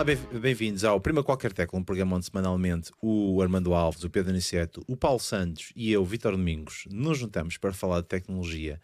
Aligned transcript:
Olá, 0.00 0.14
bem-vindos 0.40 0.82
ao 0.82 0.98
Prima 0.98 1.22
Qualquer 1.22 1.52
Tecla, 1.52 1.78
um 1.78 1.84
programa 1.84 2.16
onde 2.16 2.24
semanalmente 2.24 2.90
o 3.02 3.42
Armando 3.42 3.74
Alves, 3.74 4.02
o 4.02 4.08
Pedro 4.08 4.30
Aniceto, 4.30 4.82
o 4.88 4.96
Paulo 4.96 5.20
Santos 5.20 5.74
e 5.76 5.92
eu, 5.92 6.02
Vitor 6.06 6.32
Domingos, 6.32 6.84
nos 6.90 7.18
juntamos 7.18 7.58
para 7.58 7.74
falar 7.74 8.00
de 8.00 8.06
tecnologia 8.06 8.80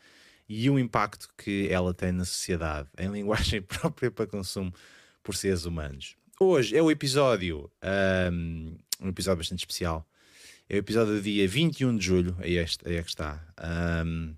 e 0.46 0.68
o 0.68 0.78
impacto 0.78 1.30
que 1.38 1.68
ela 1.70 1.94
tem 1.94 2.12
na 2.12 2.26
sociedade, 2.26 2.90
em 2.98 3.08
linguagem 3.10 3.62
própria 3.64 4.10
para 4.10 4.26
consumo 4.26 4.70
por 5.22 5.34
seres 5.34 5.64
humanos. 5.64 6.16
Hoje 6.38 6.76
é 6.76 6.82
o 6.82 6.90
episódio, 6.90 7.70
um, 8.30 8.76
um 9.00 9.08
episódio 9.08 9.38
bastante 9.38 9.60
especial. 9.60 10.06
É 10.68 10.74
o 10.74 10.78
episódio 10.80 11.14
do 11.14 11.22
dia 11.22 11.48
21 11.48 11.96
de 11.96 12.04
julho, 12.04 12.36
aí 12.40 12.58
é, 12.58 12.66
aí 12.84 12.96
é 12.96 13.02
que 13.02 13.08
está. 13.08 13.42
Um, 14.04 14.32
uh, 14.32 14.36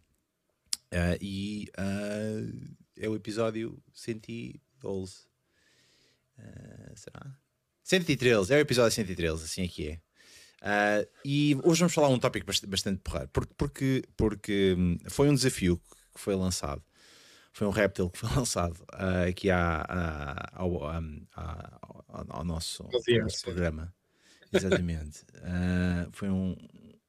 ah, 0.93 1.19
e 1.21 1.69
uh, 1.77 2.77
é 2.97 3.09
o 3.09 3.17
episódio 3.17 3.77
112. 3.93 5.28
Uh, 6.39 6.97
será? 6.97 7.39
113, 7.83 8.53
é 8.53 8.57
o 8.57 8.61
episódio 8.61 8.93
113, 8.93 9.45
assim 9.45 9.67
que 9.67 9.89
é. 9.89 10.01
Uh, 10.61 11.09
e 11.25 11.57
hoje 11.63 11.81
vamos 11.81 11.95
falar 11.95 12.09
um 12.09 12.19
tópico 12.19 12.47
bastante, 12.47 12.69
bastante 12.69 13.01
porreiro, 13.01 13.29
porque, 13.33 13.55
porque, 13.57 14.03
porque 14.17 14.75
hum, 14.77 14.99
foi 15.09 15.29
um 15.29 15.35
desafio 15.35 15.81
que 16.13 16.21
foi 16.21 16.35
lançado, 16.35 16.83
foi 17.53 17.67
um 17.67 17.71
reptil 17.71 18.11
que 18.11 18.19
foi 18.19 18.29
lançado 18.37 18.79
uh, 18.93 19.29
aqui 19.29 19.51
à, 19.51 19.83
à, 19.89 20.61
ao, 20.61 20.85
ao, 20.85 21.03
ao, 22.29 22.45
nosso, 22.45 22.83
ao 22.83 23.23
nosso 23.23 23.43
programa. 23.43 23.95
Exatamente. 24.53 25.23
uh, 25.37 26.11
foi 26.13 26.29
um, 26.29 26.57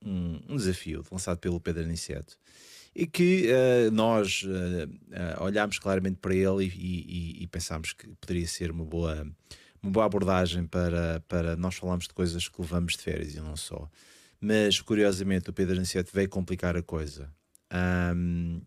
um, 0.06 0.42
um, 0.48 0.56
desafio 0.56 1.04
lançado 1.12 1.40
pelo 1.40 1.60
Pedro 1.60 1.84
Aniceto 1.84 2.38
e 2.96 3.06
que 3.06 3.48
uh, 3.48 3.92
nós 3.92 4.44
uh, 4.44 5.44
olhámos 5.44 5.80
claramente 5.80 6.18
para 6.18 6.34
ele 6.34 6.66
e, 6.66 7.40
e, 7.40 7.44
e, 7.44 7.48
pensámos 7.48 7.94
que 7.94 8.08
poderia 8.20 8.48
ser 8.48 8.72
uma 8.72 8.84
boa, 8.84 9.28
uma 9.82 9.92
boa 9.92 10.06
abordagem 10.06 10.66
para, 10.66 11.24
para 11.28 11.56
nós 11.56 11.76
falarmos 11.76 12.08
de 12.08 12.14
coisas 12.14 12.48
que 12.48 12.62
levamos 12.62 12.94
de 12.94 13.04
férias 13.04 13.36
e 13.36 13.40
não 13.40 13.56
só. 13.56 13.90
Mas 14.42 14.80
curiosamente 14.82 15.50
o 15.50 15.54
Pedro 15.54 15.78
Aniceto 15.78 16.12
veio 16.14 16.30
complicar 16.30 16.76
a 16.78 16.82
coisa. 16.82 17.30
Um, 18.16 18.62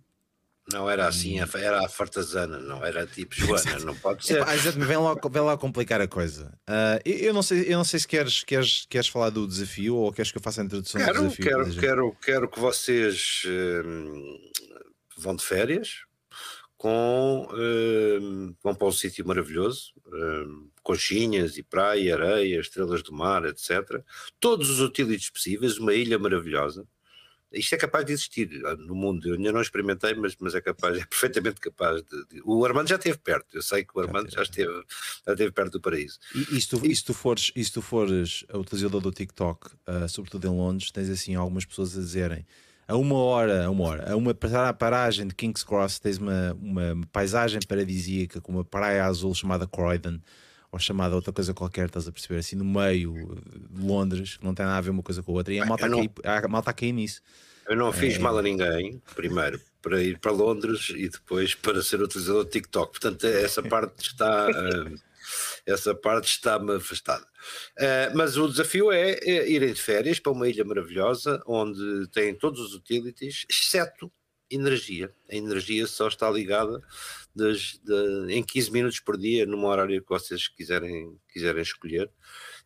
não 0.73 0.89
era 0.89 1.07
assim, 1.07 1.39
era 1.41 1.85
a 1.85 1.89
fartazana, 1.89 2.59
não 2.59 2.85
era 2.85 3.07
tipo 3.07 3.35
Joana, 3.37 3.79
não 3.81 3.95
pode 3.95 4.27
ser. 4.27 4.41
Epá, 4.41 4.55
vem, 4.55 4.97
lá, 4.97 5.15
vem 5.31 5.43
lá 5.43 5.57
complicar 5.57 6.01
a 6.01 6.09
coisa. 6.09 6.53
Uh, 6.69 7.01
eu, 7.05 7.35
não 7.35 7.43
sei, 7.43 7.65
eu 7.67 7.77
não 7.77 7.85
sei 7.85 8.01
se 8.01 8.09
queres, 8.09 8.43
queres, 8.45 8.87
queres 8.89 9.09
falar 9.09 9.31
do 9.31 9.47
desafio 9.47 9.97
ou 9.97 10.13
queres 10.13 10.31
que 10.31 10.39
eu 10.39 10.43
faça 10.43 10.61
a 10.61 10.65
introdução 10.65 11.01
quero, 11.01 11.15
do 11.15 11.29
desafio. 11.29 11.45
Quero, 11.45 11.75
quero, 11.75 12.17
quero 12.23 12.49
que 12.49 12.59
vocês 12.59 13.43
hum, 13.47 14.39
vão 15.17 15.37
de 15.37 15.45
férias 15.45 16.05
com 16.77 17.49
hum, 17.53 18.55
vão 18.63 18.75
para 18.75 18.89
um 18.89 18.93
sítio 18.93 19.25
maravilhoso, 19.25 19.93
hum, 20.07 20.69
conchinhas 20.83 21.57
e 21.57 21.63
praia, 21.63 22.17
areia, 22.17 22.61
estrelas 22.61 23.03
do 23.05 23.13
mar, 23.13 23.45
etc. 23.45 24.03
Todos 24.41 24.69
os 24.69 24.81
utilities 24.81 25.31
possíveis, 25.31 25.79
uma 25.79 25.95
ilha 25.95 26.19
maravilhosa 26.19 26.85
isto 27.53 27.75
é 27.75 27.79
capaz 27.79 28.05
de 28.05 28.13
existir 28.13 28.49
no 28.79 28.95
mundo. 28.95 29.29
Eu 29.29 29.35
ainda 29.35 29.53
não 29.53 29.61
experimentei, 29.61 30.15
mas, 30.15 30.37
mas 30.41 30.55
é 30.55 30.61
capaz, 30.61 30.99
é 30.99 31.05
perfeitamente 31.05 31.61
capaz 31.61 32.03
de, 32.03 32.27
de, 32.27 32.43
O 32.45 32.65
Armando 32.65 32.89
já 32.89 32.97
esteve 32.97 33.19
perto, 33.19 33.47
eu 33.55 33.63
sei 33.63 33.85
que 33.85 33.97
o 33.97 34.01
Armando 34.01 34.31
já 34.31 34.43
esteve, 34.43 34.73
já 35.27 35.33
esteve 35.33 35.53
perto 35.53 35.73
do 35.73 35.81
paraíso. 35.81 36.19
E, 36.35 36.57
e, 36.57 36.61
se, 36.61 36.69
tu, 36.69 36.81
e 36.85 36.95
se, 36.95 37.05
tu 37.05 37.15
fores, 37.15 37.53
e 37.55 37.65
se 37.65 37.73
tu 37.73 37.83
fores 37.83 38.45
utilizador 38.55 39.01
do 39.01 39.11
TikTok, 39.11 39.69
uh, 39.69 40.09
sobretudo 40.09 40.47
em 40.47 40.51
Londres, 40.51 40.91
tens 40.91 41.09
assim 41.11 41.35
algumas 41.35 41.65
pessoas 41.65 41.97
a 41.97 42.01
dizerem 42.01 42.47
a 42.87 42.97
uma 42.97 43.17
hora, 43.17 43.67
a 43.67 43.71
uma 43.71 43.85
hora, 43.85 44.13
a 44.13 44.17
uma 44.17 44.35
paragem 44.79 45.27
de 45.27 45.35
King's 45.35 45.63
Cross, 45.63 45.99
tens 45.99 46.19
uma, 46.19 46.53
uma 46.61 47.07
paisagem 47.13 47.61
paradisíaca 47.67 48.41
com 48.41 48.53
uma 48.53 48.65
praia 48.65 49.05
azul 49.05 49.35
chamada 49.35 49.67
Croydon 49.67 50.19
ou 50.73 50.79
chamada 50.79 51.15
outra 51.15 51.33
coisa 51.33 51.53
qualquer, 51.53 51.87
estás 51.87 52.09
a 52.09 52.13
perceber? 52.13 52.41
Assim 52.41 52.57
no 52.57 52.65
meio 52.65 53.39
de 53.71 53.85
Londres, 53.85 54.39
não 54.43 54.55
tem 54.55 54.65
nada 54.65 54.79
a 54.79 54.81
ver 54.81 54.91
uma 54.91 55.03
coisa 55.03 55.23
com 55.23 55.33
a 55.33 55.35
outra, 55.35 55.53
e 55.53 55.61
a 55.61 55.67
malta, 55.67 55.87
não, 55.87 56.01
a, 56.25 56.49
malta 56.49 56.71
a 56.71 56.73
cair 56.73 56.93
nisso. 56.93 57.21
Eu 57.69 57.77
não 57.77 57.93
fiz 57.93 58.15
é... 58.15 58.19
mal 58.19 58.37
a 58.39 58.43
ninguém, 58.43 59.01
primeiro, 59.15 59.61
para 59.83 60.03
ir 60.03 60.19
para 60.19 60.33
Londres 60.33 60.89
e 60.89 61.11
depois 61.11 61.55
para 61.55 61.83
ser 61.83 62.01
utilizador 62.01 62.45
de 62.45 62.51
TikTok. 62.51 62.93
Portanto, 62.93 63.27
essa 63.27 63.63
parte 63.63 64.09
está. 64.09 64.49
Uh, 64.49 64.99
essa 65.65 65.95
parte 65.95 66.27
está-me 66.27 66.75
afastada. 66.75 67.25
Uh, 67.79 68.17
mas 68.17 68.37
o 68.37 68.49
desafio 68.49 68.91
é, 68.91 69.13
é 69.13 69.49
irem 69.49 69.73
de 69.73 69.81
férias 69.81 70.19
para 70.19 70.33
uma 70.33 70.49
ilha 70.49 70.65
maravilhosa 70.65 71.41
onde 71.47 72.09
tem 72.09 72.35
todos 72.35 72.61
os 72.61 72.75
utilities, 72.75 73.47
exceto 73.49 74.11
energia. 74.51 75.13
A 75.31 75.37
energia 75.37 75.87
só 75.87 76.09
está 76.09 76.31
ligada 76.31 76.83
das, 77.35 77.81
de, 77.83 78.27
em 78.31 78.43
15 78.43 78.71
minutos 78.71 79.01
por 79.01 79.17
dia, 79.17 79.47
num 79.47 79.65
horário 79.65 80.03
que 80.03 80.09
vocês 80.09 80.49
quiserem, 80.49 81.19
quiserem 81.33 81.63
escolher, 81.63 82.11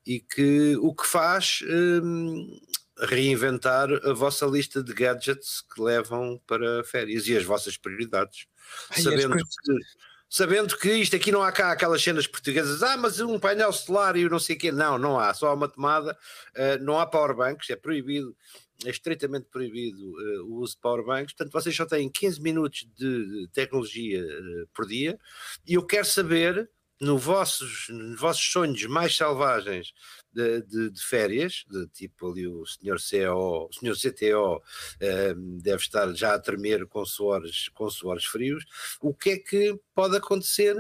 e 0.05 0.21
que 0.21 0.77
o 0.77 0.95
que 0.95 1.07
faz 1.07 1.61
hum, 2.03 2.59
reinventar 2.99 3.89
a 4.05 4.13
vossa 4.13 4.47
lista 4.47 4.83
de 4.83 4.93
gadgets 4.93 5.63
que 5.63 5.81
levam 5.81 6.41
para 6.47 6.85
férias 6.85 7.27
e 7.29 7.37
as 7.37 7.45
vossas 7.45 7.77
prioridades, 7.77 8.47
Ai, 8.91 9.03
sabendo 9.03 9.37
que 9.37 9.45
sabendo 10.29 10.77
que 10.77 10.93
isto 10.93 11.15
aqui 11.15 11.31
não 11.31 11.43
há 11.43 11.53
cá 11.53 11.73
aquelas 11.73 12.03
cenas 12.03 12.27
portuguesas, 12.27 12.83
ah, 12.83 12.97
mas 12.97 13.21
um 13.21 13.39
painel 13.39 13.73
solar 13.73 14.17
e 14.17 14.29
não 14.29 14.39
sei 14.39 14.57
o 14.57 14.59
quê. 14.59 14.73
Não, 14.73 14.99
não 14.99 15.19
há, 15.19 15.33
só 15.33 15.49
há 15.49 15.55
uma 15.55 15.69
tomada, 15.69 16.19
uh, 16.57 16.83
não 16.83 16.99
há 16.99 17.07
powerbanks, 17.07 17.71
é 17.71 17.77
proibido 17.77 18.37
é 18.85 18.91
estritamente 18.91 19.47
proibido 19.51 20.03
uh, 20.03 20.45
o 20.47 20.57
uso 20.57 20.75
de 20.75 20.81
powerbanks, 20.81 21.35
portanto 21.35 21.53
vocês 21.53 21.75
só 21.75 21.87
têm 21.87 22.11
15 22.11 22.41
minutos 22.41 22.87
de 22.97 23.49
tecnologia 23.53 24.23
uh, 24.23 24.69
por 24.75 24.87
dia. 24.87 25.19
E 25.67 25.75
eu 25.75 25.83
quero 25.85 26.05
saber 26.05 26.69
no 27.01 27.19
vossos, 27.19 27.89
nos 27.91 28.19
vossos 28.19 28.45
sonhos 28.51 28.83
mais 28.85 29.15
selvagens 29.15 29.93
de, 30.33 30.63
de, 30.63 30.91
de, 30.91 31.03
férias, 31.03 31.65
de 31.71 31.87
tipo 31.89 32.31
ali 32.31 32.47
o 32.47 32.65
senhor 32.65 32.99
CO, 32.99 33.69
o 33.69 33.73
senhor 33.73 33.97
CTO 33.97 34.57
uh, 34.57 35.61
deve 35.61 35.83
estar 35.83 36.13
já 36.15 36.35
a 36.35 36.39
tremer 36.39 36.87
com 36.87 37.05
suores, 37.05 37.69
com 37.71 37.89
suores 37.91 38.25
frios, 38.25 38.65
o 39.01 39.15
que 39.15 39.31
é 39.31 39.39
que 39.39 39.79
pode 39.95 40.17
acontecer, 40.17 40.75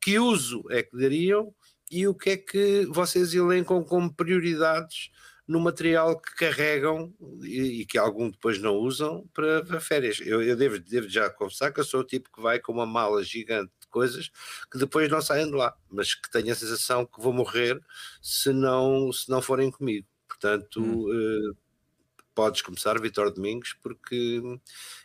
que 0.00 0.18
uso 0.18 0.64
é 0.70 0.82
que 0.82 0.96
dariam? 0.96 1.54
E 1.90 2.06
o 2.06 2.14
que 2.14 2.30
é 2.30 2.36
que 2.36 2.86
vocês 2.86 3.34
elencam 3.34 3.82
como 3.82 4.14
prioridades 4.14 5.10
no 5.50 5.58
material 5.58 6.16
que 6.16 6.32
carregam 6.36 7.12
e, 7.42 7.80
e, 7.80 7.84
que 7.84 7.98
algum 7.98 8.30
depois 8.30 8.60
não 8.60 8.76
usam 8.76 9.28
para, 9.34 9.64
para 9.64 9.80
férias. 9.80 10.20
Eu, 10.20 10.40
eu 10.40 10.54
devo, 10.54 10.78
devo, 10.78 11.08
já 11.08 11.28
confessar 11.28 11.72
que 11.72 11.80
eu 11.80 11.84
sou 11.84 12.02
o 12.02 12.04
tipo 12.04 12.30
que 12.32 12.40
vai 12.40 12.60
com 12.60 12.70
uma 12.70 12.86
mala 12.86 13.20
gigante 13.24 13.72
de 13.80 13.88
coisas 13.88 14.30
que 14.70 14.78
depois 14.78 15.10
não 15.10 15.20
saem 15.20 15.46
de 15.46 15.56
lá, 15.56 15.76
mas 15.90 16.14
que 16.14 16.30
tenho 16.30 16.52
a 16.52 16.54
sensação 16.54 17.04
que 17.04 17.20
vou 17.20 17.32
morrer 17.32 17.80
se 18.22 18.52
não, 18.52 19.12
se 19.12 19.28
não 19.28 19.42
forem 19.42 19.72
comigo. 19.72 20.06
Portanto, 20.28 20.80
hum. 20.80 21.50
uh, 21.50 21.56
podes 22.32 22.62
começar, 22.62 23.00
Vitor 23.00 23.32
Domingos, 23.32 23.74
porque 23.82 24.40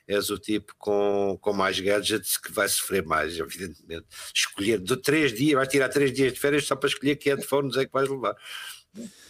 és 0.07 0.29
o 0.29 0.38
tipo 0.38 0.75
com, 0.77 1.39
com 1.41 1.53
mais 1.53 1.79
gadgets 1.79 2.38
que 2.38 2.51
vai 2.51 2.69
sofrer 2.69 3.03
mais, 3.03 3.39
evidentemente. 3.39 4.06
Escolher 4.31 4.79
de 4.79 4.95
três 4.95 5.33
dias, 5.33 5.56
vais 5.56 5.67
tirar 5.67 5.89
três 5.89 6.13
dias 6.13 6.33
de 6.33 6.39
férias 6.39 6.67
só 6.67 6.75
para 6.75 6.88
escolher 6.88 7.16
que 7.16 7.29
headphones 7.29 7.77
é 7.77 7.85
que 7.85 7.91
vais 7.91 8.07
levar. 8.07 8.35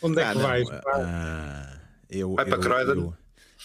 Onde 0.02 0.22
é 0.22 0.24
ah, 0.26 0.32
que 0.34 0.38
vais? 0.40 0.68
Uh, 0.70 1.80
eu, 2.10 2.36
Vai 2.36 2.46
para 2.46 2.60
Croydon? 2.60 3.14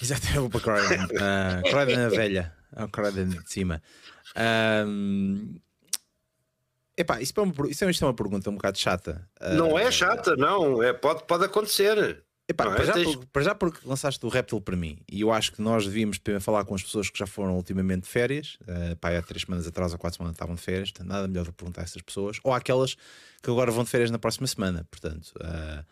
Exatamente, 0.01 0.37
eu 0.37 0.49
vou 0.49 0.51
para 0.51 0.61
Croydon. 0.61 1.05
Uh, 1.05 1.63
Croydon 1.71 2.01
é 2.01 2.09
velha, 2.09 2.55
é 2.75 2.85
o 2.85 2.89
Croydon 2.89 3.29
de 3.29 3.51
cima. 3.51 3.83
Um, 4.87 5.55
epá, 6.97 7.21
isso, 7.21 7.33
é 7.37 7.43
uma, 7.43 7.55
isso 7.69 7.85
é 7.85 8.07
uma 8.07 8.15
pergunta 8.15 8.51
um 8.51 8.55
bocado 8.55 8.79
chata. 8.79 9.29
Uh, 9.41 9.55
não 9.55 9.79
é 9.79 9.91
chata, 9.91 10.37
não. 10.37 10.83
É, 10.83 10.93
pode, 10.93 11.25
pode 11.25 11.45
acontecer. 11.45 12.25
Epá, 12.51 12.65
para, 12.65 12.83
é? 12.83 12.87
já 12.87 12.93
Tens... 12.95 13.17
para, 13.33 13.43
já 13.43 13.55
porque 13.55 13.87
lançaste 13.87 14.27
o 14.27 14.29
Reptil 14.29 14.61
para 14.61 14.77
mim, 14.77 14.99
e 15.09 15.21
eu 15.21 15.33
acho 15.33 15.53
que 15.53 15.63
nós 15.63 15.87
devíamos 15.87 16.21
falar 16.41 16.65
com 16.65 16.75
as 16.75 16.83
pessoas 16.83 17.09
que 17.09 17.17
já 17.17 17.27
foram 17.27 17.55
ultimamente 17.55 18.03
de 18.03 18.09
férias, 18.09 18.59
uh, 18.63 18.97
pá, 18.97 19.17
há 19.17 19.23
três 19.23 19.43
semanas 19.43 19.69
atrás 19.69 19.93
ou 19.93 19.99
quatro 19.99 20.17
semanas 20.17 20.35
estavam 20.35 20.57
de 20.57 20.61
férias, 20.61 20.93
nada 21.05 21.29
melhor 21.29 21.45
do 21.45 21.53
que 21.53 21.59
perguntar 21.59 21.83
a 21.83 21.85
essas 21.85 22.03
pessoas, 22.03 22.41
ou 22.43 22.53
aquelas 22.53 22.97
que 23.41 23.49
agora 23.49 23.71
vão 23.71 23.85
de 23.85 23.91
férias 23.91 24.11
na 24.11 24.19
próxima 24.19 24.49
semana, 24.49 24.85
portanto. 24.91 25.33
Uh, 25.37 25.85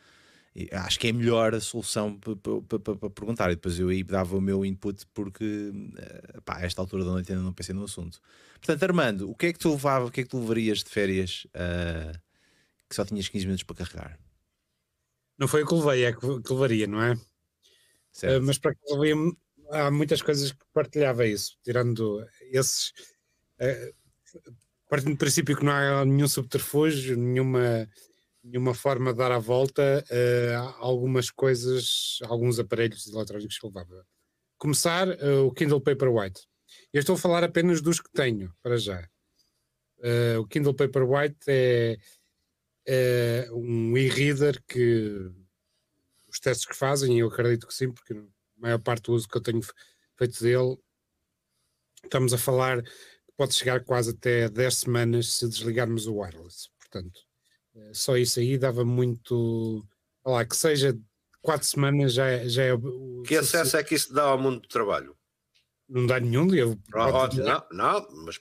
acho 0.72 0.98
que 0.98 1.06
é 1.06 1.10
a 1.10 1.12
melhor 1.12 1.60
solução 1.60 2.18
para 2.18 3.10
perguntar. 3.10 3.52
E 3.52 3.54
depois 3.54 3.78
eu 3.78 3.90
aí 3.90 4.02
dava 4.02 4.36
o 4.36 4.40
meu 4.40 4.64
input 4.64 5.06
porque 5.14 5.44
uh, 5.44 6.42
pá, 6.42 6.56
a 6.56 6.62
esta 6.64 6.82
altura 6.82 7.04
da 7.04 7.12
noite 7.12 7.30
ainda 7.30 7.44
não 7.44 7.52
pensei 7.52 7.72
no 7.72 7.84
assunto. 7.84 8.20
Portanto, 8.54 8.82
Armando, 8.82 9.30
o 9.30 9.34
que 9.36 9.46
é 9.46 9.52
que 9.52 9.58
tu 9.60 9.70
levava, 9.70 10.06
o 10.06 10.10
que 10.10 10.22
é 10.22 10.24
que 10.24 10.30
tu 10.30 10.40
levarias 10.40 10.82
de 10.82 10.90
férias 10.90 11.46
uh, 11.54 12.18
que 12.88 12.96
só 12.96 13.04
tinhas 13.04 13.28
15 13.28 13.46
minutos 13.46 13.62
para 13.62 13.76
carregar? 13.76 14.18
Não 15.38 15.46
foi 15.46 15.62
o 15.62 15.66
que 15.66 15.74
levei, 15.74 16.04
é 16.04 16.12
que, 16.12 16.20
que 16.20 16.52
levaria, 16.52 16.86
não 16.86 17.02
é? 17.02 17.14
Uh, 17.14 18.42
mas 18.42 18.58
para 18.58 18.74
que 18.74 18.80
levei, 18.92 19.14
há 19.70 19.90
muitas 19.90 20.20
coisas 20.20 20.52
que 20.52 20.64
partilhava 20.72 21.26
isso, 21.26 21.56
tirando 21.62 22.26
esses. 22.50 22.92
Uh, 23.60 23.94
partindo 24.88 25.12
do 25.12 25.18
princípio 25.18 25.56
que 25.56 25.64
não 25.64 25.72
há 25.72 26.04
nenhum 26.04 26.26
subterfúgio, 26.26 27.16
nenhuma, 27.16 27.88
nenhuma 28.42 28.74
forma 28.74 29.12
de 29.12 29.18
dar 29.18 29.30
a 29.30 29.38
volta 29.38 30.04
uh, 30.10 30.74
algumas 30.78 31.30
coisas, 31.30 32.18
alguns 32.24 32.58
aparelhos 32.58 33.06
eletrónicos 33.06 33.58
que 33.58 33.66
levava. 33.66 34.06
Começar 34.56 35.08
uh, 35.08 35.46
o 35.46 35.52
Kindle 35.52 35.80
Paperwhite. 35.80 36.40
Eu 36.92 37.00
estou 37.00 37.14
a 37.14 37.18
falar 37.18 37.44
apenas 37.44 37.80
dos 37.80 38.00
que 38.00 38.10
tenho, 38.12 38.52
para 38.62 38.76
já. 38.76 39.06
Uh, 39.98 40.40
o 40.40 40.46
Kindle 40.46 40.74
Paperwhite 40.74 41.38
é 41.48 41.98
é 42.90 43.48
um 43.52 43.96
e-reader 43.98 44.62
que 44.66 45.30
os 46.26 46.40
testes 46.40 46.66
que 46.66 46.74
fazem, 46.74 47.18
eu 47.18 47.28
acredito 47.28 47.66
que 47.66 47.74
sim, 47.74 47.92
porque 47.92 48.14
a 48.14 48.24
maior 48.56 48.78
parte 48.78 49.04
do 49.04 49.12
uso 49.12 49.28
que 49.28 49.36
eu 49.36 49.42
tenho 49.42 49.60
feito 50.16 50.42
dele, 50.42 50.78
estamos 52.02 52.32
a 52.32 52.38
falar 52.38 52.82
pode 53.36 53.54
chegar 53.54 53.84
quase 53.84 54.10
até 54.10 54.48
10 54.48 54.74
semanas 54.74 55.34
se 55.34 55.48
desligarmos 55.48 56.06
o 56.06 56.16
wireless. 56.16 56.68
Portanto, 56.76 57.20
eh, 57.76 57.92
só 57.94 58.16
isso 58.16 58.40
aí 58.40 58.58
dava 58.58 58.84
muito. 58.84 59.86
Lá, 60.26 60.44
que 60.44 60.56
seja 60.56 60.98
4 61.40 61.66
semanas 61.66 62.14
já, 62.14 62.26
é, 62.26 62.48
já 62.48 62.64
é. 62.64 62.72
Que 63.26 63.36
acesso 63.36 63.76
é 63.76 63.84
que 63.84 63.94
isso 63.94 64.12
dá 64.12 64.24
ao 64.24 64.38
mundo 64.38 64.60
do 64.60 64.68
trabalho? 64.68 65.16
Não 65.88 66.04
dá 66.04 66.20
nenhum. 66.20 66.54
Eu, 66.54 66.78
oh, 66.94 67.36
não, 67.36 67.64
não, 67.72 68.08
mas 68.24 68.38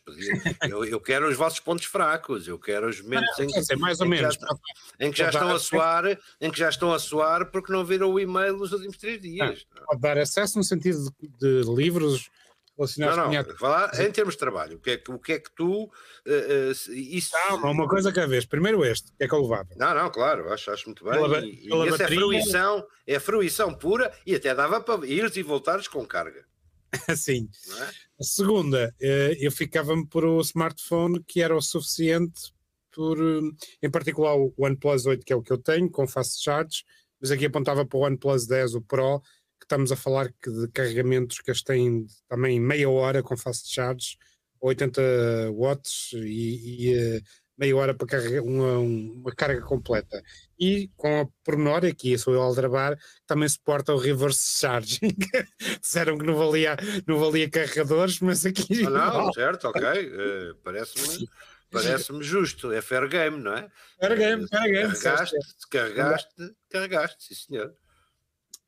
eu, 0.70 0.84
eu 0.84 1.00
quero 1.00 1.30
os 1.30 1.38
vossos 1.38 1.62
pontos 1.62 1.86
fracos, 1.86 2.46
eu 2.46 2.60
quero 2.60 2.90
os 2.90 3.02
momentos 3.02 3.40
em, 3.40 3.48
que, 3.48 3.76
mais 3.78 4.02
ou 4.02 4.06
em 4.06 4.10
menos. 4.10 4.36
Que 4.36 4.46
já, 4.46 4.58
em 5.00 5.12
que 5.12 5.18
já 5.18 5.30
estão 5.30 5.56
a 5.56 5.60
suar, 5.60 6.20
em 6.42 6.52
que 6.52 6.60
já 6.60 6.70
estão 6.70 6.94
a 6.94 7.00
suar 7.00 7.50
porque 7.50 7.72
não 7.72 7.86
viram 7.86 8.12
o 8.12 8.20
e-mail 8.20 8.58
nos 8.58 8.74
últimos 8.74 8.98
três 8.98 9.22
dias. 9.22 9.66
pode 9.86 10.02
dar 10.02 10.18
acesso 10.18 10.58
no 10.58 10.64
sentido 10.64 11.10
de, 11.22 11.64
de 11.64 11.74
livros 11.74 12.30
relacionados 12.78 13.18
não, 13.18 13.32
não, 13.32 13.44
com 13.44 13.58
falar 13.58 14.00
em 14.00 14.12
termos 14.12 14.36
de 14.36 14.40
trabalho. 14.40 14.78
O 14.78 14.80
que 14.80 14.92
é 14.92 14.98
que, 14.98 15.12
o 15.12 15.18
que, 15.18 15.34
é 15.34 15.40
que 15.40 15.50
tu. 15.56 15.86
Uh, 15.86 16.92
isso... 16.94 17.32
Não, 17.50 17.72
uma 17.72 17.88
coisa 17.88 18.12
cada 18.12 18.28
vez. 18.28 18.46
Primeiro 18.46 18.84
este, 18.86 19.12
que 19.18 19.24
é 19.24 19.28
que 19.28 19.34
eu 19.34 19.42
levava. 19.42 19.70
Não, 19.78 19.96
não, 19.96 20.12
claro, 20.12 20.52
acho, 20.52 20.70
acho 20.70 20.86
muito 20.86 21.04
bem. 21.04 21.14
Pela, 21.14 21.40
e, 21.46 21.68
pela 21.68 21.86
e 21.86 21.90
essa 21.90 22.04
é 22.04 22.08
fruição, 22.08 22.88
é 23.08 23.20
fruição 23.20 23.74
pura 23.74 24.12
e 24.26 24.36
até 24.36 24.54
dava 24.54 24.82
para 24.82 25.06
ires 25.08 25.36
e 25.38 25.42
voltares 25.42 25.88
com 25.88 26.06
carga. 26.06 26.46
Sim. 27.16 27.50
É? 27.82 28.08
A 28.20 28.24
segunda, 28.24 28.96
eh, 29.00 29.38
eu 29.40 29.52
ficava-me 29.52 30.06
por 30.08 30.26
o 30.26 30.42
smartphone 30.42 31.24
que 31.24 31.42
era 31.42 31.56
o 31.56 31.62
suficiente 31.62 32.52
por, 32.92 33.18
eh, 33.20 33.42
em 33.84 33.92
particular 33.92 34.36
o 34.36 34.54
OnePlus 34.58 35.06
8, 35.06 35.26
que 35.26 35.34
é 35.34 35.36
o 35.36 35.42
que 35.42 35.52
eu 35.52 35.58
tenho, 35.58 35.90
com 35.90 36.08
fast 36.08 36.44
charge, 36.44 36.84
mas 37.22 37.32
aqui 37.32 37.46
apontava 37.46 37.86
para 37.86 37.98
o 37.98 38.02
OnePlus 38.02 38.48
10, 38.48 38.76
o 38.76 38.82
Pro, 38.82 39.22
que 39.60 39.66
estamos 39.66 39.92
a 39.92 39.96
falar 39.96 40.34
que 40.42 40.50
de 40.50 40.68
carregamentos 40.70 41.40
que 41.40 41.52
têm 41.64 42.06
também 42.28 42.60
meia 42.60 42.90
hora 42.90 43.22
com 43.22 43.38
fast 43.38 43.72
charge, 43.72 44.18
80 44.60 45.52
watts 45.52 46.12
e, 46.14 46.90
e 46.90 46.94
eh, 46.94 47.22
meia 47.58 47.76
hora 47.76 47.94
para 47.94 48.08
carregar 48.08 48.44
uma, 48.44 48.78
uma 48.80 49.32
carga 49.32 49.62
completa. 49.62 50.22
E 50.60 50.90
com 50.96 51.22
a 51.22 51.28
pormenor, 51.44 51.86
aqui 51.86 52.16
a 52.16 52.36
aldrabar, 52.36 52.98
também 53.26 53.50
suporta 53.50 53.94
o 53.94 53.98
reverse 53.98 54.60
charging. 54.60 55.16
Disseram 55.82 56.18
que 56.18 56.26
não 56.26 56.36
valia, 56.36 56.78
não 57.08 57.20
valia 57.20 57.50
carregadores, 57.50 58.20
mas 58.20 58.46
aqui. 58.46 58.86
Ah, 58.86 58.90
não, 58.90 59.34
certo, 59.34 59.68
ok. 59.68 59.82
Uh, 59.82 60.56
Parece-me. 60.64 61.28
Parece-me 61.70 62.24
justo, 62.24 62.72
é 62.72 62.82
fair 62.82 63.08
game, 63.10 63.38
não 63.38 63.54
é? 63.54 63.70
Fair 64.00 64.18
game, 64.18 64.48
fair 64.48 64.72
game. 64.72 64.98
Carregaste, 64.98 65.36
carregaste, 65.70 66.56
carregaste, 66.70 67.24
sim 67.24 67.36
senhor. 67.36 67.74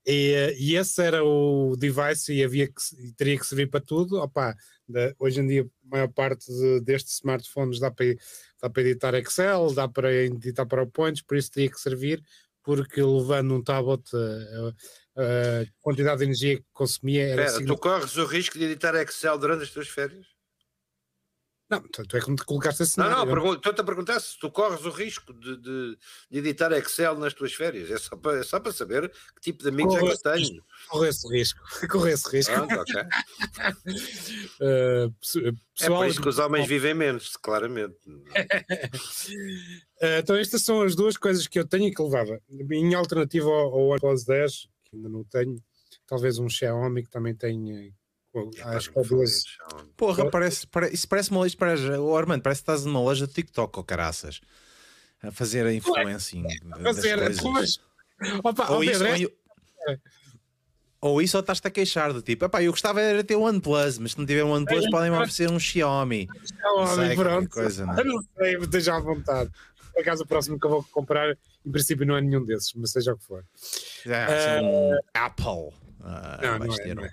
E, 0.06 0.34
eh, 0.34 0.56
e, 0.58 0.76
esse 0.76 1.02
era 1.04 1.24
o 1.24 1.76
device 1.78 2.34
e 2.34 2.44
havia 2.44 2.68
que, 2.68 3.14
teria 3.18 3.38
que 3.38 3.46
servir 3.46 3.70
para 3.70 3.82
tudo. 3.82 4.18
Opa, 4.18 4.56
de, 4.88 5.14
hoje 5.20 5.42
em 5.42 5.48
dia, 5.48 5.64
a 5.64 5.90
maior 5.90 6.08
parte 6.08 6.52
de, 6.52 6.82
destes 6.82 7.16
smartphones 7.16 7.80
dá 7.80 7.92
para, 7.92 8.16
dá 8.62 8.70
para 8.70 8.82
editar 8.82 9.14
Excel, 9.16 9.74
dá 9.74 9.88
para 9.88 10.12
editar 10.12 10.66
PowerPoints, 10.66 11.22
por 11.22 11.38
isso 11.38 11.52
teria 11.52 11.70
que 11.70 11.80
servir, 11.80 12.24
porque 12.64 13.02
levando 13.02 13.56
um 13.56 13.64
tablet, 13.64 14.04
a, 14.16 15.22
a 15.22 15.66
quantidade 15.82 16.20
de 16.20 16.26
energia 16.26 16.58
que 16.58 16.66
consumia 16.74 17.28
era. 17.28 17.46
Espera, 17.46 17.66
tu 17.66 17.78
corres 17.78 18.16
o 18.18 18.26
risco 18.26 18.58
de 18.58 18.66
editar 18.66 18.96
Excel 18.96 19.38
durante 19.38 19.64
as 19.64 19.70
tuas 19.70 19.88
férias? 19.88 20.39
Não, 21.70 21.82
tu 21.82 22.18
é 22.18 22.22
como 22.22 22.36
te 22.36 22.44
colocaste 22.46 22.84
cenário. 22.84 23.18
Não, 23.18 23.36
não, 23.36 23.54
estou-te 23.54 23.80
a 23.80 23.84
perguntar 23.84 24.20
se 24.20 24.40
tu 24.40 24.50
corres 24.50 24.84
o 24.86 24.90
risco 24.90 25.32
de, 25.32 25.56
de, 25.58 25.98
de, 26.32 26.40
editar 26.40 26.72
Excel 26.72 27.16
nas 27.20 27.32
tuas 27.36 27.54
férias. 27.54 27.92
É 27.92 27.98
só 28.00 28.16
para, 28.16 28.40
é 28.40 28.44
só 28.44 28.60
para 28.60 28.72
saber 28.72 29.08
que 29.36 29.42
tipo 29.42 29.62
de 29.62 29.70
amigos 29.70 29.96
Corre 29.96 30.12
é 30.12 30.16
que 30.16 30.24
tenho. 30.24 30.64
Corre 30.88 31.10
esse 31.10 31.28
risco. 31.28 31.60
Corre 31.88 32.14
esse 32.14 32.28
risco. 32.36 32.54
Pronto, 32.54 32.74
ok. 32.74 32.96
uh, 34.62 35.14
pessoal... 35.22 35.54
É 35.82 35.88
por 35.88 36.08
isso 36.08 36.22
que 36.22 36.30
os 36.30 36.40
homens 36.40 36.68
vivem 36.68 36.96
menos, 36.96 37.38
claramente. 37.38 38.00
uh, 38.10 38.20
então 40.18 40.36
estas 40.36 40.64
são 40.64 40.82
as 40.82 40.96
duas 40.96 41.18
coisas 41.18 41.46
que 41.46 41.60
eu 41.60 41.68
tenho 41.68 41.88
e 41.88 41.94
que 41.94 42.02
levava. 42.02 42.42
Em 42.50 42.96
alternativa 42.96 43.48
ao, 43.48 43.74
ao 43.76 43.90
OnePlus 43.90 44.26
10, 44.26 44.68
que 44.86 44.96
ainda 44.96 45.08
não 45.08 45.24
tenho, 45.24 45.56
talvez 46.08 46.40
um 46.40 46.50
Xiaomi 46.50 47.04
que 47.04 47.12
também 47.12 47.36
tenha 47.36 47.94
acho 48.66 48.92
que 48.92 49.00
é 49.00 49.04
duas. 49.04 49.44
Porra, 49.98 50.30
parece, 50.30 50.68
parece, 50.68 50.96
isso 50.96 51.08
parece 51.08 51.32
uma 51.32 51.40
loja. 51.42 51.56
Parece, 51.58 51.90
oh, 51.92 52.16
Armando, 52.16 52.42
parece 52.42 52.62
que 52.62 52.72
estás 52.72 52.86
numa 52.86 53.02
loja 53.02 53.28
de 53.28 53.34
TikTok, 53.34 53.78
ou 53.78 53.82
oh, 53.82 53.86
caraças. 53.86 54.42
A 55.22 55.32
fazer 55.32 55.66
a 55.66 55.74
influencing. 55.74 56.46
A 56.72 56.84
fazer, 56.84 57.18
mas, 57.18 57.80
opa, 58.44 58.72
ou, 58.72 58.84
isso, 58.84 59.04
Pedro, 59.04 59.32
é... 59.88 59.98
ou, 61.02 61.22
isso, 61.22 61.36
ou 61.36 61.42
estás-te 61.42 61.68
a 61.68 61.72
queixar 61.72 62.14
do 62.14 62.22
tipo, 62.22 62.46
eu 62.46 62.72
gostava 62.72 63.02
era 63.02 63.24
ter 63.24 63.36
o 63.36 63.42
OnePlus, 63.42 63.98
mas 63.98 64.12
se 64.12 64.18
não 64.18 64.26
tiver 64.26 64.44
um 64.44 64.52
OnePlus, 64.52 64.86
é, 64.86 64.90
podem-me 64.90 65.18
oferecer 65.18 65.50
um 65.50 65.60
Xiaomi. 65.60 66.28
Xiaomi, 66.46 67.16
pronto. 67.16 67.50
Coisa, 67.50 67.86
não, 67.86 68.00
é? 68.00 68.04
não 68.04 68.24
sei, 68.38 68.58
esteja 68.58 68.96
à 68.96 69.00
vontade. 69.00 69.52
Por 69.94 70.02
acaso, 70.02 70.24
o 70.24 70.28
próximo 70.28 70.58
que 70.58 70.66
eu 70.66 70.72
vou 70.72 70.84
comprar, 70.92 71.38
em 71.66 71.72
princípio, 71.72 72.06
não 72.06 72.16
é 72.16 72.22
nenhum 72.22 72.46
desses, 72.46 72.74
mas 72.74 72.92
seja 72.92 73.14
o 73.14 73.18
que 73.18 73.26
for. 73.26 73.44
É, 74.06 74.62
uh, 74.62 74.64
um 74.64 75.00
Apple. 75.14 75.74
Uh, 76.00 76.42
não, 76.42 76.60
não 76.60 76.76
é, 76.76 76.96
não 76.96 77.04
é. 77.04 77.12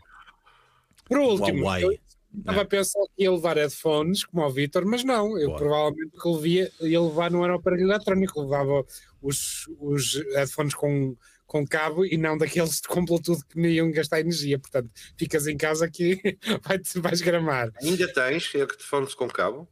Por 1.07 1.19
último, 1.19 1.65
Huawei. 1.65 1.85
eu 1.85 1.99
estava 2.39 2.61
a 2.63 2.65
pensar 2.65 3.01
que 3.17 3.23
ia 3.23 3.33
levar 3.33 3.57
headphones, 3.57 4.25
como 4.25 4.45
o 4.45 4.51
Vitor, 4.51 4.85
mas 4.85 5.05
não, 5.05 5.39
eu 5.39 5.49
Boa. 5.49 5.59
provavelmente 5.59 6.17
o 6.17 6.21
que 6.21 6.29
levia, 6.29 6.73
ia 6.81 7.01
levar 7.01 7.31
não 7.31 7.45
era 7.45 7.55
o 7.55 7.59
aparelho 7.59 7.91
eletrónico, 7.91 8.43
levava 8.43 8.85
os, 9.23 9.67
os 9.79 10.15
headphones 10.35 10.75
com, 10.75 11.17
com 11.47 11.67
cabo 11.67 12.05
e 12.05 12.17
não 12.17 12.37
daqueles 12.37 12.81
com 12.81 13.05
Bluetooth 13.05 13.45
que 13.47 13.59
nem 13.59 13.73
iam 13.73 13.91
gastar 13.91 14.21
energia. 14.21 14.59
Portanto, 14.59 14.91
ficas 15.17 15.47
em 15.47 15.57
casa 15.57 15.89
que 15.89 16.21
vai 16.63 16.81
vais 16.97 17.21
gramar. 17.21 17.73
Ainda 17.81 18.13
tens 18.13 18.53
headphones 18.53 19.15
com 19.15 19.29
cabo? 19.29 19.69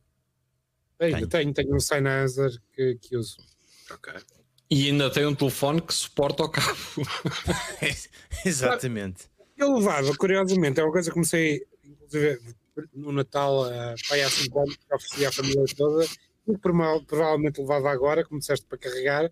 Ainda 0.98 1.16
tenho, 1.16 1.28
tenho, 1.28 1.52
tenho 1.52 1.76
um 1.76 1.80
Sennheiser 1.80 2.52
que, 2.72 2.96
que 3.00 3.16
uso. 3.16 3.36
Ok. 3.90 4.12
E 4.70 4.86
ainda 4.86 5.10
tem 5.10 5.26
um 5.26 5.34
telefone 5.34 5.80
que 5.82 5.92
suporta 5.92 6.44
o 6.44 6.48
cabo. 6.48 6.78
Exatamente. 8.44 9.28
Eu 9.56 9.76
levava, 9.76 10.14
curiosamente, 10.16 10.80
é 10.80 10.84
uma 10.84 10.92
coisa 10.92 11.10
que 11.10 11.14
comecei, 11.14 11.64
inclusive 11.84 12.40
no 12.92 13.12
Natal, 13.12 13.66
uh, 13.66 13.94
pai 14.08 14.22
há 14.22 14.30
5 14.30 14.58
anos, 14.58 14.76
que 14.76 14.94
oferecia 14.94 15.28
à 15.28 15.32
família 15.32 15.64
toda, 15.76 16.04
e 16.48 16.58
provavelmente 16.58 17.60
levava 17.60 17.90
agora, 17.90 18.24
como 18.24 18.40
disseste, 18.40 18.66
para 18.66 18.78
carregar, 18.78 19.30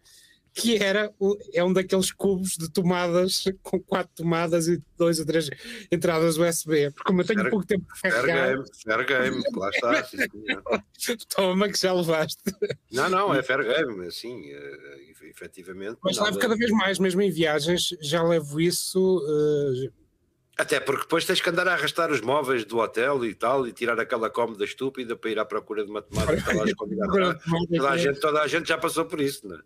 que 0.55 0.77
era 0.77 1.13
é 1.55 1.65
um 1.65 1.73
daqueles 1.73 2.13
cubos 2.13 2.57
de 2.59 2.71
tomadas 2.71 3.45
com 3.63 3.81
quatro 3.81 4.13
tomadas 4.15 4.69
e 4.69 4.83
dois 4.99 5.19
ou 5.19 5.25
três 5.25 5.49
entradas 5.91 6.37
USB. 6.37 6.91
Porque 6.91 7.05
como 7.05 7.23
eu 7.23 7.27
tenho 7.27 7.41
fair, 7.41 7.51
pouco 7.51 7.67
tempo 7.67 7.87
para 8.01 8.11
carregar. 8.11 8.57
Fair 8.85 9.07
game, 9.07 9.07
fair 9.07 9.07
game, 9.07 9.43
lá 9.57 9.71
está. 9.71 10.09
Toma 11.35 11.69
que 11.69 11.79
já 11.79 11.93
levaste. 11.93 12.43
Não, 12.91 13.09
não, 13.09 13.35
é 13.35 13.43
fair 13.43 13.65
game, 13.65 14.07
assim, 14.07 14.43
efetivamente. 15.23 15.99
Mas 16.03 16.19
levo 16.19 16.39
cada 16.39 16.55
vez 16.55 16.71
mais, 16.71 16.99
mesmo 16.99 17.23
em 17.23 17.31
viagens, 17.31 17.97
já 18.03 18.23
levo 18.23 18.61
isso. 18.61 19.19
Uh, 19.19 20.02
até 20.57 20.79
porque 20.79 21.03
depois 21.03 21.25
tens 21.25 21.41
que 21.41 21.49
andar 21.49 21.67
a 21.67 21.75
arrastar 21.75 22.11
os 22.11 22.21
móveis 22.21 22.65
do 22.65 22.79
hotel 22.79 23.25
e 23.25 23.35
tal, 23.35 23.67
e 23.67 23.73
tirar 23.73 23.99
aquela 23.99 24.29
cómoda 24.29 24.65
estúpida 24.65 25.17
para 25.17 25.31
ir 25.31 25.39
à 25.39 25.45
procura 25.45 25.85
de 25.85 25.91
matemática 25.91 26.53
lá 26.55 26.65
toda, 27.69 27.91
a 27.91 27.97
gente, 27.97 28.21
toda 28.21 28.43
a 28.43 28.47
gente 28.47 28.69
já 28.69 28.77
passou 28.77 29.05
por 29.07 29.21
isso, 29.21 29.47
não 29.47 29.57
é? 29.57 29.61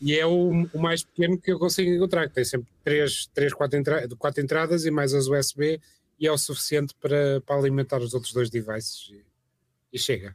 E 0.00 0.18
é 0.18 0.24
o, 0.24 0.66
o, 0.72 0.78
mais 0.78 1.02
pequeno 1.02 1.38
que 1.38 1.52
eu 1.52 1.58
consigo 1.58 1.90
encontrar, 1.90 2.26
que 2.26 2.34
tem 2.34 2.44
sempre 2.44 2.66
3, 2.84 3.26
3 3.34 3.52
4, 3.52 3.78
entra 3.78 4.08
quatro 4.18 4.42
entradas 4.42 4.86
e 4.86 4.90
mais 4.90 5.12
as 5.12 5.26
USB, 5.26 5.78
e 6.18 6.26
é 6.26 6.32
o 6.32 6.38
suficiente 6.38 6.94
para, 6.98 7.40
para 7.42 7.56
alimentar 7.56 8.00
os 8.00 8.14
outros 8.14 8.32
dois 8.32 8.48
devices. 8.48 9.10
E, 9.10 9.24
e 9.92 9.98
chega. 9.98 10.34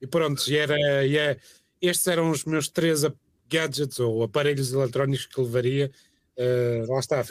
E 0.00 0.06
pronto, 0.06 0.42
e 0.48 0.56
era, 0.56 1.04
e 1.04 1.18
é, 1.18 1.38
estes 1.82 2.06
eram 2.06 2.30
os 2.30 2.46
meus 2.46 2.68
três 2.68 3.02
gadgets 3.46 3.98
ou 4.00 4.22
aparelhos 4.22 4.72
eletrónicos 4.72 5.26
que 5.26 5.40
levaria. 5.40 5.90
Uh, 6.38 6.90
lá 6.90 7.00
está 7.00 7.22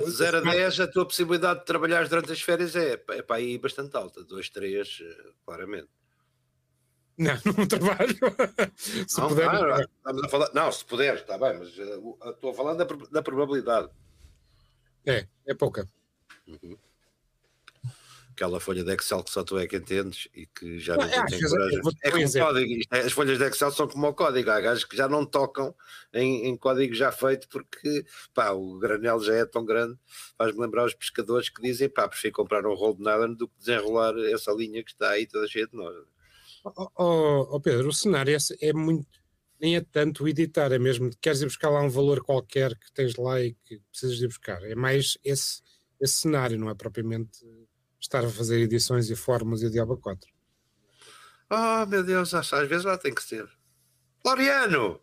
Portanto, 0.00 0.16
0 0.16 0.38
a 0.38 0.40
10, 0.40 0.80
a 0.80 0.86
tua 0.86 1.04
possibilidade 1.04 1.60
de 1.60 1.66
trabalhar 1.66 2.08
durante 2.08 2.32
as 2.32 2.40
férias 2.40 2.74
é, 2.76 2.92
é 3.10 3.22
para 3.22 3.36
aí 3.36 3.58
bastante 3.58 3.96
alta, 3.96 4.24
2, 4.24 4.50
3, 4.50 4.98
eh, 5.02 5.32
claramente. 5.44 5.88
Não, 7.18 7.34
não 7.56 7.66
trabalho. 7.66 8.18
se 8.76 9.20
não, 9.20 9.28
puder. 9.28 9.52
Não, 9.52 9.80
estamos 9.80 10.24
a 10.24 10.28
falar, 10.28 10.50
não, 10.54 10.72
se 10.72 10.84
puder, 10.84 11.14
está 11.16 11.38
bem, 11.38 11.58
mas 11.58 11.76
uh, 11.78 12.18
estou 12.30 12.50
a 12.50 12.54
falar 12.54 12.74
da, 12.74 12.84
da 12.84 13.22
probabilidade. 13.22 13.90
É, 15.06 15.26
é 15.46 15.54
pouca. 15.54 15.86
Uhum 16.46 16.76
aquela 18.32 18.58
folha 18.58 18.82
de 18.82 18.92
Excel 18.92 19.22
que 19.22 19.30
só 19.30 19.44
tu 19.44 19.58
é 19.58 19.66
que 19.66 19.76
entendes 19.76 20.28
e 20.34 20.46
que 20.46 20.78
já 20.78 20.96
não, 20.96 21.04
não 21.04 21.26
tem 21.26 21.40
coragem. 21.40 21.78
É 22.02 22.10
como 22.10 22.32
código, 22.32 22.82
é, 22.90 22.98
as 23.00 23.12
folhas 23.12 23.38
de 23.38 23.44
Excel 23.44 23.70
são 23.70 23.88
como 23.88 24.08
o 24.08 24.14
código, 24.14 24.50
há 24.50 24.60
gajos 24.60 24.84
que 24.84 24.96
já 24.96 25.08
não 25.08 25.24
tocam 25.24 25.74
em, 26.12 26.48
em 26.48 26.56
código 26.56 26.94
já 26.94 27.12
feito 27.12 27.48
porque 27.48 28.04
pá, 28.34 28.50
o 28.50 28.78
granel 28.78 29.20
já 29.20 29.34
é 29.34 29.44
tão 29.44 29.64
grande, 29.64 29.98
faz-me 30.36 30.60
lembrar 30.60 30.84
os 30.86 30.94
pescadores 30.94 31.48
que 31.48 31.62
dizem 31.62 31.88
pá, 31.88 32.08
prefiro 32.08 32.34
comprar 32.34 32.66
um 32.66 32.74
rolo 32.74 32.96
de 32.96 33.02
nylon 33.02 33.34
do 33.34 33.48
que 33.48 33.58
desenrolar 33.58 34.14
essa 34.32 34.52
linha 34.52 34.82
que 34.82 34.90
está 34.90 35.10
aí 35.10 35.26
toda 35.26 35.46
cheia 35.46 35.66
de 35.66 35.76
nós. 35.76 35.94
Oh, 36.64 36.88
oh, 36.96 37.48
oh 37.56 37.60
Pedro, 37.60 37.88
o 37.88 37.92
cenário 37.92 38.36
é, 38.36 38.68
é, 38.68 38.72
muito. 38.72 39.20
Nem 39.60 39.76
é 39.76 39.80
tanto 39.80 40.26
editar, 40.28 40.70
é 40.72 40.78
mesmo. 40.78 41.10
Queres 41.20 41.42
ir 41.42 41.46
buscar 41.46 41.70
lá 41.70 41.82
um 41.82 41.88
valor 41.88 42.22
qualquer 42.22 42.76
que 42.76 42.92
tens 42.92 43.16
lá 43.16 43.40
e 43.40 43.54
que 43.64 43.80
precisas 43.90 44.18
de 44.18 44.28
buscar. 44.28 44.62
É 44.62 44.74
mais 44.74 45.18
esse, 45.24 45.60
esse 46.00 46.14
cenário, 46.14 46.58
não 46.58 46.70
é 46.70 46.74
propriamente 46.74 47.44
estar 48.02 48.24
a 48.24 48.28
fazer 48.28 48.60
edições 48.60 49.08
e 49.08 49.16
formas 49.16 49.62
e 49.62 49.66
o 49.66 49.70
Diabo 49.70 49.96
4. 49.96 50.28
Oh 51.50 51.86
meu 51.86 52.02
Deus, 52.02 52.34
às 52.34 52.50
vezes 52.68 52.84
lá 52.84 52.98
tem 52.98 53.14
que 53.14 53.22
ser. 53.22 53.48
Floriano! 54.22 55.00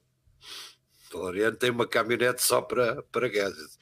O 1.13 1.18
Loriano 1.20 1.56
tem 1.58 1.70
uma 1.70 1.88
caminhonete 1.88 2.44
só 2.44 2.62
para, 2.62 3.01
para 3.12 3.28
gadgets. 3.28 3.78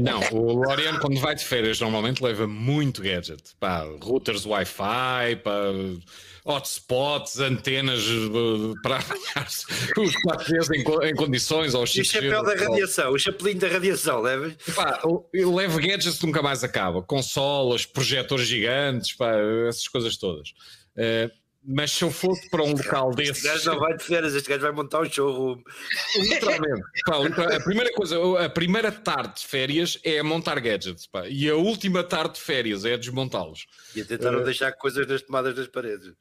Não, 0.00 0.20
o 0.32 0.52
Loriano 0.52 1.00
quando 1.00 1.18
vai 1.18 1.34
de 1.34 1.44
férias 1.44 1.80
normalmente 1.80 2.22
leva 2.22 2.46
muito 2.46 3.02
gadget. 3.02 3.42
Pá, 3.58 3.84
routers 4.00 4.46
Wi-Fi, 4.46 5.36
pá, 5.42 5.62
hotspots, 6.44 7.40
antenas 7.40 8.02
eh, 8.02 8.80
para 8.82 8.98
apanhar 8.98 9.46
os 9.98 10.14
4Gs 10.14 10.70
em, 10.74 11.08
em 11.08 11.14
condições. 11.14 11.74
Ou 11.74 11.84
e 11.84 12.00
o 12.00 12.04
chapéu 12.04 12.44
da 12.44 12.54
radiação, 12.54 13.12
o 13.12 13.18
chapelinho 13.18 13.58
da 13.58 13.68
radiação, 13.68 14.20
leva? 14.20 14.54
Pá, 14.74 15.00
eu 15.32 15.54
levo 15.54 15.78
gadgets 15.78 16.18
que 16.18 16.26
nunca 16.26 16.40
mais 16.42 16.62
acaba. 16.62 17.02
Consolas, 17.02 17.84
projetores 17.84 18.46
gigantes, 18.46 19.12
pá, 19.14 19.32
essas 19.68 19.88
coisas 19.88 20.16
todas. 20.16 20.50
Uh, 20.96 21.30
mas 21.62 21.92
se 21.92 22.02
eu 22.02 22.10
fosse 22.10 22.48
para 22.48 22.62
um 22.62 22.72
local 22.72 23.14
desse. 23.14 23.32
Este 23.32 23.48
gajo 23.48 23.70
não 23.70 23.80
vai 23.80 23.96
de 23.96 24.04
férias, 24.04 24.34
este 24.34 24.48
gajo 24.48 24.62
vai 24.62 24.72
montar 24.72 25.00
um 25.00 25.10
showroom. 25.10 25.62
Literalmente. 26.16 26.82
pá, 27.04 27.56
a 27.56 27.60
primeira 27.60 27.92
coisa, 27.92 28.44
a 28.44 28.48
primeira 28.48 28.90
tarde 28.90 29.40
de 29.40 29.46
férias 29.46 29.98
é 30.02 30.22
montar 30.22 30.58
gadgets, 30.60 31.06
pá, 31.06 31.28
e 31.28 31.48
a 31.48 31.56
última 31.56 32.02
tarde 32.02 32.34
de 32.34 32.40
férias 32.40 32.84
é 32.84 32.96
desmontá-los. 32.96 33.66
E 33.94 34.00
a 34.00 34.04
tentar 34.04 34.32
não 34.32 34.40
uh, 34.40 34.44
deixar 34.44 34.72
coisas 34.72 35.06
nas 35.06 35.22
tomadas 35.22 35.54
das 35.54 35.68
paredes. 35.68 36.12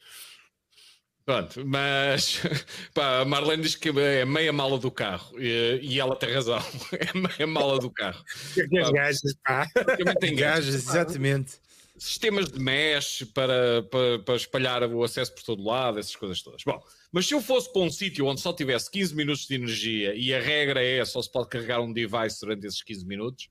Pronto, 1.26 1.66
mas 1.66 2.42
pá, 2.94 3.20
a 3.20 3.26
Marlene 3.26 3.64
diz 3.64 3.76
que 3.76 3.90
é 3.98 4.26
meia 4.26 4.52
mala 4.52 4.78
do 4.78 4.92
carro 4.92 5.40
e, 5.40 5.80
e 5.82 6.00
ela 6.00 6.16
tem 6.16 6.34
razão, 6.34 6.60
é 6.92 7.18
meia 7.18 7.48
mala 7.48 7.80
do 7.80 7.90
carro. 7.90 8.22
Tem 8.54 8.68
gajas, 8.92 9.36
pá. 9.46 9.66
Tem 10.20 10.36
gajas, 10.36 10.76
exatamente 10.76 11.69
sistemas 12.00 12.50
de 12.50 12.60
mesh 12.60 13.26
para, 13.34 13.84
para, 13.84 14.20
para, 14.20 14.36
espalhar 14.36 14.84
o 14.84 15.04
acesso 15.04 15.34
por 15.36 15.44
todo 15.44 15.64
lado, 15.64 16.00
essas 16.00 16.16
coisas 16.16 16.42
todas. 16.42 16.64
Bom, 16.64 16.82
mas 17.12 17.28
se 17.28 17.34
eu 17.34 17.42
fosse 17.42 17.72
para 17.72 17.82
um 17.82 17.92
sítio 17.92 18.26
onde 18.26 18.42
só 18.42 18.54
tivesse 18.54 18.90
15 18.90 19.16
minutos 19.16 19.46
de 19.46 19.56
energia 19.56 20.16
e 20.16 20.34
a 20.34 20.42
regra 20.42 20.84
é 20.84 21.04
só 21.04 21.22
se 21.22 21.32
pode 21.32 21.50
carregar 21.50 21.82
um 21.82 21.92
device 21.92 22.40
durante 22.42 22.66
esses 22.66 22.82
15 22.82 23.06
minutos, 23.06 23.50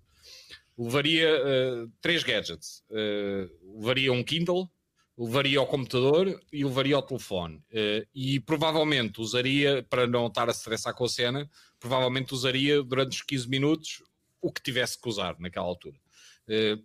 levaria 0.79 1.29
uh, 1.29 1.93
três 2.01 2.23
gadgets. 2.23 2.83
Uh, 2.91 3.79
levaria 3.81 4.13
um 4.13 4.23
Kindle, 4.23 4.71
levaria 5.19 5.59
ao 5.59 5.67
computador 5.67 6.41
e 6.53 6.65
levaria 6.65 6.97
ao 6.97 7.03
telefone. 7.03 7.57
Uh, 7.73 8.07
e 8.15 8.39
provavelmente 8.41 9.21
usaria, 9.21 9.85
para 9.91 10.07
não 10.07 10.29
estar 10.29 10.49
a 10.49 10.53
estressar 10.53 10.95
com 10.95 11.05
a 11.05 11.09
cena, 11.09 11.51
provavelmente 11.81 12.33
usaria 12.33 12.83
durante 12.83 13.17
os 13.17 13.23
15 13.23 13.49
minutos 13.49 14.03
o 14.41 14.53
que 14.53 14.63
tivesse 14.63 15.01
que 15.01 15.09
usar 15.09 15.37
naquela 15.39 15.67
altura. 15.67 15.97
Uh, 16.49 16.83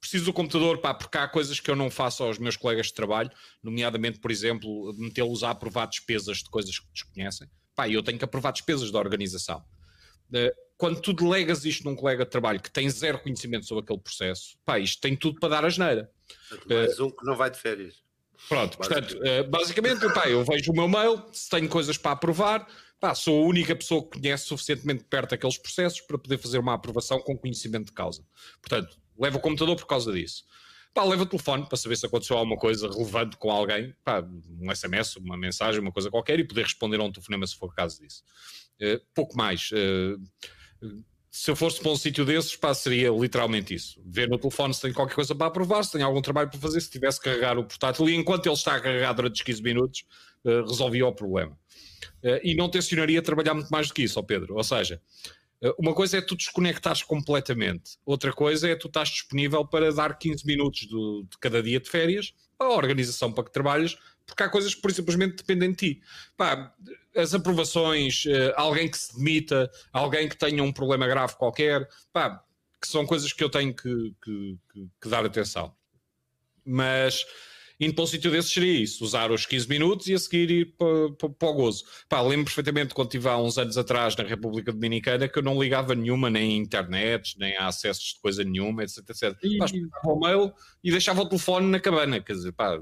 preciso 0.00 0.26
do 0.26 0.32
computador, 0.32 0.78
pá, 0.78 0.94
porque 0.94 1.18
há 1.18 1.28
coisas 1.28 1.60
que 1.60 1.70
eu 1.70 1.76
não 1.76 1.90
faço 1.90 2.22
aos 2.22 2.38
meus 2.38 2.56
colegas 2.56 2.86
de 2.86 2.94
trabalho, 2.94 3.30
nomeadamente, 3.62 4.18
por 4.20 4.30
exemplo, 4.30 4.94
metê-los 4.96 5.42
a 5.42 5.50
aprovar 5.50 5.86
despesas 5.86 6.38
de 6.38 6.50
coisas 6.50 6.78
que 6.78 6.86
desconhecem. 6.92 7.48
Pá, 7.74 7.88
eu 7.88 8.02
tenho 8.02 8.18
que 8.18 8.24
aprovar 8.24 8.52
despesas 8.52 8.90
da 8.90 8.98
organização. 8.98 9.64
Eh, 10.32 10.54
quando 10.76 11.00
tu 11.00 11.12
delegas 11.12 11.64
isto 11.64 11.84
num 11.84 11.96
colega 11.96 12.24
de 12.24 12.30
trabalho 12.30 12.60
que 12.60 12.70
tem 12.70 12.88
zero 12.88 13.18
conhecimento 13.18 13.66
sobre 13.66 13.82
aquele 13.82 14.00
processo, 14.00 14.56
pá, 14.64 14.78
isto 14.78 15.00
tem 15.00 15.16
tudo 15.16 15.40
para 15.40 15.48
dar 15.48 15.64
a 15.64 15.68
geneira. 15.68 16.10
Mais 16.68 17.00
um 17.00 17.10
que 17.10 17.24
não 17.24 17.36
vai 17.36 17.50
de 17.50 17.58
férias. 17.58 18.02
Pronto, 18.48 18.78
portanto, 18.78 19.18
eh, 19.24 19.42
basicamente, 19.42 20.00
pá, 20.14 20.28
eu 20.28 20.44
vejo 20.44 20.70
o 20.70 20.74
meu 20.74 20.86
mail, 20.86 21.24
se 21.32 21.48
tenho 21.50 21.68
coisas 21.68 21.98
para 21.98 22.12
aprovar, 22.12 22.68
pá, 23.00 23.14
sou 23.14 23.42
a 23.42 23.46
única 23.46 23.74
pessoa 23.74 24.08
que 24.08 24.20
conhece 24.20 24.46
suficientemente 24.46 25.04
perto 25.04 25.34
aqueles 25.34 25.58
processos 25.58 26.00
para 26.00 26.18
poder 26.18 26.38
fazer 26.38 26.58
uma 26.58 26.74
aprovação 26.74 27.18
com 27.20 27.36
conhecimento 27.36 27.86
de 27.86 27.92
causa. 27.92 28.24
Portanto, 28.62 28.96
Leva 29.18 29.38
o 29.38 29.40
computador 29.40 29.76
por 29.76 29.86
causa 29.86 30.12
disso. 30.12 30.44
Pá, 30.94 31.04
leva 31.04 31.22
o 31.22 31.26
telefone 31.26 31.66
para 31.66 31.76
saber 31.76 31.96
se 31.96 32.06
aconteceu 32.06 32.36
alguma 32.36 32.56
coisa 32.56 32.88
relevante 32.88 33.36
com 33.36 33.50
alguém, 33.50 33.94
pá, 34.02 34.20
um 34.60 34.74
SMS, 34.74 35.16
uma 35.16 35.36
mensagem, 35.36 35.80
uma 35.80 35.92
coisa 35.92 36.10
qualquer, 36.10 36.38
e 36.38 36.44
poder 36.44 36.62
responder 36.62 36.98
a 36.98 37.04
um 37.04 37.12
telefonema 37.12 37.46
se 37.46 37.56
for 37.56 37.74
caso 37.74 38.00
disso. 38.00 38.22
Uh, 38.80 39.00
pouco 39.14 39.36
mais. 39.36 39.70
Uh, 39.70 40.20
se 41.30 41.50
eu 41.50 41.56
fosse 41.56 41.80
para 41.80 41.92
um 41.92 41.96
sítio 41.96 42.24
desses, 42.24 42.56
pá, 42.56 42.72
seria 42.72 43.10
literalmente 43.10 43.74
isso. 43.74 44.00
Ver 44.04 44.28
no 44.28 44.38
telefone 44.38 44.72
se 44.72 44.80
tem 44.80 44.92
qualquer 44.92 45.14
coisa 45.14 45.34
para 45.34 45.46
aprovar, 45.46 45.84
se 45.84 45.92
tem 45.92 46.02
algum 46.02 46.22
trabalho 46.22 46.50
para 46.50 46.58
fazer, 46.58 46.80
se 46.80 46.90
tivesse 46.90 47.20
que 47.20 47.24
carregar 47.24 47.58
o 47.58 47.64
portátil, 47.64 48.08
e 48.08 48.14
enquanto 48.14 48.46
ele 48.46 48.54
está 48.54 48.76
a 48.76 48.80
carregar 48.80 49.12
durante 49.12 49.36
os 49.36 49.42
15 49.42 49.62
minutos, 49.62 50.04
uh, 50.44 50.62
resolvia 50.62 51.06
o 51.06 51.12
problema. 51.12 51.56
e 52.42 52.54
não 52.56 52.68
tensionaria 52.68 53.22
trabalhar 53.22 53.54
muito 53.54 53.68
mais 53.68 53.88
do 53.88 53.94
que 53.94 54.02
isso, 54.02 54.18
ó 54.18 54.22
Pedro. 54.22 54.56
Ou 54.56 54.64
seja, 54.64 55.00
uma 55.78 55.94
coisa 55.94 56.18
é 56.18 56.20
tu 56.20 56.36
desconectares 56.36 57.02
completamente, 57.02 57.98
outra 58.04 58.32
coisa 58.32 58.68
é 58.68 58.76
tu 58.76 58.88
estás 58.88 59.08
disponível 59.08 59.66
para 59.66 59.92
dar 59.92 60.16
15 60.16 60.46
minutos 60.46 60.86
do, 60.86 61.26
de 61.28 61.38
cada 61.38 61.62
dia 61.62 61.80
de 61.80 61.88
férias 61.88 62.32
à 62.58 62.68
organização 62.68 63.32
para 63.32 63.44
que 63.44 63.52
trabalhas, 63.52 63.96
porque 64.26 64.42
há 64.42 64.48
coisas 64.48 64.74
que 64.74 64.82
por 64.82 64.92
simplesmente 64.92 65.36
dependem 65.36 65.70
de 65.70 65.76
ti. 65.76 66.02
Pá, 66.36 66.74
as 67.16 67.34
aprovações, 67.34 68.24
eh, 68.26 68.52
alguém 68.56 68.90
que 68.90 68.98
se 68.98 69.16
demita, 69.16 69.70
alguém 69.92 70.28
que 70.28 70.36
tenha 70.36 70.62
um 70.62 70.72
problema 70.72 71.06
grave 71.06 71.36
qualquer, 71.36 71.88
pá, 72.12 72.44
que 72.80 72.88
são 72.88 73.06
coisas 73.06 73.32
que 73.32 73.42
eu 73.42 73.48
tenho 73.48 73.74
que, 73.74 74.14
que, 74.22 74.58
que, 74.72 74.88
que 75.00 75.08
dar 75.08 75.24
atenção. 75.24 75.74
Mas 76.64 77.24
indo 77.80 77.94
para 77.94 78.04
um 78.04 78.06
sítio 78.06 78.30
desses 78.30 78.52
seria 78.52 78.82
isso, 78.82 79.04
usar 79.04 79.30
os 79.30 79.46
15 79.46 79.68
minutos 79.68 80.06
e 80.08 80.14
a 80.14 80.18
seguir 80.18 80.50
ir 80.50 80.76
para, 80.76 81.12
para, 81.12 81.28
para 81.30 81.48
o 81.48 81.54
gozo. 81.54 81.84
Pá, 82.08 82.20
lembro 82.20 82.46
perfeitamente 82.46 82.94
quando 82.94 83.08
estive 83.08 83.28
há 83.28 83.38
uns 83.38 83.56
anos 83.58 83.78
atrás 83.78 84.16
na 84.16 84.24
República 84.24 84.72
Dominicana 84.72 85.28
que 85.28 85.38
eu 85.38 85.42
não 85.42 85.60
ligava 85.60 85.94
nenhuma, 85.94 86.28
nem 86.28 86.52
a 86.52 86.56
internet, 86.56 87.38
nem 87.38 87.56
a 87.56 87.68
acessos 87.68 88.14
de 88.14 88.20
coisa 88.20 88.42
nenhuma, 88.42 88.82
etc, 88.82 88.98
etc. 89.10 89.38
E... 89.42 89.58
Pá, 89.58 89.66
o 90.04 90.18
mail 90.18 90.52
e 90.82 90.90
deixava 90.90 91.22
o 91.22 91.28
telefone 91.28 91.66
na 91.68 91.80
cabana, 91.80 92.20
quer 92.20 92.32
dizer, 92.32 92.52
pá, 92.52 92.80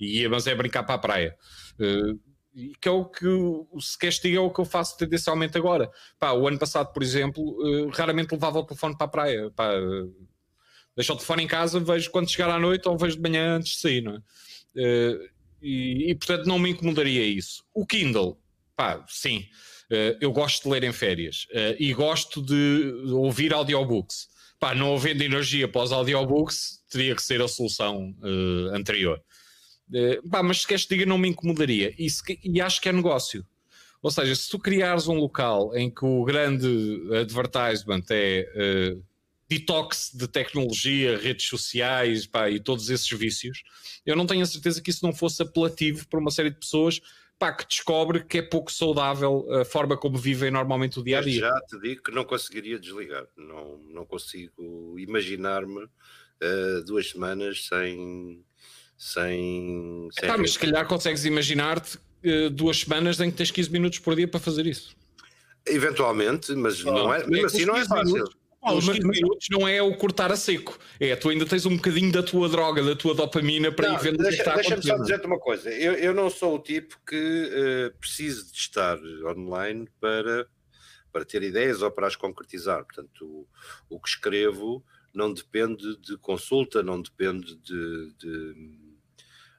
e 0.00 0.20
ia, 0.20 0.28
mas 0.28 0.46
é 0.46 0.54
brincar 0.54 0.82
para 0.82 0.96
a 0.96 0.98
praia. 0.98 1.36
Uh, 1.78 2.18
que 2.80 2.88
é 2.88 2.90
o 2.90 3.06
que 3.06 3.26
se 3.80 3.96
castiga 3.96 4.36
é 4.36 4.40
o 4.40 4.50
que 4.50 4.60
eu 4.60 4.64
faço 4.64 4.96
tendencialmente 4.98 5.56
agora. 5.56 5.90
Pá, 6.18 6.32
o 6.32 6.46
ano 6.46 6.58
passado, 6.58 6.92
por 6.92 7.02
exemplo, 7.02 7.42
uh, 7.42 7.88
raramente 7.90 8.32
levava 8.32 8.58
o 8.58 8.64
telefone 8.64 8.96
para 8.96 9.06
a 9.06 9.10
praia. 9.10 9.50
Pá, 9.52 9.70
deixo 10.96 11.12
o 11.12 11.16
telefone 11.16 11.44
em 11.44 11.46
casa, 11.46 11.80
vejo 11.80 12.10
quando 12.10 12.30
chegar 12.30 12.50
à 12.50 12.58
noite 12.58 12.88
ou 12.88 12.96
vejo 12.96 13.16
de 13.16 13.22
manhã 13.22 13.56
antes 13.56 13.72
de 13.72 13.78
sair, 13.78 14.02
não 14.02 14.14
é? 14.14 14.18
Uh, 14.74 15.28
e, 15.60 16.10
e, 16.10 16.14
portanto 16.14 16.46
não 16.46 16.58
me 16.58 16.70
incomodaria 16.70 17.24
isso. 17.24 17.64
O 17.74 17.86
Kindle, 17.86 18.38
pá, 18.76 19.04
sim, 19.08 19.46
uh, 19.90 20.16
eu 20.20 20.32
gosto 20.32 20.64
de 20.64 20.70
ler 20.70 20.84
em 20.84 20.92
férias 20.92 21.46
uh, 21.50 21.76
e 21.78 21.92
gosto 21.94 22.42
de 22.42 23.12
ouvir 23.12 23.52
audiobooks. 23.52 24.28
Pá, 24.58 24.74
não 24.74 24.94
havendo 24.94 25.22
energia 25.22 25.66
para 25.66 25.82
os 25.82 25.92
audiobooks, 25.92 26.82
teria 26.88 27.16
que 27.16 27.22
ser 27.22 27.42
a 27.42 27.48
solução 27.48 28.14
anterior. 28.72 29.20
pá, 30.30 30.40
mas 30.40 30.60
se 30.60 30.68
queres 30.68 30.86
diga, 30.86 31.04
não 31.04 31.18
me 31.18 31.28
incomodaria. 31.28 31.92
E, 31.98 32.08
se, 32.08 32.22
e 32.44 32.60
acho 32.60 32.80
que 32.80 32.88
é 32.88 32.92
negócio. 32.92 33.44
Ou 34.00 34.08
seja, 34.08 34.36
se 34.36 34.48
tu 34.48 34.60
criares 34.60 35.08
um 35.08 35.14
local 35.14 35.76
em 35.76 35.90
que 35.90 36.04
o 36.04 36.24
grande 36.24 36.68
advertisement 37.12 38.04
é 38.10 38.94
detox 39.58 40.10
de 40.14 40.26
tecnologia, 40.28 41.18
redes 41.18 41.46
sociais 41.46 42.26
pá, 42.26 42.50
e 42.50 42.60
todos 42.60 42.88
esses 42.88 43.10
vícios, 43.10 43.62
eu 44.04 44.16
não 44.16 44.26
tenho 44.26 44.42
a 44.42 44.46
certeza 44.46 44.80
que 44.80 44.90
isso 44.90 45.04
não 45.04 45.12
fosse 45.12 45.42
apelativo 45.42 46.06
para 46.08 46.20
uma 46.20 46.30
série 46.30 46.50
de 46.50 46.58
pessoas 46.58 47.00
pá, 47.38 47.52
que 47.52 47.66
descobre 47.66 48.24
que 48.24 48.38
é 48.38 48.42
pouco 48.42 48.70
saudável 48.70 49.46
a 49.60 49.64
forma 49.64 49.96
como 49.96 50.16
vivem 50.16 50.50
normalmente 50.50 51.00
o 51.00 51.02
dia 51.02 51.18
a 51.18 51.22
dia. 51.22 51.40
Já 51.40 51.60
te 51.62 51.78
digo 51.80 52.02
que 52.02 52.12
não 52.12 52.24
conseguiria 52.24 52.78
desligar, 52.78 53.26
não, 53.36 53.78
não 53.90 54.06
consigo 54.06 54.96
imaginar-me 54.98 55.82
uh, 55.82 56.84
duas 56.86 57.10
semanas 57.10 57.66
sem. 57.66 58.44
sem, 58.96 60.08
sem 60.12 60.28
é, 60.28 60.36
mas 60.36 60.52
se 60.52 60.58
calhar 60.58 60.86
consegues 60.86 61.24
imaginar-te 61.24 61.96
uh, 61.96 62.50
duas 62.50 62.78
semanas 62.78 63.20
em 63.20 63.30
que 63.30 63.36
tens 63.36 63.50
15 63.50 63.70
minutos 63.72 63.98
por 63.98 64.14
dia 64.14 64.28
para 64.28 64.38
fazer 64.38 64.66
isso. 64.66 64.94
Eventualmente, 65.66 66.52
mas 66.54 66.82
não 66.82 67.12
é, 67.12 67.26
mesmo 67.26 67.46
assim 67.46 67.64
não 67.64 67.76
é 67.76 67.84
fácil. 67.84 68.14
Minutos, 68.14 68.36
ah, 68.62 68.74
os 68.74 68.88
15 68.88 69.00
minutos 69.00 69.48
não 69.50 69.66
é 69.66 69.82
o 69.82 69.96
cortar 69.96 70.30
a 70.30 70.36
seco, 70.36 70.78
é 71.00 71.16
tu 71.16 71.28
ainda 71.28 71.44
tens 71.44 71.66
um 71.66 71.76
bocadinho 71.76 72.12
da 72.12 72.22
tua 72.22 72.48
droga, 72.48 72.82
da 72.82 72.94
tua 72.94 73.14
dopamina 73.14 73.72
para 73.72 73.88
não, 73.88 73.94
ir 73.96 74.00
vendo 74.00 74.18
deixa, 74.18 74.30
o 74.30 74.36
que 74.36 74.40
está 74.40 74.54
Deixa-me 74.54 74.82
só 74.82 74.98
dizer-te 74.98 75.26
uma 75.26 75.38
coisa: 75.38 75.68
eu, 75.70 75.94
eu 75.94 76.14
não 76.14 76.30
sou 76.30 76.54
o 76.54 76.58
tipo 76.60 76.96
que 77.04 77.16
uh, 77.16 77.98
precise 77.98 78.52
de 78.52 78.58
estar 78.58 78.98
online 79.26 79.88
para, 80.00 80.46
para 81.12 81.24
ter 81.24 81.42
ideias 81.42 81.82
ou 81.82 81.90
para 81.90 82.06
as 82.06 82.14
concretizar. 82.14 82.84
Portanto, 82.84 83.24
o, 83.26 83.48
o 83.96 84.00
que 84.00 84.08
escrevo 84.08 84.84
não 85.12 85.32
depende 85.32 85.96
de 85.98 86.16
consulta, 86.18 86.82
não 86.82 87.02
depende 87.02 87.56
de, 87.56 88.14
de 88.16 88.81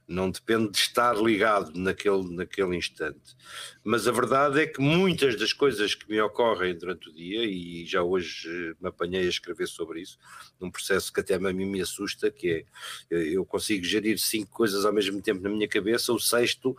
não 0.06 0.30
depende 0.30 0.70
de 0.70 0.78
estar 0.78 1.16
ligado 1.16 1.72
naquele, 1.78 2.34
naquele 2.34 2.76
instante. 2.76 3.34
Mas 3.82 4.06
a 4.06 4.12
verdade 4.12 4.60
é 4.60 4.66
que 4.66 4.80
muitas 4.80 5.38
das 5.38 5.52
coisas 5.52 5.94
que 5.94 6.08
me 6.08 6.20
ocorrem 6.20 6.76
durante 6.76 7.08
o 7.08 7.12
dia, 7.12 7.44
e 7.44 7.84
já 7.86 8.02
hoje 8.02 8.74
me 8.80 8.88
apanhei 8.88 9.22
a 9.26 9.28
escrever 9.28 9.66
sobre 9.66 10.02
isso, 10.02 10.18
num 10.60 10.70
processo 10.70 11.12
que 11.12 11.20
até 11.20 11.34
a 11.34 11.38
mim 11.38 11.66
me 11.66 11.80
assusta, 11.80 12.30
que 12.30 12.66
é 13.10 13.34
eu 13.34 13.44
consigo 13.44 13.84
gerir 13.84 14.18
cinco 14.18 14.50
coisas 14.50 14.84
ao 14.84 14.92
mesmo 14.92 15.20
tempo 15.22 15.42
na 15.42 15.48
minha 15.48 15.68
cabeça, 15.68 16.12
o 16.12 16.20
sexto 16.20 16.76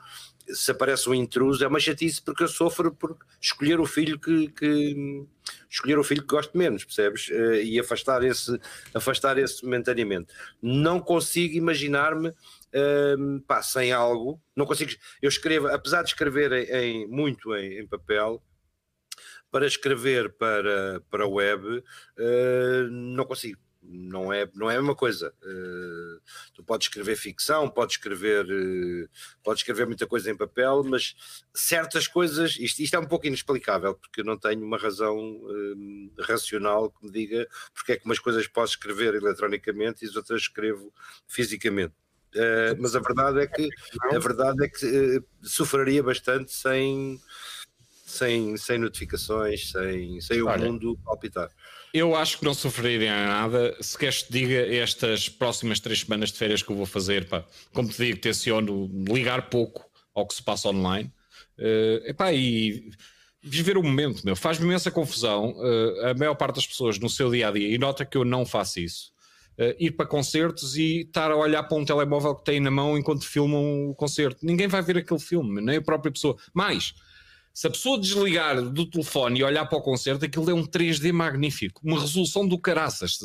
se 0.48 0.72
aparece 0.72 1.10
um 1.10 1.13
intruso 1.13 1.63
é 1.63 1.67
uma 1.67 1.79
chatice 1.79 2.22
porque 2.22 2.44
eu 2.44 2.48
sofro 2.48 2.94
por 2.94 3.17
escolher 3.41 3.79
o 3.79 3.86
filho 3.86 4.20
que, 4.20 4.48
que 4.50 5.25
escolher 5.70 5.98
o 5.98 6.03
filho 6.03 6.22
que 6.22 6.27
gosto 6.27 6.58
menos, 6.58 6.84
percebes? 6.84 7.27
Uh, 7.29 7.55
e 7.55 7.79
afastar 7.79 8.24
esse, 8.24 8.60
afastar 8.94 9.38
esse 9.38 9.63
momentaneamente. 9.63 10.34
Não 10.62 11.00
consigo 11.00 11.55
imaginar-me 11.55 12.32
uh, 12.75 13.41
pá, 13.41 13.62
sem 13.62 13.91
algo, 13.91 14.41
não 14.55 14.65
consigo, 14.65 14.91
eu 15.22 15.29
escrevo, 15.29 15.67
apesar 15.67 16.03
de 16.03 16.10
escrever 16.10 16.51
em, 16.51 17.03
em 17.03 17.08
muito 17.08 17.55
em, 17.55 17.79
em, 17.79 17.88
papel, 17.88 18.44
para 19.50 19.65
escrever 19.65 20.34
para, 20.34 21.01
para 21.10 21.27
web, 21.27 21.77
uh, 21.77 22.88
não 22.89 23.25
consigo 23.25 23.60
não 23.88 24.32
é, 24.34 24.50
não 24.53 24.70
é 24.70 24.75
a 24.75 24.79
mesma 24.79 24.96
coisa. 24.96 25.34
Uh, 25.44 26.22
tu 26.53 26.63
podes 26.63 26.88
escrever 26.88 27.15
ficção, 27.15 27.70
podes 27.70 27.96
escrever, 27.96 28.46
uh, 28.46 29.10
podes 29.44 29.62
escrever 29.62 29.86
muita 29.86 30.08
coisa 30.08 30.29
em 30.32 30.38
papel, 30.38 30.84
mas 30.84 31.15
certas 31.53 32.08
coisas, 32.08 32.58
isto, 32.60 32.82
isto 32.82 32.96
é 32.96 33.00
um 33.00 33.08
pouco 33.08 33.27
inexplicável, 33.27 33.96
porque 33.96 34.22
eu 34.22 34.25
não 34.25 34.38
tenho 34.38 34.63
uma 34.63 34.77
razão 34.77 35.17
uh, 35.17 36.22
racional 36.22 36.91
que 36.91 37.05
me 37.05 37.12
diga 37.12 37.48
porque 37.74 37.94
é 37.94 37.98
que 37.98 38.05
umas 38.05 38.20
coisas 38.20 38.48
posso 38.48 38.74
escrever 38.74 39.15
eletronicamente 39.15 40.03
e 40.03 40.08
as 40.08 40.15
outras 40.15 40.41
escrevo 40.41 40.94
fisicamente. 41.27 41.94
Mas 42.80 42.96
a 42.96 43.00
verdade 43.00 43.39
é 43.39 43.48
que 43.48 43.70
a 44.13 44.20
verdade 44.20 44.65
é 44.65 44.68
que 44.68 45.22
sofreria 45.42 46.04
bastante 46.04 46.51
sem 46.51 47.20
sem, 48.15 48.56
sem 48.56 48.77
notificações, 48.77 49.72
sem, 49.72 50.22
sem 50.22 50.42
o 50.42 50.58
mundo 50.58 50.98
palpitar. 51.04 51.50
Eu 51.94 52.15
acho 52.15 52.39
que 52.39 52.46
não 52.46 52.54
sofreria 52.54 53.25
nada. 53.25 53.75
Se 53.82 53.98
queres 53.98 54.24
te 54.24 54.32
diga 54.32 54.75
estas 54.75 55.30
próximas 55.30 55.80
três 55.80 56.01
semanas 56.01 56.32
de 56.32 56.38
férias 56.38 56.62
que 56.62 56.70
eu 56.70 56.75
vou 56.75 56.86
fazer, 56.86 57.27
pá, 57.27 57.46
como 57.74 57.89
te 57.89 57.98
digo, 57.98 58.20
tenciono 58.20 58.89
ligar 59.08 59.50
pouco 59.50 59.89
ao 60.13 60.27
que 60.27 60.36
se 60.36 60.44
passa 60.44 60.70
online. 60.70 61.12
Uh, 61.58 62.06
epá, 62.06 62.34
e 62.34 62.89
viver 63.42 63.77
o 63.77 63.84
momento, 63.84 64.25
meu, 64.25 64.36
faz-me 64.36 64.65
imensa 64.65 64.92
confusão. 64.92 65.56
Uh, 65.58 66.08
a 66.08 66.13
maior 66.13 66.36
parte 66.36 66.56
das 66.56 66.68
pessoas 66.68 67.00
no 67.00 67.10
seu 67.10 67.32
dia 67.32 67.48
a 67.48 67.51
dia, 67.51 67.74
e 67.74 67.77
nota 67.77 68.06
que 68.06 68.18
eu 68.18 68.25
não 68.25 68.46
faço 68.46 68.80
isso, 68.80 69.13
uh, 69.60 69.76
ir 69.80 69.92
para 69.92 70.06
concertos 70.06 70.78
e 70.78 71.02
estar 71.02 71.32
a 71.32 71.36
olhar 71.36 71.64
para 71.64 71.78
um 71.78 71.86
telemóvel 71.86 72.36
que 72.36 72.44
tem 72.44 72.60
na 72.60 72.72
mão 72.72 72.98
enquanto 72.98 73.26
filmam 73.26 73.90
o 73.90 73.96
concerto. 73.96 74.46
Ninguém 74.46 74.68
vai 74.68 74.82
ver 74.82 74.98
aquele 74.98 75.20
filme, 75.20 75.62
nem 75.62 75.78
a 75.78 75.82
própria 75.82 76.12
pessoa. 76.12 76.36
Mais, 76.54 76.94
se 77.56 77.68
a 77.68 77.70
pessoa 77.70 77.98
desligar 77.98 78.62
do 78.62 78.86
telefone 78.86 79.40
e 79.40 79.44
olhar 79.46 79.66
para 79.66 79.78
o 79.78 79.82
concerto, 79.82 80.26
aquilo 80.26 80.50
é 80.50 80.54
um 80.54 80.66
3D 80.66 81.14
magnífico, 81.14 81.80
uma 81.86 82.02
resolução 82.02 82.46
do 82.46 82.60
caraças. 82.60 83.18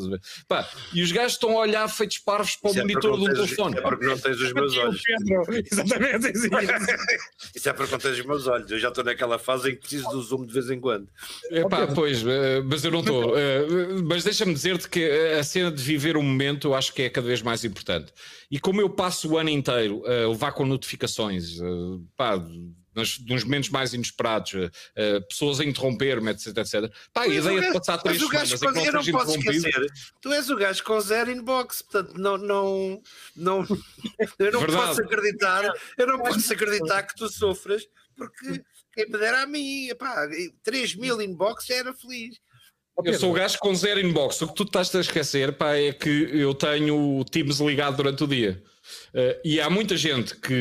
Pá, 0.46 0.70
e 0.94 1.02
os 1.02 1.10
gajos 1.10 1.32
estão 1.32 1.58
a 1.58 1.62
olhar 1.62 1.88
feitos 1.88 2.18
parvos 2.18 2.54
para 2.54 2.70
o 2.70 2.74
é 2.74 2.80
monitor 2.80 3.18
do 3.18 3.24
telefone. 3.24 3.76
É 3.76 3.80
porque 3.80 4.06
não 4.06 4.16
tens 4.16 4.40
os 4.40 4.52
meus 4.52 4.76
olhos. 4.76 5.02
Exatamente. 5.72 6.30
Isso 7.56 7.68
é 7.68 7.72
porque 7.72 7.90
não 7.90 7.98
tens 7.98 8.20
os 8.20 8.24
meus 8.24 8.46
olhos. 8.46 8.70
Eu 8.70 8.78
já 8.78 8.90
estou 8.90 9.02
naquela 9.02 9.36
fase 9.36 9.70
em 9.70 9.74
que 9.74 9.80
preciso 9.80 10.08
do 10.10 10.22
zoom 10.22 10.46
de 10.46 10.54
vez 10.54 10.70
em 10.70 10.78
quando. 10.78 11.08
É 11.50 11.68
pá, 11.68 11.88
pois, 11.88 12.24
eh, 12.24 12.62
mas 12.64 12.84
eu 12.84 12.92
não 12.92 13.00
estou. 13.00 13.36
Eh, 13.36 13.66
mas 14.04 14.22
deixa-me 14.22 14.54
dizer-te 14.54 14.88
que 14.88 15.10
a 15.40 15.42
cena 15.42 15.72
de 15.72 15.82
viver 15.82 16.16
o 16.16 16.22
momento 16.22 16.68
eu 16.68 16.74
acho 16.76 16.94
que 16.94 17.02
é 17.02 17.10
cada 17.10 17.26
vez 17.26 17.42
mais 17.42 17.64
importante. 17.64 18.12
E 18.48 18.60
como 18.60 18.80
eu 18.80 18.88
passo 18.88 19.32
o 19.32 19.38
ano 19.38 19.50
inteiro 19.50 20.04
a 20.06 20.28
levar 20.28 20.52
com 20.52 20.64
notificações, 20.64 21.60
eh, 21.60 21.64
pá, 22.16 22.40
nos, 22.94 23.18
nos 23.20 23.44
momentos 23.44 23.70
mais 23.70 23.94
inesperados, 23.94 24.52
uh, 24.52 25.26
pessoas 25.28 25.60
a 25.60 25.64
interromper-me, 25.64 26.30
etc, 26.30 26.56
etc. 26.58 26.92
Pá, 27.12 27.22
a 27.22 27.28
ideia 27.28 27.60
de 27.60 27.72
passar 27.72 27.98
três 27.98 28.18
semanas 28.18 28.52
em 28.52 28.84
que 28.84 28.92
não 28.92 29.00
interrompido... 29.00 29.50
Esquecer, 29.50 29.86
tu 30.20 30.32
és 30.32 30.50
o 30.50 30.56
gajo 30.56 30.84
com 30.84 31.00
zero 31.00 31.30
inbox, 31.30 31.82
portanto, 31.82 32.18
não, 32.18 32.36
não, 32.36 33.02
não, 33.36 33.60
eu 34.38 34.52
não 34.52 34.60
Verdade. 34.60 34.86
posso 34.86 35.02
acreditar, 35.02 35.72
eu 35.96 36.06
não 36.06 36.18
posso 36.18 36.52
acreditar 36.52 37.02
que 37.04 37.14
tu 37.14 37.28
sofras, 37.28 37.86
porque 38.16 38.62
quem 38.92 39.06
me 39.06 39.18
dera 39.18 39.42
a 39.42 39.46
mim, 39.46 39.88
pá, 39.98 40.28
3 40.62 40.96
mil 40.96 41.20
inbox 41.20 41.66
já 41.66 41.76
era 41.76 41.94
feliz. 41.94 42.38
Eu 43.04 43.18
sou 43.18 43.30
o 43.30 43.34
gajo 43.34 43.58
com 43.58 43.74
zero 43.74 44.00
inbox. 44.00 44.42
O 44.42 44.48
que 44.48 44.54
tu 44.54 44.62
estás 44.64 44.94
a 44.94 45.00
esquecer 45.00 45.56
pá, 45.56 45.74
é 45.74 45.92
que 45.92 46.28
eu 46.32 46.54
tenho 46.54 47.18
o 47.18 47.24
Teams 47.24 47.58
ligado 47.60 47.96
durante 47.96 48.24
o 48.24 48.26
dia. 48.26 48.62
Uh, 49.14 49.40
e 49.44 49.60
há 49.60 49.68
muita 49.68 49.96
gente 49.96 50.36
que, 50.36 50.54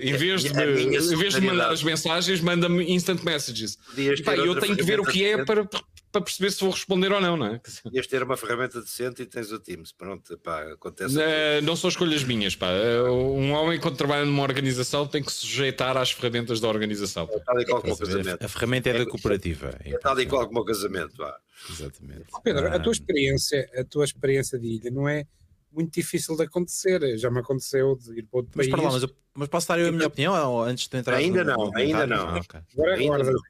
em 0.00 0.16
vez 0.16 0.42
de, 0.42 0.48
em 0.50 1.16
vez 1.16 1.34
de 1.34 1.40
mandar 1.40 1.70
as 1.70 1.82
mensagens, 1.82 2.40
manda-me 2.40 2.84
instant 2.92 3.22
messages. 3.22 3.78
Pá, 4.24 4.36
eu 4.36 4.58
tenho 4.58 4.76
que 4.76 4.82
ver 4.82 5.00
o 5.00 5.04
que 5.04 5.24
é 5.24 5.44
para, 5.44 5.68
para 6.14 6.20
perceber 6.20 6.52
se 6.52 6.60
vou 6.60 6.70
responder 6.70 7.10
ou 7.10 7.20
não, 7.20 7.36
não 7.36 7.46
é? 7.46 7.60
Ias 7.92 8.06
ter 8.06 8.22
uma 8.22 8.36
ferramenta 8.36 8.80
decente 8.80 9.22
e 9.22 9.26
tens 9.26 9.50
o 9.50 9.58
Teams. 9.58 9.92
Pronto, 9.92 10.38
pá, 10.38 10.62
acontece. 10.72 11.16
Uh, 11.16 11.62
não 11.62 11.74
são 11.74 11.90
escolhas 11.90 12.22
minhas, 12.22 12.54
pá. 12.54 12.68
Uh, 12.70 13.12
um 13.12 13.52
homem, 13.52 13.80
quando 13.80 13.96
trabalha 13.96 14.24
numa 14.24 14.42
organização, 14.42 15.06
tem 15.06 15.22
que 15.22 15.32
se 15.32 15.38
sujeitar 15.38 15.96
às 15.96 16.12
ferramentas 16.12 16.60
da 16.60 16.68
organização. 16.68 17.28
É 17.32 17.38
tal 17.40 17.60
e 17.60 17.64
qual 17.64 17.80
como 17.80 17.94
o 17.94 17.98
casamento. 17.98 18.44
A 18.44 18.48
ferramenta 18.48 18.90
é, 18.90 18.94
é 18.94 18.98
da 18.98 19.06
cooperativa. 19.06 19.76
É, 19.84 19.90
é 19.90 19.98
tal 19.98 20.20
e 20.20 20.26
qual 20.26 20.46
como 20.46 20.60
o 20.60 20.64
casamento, 20.64 21.16
pá. 21.16 21.36
Exatamente. 21.68 22.26
Pedro, 22.42 22.68
a 22.68 22.78
tua 22.78 22.92
experiência, 22.92 23.68
a 23.76 23.84
tua 23.84 24.04
experiência 24.04 24.58
de 24.58 24.66
ilha 24.68 24.90
não 24.90 25.08
é 25.08 25.26
muito 25.74 25.92
difícil 25.92 26.36
de 26.36 26.44
acontecer. 26.44 27.18
Já 27.18 27.30
me 27.30 27.40
aconteceu 27.40 27.96
de 27.96 28.18
ir 28.18 28.22
para 28.22 28.38
outro 28.38 28.52
mas 28.54 28.68
país. 28.68 28.82
Lá, 28.82 28.92
mas, 28.92 29.02
eu, 29.02 29.10
mas, 29.34 29.48
posso 29.48 29.68
dar 29.68 29.78
eu 29.78 29.88
a 29.88 29.92
minha 29.92 30.06
opinião 30.06 30.60
antes 30.62 30.88
de 30.88 30.96
entrar 30.96 31.16
Ainda 31.16 31.44
no, 31.44 31.56
não, 31.56 31.76
ainda 31.76 32.06
não. 32.06 32.28
Ah, 32.28 32.38
okay. 32.38 32.60
Agora, 32.72 32.94
ainda 32.94 33.14
agora 33.14 33.32
não. 33.32 33.40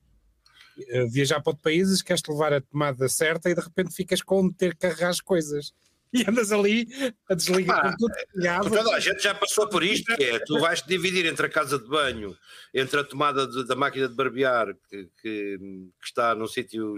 Eh, 0.89 1.07
viajar 1.07 1.41
para 1.41 1.51
outro 1.51 1.63
país, 1.63 2.03
queres 2.03 2.23
levar 2.29 2.53
a 2.53 2.61
tomada 2.61 3.09
certa 3.09 3.49
e 3.49 3.55
de 3.55 3.61
repente 3.61 3.95
ficas 3.95 4.21
com 4.23 4.51
ter 4.51 4.75
que 4.75 4.81
carregar 4.81 5.11
as 5.11 5.21
coisas 5.21 5.73
e 6.15 6.25
andas 6.29 6.53
ali 6.53 6.87
a 7.29 7.35
desligar 7.35 7.87
ah, 7.87 7.97
tudo 7.99 8.15
ligado. 8.37 8.91
A 8.93 9.01
gente 9.01 9.21
já 9.21 9.35
passou 9.35 9.69
por 9.69 9.83
isto, 9.83 10.15
que 10.15 10.23
é, 10.23 10.39
tu 10.39 10.61
vais 10.61 10.81
te 10.81 10.87
dividir 10.89 11.27
entre 11.27 11.47
a 11.47 11.49
casa 11.49 11.77
de 11.77 11.89
banho, 11.89 12.37
entre 12.73 13.01
a 13.01 13.05
tomada 13.05 13.49
de, 13.49 13.67
da 13.67 13.75
máquina 13.75 14.09
de 14.09 14.15
barbear, 14.15 14.77
que, 14.89 15.09
que, 15.21 15.59
que 15.59 16.07
está 16.07 16.33
num 16.37 16.47
sítio 16.47 16.95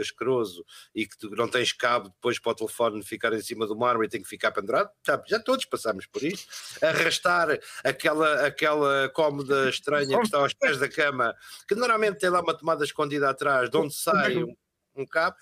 asqueroso 0.00 0.64
e 0.94 1.06
que 1.06 1.18
tu 1.18 1.30
não 1.30 1.48
tens 1.48 1.72
cabo 1.72 2.08
depois 2.08 2.38
para 2.38 2.52
o 2.52 2.54
telefone 2.54 3.02
ficar 3.02 3.32
em 3.32 3.42
cima 3.42 3.66
do 3.66 3.76
mármore 3.76 4.06
e 4.06 4.10
tem 4.10 4.22
que 4.22 4.28
ficar 4.28 4.52
pendurado, 4.52 4.90
já, 5.04 5.20
já 5.26 5.40
todos 5.40 5.64
passamos 5.64 6.06
por 6.06 6.22
isto. 6.22 6.46
Arrastar 6.80 7.58
aquela, 7.82 8.46
aquela 8.46 9.08
cómoda 9.08 9.68
estranha 9.68 10.16
que 10.18 10.24
está 10.24 10.38
aos 10.38 10.54
pés 10.54 10.78
da 10.78 10.88
cama, 10.88 11.34
que 11.66 11.74
normalmente 11.74 12.18
tem 12.18 12.30
lá 12.30 12.40
uma 12.40 12.56
tomada 12.56 12.84
escondida 12.84 13.28
atrás, 13.28 13.68
de 13.68 13.76
onde 13.76 13.92
sai 13.92 14.36
um, 14.36 14.54
um 14.94 15.04
cabo 15.04 15.36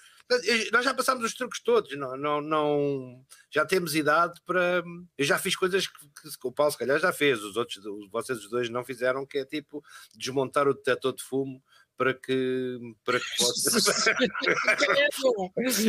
nós 0.72 0.84
já 0.84 0.94
passámos 0.94 1.24
os 1.24 1.34
truques 1.34 1.60
todos, 1.60 1.96
não, 1.96 2.16
não, 2.16 2.40
não, 2.40 3.24
já 3.50 3.66
temos 3.66 3.96
idade 3.96 4.40
para. 4.46 4.82
Eu 5.18 5.24
já 5.24 5.38
fiz 5.38 5.56
coisas 5.56 5.86
que, 5.86 6.06
que 6.40 6.48
o 6.48 6.52
Paulo, 6.52 6.70
se 6.70 6.78
calhar, 6.78 6.98
já 7.00 7.12
fez, 7.12 7.42
os 7.42 7.56
outros, 7.56 7.82
vocês 8.10 8.38
os 8.38 8.48
dois 8.48 8.70
não 8.70 8.84
fizeram, 8.84 9.26
que 9.26 9.38
é 9.38 9.44
tipo 9.44 9.82
desmontar 10.14 10.68
o 10.68 10.74
detector 10.74 11.12
de 11.12 11.22
fumo 11.22 11.62
para 12.00 12.14
que, 12.14 12.78
para 13.04 13.20
que 13.20 13.26
possa. 13.36 14.10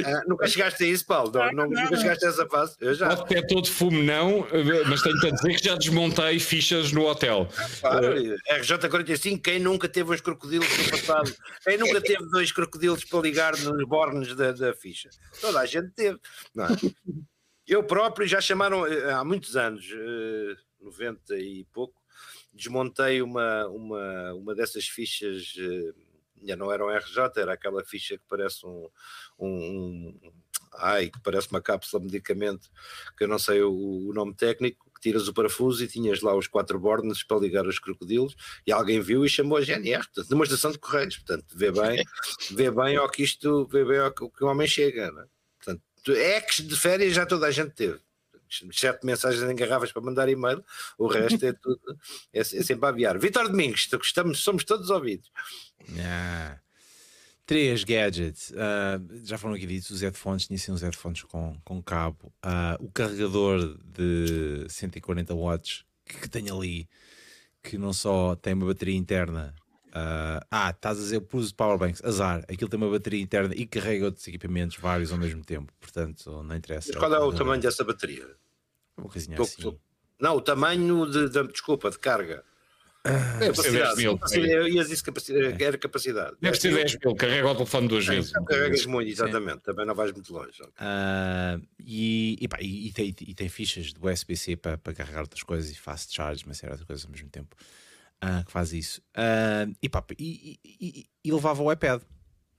ah, 0.06 0.24
nunca 0.28 0.46
chegaste 0.46 0.84
a 0.84 0.88
isso, 0.88 1.06
Paulo? 1.06 1.32
Não, 1.32 1.54
não, 1.54 1.70
nunca 1.70 1.96
chegaste 1.96 2.26
a 2.26 2.28
essa 2.28 2.46
fase? 2.50 2.76
Eu 2.82 2.94
já. 2.94 3.14
O 3.14 3.24
detector 3.24 3.62
de 3.62 3.72
fumo 3.72 4.04
não, 4.04 4.46
mas 4.90 5.02
tenho 5.02 5.16
a 5.26 5.30
dizer 5.30 5.56
que 5.56 5.64
já 5.64 5.78
desmontei 5.78 6.38
fichas 6.38 6.92
no 6.92 7.06
hotel. 7.06 7.48
Claro, 7.80 8.08
uh... 8.22 8.36
RJ45, 8.60 9.42
quem 9.42 9.58
nunca 9.58 9.88
teve 9.88 10.14
uns 10.14 10.20
crocodilos 10.20 10.68
no 10.78 10.90
passado? 10.90 11.34
Quem 11.64 11.78
nunca 11.78 12.02
teve 12.02 12.30
dois 12.30 12.52
crocodilos 12.52 13.06
para 13.06 13.22
ligar 13.22 13.58
nos 13.58 13.88
bornes 13.88 14.36
da, 14.36 14.52
da 14.52 14.74
ficha? 14.74 15.10
Toda 15.40 15.62
a 15.62 15.66
gente 15.66 15.92
teve. 15.92 16.20
Não 16.54 16.66
é? 16.66 16.70
Eu 17.66 17.86
próprio 17.86 18.28
já 18.28 18.42
chamaram 18.42 18.86
eh, 18.86 19.14
há 19.14 19.24
muitos 19.24 19.56
anos, 19.56 19.88
90 20.82 21.36
eh, 21.36 21.40
e 21.40 21.66
pouco, 21.72 22.01
desmontei 22.54 23.22
uma, 23.22 23.68
uma, 23.68 24.34
uma 24.34 24.56
dessas 24.56 24.86
fichas, 24.86 25.54
eh, 25.58 25.94
já 26.44 26.56
não 26.56 26.72
era 26.72 26.86
um 26.86 26.90
RJ, 26.90 27.18
era 27.38 27.54
aquela 27.54 27.84
ficha 27.84 28.18
que 28.18 28.24
parece 28.28 28.66
um, 28.66 28.90
um, 29.40 29.48
um 29.48 30.32
ai, 30.74 31.10
que 31.10 31.20
parece 31.22 31.50
uma 31.50 31.62
cápsula 31.62 32.02
de 32.02 32.08
medicamento, 32.08 32.70
que 33.18 33.24
eu 33.24 33.28
não 33.28 33.40
sei 33.40 33.62
o, 33.62 33.72
o, 33.72 34.14
nome 34.14 34.34
técnico, 34.34 34.90
que 34.94 35.02
tiras 35.02 35.28
o 35.28 35.34
parafuso 35.34 35.84
e 35.84 35.88
tinhas 35.88 36.22
lá 36.22 36.36
os 36.36 36.48
quatro 36.48 36.80
bornes 36.80 37.24
para 37.24 37.38
ligar 37.40 37.66
os 37.68 37.80
crocodilos, 37.80 38.36
e 38.66 38.72
alguém 38.72 39.00
viu 39.00 39.26
e 39.26 39.30
chamou 39.30 39.58
a 39.58 39.62
GNR, 39.62 40.04
portanto, 40.06 40.30
numa 40.30 40.44
estação 40.44 40.72
de 40.72 40.80
correios, 40.80 41.18
portanto, 41.18 41.46
vê 41.56 41.72
bem, 41.72 42.04
vê 42.52 42.72
bem 42.72 42.98
ao 42.98 43.10
que 43.10 43.24
isto, 43.24 43.68
vê 43.68 43.86
bem 43.86 44.00
ao 44.00 44.12
que, 44.12 44.24
o 44.24 44.48
homem 44.48 44.68
chega, 44.68 45.12
não 45.12 45.22
é? 45.22 45.26
portanto, 45.58 45.84
ex 46.08 46.56
de 46.58 46.76
férias 46.76 47.14
já 47.14 47.26
toda 47.26 47.48
a 47.48 47.52
gente 47.52 47.72
teve 47.72 48.00
sete 48.72 49.06
mensagens 49.06 49.44
em 49.44 49.56
garrafas 49.56 49.92
para 49.92 50.02
mandar 50.02 50.30
e-mail, 50.30 50.64
o 50.98 51.08
resto 51.08 51.46
é 51.46 51.54
tudo, 51.62 51.82
é, 52.34 52.40
é 52.40 52.44
sempre 52.44 52.86
a 52.86 52.90
aviar. 52.90 53.18
Vitor 53.20 53.48
Domingos, 53.48 53.90
estamos, 54.02 54.40
somos 54.40 54.64
todos 54.64 54.90
ouvidos. 54.90 55.32
Ah, 56.00 56.58
três 57.46 57.84
gadgets, 57.84 58.52
uh, 58.52 59.26
já 59.26 59.38
foram 59.38 59.56
aqui 59.56 59.66
ditos, 59.66 59.90
os 59.90 60.02
headphones, 60.02 60.48
tinha 60.48 60.58
sido 60.58 60.74
uns 60.74 60.82
headphones 60.82 61.24
com, 61.24 61.58
com 61.64 61.82
cabo, 61.82 62.34
uh, 62.46 62.84
o 62.84 62.92
carregador 62.92 63.78
de 63.84 64.66
140 64.70 65.34
watts 65.36 65.84
que 66.06 66.30
tem 66.30 66.50
ali 66.50 66.88
que 67.64 67.78
não 67.78 67.94
só 67.94 68.36
tem 68.36 68.54
uma 68.54 68.66
bateria 68.66 68.96
interna. 68.96 69.54
Uh, 69.90 70.40
ah, 70.50 70.70
estás 70.70 70.98
a 70.98 71.02
dizer, 71.02 71.16
eu 71.18 71.22
pus 71.22 71.52
powerbanks, 71.52 72.02
azar, 72.06 72.46
aquilo 72.50 72.70
tem 72.70 72.78
uma 72.78 72.90
bateria 72.90 73.22
interna 73.22 73.54
e 73.54 73.66
carrega 73.66 74.06
outros 74.06 74.26
equipamentos 74.26 74.78
vários 74.78 75.12
ao 75.12 75.18
mesmo 75.18 75.44
tempo, 75.44 75.74
portanto 75.82 76.42
não 76.44 76.56
interessa. 76.56 76.90
Mas 76.94 76.98
qual 76.98 77.14
é 77.14 77.20
o 77.20 77.34
tamanho 77.34 77.62
dessa 77.62 77.84
bateria? 77.84 78.26
Uma 79.02 79.10
coisinha 79.10 79.42
assim. 79.42 79.78
Não, 80.20 80.36
o 80.36 80.42
tamanho 80.42 81.10
de, 81.10 81.30
de, 81.30 81.48
desculpa, 81.48 81.90
de 81.90 81.98
carga. 81.98 82.44
Deve 83.40 83.56
ser 83.58 83.72
10 83.72 83.98
mil. 83.98 84.20
Ias 84.68 84.90
disse 84.90 85.04
capacidade, 85.04 85.64
era 85.64 85.78
capacidade. 85.78 86.36
Deve 86.40 86.56
ser 86.60 86.74
10 86.74 87.00
mil, 87.04 87.16
carrega 87.16 87.50
o 87.50 87.56
telefone 87.56 87.88
duas 87.88 88.08
é, 88.08 88.12
vezes. 88.12 88.32
Carregas 88.32 88.86
muito, 88.86 89.10
exatamente, 89.10 89.56
Sim. 89.56 89.64
também 89.64 89.86
não 89.88 89.96
vais 89.96 90.12
muito 90.12 90.32
longe. 90.32 90.62
Uh, 90.62 91.68
e, 91.80 92.38
e, 92.40 92.48
pá, 92.48 92.58
e, 92.62 92.88
e, 92.90 92.94
tem, 92.94 93.16
e 93.22 93.34
tem 93.34 93.50
fichas 93.50 93.92
do 93.92 94.08
USB-C 94.08 94.56
para, 94.56 94.78
para 94.78 94.94
carregar 94.94 95.22
outras 95.22 95.42
coisas 95.42 95.72
e 95.72 95.76
fast 95.76 96.14
charge, 96.14 96.46
uma 96.46 96.54
série 96.54 96.78
de 96.78 96.86
coisas 96.86 97.04
ao 97.04 97.12
mesmo 97.12 97.30
tempo 97.30 97.56
uh, 98.24 98.46
que 98.46 98.52
faz 98.52 98.72
isso. 98.72 99.02
Uh, 99.18 99.76
e, 99.82 99.90
pá, 99.90 100.04
e, 100.20 100.60
e, 101.24 101.32
levava 101.32 101.64
o 101.64 101.72
iPad, 101.72 102.04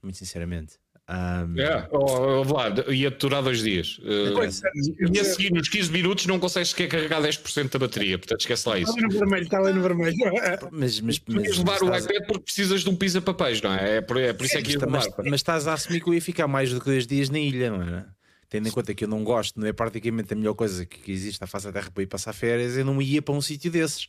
muito 0.01 0.17
sinceramente. 0.17 0.77
Um... 1.13 1.59
É, 1.59 1.87
oh, 1.91 2.43
Vlad, 2.43 2.79
ia 2.89 3.11
durar 3.11 3.43
dois 3.43 3.61
dias. 3.61 3.99
Uh, 3.99 5.13
e 5.13 5.19
a 5.19 5.23
seguir, 5.23 5.51
nos 5.51 5.69
15 5.69 5.91
minutos, 5.91 6.25
não 6.25 6.39
consegues 6.39 6.69
sequer 6.69 6.87
carregar 6.87 7.21
10% 7.21 7.69
da 7.69 7.77
bateria, 7.77 8.17
portanto 8.17 8.41
esquece 8.41 8.67
lá 8.67 8.79
isso. 8.79 8.91
Está 8.91 9.05
ali 9.05 9.13
no 9.13 9.19
vermelho, 9.19 9.43
está 9.43 9.57
ali 9.59 9.73
no 9.73 9.81
vermelho. 9.81 10.15
Mas, 10.71 10.99
mas, 11.01 11.21
mas, 11.27 11.57
levar 11.57 11.83
o 11.83 11.95
iPad 11.95 12.25
porque 12.27 12.43
precisas 12.43 12.81
de 12.81 12.89
um 12.89 12.95
pisa-papéis, 12.95 13.61
não 13.61 13.73
é? 13.73 13.97
É 13.97 14.01
por, 14.01 14.17
é 14.17 14.33
por 14.33 14.45
isso 14.45 14.57
é 14.57 14.61
que 14.61 14.71
ia 14.71 14.79
mas, 14.87 15.07
mas 15.17 15.33
estás 15.35 15.67
a 15.67 15.73
assumir 15.73 16.01
que 16.01 16.09
eu 16.09 16.13
ia 16.13 16.21
ficar 16.21 16.47
mais 16.47 16.71
do 16.71 16.79
que 16.79 16.85
dois 16.85 17.05
dias 17.05 17.29
na 17.29 17.39
ilha, 17.39 17.69
não 17.69 17.81
é? 17.81 18.05
Tendo 18.49 18.67
em 18.67 18.71
conta 18.71 18.93
que 18.93 19.03
eu 19.03 19.07
não 19.07 19.23
gosto, 19.23 19.59
não 19.59 19.67
é 19.67 19.73
praticamente 19.73 20.33
a 20.33 20.35
melhor 20.35 20.53
coisa 20.53 20.85
que 20.85 21.11
existe 21.11 21.43
à 21.43 21.47
face 21.47 21.65
da 21.65 21.73
Terra 21.73 21.91
para 21.91 22.03
ir 22.03 22.07
passar 22.07 22.33
férias, 22.33 22.77
eu 22.77 22.85
não 22.85 23.01
ia 23.01 23.21
para 23.21 23.33
um 23.33 23.41
sítio 23.41 23.71
desses. 23.71 24.07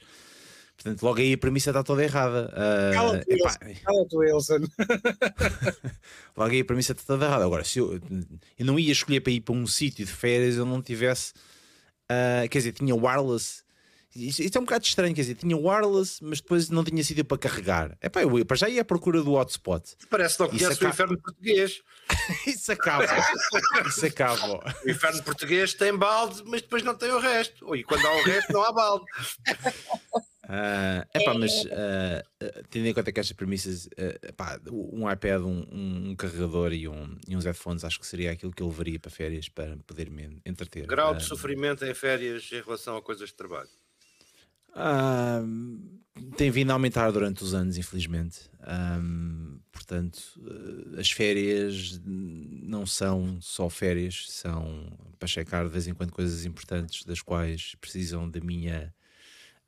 Portanto, 0.76 1.02
logo 1.02 1.20
aí 1.20 1.32
a 1.32 1.38
premissa 1.38 1.70
está 1.70 1.82
toda 1.82 2.02
errada. 2.02 2.52
Uh, 2.52 2.94
Cala-te, 2.94 4.16
Wilson. 4.16 4.60
logo 6.36 6.50
aí 6.50 6.60
a 6.60 6.64
premissa 6.64 6.92
está 6.92 7.04
toda 7.06 7.26
errada. 7.26 7.44
Agora, 7.44 7.64
se 7.64 7.78
eu, 7.78 7.94
eu 8.58 8.66
não 8.66 8.78
ia 8.78 8.92
escolher 8.92 9.20
para 9.20 9.32
ir 9.32 9.40
para 9.40 9.54
um 9.54 9.66
sítio 9.66 10.04
de 10.04 10.12
férias, 10.12 10.56
eu 10.56 10.66
não 10.66 10.82
tivesse. 10.82 11.32
Uh, 12.10 12.48
quer 12.50 12.58
dizer, 12.58 12.72
tinha 12.72 12.94
wireless. 12.94 13.62
Isto, 14.14 14.42
isto, 14.42 14.56
é 14.56 14.60
um 14.60 14.64
bocado 14.64 14.84
estranho, 14.84 15.12
quer 15.12 15.22
dizer, 15.22 15.34
tinha 15.34 15.56
wireless, 15.56 16.22
mas 16.22 16.40
depois 16.40 16.70
não 16.70 16.84
tinha 16.84 17.02
sítio 17.02 17.24
para 17.24 17.36
carregar. 17.36 17.96
É 18.00 18.08
pá, 18.08 18.22
eu 18.22 18.46
para 18.46 18.56
já 18.56 18.68
ia 18.68 18.82
à 18.82 18.84
procura 18.84 19.22
do 19.22 19.32
hotspot. 19.32 19.96
Parece 20.08 20.36
que 20.36 20.42
não 20.42 20.50
conhece 20.50 20.66
acaba... 20.66 20.86
o 20.86 20.88
inferno 20.90 21.20
português. 21.20 21.82
Isso 22.46 22.70
acaba. 22.70 23.06
Isso 23.88 24.06
acaba. 24.06 24.74
O 24.84 24.90
inferno 24.90 25.22
português 25.22 25.74
tem 25.74 25.96
balde, 25.96 26.42
mas 26.46 26.62
depois 26.62 26.84
não 26.84 26.94
tem 26.94 27.10
o 27.10 27.18
resto. 27.18 27.74
E 27.74 27.82
quando 27.82 28.06
há 28.06 28.16
o 28.16 28.22
resto, 28.22 28.52
não 28.52 28.62
há 28.62 28.72
balde. 28.72 29.04
Uh, 30.44 31.06
epá, 31.14 31.34
mas 31.34 31.64
uh, 31.64 32.64
tendo 32.68 32.86
em 32.86 32.92
conta 32.92 33.10
que 33.10 33.18
estas 33.18 33.34
premissas, 33.34 33.86
uh, 33.86 34.28
epá, 34.28 34.60
um 34.70 35.10
iPad, 35.10 35.40
um, 35.40 35.64
um, 35.72 36.16
carregador 36.16 36.72
e, 36.72 36.86
um, 36.86 37.16
e 37.26 37.34
uns 37.34 37.44
headphones, 37.44 37.82
acho 37.82 37.98
que 37.98 38.06
seria 38.06 38.30
aquilo 38.32 38.52
que 38.52 38.62
eu 38.62 38.68
levaria 38.68 38.98
para 38.98 39.10
férias 39.10 39.48
para 39.48 39.76
poder 39.86 40.10
me 40.10 40.40
entreter. 40.44 40.86
Grau 40.86 41.14
de 41.14 41.24
sofrimento 41.24 41.84
em 41.84 41.94
férias 41.94 42.50
em 42.52 42.60
relação 42.60 42.96
a 42.96 43.02
coisas 43.02 43.30
de 43.30 43.34
trabalho? 43.34 43.70
tem 46.36 46.50
vindo 46.50 46.70
a 46.70 46.72
aumentar 46.72 47.08
durante 47.12 47.44
os 47.44 47.54
anos, 47.54 47.78
infelizmente. 47.78 48.50
Um, 49.00 49.60
portanto, 49.70 50.20
as 50.98 51.12
férias 51.12 52.00
não 52.04 52.84
são 52.84 53.40
só 53.40 53.70
férias, 53.70 54.26
são 54.30 54.92
para 55.16 55.28
checar 55.28 55.64
de 55.64 55.70
vez 55.70 55.86
em 55.86 55.94
quando 55.94 56.10
coisas 56.10 56.44
importantes 56.44 57.04
das 57.04 57.22
quais 57.22 57.76
precisam 57.80 58.28
da 58.28 58.40
minha 58.40 58.92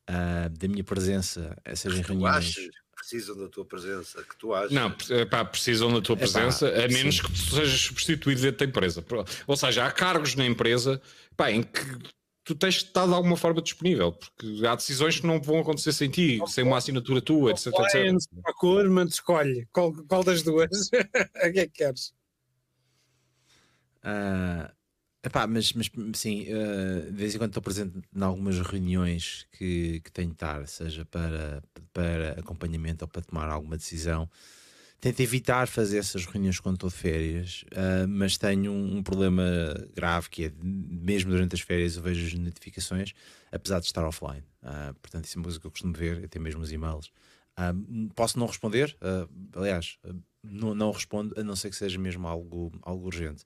uh, 0.09 0.49
da 0.51 0.69
minha 0.69 0.85
presença, 0.85 1.57
seja 1.75 1.99
em 1.99 2.03
reuniões. 2.03 2.55
precisam 2.97 3.37
da 3.37 3.49
tua 3.49 3.65
presença, 3.65 4.23
que 4.23 4.37
tu 4.37 4.53
achas. 4.55 4.73
Não, 4.73 4.93
pá, 5.31 5.45
precisam 5.45 5.93
da 5.93 6.01
tua 6.01 6.17
presença, 6.17 6.69
a 6.69 6.89
menos 6.89 7.17
sim. 7.17 7.23
que 7.23 7.33
tu 7.33 7.39
sejas 7.39 7.81
substituído 7.81 8.41
dentro 8.41 8.59
da 8.59 8.65
empresa. 8.65 9.05
Ou 9.47 9.57
seja, 9.57 9.87
há 9.87 9.91
cargos 9.91 10.35
na 10.35 10.47
empresa 10.47 11.01
pá, 11.37 11.51
em 11.51 11.63
que 11.63 12.17
tu 12.47 12.55
tens 12.55 12.75
de 12.75 12.85
estar 12.85 13.07
de 13.07 13.13
alguma 13.13 13.37
forma 13.37 13.61
disponível, 13.61 14.13
porque 14.13 14.65
há 14.65 14.77
decisões 14.77 15.19
que 15.19 15.27
não 15.27 15.43
vão 15.43 15.59
acontecer 15.59 15.93
sem 15.93 16.09
ti, 16.09 16.41
sem 16.47 16.63
uma 16.63 16.79
assinatura 16.79 17.21
tua, 17.21 17.51
etc. 17.51 17.67
etc. 17.67 18.17
Procurement, 18.43 19.09
escolhe 19.09 19.67
qual, 19.73 19.93
qual 20.07 20.23
das 20.23 20.43
duas, 20.43 20.71
o 21.45 21.53
que 21.53 21.59
é 21.61 21.67
que 21.67 21.69
queres? 21.69 22.15
Uh, 24.05 24.71
Epá, 25.27 25.45
mas, 25.45 25.73
mas 25.73 25.91
sim, 26.15 26.43
uh, 26.43 27.11
de 27.11 27.17
vez 27.17 27.35
em 27.35 27.39
quando 27.39 27.51
estou 27.51 27.63
presente 27.63 27.99
em 28.15 28.23
algumas 28.23 28.61
reuniões 28.61 29.45
que, 29.51 30.01
que 30.05 30.13
tenho 30.13 30.29
de 30.29 30.35
estar, 30.35 30.65
seja 30.69 31.05
para, 31.05 31.65
para 31.93 32.39
acompanhamento 32.39 33.05
ou 33.05 33.09
para 33.09 33.23
tomar 33.23 33.49
alguma 33.49 33.77
decisão. 33.77 34.31
Tento 35.01 35.19
evitar 35.19 35.67
fazer 35.67 35.99
essas 35.99 36.25
reuniões 36.27 36.61
quando 36.61 36.77
estou 36.77 36.89
de 36.89 36.95
férias, 36.95 37.65
uh, 37.73 38.07
mas 38.09 38.39
tenho 38.39 38.71
um, 38.71 38.99
um, 38.99 39.03
problema 39.03 39.43
grave 39.97 40.31
que 40.31 40.45
é, 40.45 40.53
mesmo 40.63 41.33
durante 41.33 41.57
as 41.57 41.61
férias, 41.61 41.97
eu 41.97 42.05
vejo 42.05 42.25
as 42.25 42.33
notificações, 42.35 43.13
apesar 43.51 43.81
de 43.81 43.87
estar 43.87 44.07
offline. 44.07 44.45
Uh, 44.63 44.95
portanto, 45.03 45.25
isso 45.25 45.37
é 45.37 45.41
uma 45.41 45.45
coisa 45.45 45.59
que 45.59 45.67
eu 45.67 45.73
costumo 45.73 45.93
ver, 45.93 46.25
até 46.25 46.39
mesmo 46.39 46.63
os 46.63 46.71
e-mails. 46.71 47.11
posso 48.15 48.39
não 48.39 48.47
responder, 48.47 48.97
aliás, 49.57 49.99
não, 50.41 50.73
não 50.73 50.93
respondo, 50.93 51.35
a 51.37 51.43
não 51.43 51.57
ser 51.57 51.71
que 51.71 51.77
seja 51.77 51.99
mesmo 51.99 52.29
algo, 52.29 52.71
algo 52.83 53.07
urgente. 53.07 53.45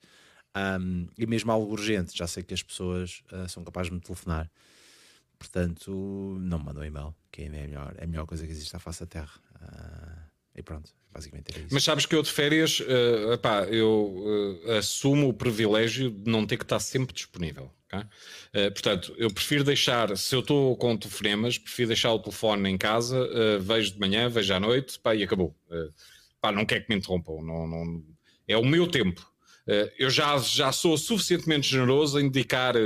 Um, 0.56 1.06
e 1.16 1.26
mesmo 1.26 1.52
algo 1.52 1.70
urgente, 1.72 2.16
já 2.16 2.26
sei 2.26 2.42
que 2.42 2.52
as 2.52 2.62
pessoas 2.62 3.22
uh, 3.32 3.48
são 3.48 3.62
capazes 3.62 3.90
de 3.90 3.94
me 3.94 4.00
telefonar. 4.00 4.50
Portanto, 5.38 6.36
não 6.40 6.58
me 6.58 6.64
mandam 6.66 6.84
e-mail, 6.84 7.14
que 7.30 7.42
é 7.42 7.46
a 7.46 7.50
melhor, 7.50 7.94
é 7.96 8.04
a 8.04 8.06
melhor 8.06 8.26
coisa 8.26 8.44
que 8.44 8.52
existe 8.52 8.74
à 8.74 8.78
face 8.78 9.00
da 9.00 9.06
Terra. 9.06 9.32
Uh, 9.54 10.30
e 10.54 10.62
pronto, 10.62 10.90
basicamente 11.12 11.50
era 11.52 11.60
isso. 11.60 11.72
Mas 11.72 11.84
sabes 11.84 12.06
que 12.06 12.14
eu 12.14 12.22
de 12.22 12.30
férias, 12.30 12.80
uh, 12.80 13.32
epá, 13.32 13.64
eu 13.64 14.58
uh, 14.66 14.72
assumo 14.72 15.28
o 15.28 15.34
privilégio 15.34 16.10
de 16.10 16.30
não 16.30 16.46
ter 16.46 16.56
que 16.56 16.64
estar 16.64 16.80
sempre 16.80 17.14
disponível. 17.14 17.72
Okay? 17.86 18.00
Uh, 18.00 18.72
portanto, 18.72 19.14
eu 19.16 19.32
prefiro 19.32 19.64
deixar, 19.64 20.16
se 20.16 20.34
eu 20.34 20.40
estou 20.40 20.76
com 20.76 20.96
telefonemas, 20.96 21.56
prefiro 21.56 21.88
deixar 21.88 22.12
o 22.12 22.18
telefone 22.18 22.68
em 22.68 22.76
casa, 22.76 23.18
vejo 23.60 23.92
de 23.92 23.98
manhã, 23.98 24.28
vejo 24.28 24.52
à 24.52 24.60
noite, 24.60 24.98
pá, 24.98 25.14
e 25.14 25.22
acabou. 25.22 25.56
pá, 26.40 26.52
não 26.52 26.66
quer 26.66 26.80
que 26.80 26.92
me 26.92 26.96
interrompam. 26.98 27.40
Não, 27.42 27.66
não, 27.66 28.04
é 28.46 28.56
o 28.56 28.64
meu 28.64 28.86
tempo. 28.86 29.26
Eh, 29.66 29.92
eu 29.98 30.10
já, 30.10 30.36
já 30.38 30.72
sou 30.72 30.96
suficientemente 30.96 31.68
generoso 31.68 32.18
em 32.18 32.28
dedicar 32.28 32.76
eh, 32.76 32.80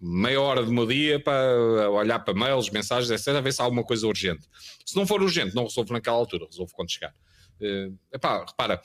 meia 0.00 0.40
hora 0.40 0.64
do 0.64 0.72
meu 0.72 0.86
dia 0.86 1.20
para 1.20 1.90
olhar 1.90 2.20
para 2.20 2.34
mails, 2.34 2.70
mensagens, 2.70 3.10
etc., 3.10 3.36
a 3.36 3.40
ver 3.40 3.52
se 3.52 3.60
há 3.60 3.64
alguma 3.64 3.84
coisa 3.84 4.06
urgente. 4.06 4.46
Se 4.84 4.96
não 4.96 5.06
for 5.06 5.22
urgente, 5.22 5.54
não 5.54 5.64
resolvo 5.64 5.92
naquela 5.92 6.16
altura, 6.16 6.46
resolvo 6.46 6.72
quando 6.74 6.90
chegar. 6.90 7.14
Uh, 7.60 7.96
epá, 8.12 8.44
repara, 8.44 8.80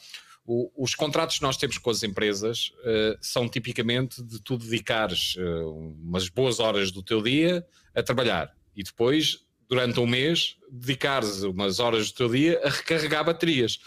o, 0.45 0.71
os 0.83 0.93
contratos 0.93 1.37
que 1.37 1.43
nós 1.43 1.57
temos 1.57 1.77
com 1.77 1.89
as 1.89 2.03
empresas 2.03 2.71
uh, 2.79 3.17
são 3.21 3.49
tipicamente 3.49 4.21
de 4.23 4.41
tu 4.41 4.57
dedicares 4.57 5.35
uh, 5.35 5.69
umas 6.03 6.29
boas 6.29 6.59
horas 6.59 6.91
do 6.91 7.01
teu 7.01 7.21
dia 7.21 7.65
a 7.95 8.03
trabalhar 8.03 8.53
e 8.75 8.83
depois, 8.83 9.45
durante 9.67 9.99
um 9.99 10.05
mês, 10.05 10.57
dedicares 10.69 11.43
umas 11.43 11.79
horas 11.79 12.11
do 12.11 12.17
teu 12.17 12.29
dia 12.29 12.61
a 12.63 12.69
recarregar 12.69 13.25
baterias 13.25 13.79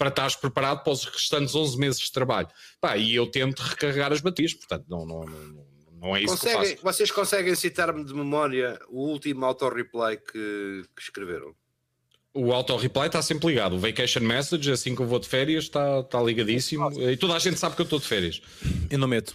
para 0.00 0.08
estares 0.08 0.34
preparado 0.34 0.82
para 0.82 0.94
os 0.94 1.04
restantes 1.04 1.54
11 1.54 1.78
meses 1.78 2.00
de 2.00 2.10
trabalho. 2.10 2.48
Pá, 2.80 2.96
e 2.96 3.14
eu 3.14 3.26
tento 3.26 3.60
recarregar 3.60 4.10
as 4.10 4.22
baterias, 4.22 4.54
portanto, 4.54 4.86
não, 4.88 5.04
não, 5.04 5.26
não, 5.26 5.66
não 6.00 6.16
é 6.16 6.22
isso 6.22 6.28
conseguem, 6.28 6.58
que 6.58 6.64
eu 6.64 6.70
faço. 6.70 6.82
Vocês 6.82 7.10
conseguem 7.10 7.54
citar-me 7.54 8.02
de 8.02 8.14
memória 8.14 8.80
o 8.88 9.08
último 9.08 9.44
auto-reply 9.44 10.16
que, 10.16 10.84
que 10.96 11.02
escreveram? 11.02 11.54
O 12.32 12.50
auto-reply 12.50 13.08
está 13.08 13.20
sempre 13.20 13.48
ligado. 13.48 13.76
O 13.76 13.78
vacation 13.78 14.20
message, 14.20 14.72
assim 14.72 14.96
que 14.96 15.02
eu 15.02 15.06
vou 15.06 15.18
de 15.18 15.28
férias, 15.28 15.64
está, 15.64 16.00
está 16.00 16.22
ligadíssimo. 16.22 16.90
E 16.98 17.14
toda 17.18 17.34
a 17.34 17.38
gente 17.38 17.58
sabe 17.58 17.76
que 17.76 17.82
eu 17.82 17.84
estou 17.84 17.98
de 17.98 18.06
férias. 18.06 18.40
Eu 18.88 18.98
não 18.98 19.06
meto. 19.06 19.34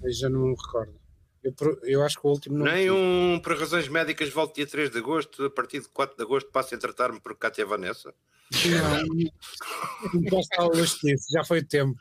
Eu 0.00 0.12
já 0.12 0.28
não 0.28 0.42
me 0.42 0.54
recordo. 0.54 0.94
Eu, 1.42 1.54
eu 1.82 2.02
acho 2.04 2.20
que 2.20 2.26
o 2.26 2.30
último 2.30 2.56
não. 2.56 2.66
Nem 2.66 2.88
um, 2.88 3.40
por 3.42 3.58
razões 3.58 3.88
médicas, 3.88 4.28
volto 4.28 4.54
dia 4.54 4.66
3 4.66 4.90
de 4.90 4.98
agosto, 4.98 5.44
a 5.44 5.50
partir 5.50 5.80
de 5.80 5.88
4 5.88 6.16
de 6.16 6.22
agosto 6.22 6.50
passo 6.52 6.72
a 6.72 6.78
tratar-me 6.78 7.18
por 7.18 7.36
Cátia 7.36 7.66
Vanessa. 7.66 8.14
Não, 8.52 10.20
não 10.30 10.40
estar 10.40 10.68
disso, 10.70 11.26
já 11.30 11.44
foi 11.44 11.62
tempo. 11.62 11.98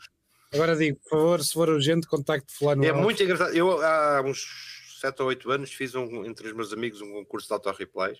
Agora 0.53 0.75
digo, 0.75 0.97
por 1.03 1.09
favor, 1.09 1.43
se 1.43 1.53
for 1.53 1.69
urgente, 1.69 2.07
contacte 2.07 2.53
fulano. 2.53 2.85
É 2.85 2.93
muito 2.93 3.21
engraçado. 3.21 3.53
Eu 3.53 3.81
há 3.81 4.21
uns 4.21 4.47
7 5.01 5.21
ou 5.21 5.27
8 5.27 5.51
anos 5.51 5.73
fiz 5.73 5.95
um, 5.95 6.25
entre 6.25 6.47
os 6.47 6.53
meus 6.53 6.71
amigos 6.71 7.01
um 7.01 7.11
concurso 7.11 7.47
de 7.47 7.53
auto-replies 7.53 8.19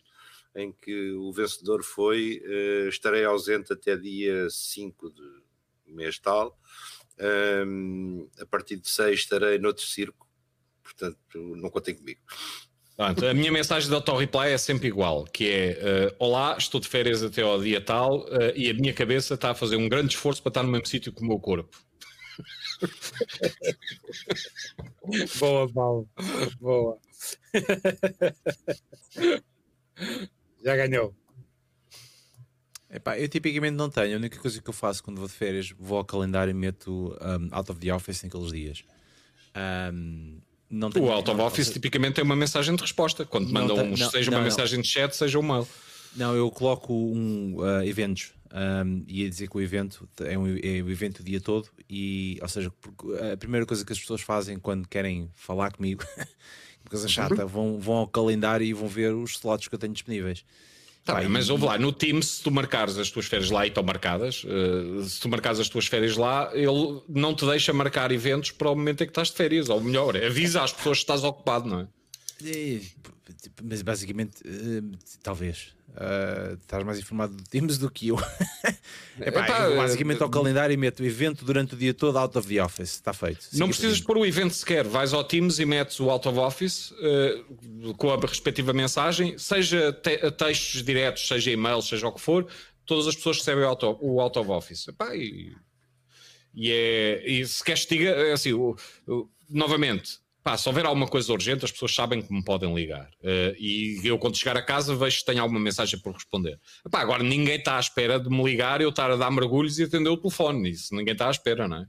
em 0.55 0.71
que 0.71 1.11
o 1.11 1.31
vencedor 1.31 1.83
foi 1.83 2.41
uh, 2.45 2.87
estarei 2.87 3.25
ausente 3.25 3.73
até 3.73 3.95
dia 3.97 4.49
5 4.49 5.11
de 5.11 5.93
mês 5.93 6.17
tal. 6.17 6.57
Um, 7.67 8.27
a 8.39 8.45
partir 8.45 8.77
de 8.77 8.89
6 8.89 9.19
estarei 9.19 9.57
noutro 9.57 9.83
circo, 9.83 10.27
portanto 10.83 11.55
não 11.55 11.69
contem 11.69 11.95
comigo. 11.95 12.21
Pronto, 12.95 13.25
a 13.25 13.33
minha 13.33 13.51
mensagem 13.51 13.89
de 13.89 13.95
auto-reply 13.95 14.51
é 14.51 14.57
sempre 14.57 14.87
igual, 14.87 15.25
que 15.25 15.49
é 15.49 16.11
uh, 16.11 16.15
Olá, 16.17 16.55
estou 16.57 16.79
de 16.79 16.87
férias 16.87 17.21
até 17.21 17.41
ao 17.41 17.61
dia 17.61 17.81
tal 17.81 18.21
uh, 18.21 18.53
e 18.55 18.69
a 18.69 18.73
minha 18.73 18.93
cabeça 18.93 19.33
está 19.33 19.51
a 19.51 19.55
fazer 19.55 19.75
um 19.75 19.89
grande 19.89 20.13
esforço 20.13 20.41
para 20.41 20.51
estar 20.51 20.63
no 20.63 20.69
mesmo 20.69 20.87
sítio 20.87 21.11
que 21.11 21.21
o 21.21 21.25
meu 21.25 21.37
corpo. 21.37 21.77
Boa, 25.39 25.69
Paulo. 25.73 26.09
Boa. 26.59 26.97
Já 30.63 30.75
ganhou. 30.77 31.13
Epá, 32.89 33.19
eu 33.19 33.27
tipicamente 33.27 33.75
não 33.75 33.89
tenho. 33.89 34.15
A 34.15 34.17
única 34.17 34.39
coisa 34.39 34.61
que 34.61 34.69
eu 34.69 34.73
faço 34.73 35.03
quando 35.03 35.17
vou 35.17 35.27
de 35.27 35.33
férias, 35.33 35.73
vou 35.77 35.97
ao 35.97 36.05
calendário 36.05 36.51
e 36.51 36.53
meto 36.53 37.13
um, 37.21 37.49
out 37.51 37.69
of 37.69 37.77
the 37.79 37.93
office 37.93 38.23
naqueles 38.23 38.51
dias. 38.51 38.83
Um, 39.93 40.39
não 40.69 40.89
o 40.95 41.11
out 41.11 41.29
of 41.29 41.41
office 41.41 41.69
tipicamente 41.69 42.19
é 42.19 42.23
uma 42.23 42.35
mensagem 42.35 42.75
de 42.75 42.81
resposta. 42.81 43.25
Quando 43.25 43.51
mandam, 43.51 43.77
um, 43.77 43.95
seja 43.95 44.31
não, 44.31 44.37
uma 44.37 44.43
não. 44.43 44.49
mensagem 44.49 44.81
de 44.81 44.87
chat, 44.87 45.15
seja 45.15 45.39
um 45.39 45.43
mail. 45.43 45.67
Não, 46.15 46.35
eu 46.35 46.49
coloco 46.49 46.93
um 46.93 47.57
uh, 47.57 47.83
eventos 47.83 48.33
um, 48.55 49.03
ia 49.07 49.29
dizer 49.29 49.49
que 49.49 49.57
o 49.57 49.61
evento 49.61 50.07
é 50.21 50.37
um, 50.37 50.47
é 50.47 50.81
um 50.81 50.89
evento 50.89 51.19
o 51.19 51.23
dia 51.23 51.41
todo 51.41 51.67
e, 51.89 52.39
ou 52.41 52.47
seja, 52.47 52.71
a 53.33 53.35
primeira 53.35 53.65
coisa 53.65 53.83
que 53.83 53.91
as 53.91 53.99
pessoas 53.99 54.21
fazem 54.21 54.57
quando 54.57 54.87
querem 54.87 55.29
falar 55.35 55.73
comigo, 55.73 56.05
coisa 56.89 57.07
chata, 57.07 57.43
uhum. 57.43 57.47
vão, 57.47 57.79
vão 57.79 57.95
ao 57.95 58.07
calendário 58.07 58.65
e 58.65 58.71
vão 58.71 58.87
ver 58.87 59.13
os 59.13 59.31
slots 59.31 59.67
que 59.67 59.75
eu 59.75 59.79
tenho 59.79 59.91
disponíveis. 59.91 60.45
Tá 61.05 61.13
bem, 61.13 61.29
mas 61.29 61.51
ouve 61.51 61.65
lá, 61.65 61.77
no 61.77 61.93
Teams, 61.93 62.25
se 62.25 62.43
tu 62.43 62.49
marcares 62.49 62.97
as 62.97 63.11
tuas 63.11 63.27
férias 63.27 63.51
lá 63.51 63.63
e 63.63 63.67
estão 63.69 63.83
marcadas, 63.83 64.43
uh, 64.43 65.03
se 65.03 65.21
tu 65.21 65.29
marcares 65.29 65.59
as 65.59 65.69
tuas 65.69 65.85
férias 65.85 66.17
lá, 66.17 66.49
ele 66.51 66.99
não 67.07 67.35
te 67.35 67.45
deixa 67.45 67.71
marcar 67.71 68.11
eventos 68.11 68.49
para 68.49 68.71
o 68.71 68.75
momento 68.75 69.03
em 69.03 69.05
que 69.05 69.11
estás 69.11 69.27
de 69.27 69.35
férias, 69.35 69.69
ou 69.69 69.79
melhor, 69.79 70.17
avisa 70.17 70.63
às 70.63 70.73
pessoas 70.73 70.97
que 70.97 71.03
estás 71.03 71.23
ocupado, 71.23 71.69
não 71.69 71.81
é? 71.81 71.87
É 72.43 72.81
mas 73.63 73.81
basicamente, 73.81 74.41
uh, 74.45 74.97
talvez. 75.23 75.73
Uh, 75.89 76.55
estás 76.55 76.83
mais 76.83 76.99
informado 76.99 77.35
do 77.35 77.43
Teams 77.43 77.77
do 77.77 77.89
que 77.89 78.09
eu. 78.09 78.17
Epá, 79.19 79.45
Epá, 79.45 79.59
eu 79.61 79.77
basicamente 79.77 80.21
ao 80.21 80.29
calendário 80.29 80.73
e 80.73 80.77
meto 80.77 81.01
o 81.01 81.05
evento 81.05 81.45
durante 81.45 81.73
o 81.73 81.77
dia 81.77 81.93
todo 81.93 82.17
out 82.17 82.37
of 82.37 82.47
the 82.53 82.61
office. 82.61 82.91
Está 82.91 83.13
feito. 83.13 83.47
Não 83.53 83.67
precisas 83.67 84.01
pôr 84.01 84.17
o 84.17 84.25
evento 84.25 84.53
sequer. 84.53 84.85
Vais 84.85 85.13
ao 85.13 85.23
Teams 85.23 85.57
e 85.59 85.65
metes 85.65 85.99
o 86.01 86.09
out 86.09 86.27
of 86.27 86.37
office 86.37 86.91
uh, 86.91 87.93
com 87.95 88.11
a 88.11 88.17
respectiva 88.19 88.73
mensagem, 88.73 89.37
seja 89.37 89.93
te 89.93 90.31
textos 90.31 90.83
diretos, 90.83 91.25
seja 91.27 91.51
e-mails, 91.51 91.87
seja 91.87 92.07
o 92.07 92.11
que 92.11 92.19
for, 92.19 92.45
todas 92.85 93.07
as 93.07 93.15
pessoas 93.15 93.37
recebem 93.37 93.63
o 93.63 93.67
out 93.67 93.85
of, 93.85 93.99
o 94.01 94.19
out 94.19 94.37
of 94.37 94.51
office. 94.51 94.87
Epá, 94.89 95.15
e, 95.15 95.55
e, 96.53 96.71
é, 96.71 97.23
e 97.25 97.47
se 97.47 97.63
queres 97.63 97.85
diga, 97.85 98.09
é 98.09 98.33
assim, 98.33 98.51
o, 98.51 98.75
o, 99.07 99.29
novamente 99.49 100.24
Pá, 100.45 100.55
se 100.55 100.69
houver 100.69 100.85
alguma 100.85 101.07
coisa 101.07 101.33
urgente, 101.33 101.65
as 101.65 101.71
pessoas 101.71 101.95
sabem 101.95 102.21
que 102.21 102.31
me 102.31 102.43
podem 102.43 102.71
ligar. 102.71 103.09
Uh, 103.19 103.57
e 103.57 103.99
eu, 104.03 104.15
quando 104.19 104.37
chegar 104.37 104.55
a 104.55 104.61
casa, 104.61 104.95
vejo 104.95 105.17
se 105.17 105.25
tem 105.25 105.39
alguma 105.39 105.59
mensagem 105.59 105.99
por 105.99 106.13
responder. 106.13 106.59
Pá, 106.91 107.01
agora 107.01 107.23
ninguém 107.23 107.55
está 107.55 107.77
à 107.77 107.79
espera 107.79 108.19
de 108.19 108.29
me 108.29 108.43
ligar, 108.43 108.79
eu 108.79 108.89
estar 108.89 109.09
a 109.09 109.15
dar 109.15 109.31
mergulhos 109.31 109.79
e 109.79 109.83
atender 109.85 110.07
o 110.07 110.17
telefone. 110.17 110.69
Isso 110.69 110.93
ninguém 110.93 111.13
está 111.13 111.29
à 111.29 111.31
espera, 111.31 111.67
não 111.67 111.77
é? 111.77 111.87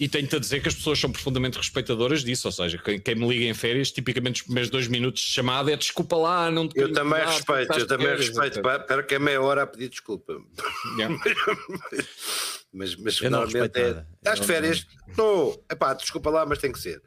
E 0.00 0.08
tenho-te 0.08 0.34
a 0.34 0.38
dizer 0.38 0.62
que 0.62 0.68
as 0.68 0.74
pessoas 0.74 0.98
são 0.98 1.12
profundamente 1.12 1.58
respeitadoras 1.58 2.24
disso, 2.24 2.48
ou 2.48 2.52
seja, 2.52 2.78
quem, 2.78 2.98
quem, 2.98 3.14
me 3.14 3.28
liga 3.28 3.44
em 3.44 3.52
férias, 3.52 3.92
tipicamente 3.92 4.40
os 4.40 4.46
primeiros 4.46 4.70
dois 4.70 4.88
minutos 4.88 5.20
de 5.20 5.28
chamada 5.28 5.70
é 5.70 5.76
desculpa 5.76 6.16
lá, 6.16 6.50
não 6.50 6.66
te 6.66 6.80
Eu 6.80 6.90
também 6.90 7.22
respeito, 7.22 7.78
eu 7.78 7.86
também 7.86 8.06
férias, 8.06 8.28
respeito, 8.28 8.62
para 8.62 9.02
que 9.02 9.14
é 9.14 9.18
meia 9.18 9.42
hora 9.42 9.64
a 9.64 9.66
pedir 9.66 9.90
desculpa. 9.90 10.40
Yeah. 10.96 11.14
Mas, 12.72 12.94
mas 12.94 13.20
normalmente 13.20 13.80
é. 13.80 14.06
Estás 14.18 14.38
de 14.38 14.46
férias? 14.46 14.86
Estou. 15.08 15.64
Epá, 15.68 15.92
desculpa 15.92 16.30
lá, 16.30 16.46
mas 16.46 16.58
tem 16.58 16.70
que 16.70 16.78
ser. 16.78 17.02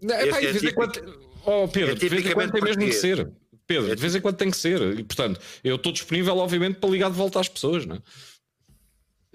Não, 0.00 0.18
epá, 0.18 0.38
é 0.38 0.40
de 0.40 0.58
vez 0.58 0.64
em 0.64 0.74
quando. 0.74 1.30
Oh, 1.44 1.68
Pedro, 1.68 1.92
é 1.92 1.94
de 1.94 2.08
vez 2.08 2.24
em 2.24 2.32
quando 2.32 2.50
tem 2.50 2.62
mesmo 2.62 2.82
que 2.82 2.92
ser. 2.94 3.30
Pedro, 3.66 3.92
é 3.92 3.94
de 3.94 4.00
vez 4.00 4.14
em 4.14 4.20
quando 4.22 4.36
tem 4.36 4.50
que 4.50 4.56
ser. 4.56 4.80
E 4.98 5.04
portanto, 5.04 5.38
eu 5.62 5.76
estou 5.76 5.92
disponível, 5.92 6.38
obviamente, 6.38 6.78
para 6.78 6.88
ligar 6.88 7.10
de 7.10 7.16
volta 7.18 7.38
às 7.38 7.46
pessoas, 7.46 7.84
não 7.84 7.96
é? 7.96 8.00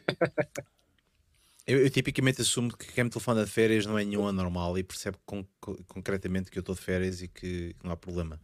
Eu, 1.72 1.80
eu, 1.80 1.90
tipicamente 1.90 2.42
assumo 2.42 2.76
que 2.76 2.92
quem 2.92 3.06
me 3.06 3.10
telefona 3.10 3.46
de 3.46 3.50
férias 3.50 3.86
não 3.86 3.98
é 3.98 4.04
nenhum 4.04 4.28
anormal 4.28 4.78
e 4.78 4.84
percebe 4.84 5.18
con 5.26 5.46
concretamente 5.88 6.52
que 6.52 6.58
eu 6.58 6.60
estou 6.60 6.76
de 6.76 6.82
férias 6.82 7.22
e 7.22 7.30
que, 7.30 7.74
não 7.82 7.94
há 7.94 7.96
problema. 7.96 8.42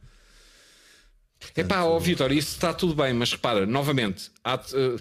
É 1.54 1.62
pá, 1.62 1.84
ó 1.84 2.00
Vitor, 2.00 2.32
isso 2.32 2.56
está 2.56 2.74
tudo 2.74 2.96
bem, 2.96 3.14
mas 3.14 3.30
repara, 3.34 3.66
novamente, 3.66 4.32
há, 4.46 4.56
uh, 4.56 5.00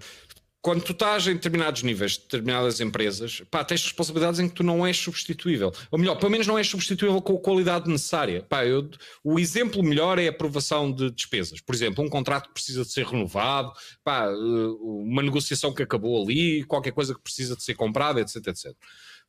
quando 0.67 0.83
tu 0.83 0.91
estás 0.91 1.29
em 1.29 1.35
determinados 1.35 1.85
níveis, 1.85 2.15
de 2.19 2.23
determinadas 2.23 2.81
empresas, 2.81 3.41
pá, 3.49 3.65
tens 3.65 3.85
responsabilidades 3.85 4.41
em 4.41 4.49
que 4.49 4.55
tu 4.57 4.65
não 4.65 4.85
és 4.85 4.97
substituível. 4.97 5.73
Ou 5.93 5.97
melhor, 5.97 6.17
pelo 6.17 6.29
menos 6.29 6.45
não 6.45 6.59
és 6.59 6.67
substituível 6.67 7.23
com 7.23 7.37
a 7.37 7.41
qualidade 7.41 7.89
necessária. 7.89 8.43
Pá, 8.43 8.67
eu, 8.67 8.91
o 9.23 9.39
exemplo 9.39 9.81
melhor 9.81 10.19
é 10.19 10.27
a 10.27 10.31
aprovação 10.31 10.91
de 10.91 11.09
despesas. 11.13 11.61
Por 11.61 11.73
exemplo, 11.73 12.05
um 12.05 12.09
contrato 12.09 12.49
que 12.49 12.55
precisa 12.55 12.83
de 12.83 12.91
ser 12.91 13.07
renovado, 13.07 13.73
pá, 14.03 14.25
eh, 14.25 14.35
uma 14.81 15.23
negociação 15.23 15.73
que 15.73 15.85
acabou 15.85 16.21
ali, 16.21 16.65
qualquer 16.65 16.91
coisa 16.91 17.15
que 17.15 17.23
precisa 17.23 17.55
de 17.55 17.63
ser 17.63 17.75
comprada, 17.75 18.21
etc, 18.21 18.49
etc. 18.49 18.75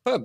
Pá, 0.02 0.20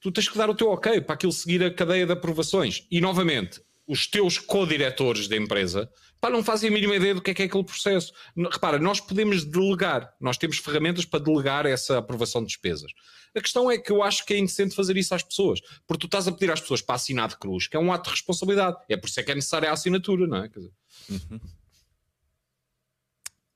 tu 0.00 0.10
tens 0.10 0.28
que 0.28 0.36
dar 0.36 0.50
o 0.50 0.54
teu 0.56 0.68
ok 0.68 1.00
para 1.00 1.14
aquilo 1.14 1.30
seguir 1.30 1.62
a 1.62 1.72
cadeia 1.72 2.06
de 2.06 2.12
aprovações. 2.12 2.88
E, 2.90 3.00
novamente, 3.00 3.60
os 3.86 4.06
teus 4.06 4.38
co-diretores 4.38 5.28
da 5.28 5.36
empresa 5.36 5.90
pá, 6.24 6.30
não 6.30 6.42
fazem 6.42 6.70
a 6.70 6.72
mínima 6.72 6.96
ideia 6.96 7.14
do 7.14 7.20
que 7.20 7.32
é 7.32 7.34
que 7.34 7.42
é 7.42 7.44
aquele 7.44 7.64
processo. 7.64 8.10
Repara, 8.50 8.78
nós 8.78 8.98
podemos 8.98 9.44
delegar, 9.44 10.14
nós 10.18 10.38
temos 10.38 10.56
ferramentas 10.56 11.04
para 11.04 11.22
delegar 11.22 11.66
essa 11.66 11.98
aprovação 11.98 12.40
de 12.40 12.46
despesas. 12.46 12.92
A 13.36 13.40
questão 13.42 13.70
é 13.70 13.76
que 13.76 13.92
eu 13.92 14.02
acho 14.02 14.24
que 14.24 14.32
é 14.32 14.38
indecente 14.38 14.74
fazer 14.74 14.96
isso 14.96 15.14
às 15.14 15.22
pessoas, 15.22 15.60
porque 15.86 16.00
tu 16.00 16.06
estás 16.06 16.26
a 16.26 16.32
pedir 16.32 16.50
às 16.50 16.60
pessoas 16.60 16.80
para 16.80 16.94
assinar 16.94 17.28
de 17.28 17.36
cruz, 17.36 17.66
que 17.66 17.76
é 17.76 17.80
um 17.80 17.92
ato 17.92 18.04
de 18.04 18.10
responsabilidade. 18.12 18.78
É 18.88 18.96
por 18.96 19.06
isso 19.06 19.20
é 19.20 19.22
que 19.22 19.32
é 19.32 19.34
necessária 19.34 19.68
a 19.68 19.72
assinatura, 19.72 20.26
não 20.26 20.38
é? 20.38 20.48
Dizer... 20.48 20.72
Uhum. 21.10 21.40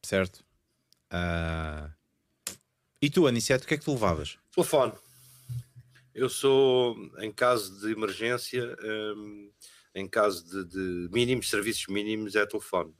Certo. 0.05 0.45
Uh... 1.11 1.91
E 3.01 3.09
tu, 3.09 3.27
Aniceto, 3.27 3.65
o 3.65 3.69
que 3.69 3.75
é 3.75 3.79
que 3.79 3.85
tu 3.85 3.93
levavas? 3.93 4.37
Telefone. 4.55 4.93
Eu 6.13 6.29
sou, 6.29 6.97
em 7.21 7.33
caso 7.33 7.81
de 7.81 7.93
emergência, 7.93 8.77
hum, 8.83 9.51
em 9.99 10.09
caso 10.09 10.45
de, 10.45 10.65
de 10.65 11.09
mínimos, 11.13 11.51
serviços 11.51 11.87
mínimos, 11.89 12.35
é 12.37 12.47
telefone. 12.47 12.95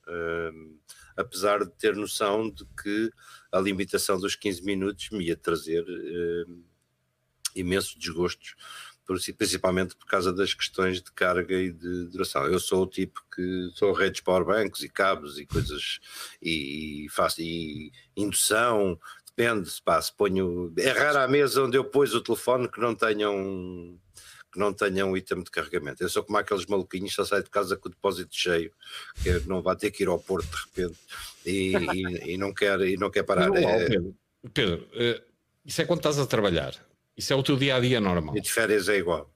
Apesar 1.17 1.65
de 1.65 1.71
ter 1.73 1.97
noção 1.97 2.51
de 2.51 2.65
que 2.81 3.11
a 3.51 3.61
limitação 3.61 4.21
dos 4.21 4.37
15 4.37 4.63
minutos 4.63 5.11
me 5.11 5.27
ia 5.27 5.37
trazer 5.37 5.85
um, 6.49 6.63
imensos 7.55 7.97
desgostos, 7.97 8.55
principalmente 9.37 9.97
por 9.97 10.07
causa 10.07 10.33
das 10.33 10.53
questões 10.53 11.03
de 11.03 11.11
carga 11.13 11.55
e 11.55 11.73
de 11.73 12.09
duração. 12.09 12.45
Eu 12.45 12.61
sou 12.61 12.83
o 12.83 12.87
tipo 12.87 13.25
que 13.35 13.71
sou 13.75 13.93
redes 13.93 14.21
powerbanks 14.21 14.83
e 14.83 14.89
cabos 14.89 15.39
e 15.39 15.47
coisas 15.47 15.99
e, 16.43 17.07
e 17.07 17.09
faço 17.09 17.41
e 17.41 17.91
indução, 18.17 18.99
depende, 19.27 19.71
pá, 19.83 20.01
se 20.03 20.15
ponho. 20.15 20.73
É 20.77 20.91
raro 20.91 21.19
a 21.19 21.29
mesa 21.29 21.63
onde 21.63 21.79
eu 21.79 21.85
pus 21.85 22.13
o 22.15 22.21
telefone 22.21 22.69
que 22.69 22.81
não 22.81 22.95
tenham. 22.95 23.35
Um, 23.35 23.99
que 24.53 24.59
não 24.59 24.73
tenham 24.73 25.11
um 25.11 25.17
item 25.17 25.43
de 25.43 25.51
carregamento. 25.51 26.03
Eu 26.03 26.09
sou 26.09 26.23
como 26.23 26.39
aqueles 26.39 26.67
maluquinhos 26.67 27.15
só 27.15 27.25
sai 27.25 27.43
de 27.43 27.51
casa 27.51 27.77
com 27.77 27.89
o 27.89 27.91
depósito 27.91 28.35
cheio, 28.35 28.73
que 29.23 29.31
não 29.47 29.63
vai 29.63 29.77
ter 29.77 29.91
que 29.91 30.03
ir 30.03 30.09
ao 30.09 30.19
porto 30.19 30.49
de 30.49 30.57
repente 30.57 30.99
e, 31.45 31.73
e, 31.77 32.35
e 32.35 32.39
não, 32.39 32.53
quer, 32.53 32.81
e 32.81 32.97
não 32.97 33.11
quer 33.11 33.23
parar. 33.23 33.49
Não, 33.49 33.57
é... 33.57 33.87
Pedro, 33.87 34.17
Pedro 34.53 34.89
uh, 34.95 35.23
isso 35.65 35.83
é 35.83 35.85
quando 35.85 36.01
estás 36.01 36.19
a 36.19 36.27
trabalhar. 36.27 36.75
Isso 37.17 37.33
é 37.33 37.37
o 37.37 37.43
teu 37.43 37.57
dia 37.57 37.77
a 37.77 37.81
dia 37.81 38.01
normal. 38.01 38.37
E 38.37 38.41
de 38.41 38.51
férias 38.51 38.89
é 38.89 38.97
igual. 38.97 39.31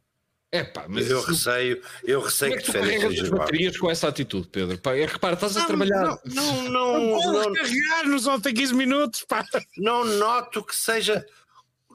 É 0.54 0.62
pá, 0.62 0.84
mas 0.86 1.10
eu 1.10 1.22
receio, 1.22 1.82
eu 2.04 2.20
receio 2.20 2.52
que, 2.52 2.58
é 2.58 2.60
que, 2.60 2.66
que 2.66 2.78
de 2.78 2.78
férias 2.78 3.02
seja 3.02 3.30
baterias 3.34 3.76
com 3.78 3.90
essa 3.90 4.08
atitude, 4.08 4.48
Pedro. 4.48 4.78
Pá, 4.78 4.94
é, 4.94 5.06
repara, 5.06 5.32
estás 5.32 5.54
não, 5.54 5.62
a 5.62 5.66
trabalhar. 5.66 6.18
Não, 6.26 6.62
não, 6.68 6.68
não. 6.68 7.32
não, 7.32 7.52
carregar 7.54 8.04
nos 8.06 8.26
ontem 8.26 8.52
15 8.52 8.74
minutos, 8.74 9.24
pá. 9.26 9.44
Não 9.78 10.04
noto 10.04 10.62
que 10.62 10.76
seja. 10.76 11.26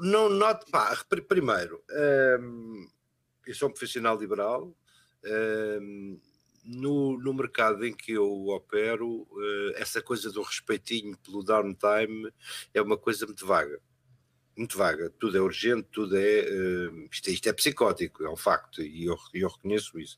Não 0.01 0.27
noto, 0.29 0.65
pá, 0.71 0.97
primeiro. 1.27 1.83
Hum, 2.39 2.87
eu 3.47 3.55
sou 3.55 3.69
um 3.69 3.71
profissional 3.71 4.17
liberal. 4.17 4.75
Uh, 5.23 6.19
no, 6.63 7.17
no 7.17 7.33
mercado 7.33 7.85
em 7.85 7.93
que 7.93 8.11
eu 8.11 8.47
opero, 8.49 9.21
uh, 9.21 9.71
essa 9.75 10.01
coisa 10.01 10.31
do 10.31 10.41
respeitinho 10.41 11.17
pelo 11.19 11.41
downtime 11.41 12.31
é 12.73 12.81
uma 12.81 12.97
coisa 12.97 13.25
muito 13.25 13.45
vaga. 13.45 13.79
Muito 14.55 14.77
vaga. 14.77 15.09
Tudo 15.17 15.37
é 15.37 15.41
urgente, 15.41 15.87
tudo 15.91 16.17
é. 16.17 16.41
Uh, 16.41 17.07
isto, 17.11 17.29
isto, 17.29 17.47
é 17.47 17.53
psicótico, 17.53 18.23
é 18.25 18.29
um 18.29 18.35
facto, 18.35 18.81
e 18.81 19.05
eu, 19.05 19.17
eu 19.33 19.47
reconheço 19.47 19.97
isso. 19.97 20.17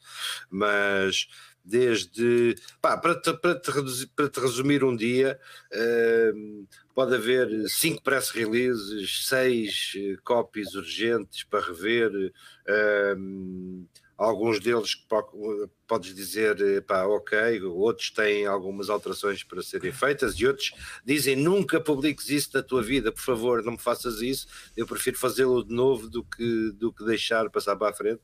Mas 0.50 1.28
desde. 1.70 2.56
Pá, 2.82 2.98
para, 2.98 3.20
te, 3.20 3.32
para, 3.34 3.56
te 3.56 3.72
reduzir, 3.72 4.10
para 4.16 4.28
te 4.28 4.40
resumir 4.40 4.84
um 4.84 4.96
dia, 4.96 5.40
uh, 5.72 6.68
pode 6.94 7.16
haver 7.16 7.48
cinco 7.70 8.02
press 8.02 8.32
releases, 8.32 9.28
seis 9.28 9.94
uh, 9.96 10.22
copies 10.24 10.74
urgentes 10.74 11.44
para 11.44 11.66
rever, 11.66 12.12
uh, 12.68 13.88
alguns 14.18 14.60
deles 14.60 14.96
podes 15.90 16.14
dizer, 16.14 16.62
eh, 16.62 16.82
pá, 16.82 17.04
ok, 17.06 17.64
outros 17.64 18.12
têm 18.12 18.46
algumas 18.46 18.92
alterações 18.92 19.44
para 19.44 19.64
serem 19.64 19.92
feitas 19.92 20.36
e 20.36 20.46
outros 20.46 20.72
dizem 21.04 21.36
nunca 21.36 21.82
publiques 21.82 22.30
isso 22.30 22.52
na 22.54 22.62
tua 22.62 22.84
vida, 22.84 23.12
por 23.12 23.24
favor, 23.24 23.64
não 23.64 23.72
me 23.72 23.80
faças 23.80 24.22
isso, 24.22 24.48
eu 24.78 24.86
prefiro 24.86 25.18
fazê-lo 25.18 25.64
de 25.64 25.74
novo 25.74 26.08
do 26.08 26.24
que, 26.24 26.72
do 26.74 26.94
que 26.94 27.04
deixar 27.04 27.50
passar 27.50 27.76
para 27.76 27.90
a 27.90 27.94
frente. 27.94 28.22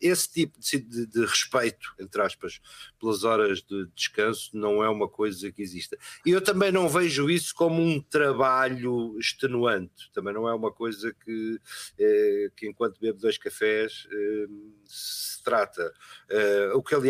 Esse 0.00 0.30
tipo 0.30 0.60
de, 0.60 0.78
de, 0.78 1.06
de 1.06 1.20
respeito, 1.26 1.92
entre 1.98 2.22
aspas, 2.22 2.60
pelas 3.00 3.24
horas 3.24 3.62
de 3.62 3.86
descanso 3.96 4.50
não 4.56 4.84
é 4.84 4.88
uma 4.88 5.08
coisa 5.08 5.50
que 5.50 5.60
exista. 5.60 5.98
E 6.24 6.30
eu 6.30 6.40
também 6.40 6.70
não 6.70 6.88
vejo 6.88 7.28
isso 7.28 7.52
como 7.52 7.82
um 7.82 8.00
trabalho 8.00 9.18
extenuante, 9.18 10.08
também 10.12 10.32
não 10.32 10.48
é 10.48 10.54
uma 10.54 10.70
coisa 10.70 11.12
que, 11.24 11.60
eh, 11.98 12.50
que 12.56 12.68
enquanto 12.68 13.00
bebo 13.00 13.18
dois 13.18 13.36
cafés 13.36 14.06
eh, 14.12 14.46
se 14.84 15.42
trata. 15.48 15.92
Uh, 16.30 16.76
o 16.76 16.82
que, 16.82 16.94
aliás, 16.94 17.07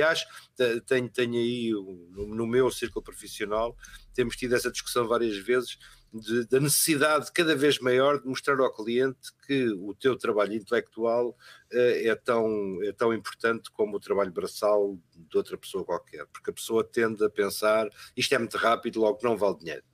tenho, 0.87 1.09
tenho 1.09 1.35
aí 1.35 1.71
no, 2.11 2.47
meu 2.47 2.71
círculo 2.71 3.03
profissional, 3.03 3.77
temos 4.15 4.37
tido 4.37 4.55
essa 4.55 4.71
discussão 4.71 5.07
várias 5.07 5.37
vezes 5.37 5.79
de, 6.13 6.47
da 6.47 6.59
necessidade 6.59 7.31
cada 7.33 7.55
vez 7.55 7.79
maior 7.79 8.21
de 8.21 8.27
mostrar 8.27 8.59
ao 8.61 8.73
cliente 8.73 9.33
que 9.47 9.69
o 9.69 9.95
teu 9.95 10.17
trabalho 10.17 10.55
intelectual 10.55 11.31
uh, 11.31 11.37
é, 11.73 12.15
tão, 12.15 12.79
é 12.83 12.93
tão 12.93 13.13
importante 13.13 13.71
como 13.71 13.97
o 13.97 14.01
trabalho 14.01 14.33
braçal 14.33 14.99
de 15.15 15.37
outra 15.37 15.57
pessoa 15.59 15.85
qualquer, 15.85 16.27
porque 16.27 16.51
a 16.51 16.55
pessoa 16.55 16.83
tende 16.83 17.25
a 17.25 17.31
pensar 17.31 17.89
isto 18.17 18.35
é 18.35 18.39
muito 18.39 18.57
rápido, 18.57 19.01
logo 19.01 19.19
não 19.23 19.37
vale 19.37 19.59
dinheiro. 19.59 19.85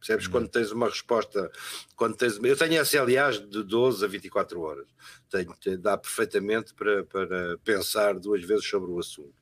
Percebes? 0.00 0.26
Uhum. 0.26 0.32
Quando 0.32 0.48
tens 0.48 0.72
uma 0.72 0.88
resposta, 0.88 1.52
quando 1.94 2.16
tens, 2.16 2.42
eu 2.42 2.56
tenho 2.56 2.82
SLAs 2.82 3.38
de 3.38 3.62
12 3.62 4.02
a 4.02 4.08
24 4.08 4.60
horas, 4.60 4.88
tenho, 5.28 5.78
dá 5.78 5.96
perfeitamente 5.98 6.72
para, 6.72 7.04
para 7.04 7.58
pensar 7.58 8.18
duas 8.18 8.42
vezes 8.42 8.66
sobre 8.66 8.90
o 8.90 8.98
assunto. 8.98 9.34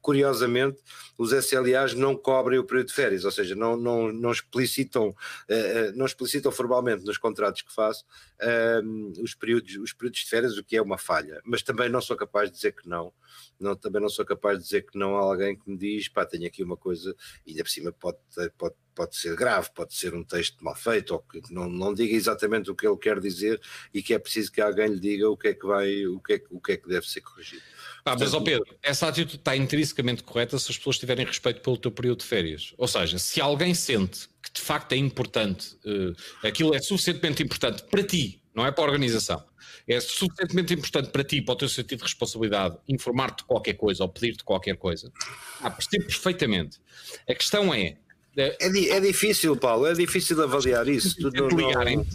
Curiosamente, 0.00 0.78
os 1.18 1.32
SLAs 1.32 1.92
não 1.92 2.16
cobrem 2.16 2.58
o 2.58 2.64
período 2.64 2.88
de 2.88 2.94
férias, 2.94 3.26
ou 3.26 3.30
seja, 3.30 3.54
não, 3.54 3.76
não, 3.76 4.10
não, 4.10 4.32
explicitam, 4.32 5.10
uh, 5.10 5.92
não 5.94 6.06
explicitam 6.06 6.50
formalmente 6.50 7.04
nos 7.04 7.18
contratos 7.18 7.60
que 7.60 7.74
faço 7.74 8.04
uh, 8.40 9.22
os, 9.22 9.34
períodos, 9.34 9.76
os 9.76 9.92
períodos 9.92 10.20
de 10.20 10.26
férias, 10.26 10.56
o 10.56 10.64
que 10.64 10.76
é 10.76 10.82
uma 10.82 10.96
falha, 10.96 11.40
mas 11.44 11.62
também 11.62 11.90
não 11.90 12.00
sou 12.00 12.16
capaz 12.16 12.48
de 12.50 12.56
dizer 12.56 12.72
que 12.72 12.88
não. 12.88 13.12
Não, 13.60 13.76
também 13.76 14.00
não 14.00 14.08
sou 14.08 14.24
capaz 14.24 14.58
de 14.58 14.64
dizer 14.64 14.86
que 14.86 14.98
não 14.98 15.16
há 15.16 15.20
alguém 15.20 15.54
que 15.54 15.68
me 15.68 15.76
diz, 15.76 16.08
pá, 16.08 16.24
tenho 16.24 16.46
aqui 16.46 16.62
uma 16.62 16.76
coisa, 16.76 17.14
e 17.44 17.50
ainda 17.50 17.64
por 17.64 17.70
cima 17.70 17.92
pode, 17.92 18.18
pode 18.56 18.74
pode 18.96 19.14
ser 19.14 19.36
grave, 19.36 19.68
pode 19.74 19.94
ser 19.94 20.14
um 20.14 20.24
texto 20.24 20.64
mal 20.64 20.74
feito, 20.74 21.12
ou 21.12 21.20
que 21.20 21.40
não, 21.52 21.68
não 21.68 21.92
diga 21.94 22.16
exatamente 22.16 22.70
o 22.70 22.74
que 22.74 22.86
ele 22.86 22.96
quer 22.96 23.20
dizer 23.20 23.60
e 23.92 24.02
que 24.02 24.14
é 24.14 24.18
preciso 24.18 24.50
que 24.50 24.60
alguém 24.60 24.88
lhe 24.88 24.98
diga 24.98 25.28
o 25.28 25.36
que 25.36 25.48
é 25.48 25.54
que 25.54 25.66
vai, 25.66 26.06
o 26.06 26.18
que 26.18 26.32
é, 26.32 26.42
o 26.50 26.60
que, 26.60 26.72
é 26.72 26.76
que 26.78 26.88
deve 26.88 27.06
ser 27.06 27.20
corrigido. 27.20 27.62
Ah, 28.04 28.16
mas, 28.18 28.32
ó 28.32 28.40
Pedro, 28.40 28.66
essa 28.82 29.06
atitude 29.06 29.36
está 29.36 29.54
intrinsecamente 29.54 30.22
correta 30.22 30.58
se 30.58 30.70
as 30.70 30.78
pessoas 30.78 30.98
tiverem 30.98 31.26
respeito 31.26 31.60
pelo 31.60 31.76
teu 31.76 31.90
período 31.90 32.20
de 32.20 32.24
férias. 32.24 32.72
Ou 32.78 32.88
seja, 32.88 33.18
se 33.18 33.40
alguém 33.40 33.74
sente 33.74 34.28
que 34.42 34.52
de 34.52 34.60
facto 34.60 34.92
é 34.92 34.96
importante, 34.96 35.76
uh, 35.84 36.46
aquilo 36.46 36.74
é 36.74 36.80
suficientemente 36.80 37.42
importante 37.42 37.82
para 37.82 38.02
ti, 38.02 38.42
não 38.54 38.64
é 38.64 38.72
para 38.72 38.84
a 38.84 38.86
organização, 38.86 39.44
é 39.86 40.00
suficientemente 40.00 40.72
importante 40.72 41.10
para 41.10 41.22
ti, 41.22 41.42
para 41.42 41.52
o 41.52 41.56
teu 41.56 41.68
sentido 41.68 41.98
de 41.98 42.04
responsabilidade, 42.04 42.78
informar-te 42.88 43.38
de 43.38 43.44
qualquer 43.44 43.74
coisa 43.74 44.02
ou 44.02 44.08
pedir-te 44.08 44.42
qualquer 44.42 44.76
coisa, 44.76 45.12
ah, 45.60 45.70
percebo 45.70 46.06
perfeitamente. 46.06 46.80
A 47.28 47.34
questão 47.34 47.74
é, 47.74 47.98
é, 48.36 48.56
é, 48.60 49.00
difícil, 49.00 49.56
Paulo, 49.56 49.86
é 49.86 49.94
difícil 49.94 50.42
avaliar 50.42 50.86
isso. 50.88 51.16
Tu 51.16 51.30
não, 51.30 51.48
ligarem, 51.48 52.06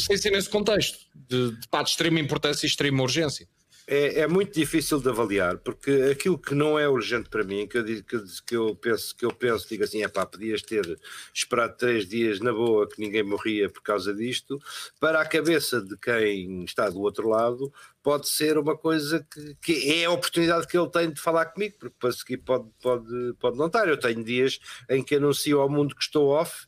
sem 0.00 0.16
ser 0.16 0.30
nesse 0.30 0.48
contexto, 0.48 0.98
de, 1.14 1.50
de, 1.50 1.56
de 1.56 1.82
extrema 1.82 2.18
importância 2.18 2.64
e 2.64 2.68
extrema 2.68 3.02
urgência. 3.02 3.46
É, 3.86 4.20
é, 4.20 4.26
muito 4.26 4.58
difícil 4.58 4.98
de 4.98 5.10
avaliar, 5.10 5.58
porque 5.58 5.90
aquilo 6.10 6.38
que 6.38 6.54
não 6.54 6.78
é 6.78 6.88
urgente 6.88 7.28
para 7.28 7.44
mim, 7.44 7.66
que 7.66 7.76
eu, 7.76 7.84
que, 7.84 8.18
que 8.46 8.56
eu 8.56 8.74
penso, 8.74 9.14
que 9.14 9.26
eu 9.26 9.30
penso, 9.30 9.68
digo 9.68 9.84
assim, 9.84 10.02
é 10.02 10.08
pá, 10.08 10.24
podias 10.24 10.62
ter 10.62 10.98
esperado 11.34 11.76
três 11.76 12.08
dias 12.08 12.40
na 12.40 12.50
boa 12.50 12.88
que 12.88 12.98
ninguém 12.98 13.22
morria 13.22 13.68
por 13.68 13.82
causa 13.82 14.14
disto, 14.14 14.58
para 14.98 15.20
a 15.20 15.26
cabeça 15.26 15.82
de 15.82 15.98
quem 15.98 16.64
está 16.64 16.88
do 16.88 17.02
outro 17.02 17.28
lado, 17.28 17.70
pode 18.04 18.28
ser 18.28 18.58
uma 18.58 18.76
coisa 18.76 19.26
que, 19.32 19.56
que 19.62 19.94
é 19.94 20.04
a 20.04 20.10
oportunidade 20.10 20.68
que 20.68 20.78
ele 20.78 20.90
tem 20.90 21.10
de 21.10 21.20
falar 21.20 21.46
comigo, 21.46 21.74
porque 21.80 21.96
para 21.98 22.12
seguir 22.12 22.36
pode, 22.36 22.68
pode, 22.80 23.34
pode 23.40 23.56
não 23.56 23.66
estar. 23.66 23.88
Eu 23.88 23.98
tenho 23.98 24.22
dias 24.22 24.60
em 24.90 25.02
que 25.02 25.16
anuncio 25.16 25.58
ao 25.58 25.70
mundo 25.70 25.96
que 25.96 26.02
estou 26.02 26.28
off, 26.28 26.66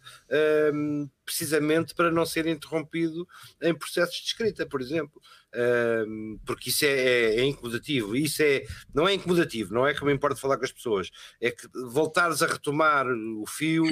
um, 0.72 1.08
precisamente 1.24 1.94
para 1.94 2.10
não 2.10 2.24
ser 2.24 2.46
interrompido 2.46 3.28
em 3.62 3.74
processos 3.74 4.16
de 4.16 4.28
escrita, 4.28 4.66
por 4.66 4.80
exemplo 4.80 5.20
porque 6.44 6.70
isso 6.70 6.84
é, 6.84 6.88
é, 6.88 7.36
é, 7.36 7.44
incomodativo. 7.44 8.16
Isso 8.16 8.42
é, 8.42 8.64
não 8.94 9.08
é 9.08 9.14
incomodativo, 9.14 9.72
não 9.72 9.86
é 9.86 9.94
que 9.94 10.04
me 10.04 10.12
importa 10.12 10.36
falar 10.36 10.58
com 10.58 10.64
as 10.64 10.72
pessoas, 10.72 11.10
é 11.40 11.50
que 11.50 11.66
voltares 11.72 12.42
a 12.42 12.46
retomar 12.46 13.06
o 13.06 13.44
fio 13.46 13.84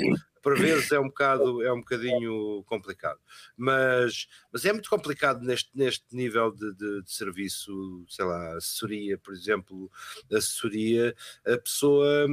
por 0.45 0.59
vezes 0.59 0.93
é 0.93 1.01
um 1.01 1.09
bocado 1.09 1.63
é 1.63 1.73
um 1.73 1.79
bocadinho 1.79 2.63
complicado. 2.65 3.19
Mas 3.57 4.29
mas 4.53 4.65
é 4.67 4.73
muito 4.73 4.91
complicado 4.91 5.43
neste 5.43 5.71
neste 5.75 6.05
nível 6.15 6.53
de, 6.53 6.73
de, 6.75 7.03
de 7.03 7.13
serviço 7.13 8.05
sei 8.09 8.27
lá 8.27 8.57
assessoria 8.57 9.17
por 9.17 9.33
exemplo 9.33 9.91
assessoria 10.31 11.17
a 11.47 11.57
pessoa 11.57 12.29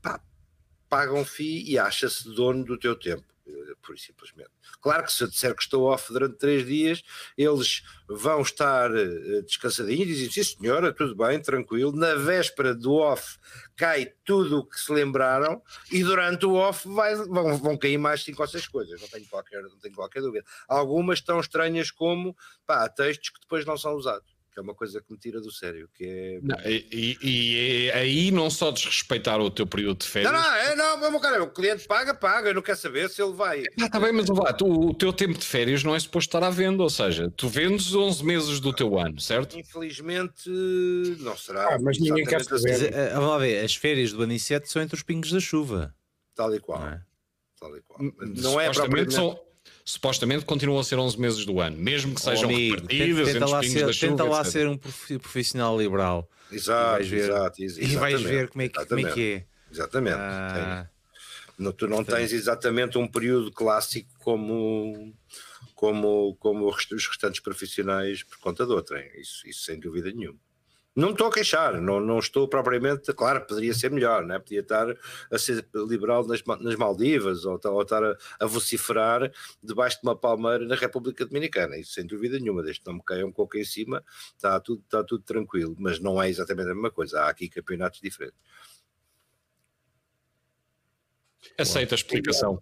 pá, 0.00 0.22
paga 0.88 1.12
um 1.12 1.24
FII 1.24 1.72
e 1.72 1.78
acha-se 1.78 2.32
dono 2.32 2.64
do 2.64 2.78
teu 2.78 2.94
tempo 2.94 3.24
e 3.50 3.98
simplesmente. 3.98 4.50
Claro 4.80 5.04
que 5.04 5.12
se 5.12 5.24
eu 5.24 5.28
disser 5.28 5.54
que 5.54 5.62
estou 5.62 5.84
off 5.84 6.12
durante 6.12 6.36
três 6.36 6.66
dias, 6.66 7.02
eles 7.36 7.82
vão 8.08 8.40
estar 8.42 8.90
uh, 8.90 9.42
descansadinhos 9.42 10.08
e 10.08 10.28
dizem, 10.28 10.30
sim 10.30 10.58
senhora, 10.58 10.92
tudo 10.92 11.16
bem, 11.16 11.40
tranquilo, 11.40 11.92
na 11.92 12.14
véspera 12.14 12.74
do 12.74 12.94
off 12.94 13.38
cai 13.76 14.12
tudo 14.24 14.58
o 14.58 14.66
que 14.66 14.78
se 14.78 14.92
lembraram 14.92 15.62
e 15.90 16.02
durante 16.04 16.44
o 16.46 16.54
off 16.54 16.86
vai, 16.88 17.14
vão, 17.14 17.56
vão 17.56 17.78
cair 17.78 17.98
mais 17.98 18.22
cinco 18.22 18.42
ou 18.42 18.48
seis 18.48 18.68
coisas, 18.68 19.00
não 19.00 19.08
tenho 19.08 19.26
qualquer, 19.28 19.62
não 19.62 19.78
tenho 19.78 19.94
qualquer 19.94 20.20
dúvida. 20.20 20.44
Algumas 20.68 21.20
tão 21.20 21.40
estranhas 21.40 21.90
como, 21.90 22.36
pá, 22.66 22.88
textos 22.88 23.30
que 23.30 23.40
depois 23.40 23.64
não 23.64 23.76
são 23.76 23.94
usados 23.94 24.39
que 24.52 24.58
é 24.58 24.62
uma 24.62 24.74
coisa 24.74 25.00
que 25.00 25.12
me 25.12 25.18
tira 25.18 25.40
do 25.40 25.50
sério. 25.50 25.88
Que 25.94 26.04
é... 26.04 26.40
Não, 26.42 26.56
e, 26.64 27.16
e, 27.22 27.86
e, 27.86 27.90
aí 27.92 28.30
não 28.30 28.50
só 28.50 28.70
desrespeitar 28.70 29.40
o 29.40 29.50
teu 29.50 29.66
período 29.66 29.98
de 29.98 30.08
férias. 30.08 30.32
Não, 30.32 30.40
não, 30.40 30.54
é, 30.54 30.74
não, 30.74 31.10
meu 31.10 31.20
cara, 31.20 31.42
o 31.42 31.50
cliente 31.50 31.86
paga, 31.86 32.14
paga, 32.14 32.50
eu 32.50 32.54
não 32.54 32.62
quero 32.62 32.78
saber 32.78 33.08
se 33.08 33.22
ele 33.22 33.32
vai. 33.32 33.62
Ah, 33.80 33.88
tá 33.88 34.00
bem, 34.00 34.12
mas 34.12 34.26
vá, 34.26 34.52
tu, 34.52 34.66
o 34.66 34.94
teu 34.94 35.12
tempo 35.12 35.38
de 35.38 35.46
férias 35.46 35.84
não 35.84 35.94
é 35.94 36.00
suposto 36.00 36.28
estar 36.28 36.46
à 36.46 36.50
venda, 36.50 36.82
ou 36.82 36.90
seja, 36.90 37.30
tu 37.36 37.48
vendes 37.48 37.94
11 37.94 38.24
meses 38.24 38.60
do 38.60 38.72
teu 38.72 38.98
ano, 38.98 39.20
certo? 39.20 39.58
Infelizmente, 39.58 40.50
não 41.20 41.36
será. 41.36 41.74
Ah, 41.74 41.78
mas 41.78 41.98
ninguém 41.98 42.24
quer 42.24 42.44
saber. 42.44 42.72
Assim. 42.72 42.86
Eh, 42.86 43.10
vamos 43.14 43.30
lá 43.30 43.38
ver, 43.38 43.64
as 43.64 43.74
férias 43.74 44.12
do 44.12 44.22
ano 44.22 44.38
7 44.38 44.70
são 44.70 44.82
entre 44.82 44.96
os 44.96 45.02
pingos 45.02 45.30
da 45.30 45.40
chuva. 45.40 45.94
Tal 46.34 46.54
e 46.54 46.60
qual. 46.60 46.80
Não 46.80 46.88
é, 46.88 47.02
Tal 47.58 47.76
e 47.76 47.82
qual. 47.82 48.00
Não 48.20 48.60
é 48.60 48.70
propriamente... 48.70 49.14
São 49.14 49.38
supostamente 49.84 50.44
continuam 50.44 50.80
a 50.80 50.84
ser 50.84 50.98
11 50.98 51.20
meses 51.20 51.44
do 51.44 51.60
ano, 51.60 51.76
mesmo 51.76 52.14
que 52.14 52.20
sejam 52.20 52.48
oh, 52.48 52.52
amigo, 52.52 52.74
repartidas 52.76 53.26
tenta, 53.26 53.32
tenta 53.32 53.46
lá, 53.46 53.62
ser, 53.62 53.86
da 53.86 53.92
chuva, 53.92 54.10
tenta 54.10 54.24
lá 54.24 54.44
ser 54.44 54.68
um 54.68 54.76
profissional 54.76 55.78
liberal. 55.78 56.28
Exato, 56.52 57.02
e 57.02 57.06
vais 57.06 57.08
ver, 57.08 57.24
exato, 57.24 57.62
e 57.62 57.96
vais 57.96 58.22
ver 58.22 58.48
como 58.48 58.62
é 58.62 58.68
que, 58.68 58.86
como 58.86 59.06
é, 59.06 59.12
que 59.12 59.32
é. 59.34 59.44
Exatamente. 59.72 60.16
Ah, 60.16 60.88
não, 61.58 61.72
tu 61.72 61.86
não 61.86 62.02
tens 62.02 62.32
exatamente 62.32 62.98
um 62.98 63.06
período 63.06 63.52
clássico 63.52 64.08
como, 64.18 65.14
como, 65.74 66.34
como 66.36 66.66
os 66.68 67.06
restantes 67.06 67.40
profissionais 67.40 68.22
por 68.22 68.38
conta 68.38 68.66
de 68.66 68.72
outra. 68.72 69.04
Isso, 69.18 69.46
isso 69.46 69.64
sem 69.64 69.78
dúvida 69.78 70.10
nenhuma. 70.10 70.38
Não 70.94 71.10
estou 71.10 71.28
a 71.28 71.32
queixar, 71.32 71.80
não, 71.80 72.00
não 72.00 72.18
estou 72.18 72.48
propriamente, 72.48 73.12
claro, 73.12 73.46
poderia 73.46 73.72
ser 73.72 73.92
melhor, 73.92 74.26
né? 74.26 74.40
podia 74.40 74.60
estar 74.60 74.88
a 75.30 75.38
ser 75.38 75.64
liberal 75.74 76.26
nas, 76.26 76.42
nas 76.60 76.74
Maldivas 76.74 77.44
ou, 77.44 77.60
ou 77.64 77.82
estar 77.82 78.02
a, 78.02 78.16
a, 78.40 78.46
vociferar 78.46 79.30
debaixo 79.62 79.98
de 79.98 80.02
uma 80.02 80.16
palmeira 80.16 80.66
na 80.66 80.74
República 80.74 81.24
Dominicana, 81.24 81.76
isso 81.76 81.92
sem 81.92 82.04
dúvida 82.04 82.40
nenhuma, 82.40 82.62
desde 82.62 82.80
que 82.80 82.88
não 82.88 82.94
me 82.94 83.04
caia 83.04 83.24
um 83.24 83.30
coco 83.30 83.56
em 83.56 83.64
cima, 83.64 84.04
está 84.34 84.58
tudo, 84.58 84.82
está 84.84 85.04
tudo 85.04 85.22
tranquilo, 85.22 85.76
mas 85.78 86.00
não 86.00 86.20
é 86.20 86.28
exatamente 86.28 86.70
a 86.70 86.74
mesma 86.74 86.90
coisa, 86.90 87.20
há 87.20 87.28
aqui 87.28 87.48
campeonatos 87.48 88.00
diferentes. 88.00 88.40
Aceita 91.56 91.94
a 91.94 91.96
explicação. 91.96 92.60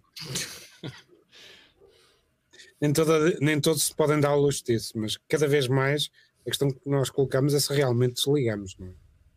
nem, 2.79 2.93
toda, 2.93 3.37
nem 3.39 3.59
todos 3.59 3.83
se 3.83 3.95
podem 3.95 4.19
dar 4.19 4.29
a 4.29 4.35
luz 4.35 4.61
disso, 4.61 4.93
mas 4.97 5.17
cada 5.27 5.47
vez 5.47 5.67
mais 5.67 6.11
a 6.49 6.51
questão 6.51 6.69
que 6.69 6.79
nós 6.85 7.09
colocamos 7.09 7.53
é 7.53 7.59
se 7.59 7.73
realmente 7.73 8.15
desligamos, 8.15 8.75
não 8.77 8.87
é? 8.87 8.91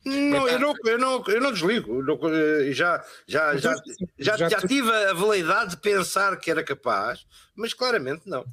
Não, 0.05 0.48
eu 0.48 0.59
não, 0.59 0.75
eu 0.85 0.98
não, 0.98 1.25
eu 1.29 1.40
não 1.40 1.53
desligo. 1.53 2.03
Não, 2.03 2.18
eh, 2.29 2.72
já, 2.72 3.05
já, 3.27 3.57
já, 3.57 3.75
já, 4.18 4.37
já, 4.37 4.48
já 4.48 4.61
tive 4.62 4.90
a 4.90 5.12
veleidade 5.12 5.70
de 5.70 5.77
pensar 5.77 6.37
que 6.38 6.51
era 6.51 6.64
capaz, 6.64 7.25
mas 7.55 7.72
claramente 7.72 8.22
não. 8.27 8.44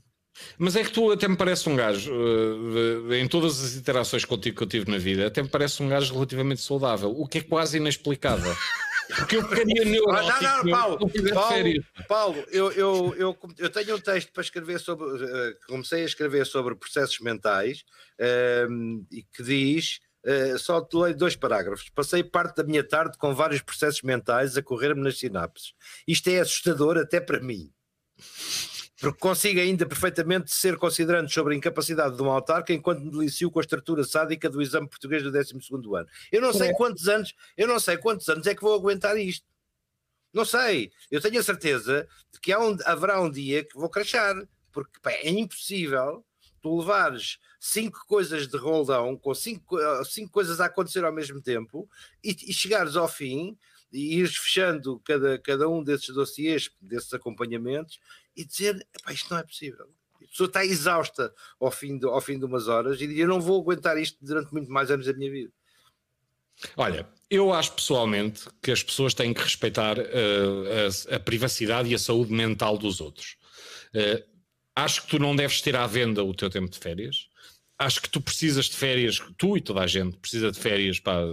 Mas 0.58 0.76
é 0.76 0.84
que 0.84 0.92
tu 0.92 1.12
até 1.12 1.28
me 1.28 1.36
parece 1.36 1.68
um 1.68 1.76
gajo, 1.76 2.14
uh, 2.14 3.14
em 3.14 3.28
todas 3.28 3.64
as 3.64 3.76
interações 3.76 4.24
contigo 4.26 4.58
que 4.58 4.64
eu 4.64 4.68
tive 4.68 4.92
na 4.92 4.98
vida, 4.98 5.28
até 5.28 5.42
me 5.42 5.50
parece 5.50 5.82
um 5.82 5.90
gajo 5.90 6.14
relativamente 6.14 6.62
saudável, 6.62 7.10
o 7.10 7.28
que 7.28 7.40
é 7.40 7.42
quase 7.42 7.78
inexplicável. 7.78 8.56
Porque 9.16 9.38
eu 9.38 9.48
ficaria 9.48 9.86
neurótico. 9.86 10.32
Ah, 10.32 10.42
não, 10.42 10.64
não, 10.64 10.72
Paulo, 10.72 11.00
Paulo, 11.34 11.84
Paulo 12.08 12.46
eu, 12.52 12.72
eu, 12.74 13.16
eu, 13.18 13.38
eu, 13.58 13.70
tenho 13.70 13.96
um 13.96 14.00
texto 14.00 14.32
para 14.32 14.44
escrever 14.44 14.80
sobre. 14.80 15.06
Uh, 15.06 15.56
comecei 15.68 16.04
a 16.04 16.06
escrever 16.06 16.46
sobre 16.46 16.76
processos 16.76 17.20
mentais 17.20 17.84
uh, 18.20 19.06
e 19.12 19.24
que 19.24 19.44
diz 19.44 20.00
Uh, 20.22 20.60
só 20.60 20.86
leio 20.94 21.16
dois 21.16 21.38
parágrafos. 21.38 21.90
Passei 21.96 22.22
parte 22.22 22.58
da 22.58 22.64
minha 22.66 22.84
tarde 22.84 23.18
com 23.18 23.34
vários 23.34 23.62
processos 23.62 24.02
mentais 24.02 24.58
a 24.58 24.62
correr-me 24.62 25.02
nas 25.02 25.18
sinapses. 25.18 25.74
Isto 26.06 26.30
é 26.30 26.42
assustador 26.42 26.98
até 26.98 27.22
para 27.22 27.40
mim. 27.40 27.72
Porque 29.00 29.20
consigo 29.20 29.60
ainda 29.60 29.86
perfeitamente 29.86 30.54
ser 30.54 30.78
considerando 30.78 31.30
sobre 31.30 31.54
a 31.54 31.58
incapacidade 31.58 32.18
de 32.18 32.22
um 32.22 32.30
autarca 32.30 32.74
enquanto 32.74 33.00
me 33.00 33.12
delicio 33.12 33.50
com 33.50 33.60
a 33.60 33.62
estrutura 33.62 34.04
sádica 34.04 34.50
do 34.50 34.62
exame 34.62 34.90
português 34.90 35.24
do 35.24 35.32
12 35.32 35.54
ano. 35.96 36.08
Eu 36.32 36.42
não 36.42 36.54
sei 36.54 36.74
quantos 36.74 37.08
anos, 37.08 37.34
eu 37.56 37.68
não 37.68 37.80
sei 37.80 37.98
quantos 37.98 38.28
anos 38.28 38.46
é 38.46 38.54
que 38.54 38.62
vou 38.62 38.74
aguentar 38.74 39.18
isto. 39.18 39.46
Não 40.34 40.46
sei. 40.46 40.92
Eu 41.10 41.22
tenho 41.22 41.40
a 41.40 41.44
certeza 41.44 42.08
de 42.32 42.40
que 42.40 42.56
um, 42.56 42.78
haverá 42.86 43.22
um 43.22 43.32
dia 43.32 43.64
que 43.64 43.78
vou 43.78 43.90
crachar. 43.90 44.36
Porque 44.72 45.00
pá, 45.02 45.12
é 45.12 45.30
impossível 45.30 46.24
tu 46.62 46.80
levares 46.80 47.38
cinco 47.60 48.06
coisas 48.06 48.48
de 48.48 48.58
roldão, 48.58 49.18
com 49.18 49.34
cinco, 49.34 49.78
cinco 50.06 50.32
coisas 50.32 50.60
a 50.60 50.66
acontecer 50.66 51.04
ao 51.04 51.14
mesmo 51.14 51.42
tempo, 51.42 51.90
e, 52.24 52.36
e 52.48 52.54
chegares 52.54 52.96
ao 52.96 53.08
fim 53.08 53.58
e 53.92 54.18
ires 54.20 54.38
fechando 54.38 55.00
cada, 55.00 55.40
cada 55.40 55.68
um 55.68 55.84
desses 55.84 56.10
dossiês, 56.10 56.70
desses 56.80 57.12
acompanhamentos, 57.14 58.00
e 58.40 58.46
dizer: 58.46 58.88
isto 59.10 59.30
não 59.30 59.40
é 59.40 59.44
possível. 59.44 59.86
A 60.16 60.28
pessoa 60.28 60.48
está 60.48 60.66
exausta 60.66 61.34
ao 61.60 61.72
fim, 61.72 61.98
de, 61.98 62.06
ao 62.06 62.22
fim 62.22 62.40
de 62.40 62.46
umas 62.46 62.68
horas 62.68 63.02
e 63.02 63.20
eu 63.20 63.28
não 63.28 63.42
vou 63.42 63.62
aguentar 63.62 63.98
isto 63.98 64.18
durante 64.22 64.52
muito 64.54 64.72
mais 64.72 64.90
anos 64.90 65.06
da 65.06 65.14
minha 65.14 65.30
vida. 65.30 65.52
Olha, 66.76 67.08
eu 67.30 67.54
acho 67.54 67.74
pessoalmente 67.74 68.48
que 68.62 68.72
as 68.72 68.84
pessoas 68.84 69.14
têm 69.14 69.34
que 69.34 69.42
respeitar 69.42 69.98
uh, 69.98 70.04
a, 71.12 71.16
a, 71.16 71.20
privacidade 71.20 71.90
e 71.90 71.96
a 71.96 72.00
saúde 72.00 72.32
mental 72.32 72.78
dos 72.78 73.02
outros. 73.02 73.38
Uh, 73.94 74.24
acho 74.76 75.04
que 75.04 75.10
tu 75.10 75.20
não 75.20 75.36
deves 75.36 75.62
ter 75.62 75.76
à 75.76 75.88
venda 75.88 76.24
o 76.24 76.34
teu 76.34 76.50
tempo 76.50 76.70
de 76.70 76.78
férias. 76.78 77.28
Acho 77.78 78.02
que 78.02 78.10
tu 78.10 78.20
precisas 78.20 78.66
de 78.66 78.76
férias, 78.76 79.22
tu 79.38 79.58
e 79.58 79.62
toda 79.62 79.82
a 79.82 79.88
gente 79.88 80.18
precisa 80.18 80.52
de 80.52 80.60
férias 80.60 81.00
para 81.00 81.26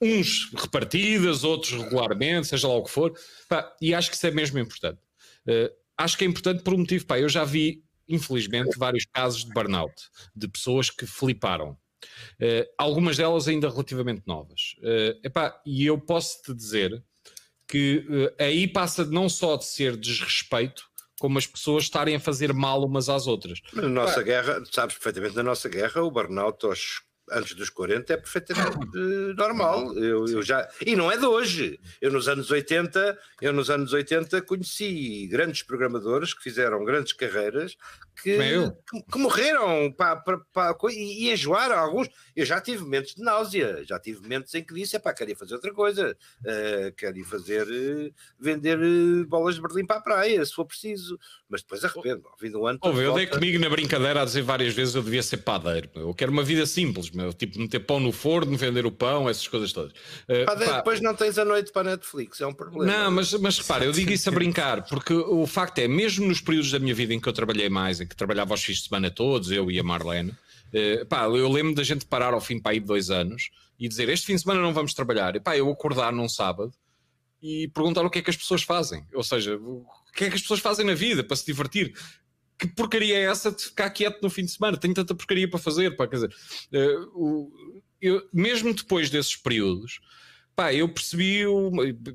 uns 0.00 0.50
repartidas, 0.54 1.42
outros 1.42 1.72
regularmente, 1.72 2.48
seja 2.48 2.68
lá 2.68 2.74
o 2.74 2.84
que 2.84 2.90
for. 2.90 3.18
Pá, 3.48 3.74
e 3.80 3.94
acho 3.94 4.10
que 4.10 4.16
isso 4.16 4.26
é 4.26 4.30
mesmo 4.30 4.58
importante. 4.58 4.98
Uh, 5.46 5.70
acho 5.96 6.16
que 6.18 6.24
é 6.24 6.26
importante 6.26 6.62
por 6.62 6.74
um 6.74 6.78
motivo, 6.78 7.06
pá, 7.06 7.18
eu 7.18 7.28
já 7.28 7.44
vi, 7.44 7.82
infelizmente, 8.08 8.78
vários 8.78 9.04
casos 9.06 9.44
de 9.44 9.52
burnout, 9.52 9.94
de 10.34 10.48
pessoas 10.48 10.90
que 10.90 11.06
fliparam. 11.06 11.76
Uh, 12.40 12.66
algumas 12.78 13.16
delas 13.16 13.48
ainda 13.48 13.68
relativamente 13.68 14.22
novas. 14.26 14.76
Uh, 14.78 15.18
epá, 15.24 15.60
e 15.64 15.86
eu 15.86 15.98
posso 15.98 16.42
te 16.42 16.54
dizer 16.54 17.02
que 17.68 18.06
aí 18.38 18.68
passa 18.68 19.04
não 19.04 19.28
só 19.28 19.56
de 19.56 19.64
ser 19.64 19.96
desrespeito, 19.96 20.84
como 21.18 21.36
as 21.38 21.46
pessoas 21.46 21.84
estarem 21.84 22.14
a 22.14 22.20
fazer 22.20 22.52
mal 22.52 22.84
umas 22.84 23.08
às 23.08 23.26
outras. 23.26 23.60
Na 23.72 23.88
nossa 23.88 24.22
guerra, 24.22 24.62
sabes 24.70 24.94
perfeitamente, 24.94 25.34
na 25.34 25.42
nossa 25.42 25.68
guerra, 25.68 26.02
o 26.02 26.10
burnout 26.10 26.64
aos 26.64 27.00
antes 27.30 27.54
dos 27.54 27.70
40 27.70 28.12
é 28.12 28.16
perfeitamente 28.16 28.78
uh, 28.78 29.34
normal. 29.34 29.96
Eu, 29.96 30.26
eu, 30.26 30.42
já, 30.42 30.68
e 30.84 30.94
não 30.94 31.10
é 31.10 31.16
de 31.16 31.26
hoje. 31.26 31.78
Eu 32.00 32.12
nos 32.12 32.28
anos 32.28 32.50
80, 32.50 33.18
eu 33.40 33.52
nos 33.52 33.70
anos 33.70 33.92
80 33.92 34.42
conheci 34.42 35.26
grandes 35.26 35.62
programadores 35.62 36.34
que 36.34 36.42
fizeram 36.42 36.84
grandes 36.84 37.12
carreiras 37.12 37.76
que, 38.22 38.38
que, 38.90 39.02
que, 39.12 39.18
morreram 39.18 39.92
pá, 39.92 40.16
pá, 40.16 40.38
pá, 40.52 40.76
e, 40.90 41.26
e 41.26 41.32
enjoaram 41.32 41.76
alguns. 41.76 42.08
Eu 42.34 42.46
já 42.46 42.60
tive 42.60 42.82
momentos 42.82 43.14
de 43.14 43.22
náusea, 43.22 43.84
já 43.84 43.98
tive 43.98 44.22
momentos 44.22 44.54
em 44.54 44.64
que 44.64 44.74
disse: 44.74 44.98
pá, 44.98 45.12
queria 45.12 45.36
fazer 45.36 45.54
outra 45.54 45.72
coisa, 45.72 46.16
uh, 46.40 46.92
queria 46.96 47.24
fazer, 47.24 47.66
uh, 47.66 48.14
vender 48.38 48.78
uh, 48.78 49.26
bolas 49.26 49.56
de 49.56 49.62
Berlim 49.62 49.84
para 49.84 49.96
a 49.96 50.00
praia, 50.00 50.44
se 50.44 50.54
for 50.54 50.64
preciso. 50.64 51.18
Mas 51.48 51.62
depois 51.62 51.84
arrependo, 51.84 52.26
ao 52.26 52.38
fim 52.38 52.50
do 52.50 52.66
ano. 52.66 52.78
Ouve, 52.82 53.02
eu 53.02 53.14
dei 53.14 53.26
comigo 53.26 53.58
na 53.58 53.68
brincadeira 53.68 54.22
a 54.22 54.24
dizer 54.24 54.42
várias 54.42 54.74
vezes 54.74 54.94
eu 54.94 55.02
devia 55.02 55.22
ser 55.22 55.38
padeiro. 55.38 55.90
Eu 55.94 56.14
quero 56.14 56.32
uma 56.32 56.42
vida 56.42 56.64
simples, 56.66 57.10
meu, 57.16 57.32
tipo 57.32 57.58
meter 57.58 57.80
pão 57.80 57.98
no 57.98 58.12
forno, 58.12 58.56
vender 58.56 58.86
o 58.86 58.92
pão, 58.92 59.28
essas 59.28 59.48
coisas 59.48 59.72
todas. 59.72 59.92
padeiro, 60.46 60.74
depois 60.74 61.00
não 61.00 61.14
tens 61.14 61.38
a 61.38 61.44
noite 61.44 61.72
para 61.72 61.88
a 61.88 61.92
Netflix, 61.92 62.40
é 62.40 62.46
um 62.46 62.54
problema. 62.54 62.84
Não, 62.84 63.10
mas, 63.10 63.32
mas 63.34 63.58
repara, 63.58 63.84
eu 63.84 63.92
digo 63.92 64.10
isso 64.12 64.28
a 64.28 64.32
brincar, 64.32 64.86
porque 64.86 65.14
o 65.14 65.46
facto 65.46 65.78
é, 65.78 65.88
mesmo 65.88 66.26
nos 66.26 66.40
períodos 66.40 66.70
da 66.70 66.78
minha 66.78 66.94
vida 66.94 67.14
em 67.14 67.20
que 67.20 67.28
eu 67.28 67.32
trabalhei 67.32 67.68
mais, 67.68 67.98
que 67.98 68.16
trabalhava 68.16 68.52
aos 68.52 68.62
fins 68.62 68.78
de 68.78 68.88
semana 68.88 69.10
todos, 69.10 69.50
eu 69.50 69.70
e 69.70 69.78
a 69.78 69.82
Marlene. 69.82 70.32
Uh, 70.68 71.06
pá, 71.06 71.24
eu 71.24 71.48
lembro 71.50 71.74
da 71.74 71.82
gente 71.82 72.04
parar 72.04 72.34
ao 72.34 72.40
fim 72.40 72.60
para 72.60 72.72
aí 72.72 72.80
de 72.80 72.86
dois 72.86 73.08
anos 73.08 73.50
e 73.78 73.88
dizer 73.88 74.08
este 74.08 74.26
fim 74.26 74.34
de 74.34 74.42
semana 74.42 74.60
não 74.60 74.74
vamos 74.74 74.94
trabalhar. 74.94 75.36
E 75.36 75.40
pá, 75.40 75.56
eu 75.56 75.70
acordar 75.70 76.12
num 76.12 76.28
sábado 76.28 76.72
e 77.42 77.68
perguntar 77.68 78.04
o 78.04 78.10
que 78.10 78.18
é 78.18 78.22
que 78.22 78.30
as 78.30 78.36
pessoas 78.36 78.62
fazem. 78.62 79.06
Ou 79.14 79.22
seja, 79.22 79.56
o 79.56 79.86
que 80.14 80.24
é 80.24 80.28
que 80.28 80.36
as 80.36 80.42
pessoas 80.42 80.60
fazem 80.60 80.84
na 80.84 80.94
vida 80.94 81.22
para 81.22 81.36
se 81.36 81.46
divertir. 81.46 81.94
Que 82.58 82.66
porcaria 82.66 83.16
é 83.16 83.24
essa 83.24 83.52
de 83.52 83.64
ficar 83.64 83.90
quieto 83.90 84.22
no 84.22 84.30
fim 84.30 84.44
de 84.44 84.52
semana? 84.52 84.76
Tenho 84.76 84.94
tanta 84.94 85.14
porcaria 85.14 85.48
para 85.48 85.58
fazer. 85.58 85.96
Pá, 85.96 86.06
quer 86.06 86.16
dizer, 86.16 86.34
o, 87.14 87.50
eu, 88.00 88.26
mesmo 88.32 88.72
depois 88.72 89.10
desses 89.10 89.36
períodos, 89.36 90.00
Pá, 90.56 90.72
eu 90.72 90.88
percebi. 90.88 91.46
O... 91.46 91.70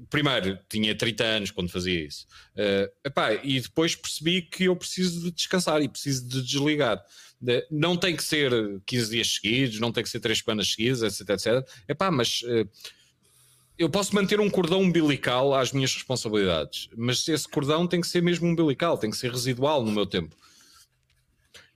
Primeiro, 0.09 0.57
tinha 0.67 0.95
30 0.95 1.23
anos 1.23 1.51
quando 1.51 1.69
fazia 1.69 2.03
isso. 2.03 2.25
Uh, 2.55 2.91
epá, 3.05 3.35
e 3.35 3.61
depois 3.61 3.95
percebi 3.95 4.41
que 4.41 4.63
eu 4.63 4.75
preciso 4.75 5.21
de 5.21 5.31
descansar 5.31 5.79
e 5.83 5.87
preciso 5.87 6.27
de 6.27 6.41
desligar. 6.41 6.99
De... 7.39 7.63
Não 7.69 7.95
tem 7.95 8.15
que 8.15 8.23
ser 8.23 8.51
15 8.87 9.11
dias 9.11 9.35
seguidos, 9.35 9.79
não 9.79 9.91
tem 9.91 10.03
que 10.03 10.09
ser 10.09 10.19
3 10.19 10.39
semanas 10.39 10.71
seguidas, 10.71 11.03
etc. 11.03 11.29
etc. 11.29 11.69
Epá, 11.87 12.09
mas. 12.09 12.41
Uh, 12.41 12.67
eu 13.81 13.89
posso 13.89 14.13
manter 14.13 14.39
um 14.39 14.47
cordão 14.47 14.81
umbilical 14.81 15.55
às 15.55 15.71
minhas 15.71 15.93
responsabilidades, 15.95 16.87
mas 16.95 17.27
esse 17.27 17.47
cordão 17.47 17.87
tem 17.87 17.99
que 17.99 18.07
ser 18.07 18.21
mesmo 18.21 18.47
umbilical, 18.47 18.95
tem 18.95 19.09
que 19.09 19.17
ser 19.17 19.31
residual 19.31 19.83
no 19.83 19.91
meu 19.91 20.05
tempo. 20.05 20.35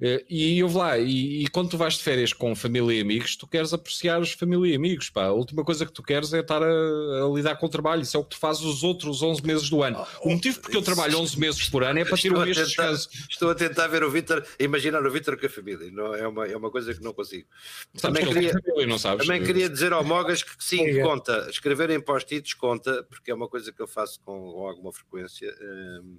Eh, 0.02 0.26
e 0.30 0.60
eu 0.60 0.68
vou 0.68 0.82
lá, 0.82 0.98
e, 0.98 1.44
e, 1.44 1.48
quando 1.48 1.70
tu 1.70 1.78
vais 1.78 1.94
de 1.94 2.04
férias 2.04 2.34
com 2.34 2.54
família 2.54 2.98
e 2.98 3.02
amigos, 3.02 3.38
tu 3.38 3.48
queres 3.48 3.74
apreciar 3.74 4.20
os 4.20 4.34
família 4.34 4.74
e 4.74 4.76
amigos, 4.76 5.10
pá. 5.10 5.26
A 5.26 5.32
última 5.32 5.64
coisa 5.64 5.86
que 5.86 5.92
tu 5.94 6.04
queres 6.04 6.34
é 6.34 6.42
estar 6.42 6.62
a, 6.62 6.66
a 6.66 7.32
lidar 7.34 7.56
com 7.56 7.66
o 7.66 7.70
trabalho, 7.70 8.02
isso 8.02 8.18
é 8.18 8.20
o 8.20 8.24
que 8.24 8.32
tu 8.32 8.38
fazes 8.38 8.62
os 8.64 8.84
outros 8.84 9.22
11 9.22 9.46
meses 9.46 9.70
do 9.70 9.82
ano. 9.84 10.06
O 10.22 10.32
motivo 10.32 10.60
porque 10.60 10.76
eu 10.76 10.82
trabalho 10.82 11.18
11 11.20 11.40
meses 11.40 11.70
por 11.70 11.84
ano 11.84 12.00
é 12.00 12.06
para 12.06 12.18
ter 12.18 12.34
um 12.34 12.42
mês 12.42 12.58
de 12.58 12.66
descanso. 12.66 13.10
Estou 13.30 13.50
a 13.50 13.56
tentar 13.56 13.88
ver 13.88 14.04
o 14.04 14.12
Vitor, 14.12 14.46
imaginar 14.60 15.06
o 15.06 15.10
Vitor 15.10 15.40
com 15.40 15.46
a 15.46 15.50
família, 15.50 15.90
não, 15.92 16.14
é, 16.14 16.28
uma, 16.28 16.46
é 16.46 16.58
uma 16.58 16.70
coisa 16.70 16.94
que 16.94 17.02
não 17.02 17.14
consigo. 17.14 17.48
Sabes 17.96 18.20
também 18.20 18.34
queria, 18.34 18.52
família, 18.52 18.88
não 18.88 19.00
sabes? 19.00 19.26
também 19.26 19.44
queria 19.44 19.70
dizer 19.70 19.94
ao 19.94 20.04
Mogas 20.04 20.44
que 20.44 20.52
sim, 20.60 20.86
é. 20.86 21.02
conta, 21.02 21.48
escrever 21.50 21.90
em 21.90 22.02
post-its 22.02 22.54
conta, 22.54 23.04
porque 23.04 23.32
é 23.32 23.34
uma 23.34 23.48
coisa 23.48 23.72
que 23.72 23.82
eu 23.82 23.88
faço 23.88 24.20
com, 24.20 24.52
com 24.52 24.68
alguma 24.68 24.92
frequência. 24.92 25.56
Hum, 25.62 26.18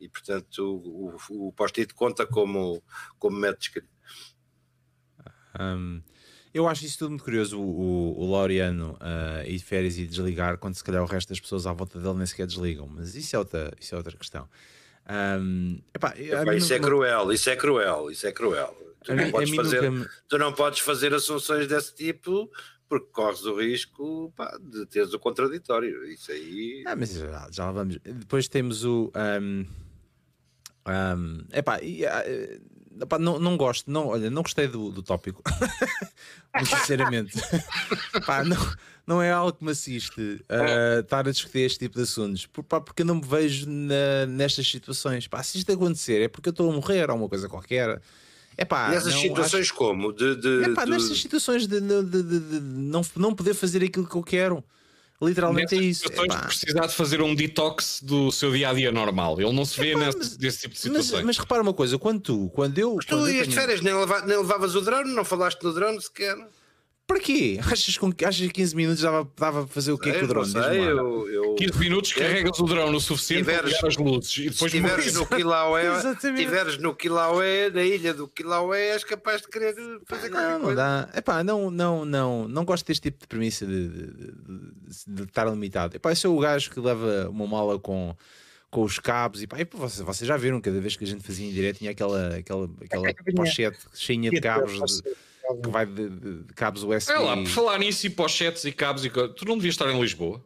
e 0.00 0.08
portanto 0.08 0.58
o, 0.58 1.16
o, 1.30 1.48
o 1.48 1.52
post-it 1.52 1.94
conta 1.94 2.26
como, 2.26 2.82
como 3.18 3.36
método 3.36 3.58
de 3.58 3.64
escrita. 3.66 3.88
Um, 5.58 6.02
eu 6.52 6.68
acho 6.68 6.84
isso 6.84 6.98
tudo 6.98 7.10
muito 7.10 7.24
curioso, 7.24 7.60
o, 7.60 8.16
o, 8.16 8.30
Laureano 8.30 8.92
uh, 9.00 9.44
ir 9.44 9.58
de 9.58 9.64
férias 9.64 9.98
e 9.98 10.06
desligar, 10.06 10.56
quando 10.58 10.74
se 10.74 10.84
calhar 10.84 11.02
o 11.02 11.06
resto 11.06 11.30
das 11.30 11.40
pessoas 11.40 11.66
à 11.66 11.72
volta 11.72 11.98
dele 11.98 12.14
nem 12.14 12.26
sequer 12.26 12.46
desligam, 12.46 12.86
mas 12.86 13.16
isso 13.16 13.34
é 13.34 13.38
outra, 13.38 13.72
isso 13.80 13.92
é 13.92 13.98
outra 13.98 14.16
questão. 14.16 14.48
Um, 15.10 15.80
epá, 15.92 16.14
epá, 16.16 16.54
isso 16.54 16.70
não, 16.70 16.76
é 16.76 16.80
cruel, 16.80 17.32
isso 17.32 17.50
é 17.50 17.56
cruel, 17.56 18.10
isso 18.10 18.26
é 18.26 18.32
cruel. 18.32 18.94
Tu, 19.04 19.14
não, 19.14 19.30
podes 19.32 19.54
fazer, 19.54 19.90
me... 19.90 20.06
tu 20.28 20.38
não 20.38 20.52
podes 20.52 20.78
fazer 20.78 21.12
assunções 21.12 21.66
desse 21.66 21.94
tipo 21.94 22.48
porque 22.88 23.08
corres 23.10 23.44
o 23.44 23.58
risco 23.58 24.32
pá, 24.36 24.56
de 24.62 24.86
teres 24.86 25.12
o 25.12 25.18
contraditório. 25.18 26.04
Isso 26.04 26.30
aí. 26.30 26.84
Ah, 26.86 26.94
mas 26.94 27.12
já, 27.12 27.48
já 27.50 27.70
vamos. 27.72 27.98
Depois 27.98 28.46
temos 28.46 28.84
o. 28.84 29.12
Um 29.40 29.66
um, 30.86 31.44
epá, 31.52 31.80
e, 31.82 32.04
uh, 32.04 33.02
epá, 33.02 33.18
não, 33.18 33.38
não 33.38 33.56
gosto, 33.56 33.90
não, 33.90 34.08
olha, 34.08 34.30
não 34.30 34.42
gostei 34.42 34.68
do, 34.68 34.90
do 34.90 35.02
tópico, 35.02 35.42
muito 36.54 36.76
sinceramente. 36.76 37.38
Epá, 38.14 38.44
não, 38.44 38.56
não 39.06 39.22
é 39.22 39.30
algo 39.30 39.52
que 39.52 39.64
me 39.64 39.70
assiste 39.70 40.20
uh, 40.20 41.00
estar 41.00 41.26
a 41.26 41.30
discutir 41.30 41.60
este 41.60 41.80
tipo 41.80 41.96
de 41.96 42.02
assuntos, 42.02 42.46
por, 42.46 42.62
pá, 42.62 42.80
porque 42.80 43.02
eu 43.02 43.06
não 43.06 43.16
me 43.16 43.26
vejo 43.26 43.66
na, 43.68 44.26
nestas 44.26 44.68
situações. 44.68 45.26
Pá, 45.26 45.42
se 45.42 45.58
isto 45.58 45.72
acontecer 45.72 46.22
é 46.22 46.28
porque 46.28 46.48
eu 46.48 46.52
estou 46.52 46.70
a 46.70 46.74
morrer 46.74 47.10
ou 47.10 47.16
uma 47.16 47.28
coisa 47.28 47.48
qualquer. 47.48 48.00
Epá, 48.56 48.88
Nessas 48.90 49.14
não, 49.14 49.20
situações 49.20 49.66
acho... 49.66 49.74
como? 49.74 50.12
De, 50.12 50.36
de, 50.36 50.70
epá, 50.70 50.84
de... 50.84 50.92
Nestas 50.92 51.18
situações 51.18 51.66
de, 51.66 51.80
de, 51.80 52.02
de, 52.04 52.40
de, 52.40 52.60
não, 52.60 53.02
não 53.16 53.34
poder 53.34 53.54
fazer 53.54 53.82
aquilo 53.82 54.06
que 54.06 54.14
eu 54.14 54.22
quero. 54.22 54.64
Literalmente 55.22 55.74
Nessas 55.74 55.78
é 55.78 55.88
isso. 55.88 56.02
Situações 56.02 56.46
precisar 56.46 56.86
de 56.86 56.94
fazer 56.94 57.22
um 57.22 57.34
detox 57.34 58.00
do 58.02 58.32
seu 58.32 58.52
dia 58.52 58.70
a 58.70 58.74
dia 58.74 58.90
normal. 58.90 59.40
Ele 59.40 59.52
não 59.52 59.64
se 59.64 59.78
vê 59.78 59.94
nesse, 59.94 60.18
mas, 60.18 60.36
desse 60.36 60.60
tipo 60.62 60.74
de 60.74 60.80
situações. 60.80 61.12
Mas, 61.12 61.24
mas, 61.24 61.38
repara 61.38 61.62
uma 61.62 61.72
coisa: 61.72 61.98
quando 61.98 62.20
tu, 62.20 62.50
quando 62.54 62.78
eu. 62.78 62.96
Mas 62.96 63.04
tu 63.04 63.16
quando 63.16 63.30
ias 63.30 63.48
de 63.48 63.54
férias, 63.54 63.80
nem, 63.80 63.94
leva, 63.94 64.22
nem 64.22 64.36
levavas 64.36 64.74
o 64.74 64.80
drone, 64.80 65.14
não 65.14 65.24
falaste 65.24 65.62
no 65.62 65.72
drone 65.72 66.00
sequer. 66.00 66.36
Para 67.06 67.20
quê? 67.20 67.60
Achas 67.70 67.98
que 67.98 68.24
achas 68.24 68.50
15 68.50 68.76
minutos 68.76 69.02
dava, 69.02 69.30
dava 69.36 69.64
para 69.64 69.72
fazer 69.72 69.92
o 69.92 69.98
quê 69.98 70.12
com 70.14 70.24
o 70.24 70.28
drone? 70.28 70.50
Sei, 70.50 70.80
eu, 70.80 71.28
eu... 71.28 71.54
15 71.54 71.78
minutos 71.78 72.12
carregas 72.12 72.58
o 72.58 72.64
drone 72.64 72.96
o 72.96 73.00
suficiente 73.00 73.44
tiveres, 73.44 73.78
para 73.78 73.88
as 73.88 73.96
luzes 73.96 74.38
e 74.38 74.50
depois 74.50 74.72
se 74.72 74.78
estiveres 74.78 75.14
no 75.14 75.26
Kilaué, 75.26 75.84
estiveres 75.98 76.78
no 76.78 76.94
Kilaué, 76.94 77.70
na 77.70 77.82
ilha 77.82 78.14
do 78.14 78.26
Kilaué, 78.26 78.88
és 78.88 79.04
capaz 79.04 79.42
de 79.42 79.48
querer 79.48 79.74
fazer 80.06 80.30
não, 80.30 80.40
qualquer 80.40 80.60
coisa. 80.60 80.76
Dá. 80.76 81.08
Epá, 81.14 81.44
não, 81.44 81.70
não, 81.70 82.04
não, 82.04 82.48
não 82.48 82.64
gosto 82.64 82.86
deste 82.86 83.02
tipo 83.02 83.20
de 83.20 83.26
premissa 83.26 83.66
de, 83.66 83.88
de, 83.88 84.06
de, 84.06 84.34
de 85.06 85.22
estar 85.24 85.44
limitado. 85.44 85.96
Epá, 85.96 86.10
eu 86.10 86.16
sou 86.16 86.36
o 86.36 86.40
gajo 86.40 86.70
que 86.70 86.80
leva 86.80 87.28
uma 87.28 87.46
mala 87.46 87.78
com 87.78 88.16
com 88.70 88.82
os 88.82 88.98
cabos 88.98 89.40
e 89.40 89.46
pá, 89.46 89.60
e 89.60 89.64
vocês, 89.64 90.04
vocês 90.04 90.26
já 90.26 90.36
viram 90.36 90.60
cada 90.60 90.80
vez 90.80 90.96
que 90.96 91.04
a 91.04 91.06
gente 91.06 91.22
fazia 91.22 91.46
em 91.46 91.52
direto 91.52 91.78
tinha 91.78 91.92
aquela, 91.92 92.34
aquela, 92.38 92.68
aquela 92.82 93.14
pochete 93.36 93.78
cheinha 93.94 94.32
de 94.32 94.40
cabos 94.40 95.00
de, 95.00 95.14
que 95.62 95.68
vai 95.68 95.86
de, 95.86 96.08
de, 96.08 96.42
de 96.44 96.54
cabos 96.54 96.82
USB. 96.82 97.12
É 97.12 97.18
lá, 97.18 97.36
por 97.36 97.46
falar 97.46 97.78
nisso 97.78 98.06
e 98.06 98.10
pochetes 98.10 98.64
e 98.64 98.72
cabos 98.72 99.04
e 99.04 99.10
tu 99.10 99.44
não 99.44 99.56
devias 99.56 99.74
estar 99.74 99.90
em 99.90 100.00
Lisboa. 100.00 100.44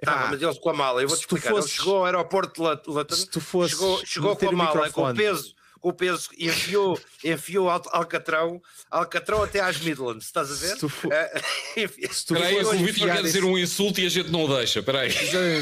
Tá, 0.00 0.28
mas 0.30 0.40
ele 0.40 0.54
com 0.54 0.70
a 0.70 0.74
mala, 0.74 1.02
eu 1.02 1.08
vou-te 1.08 1.20
explicar. 1.20 1.50
Fosses... 1.50 1.72
Ele 1.72 1.78
chegou 1.78 1.96
ao 1.96 2.04
aeroporto 2.04 2.54
de 2.54 2.90
Latam, 2.92 3.16
se 3.16 3.28
tu 3.28 3.40
fosse 3.40 3.74
chegou, 3.74 4.06
chegou 4.06 4.36
com 4.36 4.48
a 4.48 4.52
mala, 4.52 4.90
com 4.90 5.10
o 5.10 5.14
peso, 5.14 5.54
com 5.80 5.88
o 5.88 5.92
peso, 5.92 6.28
e 6.36 6.46
enfiou, 6.46 7.00
enfiou 7.24 7.68
Alcatrão, 7.68 8.62
Alcatrão 8.88 9.42
até 9.42 9.58
às 9.58 9.78
Midlands, 9.80 10.26
estás 10.26 10.52
a 10.52 10.54
ver? 10.54 10.74
Se 10.74 10.78
tu 10.78 10.88
for... 10.88 11.10
Espera 11.76 12.46
aí, 12.46 12.64
o 12.64 12.70
Vitor 12.70 13.10
quer 13.10 13.22
dizer 13.22 13.44
um 13.44 13.58
insulto 13.58 14.00
e 14.00 14.06
a 14.06 14.08
gente 14.08 14.30
não 14.30 14.44
o 14.44 14.56
deixa, 14.56 14.78
espera 14.78 15.00
aí. 15.00 15.10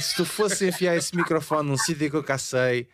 Se 0.03 0.17
tu 0.17 0.27
fosse 0.27 0.69
enfiar 0.69 0.97
esse 0.97 1.17
microfone 1.17 1.71
num 1.71 1.79
sítio 1.79 2.11
que 2.11 2.17
eu 2.17 2.25
cacei, 2.25 2.87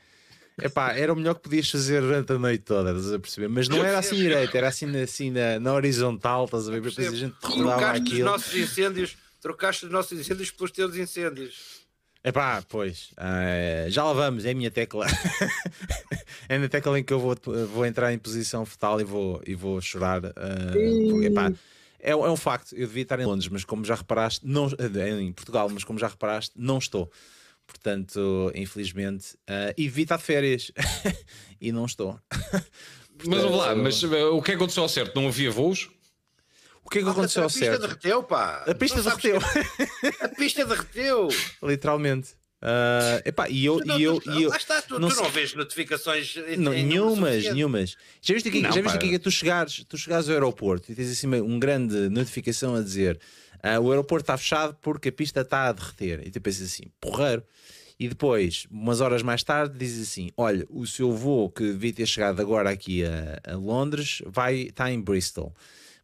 epá, 0.60 0.92
era 0.92 1.12
o 1.12 1.16
melhor 1.16 1.34
que 1.34 1.42
podias 1.42 1.70
fazer 1.70 2.00
durante 2.00 2.32
a 2.32 2.38
noite 2.38 2.64
toda, 2.64 2.90
estás 2.90 3.12
a 3.12 3.18
perceber? 3.18 3.48
Mas 3.48 3.68
não 3.68 3.84
era 3.84 3.98
assim 3.98 4.16
direito, 4.16 4.54
era 4.56 4.68
assim, 4.68 4.96
assim 5.00 5.30
na, 5.30 5.60
na 5.60 5.72
horizontal, 5.74 6.44
estás 6.44 6.68
a 6.68 6.72
ver? 6.72 6.80
Depois 6.80 6.98
a 6.98 7.16
gente 7.16 7.34
rodava 7.42 7.92
aquilo. 7.92 8.18
os 8.18 8.24
nossos 8.24 8.54
incêndios 8.54 9.16
trocaste 9.40 9.86
os 9.86 9.92
nossos 9.92 10.18
incêndios 10.18 10.50
pelos 10.50 10.70
teus 10.70 10.96
incêndios. 10.96 11.82
Epá, 12.24 12.62
pois, 12.68 13.10
uh, 13.18 13.90
já 13.90 14.04
lá 14.04 14.12
vamos, 14.12 14.44
é 14.44 14.52
a 14.52 14.54
minha 14.54 14.70
tecla. 14.70 15.06
é 16.48 16.56
na 16.56 16.68
tecla 16.68 16.98
em 17.00 17.02
que 17.02 17.12
eu 17.12 17.18
vou, 17.18 17.36
vou 17.72 17.84
entrar 17.84 18.12
em 18.12 18.18
posição 18.18 18.64
fetal 18.64 19.00
e 19.00 19.04
vou, 19.04 19.42
e 19.44 19.56
vou 19.56 19.80
chorar. 19.80 20.22
Uh, 20.24 21.22
epá, 21.24 21.52
é, 21.98 22.10
é 22.10 22.16
um 22.16 22.36
facto, 22.36 22.74
eu 22.74 22.86
devia 22.86 23.02
estar 23.02 23.18
em 23.18 23.24
Londres, 23.24 23.48
mas 23.48 23.64
como 23.64 23.84
já 23.84 23.96
reparaste, 23.96 24.40
não, 24.44 24.66
eh, 24.66 25.20
em 25.20 25.32
Portugal, 25.32 25.68
mas 25.68 25.82
como 25.82 25.98
já 25.98 26.08
reparaste, 26.08 26.52
não 26.56 26.78
estou. 26.78 27.10
Portanto, 27.72 28.52
infelizmente, 28.54 29.34
uh, 29.48 29.74
e 29.76 29.86
estar 29.86 30.18
de 30.18 30.22
férias 30.22 30.70
e 31.60 31.72
não 31.72 31.86
estou. 31.86 32.20
Portanto, 32.28 32.70
mas 33.26 33.42
vamos 33.42 33.58
lá, 33.58 33.74
mas 33.74 34.02
uh, 34.02 34.36
o 34.36 34.42
que 34.42 34.52
aconteceu 34.52 34.82
ao 34.82 34.88
certo? 34.88 35.16
Não 35.16 35.26
havia 35.26 35.50
voos? 35.50 35.90
O 36.84 36.90
que 36.90 36.98
é 36.98 37.02
que 37.02 37.08
ah, 37.08 37.12
aconteceu 37.12 37.42
ao 37.42 37.50
certo? 37.50 37.68
A 37.68 37.78
pista 37.78 37.88
derreteu, 37.88 38.22
pá. 38.22 38.64
A 38.66 38.74
pista 38.74 39.02
derreteu. 39.02 39.38
A 40.20 40.28
pista 40.28 40.64
derreteu. 40.64 41.28
Literalmente. 41.62 42.30
Uh, 42.62 43.18
epá, 43.24 43.48
e 43.48 43.64
eu, 43.64 43.80
não, 43.84 43.98
e 43.98 44.04
eu, 44.04 44.22
e 44.24 44.42
eu, 44.44 44.50
lá 44.50 44.56
está, 44.56 44.80
tu 44.80 44.96
não, 45.00 45.08
tu 45.08 45.16
não 45.16 45.28
vês 45.30 45.52
notificações 45.52 46.36
não, 46.56 46.72
em 46.72 46.86
nenhumas, 46.86 47.42
nenhumas. 47.42 47.96
Já 48.20 48.34
viste 48.34 48.50
aqui, 48.50 48.60
não, 48.60 48.70
já 48.70 48.80
viste 48.80 48.94
aqui 48.94 49.08
que 49.08 49.14
é 49.16 49.18
tu 49.18 49.32
chegares, 49.32 49.84
tu 49.88 49.98
chegares 49.98 50.28
ao 50.28 50.34
aeroporto 50.34 50.92
e 50.92 50.94
tens 50.94 51.10
assim 51.10 51.26
um 51.26 51.58
grande 51.58 52.08
notificação 52.08 52.76
a 52.76 52.80
dizer 52.80 53.18
uh, 53.64 53.80
o 53.80 53.90
aeroporto 53.90 54.24
está 54.24 54.36
fechado 54.36 54.76
porque 54.80 55.08
a 55.08 55.12
pista 55.12 55.40
está 55.40 55.68
a 55.68 55.72
derreter. 55.72 56.26
E 56.26 56.30
tu 56.30 56.40
pensas 56.40 56.72
assim, 56.72 56.84
porreiro. 57.00 57.42
E 57.98 58.08
depois, 58.08 58.66
umas 58.70 59.00
horas 59.00 59.22
mais 59.22 59.42
tarde, 59.42 59.78
dizes 59.78 60.08
assim: 60.08 60.30
Olha, 60.36 60.66
o 60.68 60.86
seu 60.86 61.12
voo 61.12 61.50
que 61.50 61.64
devia 61.64 61.92
ter 61.92 62.06
chegado 62.06 62.40
agora 62.40 62.70
aqui 62.70 63.04
a, 63.04 63.40
a 63.52 63.56
Londres 63.56 64.22
vai 64.26 64.62
estar 64.62 64.90
em 64.90 65.00
Bristol 65.00 65.54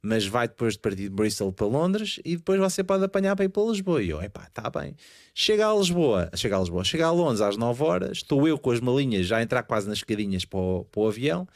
mas 0.00 0.26
vai 0.26 0.48
depois 0.48 0.74
de 0.74 0.80
partir 0.80 1.02
de 1.02 1.11
Bristol 1.11 1.52
para 1.52 1.66
Londres 1.66 2.20
e 2.24 2.36
depois 2.36 2.59
você 2.61 2.84
pode 2.84 3.04
apanhar 3.04 3.34
para 3.34 3.44
ir 3.44 3.48
para 3.48 3.62
Lisboa. 3.64 4.02
E 4.02 4.11
eu, 4.11 4.22
epá, 4.22 4.44
está 4.44 4.70
bem. 4.70 4.94
Chega 5.34 5.68
a 5.68 5.74
Lisboa, 5.74 6.30
chega 6.34 6.56
a 6.56 6.61
Lisboa, 6.61 6.84
chega 6.84 7.06
a 7.06 7.11
Londres 7.11 7.40
às 7.40 7.56
9 7.56 7.82
horas, 7.82 8.18
estou 8.18 8.46
eu 8.46 8.59
com 8.59 8.70
as 8.70 8.80
malinhas 8.80 9.26
já 9.26 9.38
a 9.38 9.42
entrar 9.42 9.62
quase 9.62 9.88
nas 9.88 9.98
escadinhas 9.98 10.44
para 10.44 10.59
o, 10.59 10.84
para 10.84 11.00
o 11.00 11.09
avião. 11.09 11.46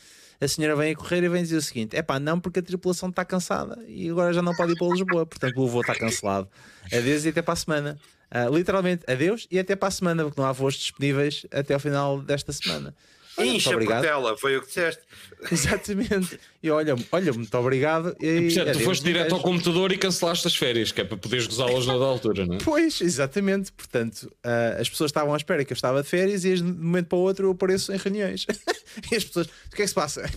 A 0.43 0.49
senhora 0.49 0.75
vem 0.75 0.91
a 0.91 0.97
correr 0.97 1.23
e 1.23 1.29
vem 1.29 1.41
dizer 1.41 1.57
o 1.57 1.63
seguinte: 1.63 1.97
é 1.97 2.03
pá, 2.03 2.19
não, 2.19 2.41
porque 2.41 2.59
a 2.59 2.63
tripulação 2.63 3.11
está 3.11 3.25
cansada 3.25 3.79
e 3.87 4.11
agora 4.11 4.33
já 4.33 4.43
não 4.43 4.53
pode 4.57 4.73
ir 4.73 4.77
para 4.77 4.89
Lisboa, 4.89 5.25
portanto 5.25 5.57
o 5.57 5.69
voo 5.69 5.83
está 5.83 5.95
cancelado. 5.95 6.49
Adeus 6.93 7.25
e 7.25 7.29
até 7.29 7.41
para 7.41 7.53
a 7.53 7.57
semana. 7.57 7.99
Uh, 8.35 8.53
literalmente, 8.53 9.05
adeus 9.07 9.47
e 9.51 9.59
até 9.59 9.77
para 9.77 9.87
a 9.87 9.91
semana, 9.93 10.25
porque 10.25 10.41
não 10.41 10.49
há 10.49 10.51
voos 10.51 10.75
disponíveis 10.75 11.47
até 11.53 11.75
ao 11.75 11.79
final 11.79 12.21
desta 12.21 12.53
semana. 12.53 12.93
Incha 13.39 13.79
Portela, 13.79 14.37
foi 14.37 14.57
o 14.57 14.61
que 14.61 14.67
disseste. 14.69 15.03
Exatamente. 15.51 16.39
E 16.63 16.71
olha, 16.71 16.95
olha, 17.11 17.33
muito 17.33 17.57
obrigado. 17.59 18.15
E, 18.21 18.53
Portanto, 18.53 18.79
tu 18.79 18.85
foste 18.85 19.05
direto 19.05 19.35
ao 19.35 19.41
computador 19.41 19.91
e 19.93 19.99
cancelaste 19.99 20.47
as 20.47 20.55
férias, 20.55 20.93
que 20.93 21.01
é 21.01 21.05
para 21.05 21.17
poderes 21.17 21.47
gozá-las 21.47 21.87
na 21.87 21.95
altura, 21.95 22.47
não 22.47 22.57
é? 22.57 22.59
Pois, 22.59 23.01
exatamente. 23.01 23.73
Portanto, 23.73 24.25
uh, 24.45 24.81
as 24.81 24.89
pessoas 24.89 25.09
estavam 25.09 25.33
à 25.35 25.37
espera 25.37 25.65
que 25.65 25.73
eu 25.73 25.75
estava 25.75 26.03
de 26.03 26.09
férias 26.09 26.45
e 26.45 26.55
de 26.55 26.63
um 26.63 26.67
momento 26.67 27.07
para 27.07 27.19
o 27.19 27.23
outro 27.23 27.47
eu 27.47 27.51
apareço 27.53 27.93
em 27.93 27.97
reuniões. 27.97 28.47
e 29.11 29.17
as 29.17 29.25
pessoas, 29.25 29.47
o 29.47 29.77
que 29.77 29.83
é 29.83 29.85
que 29.85 29.89
se 29.89 29.95
passa? 29.95 30.23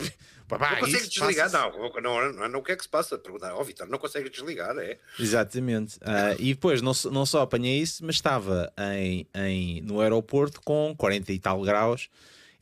Papá, 0.48 0.74
não 0.74 0.82
consegue 0.82 1.08
desligar, 1.08 1.52
não, 1.52 1.72
não, 2.02 2.32
não, 2.32 2.50
não, 2.50 2.60
o 2.60 2.64
que 2.64 2.72
é 2.72 2.76
que 2.76 2.84
se 2.84 2.90
passa? 2.90 3.18
Perguntar, 3.18 3.56
ó 3.56 3.62
oh, 3.62 3.64
Vitor, 3.64 3.88
não 3.88 3.98
consegue 3.98 4.30
desligar, 4.30 4.78
é? 4.78 5.00
Exatamente. 5.20 5.96
Uh, 5.98 6.38
e 6.38 6.54
depois 6.54 6.84
não, 6.84 6.92
não 7.12 7.26
só 7.26 7.42
apanhei 7.42 7.80
isso, 7.80 8.06
mas 8.06 8.16
estava 8.16 8.72
em, 8.96 9.28
em, 9.34 9.82
no 9.82 10.00
aeroporto 10.02 10.62
com 10.62 10.94
40 10.96 11.34
e 11.34 11.40
tal 11.40 11.64
graus 11.64 12.10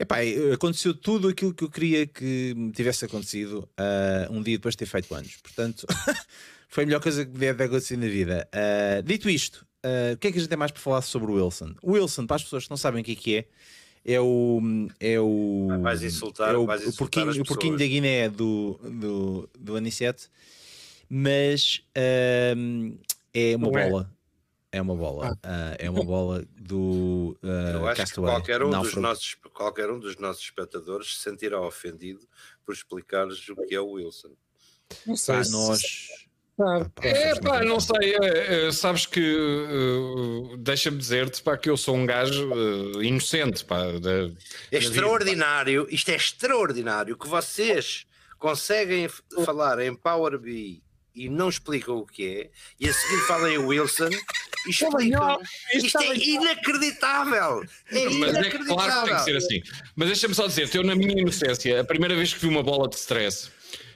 Epá, 0.03 0.17
aconteceu 0.53 0.93
tudo 0.93 1.29
aquilo 1.29 1.53
que 1.53 1.63
eu 1.63 1.69
queria 1.69 2.05
que 2.05 2.53
tivesse 2.75 3.05
acontecido 3.05 3.69
uh, 3.79 4.33
um 4.33 4.43
dia 4.43 4.57
depois 4.57 4.73
de 4.73 4.79
ter 4.79 4.85
feito 4.85 5.15
anos. 5.15 5.37
Portanto, 5.41 5.87
foi 6.67 6.83
a 6.83 6.87
melhor 6.87 7.01
coisa 7.01 7.25
que 7.25 7.31
deve 7.31 7.63
acontecer 7.63 7.95
na 7.95 8.07
vida. 8.07 8.45
Uh, 8.53 9.01
dito 9.01 9.29
isto, 9.29 9.65
uh, 9.85 10.13
o 10.13 10.17
que 10.17 10.27
é 10.27 10.31
que 10.33 10.37
a 10.37 10.41
gente 10.41 10.49
tem 10.49 10.57
mais 10.57 10.71
para 10.71 10.81
falar 10.81 11.01
sobre 11.03 11.31
o 11.31 11.35
Wilson? 11.35 11.73
O 11.81 11.93
Wilson, 11.93 12.27
para 12.27 12.35
as 12.35 12.43
pessoas 12.43 12.65
que 12.65 12.69
não 12.69 12.75
sabem 12.75 13.01
o 13.01 13.05
que 13.05 13.13
é 13.13 13.15
que 13.15 13.37
é, 13.37 13.45
é 14.15 14.19
o. 14.19 14.59
É 14.99 15.17
o. 15.21 15.69
Ah, 15.71 15.77
vais 15.77 16.03
insultar, 16.03 16.53
é 16.53 16.57
o, 16.57 16.65
vais 16.65 16.81
insultar 16.81 16.95
o, 16.95 16.97
porquinho, 16.97 17.41
o 17.41 17.45
porquinho 17.45 17.77
da 17.77 17.85
Guiné 17.85 18.27
do, 18.27 18.77
do, 18.83 19.49
do 19.57 19.77
Anicete, 19.77 20.27
mas 21.09 21.81
é 21.95 22.53
uma 23.55 23.79
é. 23.79 23.89
bola. 23.89 24.13
É 24.73 24.81
uma 24.81 24.95
bola. 24.95 25.37
Ah. 25.43 25.47
Uh, 25.47 25.75
é 25.77 25.89
uma 25.89 26.03
bola 26.03 26.43
do. 26.59 27.37
Uh, 27.43 27.47
Eu 27.47 27.87
acho 27.87 28.01
Castaway, 28.01 28.31
que 28.31 28.35
qualquer 28.37 28.63
um, 28.63 28.71
dos 28.71 28.95
nossos, 28.95 29.37
qualquer 29.53 29.89
um 29.89 29.99
dos 29.99 30.17
nossos 30.17 30.43
espectadores 30.43 31.15
se 31.15 31.23
sentirá 31.23 31.61
ofendido 31.61 32.27
por 32.65 32.73
explicares 32.73 33.47
o 33.49 33.55
que 33.55 33.75
é 33.75 33.79
o 33.79 33.91
Wilson. 33.91 34.35
Não 35.05 35.15
sei. 35.15 35.35
Ah, 35.35 35.43
nós. 35.49 35.81
Ah, 36.59 36.87
é 37.01 37.39
pá, 37.39 37.63
não 37.63 37.79
sei, 37.79 38.15
é, 38.21 38.67
é, 38.67 38.71
sabes 38.71 39.07
que 39.07 39.19
uh, 39.19 40.55
deixa-me 40.57 40.99
dizer-te 40.99 41.41
pá, 41.41 41.57
que 41.57 41.67
eu 41.67 41.75
sou 41.75 41.95
um 41.95 42.05
gajo 42.05 42.53
uh, 42.53 43.03
inocente. 43.03 43.65
Pá, 43.65 43.83
de, 43.91 44.35
é 44.71 44.77
extraordinário, 44.77 45.87
isto 45.89 46.09
é 46.09 46.15
extraordinário 46.15 47.17
que 47.17 47.27
vocês 47.27 48.05
conseguem 48.37 49.07
falar 49.43 49.79
em 49.79 49.95
Power 49.95 50.37
BI 50.37 50.83
e 51.15 51.27
não 51.27 51.49
explicam 51.49 51.97
o 51.97 52.05
que 52.05 52.27
é, 52.27 52.51
e 52.79 52.87
a 52.87 52.93
seguir 52.93 53.21
falam 53.25 53.49
em 53.49 53.57
Wilson 53.57 54.09
explicam. 54.67 55.39
Isto 55.73 55.99
é 55.99 56.15
inacreditável! 56.15 57.63
É 57.91 58.09
Mas 58.09 58.35
é 58.35 58.49
claro 58.49 59.01
que 59.01 59.09
tem 59.09 59.15
que 59.15 59.23
ser 59.23 59.37
assim. 59.37 59.61
Mas 59.95 60.07
deixa-me 60.07 60.33
só 60.33 60.47
dizer, 60.47 60.69
eu 60.73 60.83
na 60.83 60.95
minha 60.95 61.19
inocência, 61.19 61.81
a 61.81 61.83
primeira 61.83 62.15
vez 62.15 62.33
que 62.33 62.39
vi 62.39 62.47
uma 62.47 62.63
bola 62.63 62.87
de 62.87 62.95
stress. 62.95 63.49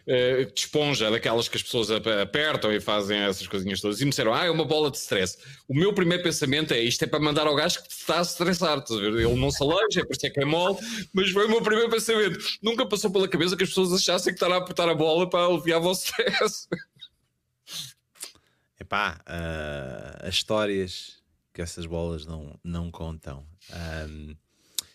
Uh, 0.08 0.46
de 0.46 0.62
esponja, 0.62 1.12
daquelas 1.12 1.50
que 1.50 1.58
as 1.58 1.64
pessoas 1.64 1.92
apertam 1.92 2.72
e 2.72 2.80
fazem 2.80 3.20
essas 3.20 3.46
coisinhas 3.46 3.82
todas, 3.82 4.00
e 4.00 4.06
me 4.06 4.12
disseram, 4.12 4.34
ah, 4.34 4.46
é 4.46 4.50
uma 4.50 4.64
bola 4.64 4.90
de 4.90 4.96
stress. 4.96 5.38
O 5.68 5.76
meu 5.76 5.92
primeiro 5.92 6.24
pensamento 6.24 6.74
é, 6.74 6.80
isto 6.80 7.04
é 7.04 7.08
para 7.08 7.20
mandar 7.20 7.46
ao 7.46 7.54
gajo 7.54 7.84
que 7.84 7.92
está 7.92 8.20
a 8.20 8.22
estressar, 8.22 8.82
ele 8.90 9.36
não 9.36 9.52
se 9.52 9.62
aleja, 9.62 10.00
é 10.00 10.06
por 10.06 10.16
isso 10.16 10.26
é 10.26 10.30
que 10.30 10.40
é 10.40 10.46
mole, 10.46 10.78
mas 11.14 11.30
foi 11.32 11.46
o 11.46 11.50
meu 11.50 11.62
primeiro 11.62 11.90
pensamento. 11.90 12.40
Nunca 12.64 12.86
passou 12.86 13.12
pela 13.12 13.28
cabeça 13.28 13.58
que 13.58 13.64
as 13.64 13.70
pessoas 13.70 13.92
achassem 13.92 14.34
que 14.34 14.42
estar 14.42 14.50
a 14.50 14.60
apertar 14.60 14.88
a 14.88 14.96
bola 14.96 15.30
para 15.30 15.46
aliviar 15.46 15.82
o 15.82 15.92
stress. 15.92 16.70
Epá, 18.88 19.20
uh, 19.28 20.26
as 20.26 20.36
histórias 20.36 21.18
que 21.54 21.62
essas 21.62 21.86
bolas 21.86 22.26
não, 22.26 22.58
não 22.64 22.90
contam. 22.90 23.46
Um, 24.10 24.34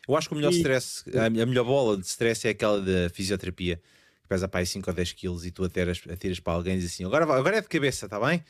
eu 0.09 0.17
acho 0.17 0.29
que 0.29 0.35
o 0.35 0.39
melhor 0.39 0.51
e... 0.51 0.57
stress, 0.57 1.05
a, 1.15 1.29
melhor 1.29 1.65
bola 1.65 1.99
de 1.99 2.07
stress 2.07 2.49
é 2.49 2.53
aquela 2.53 2.81
da 2.81 3.11
fisioterapia, 3.11 3.77
que 3.77 4.29
pesa 4.29 4.49
para 4.49 4.61
aí 4.61 4.67
5 4.67 4.89
ou 4.89 4.97
10 4.97 5.13
quilos 5.13 5.45
e 5.45 5.51
tu 5.51 5.63
atiras, 5.63 6.01
atiras 6.11 6.41
para 6.41 6.55
alguém 6.55 6.77
e 6.77 6.79
diz 6.79 6.91
assim: 6.91 7.05
agora, 7.05 7.25
agora 7.25 7.59
é 7.59 7.61
de 7.61 7.69
cabeça, 7.69 8.07
está 8.07 8.19
bem? 8.19 8.43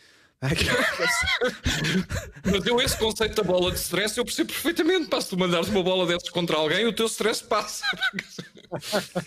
Mas 2.44 2.64
eu, 2.64 2.80
esse 2.80 2.96
conceito 2.96 3.34
da 3.34 3.42
bola 3.42 3.72
de 3.72 3.78
stress, 3.78 4.16
eu 4.16 4.24
percebo 4.24 4.52
perfeitamente. 4.52 5.08
Pá, 5.08 5.20
se 5.20 5.28
tu 5.28 5.36
mandares 5.36 5.68
uma 5.68 5.82
bola 5.82 6.06
dessas 6.06 6.30
contra 6.30 6.56
alguém, 6.56 6.86
o 6.86 6.92
teu 6.92 7.06
stress 7.06 7.42
passa. 7.42 7.84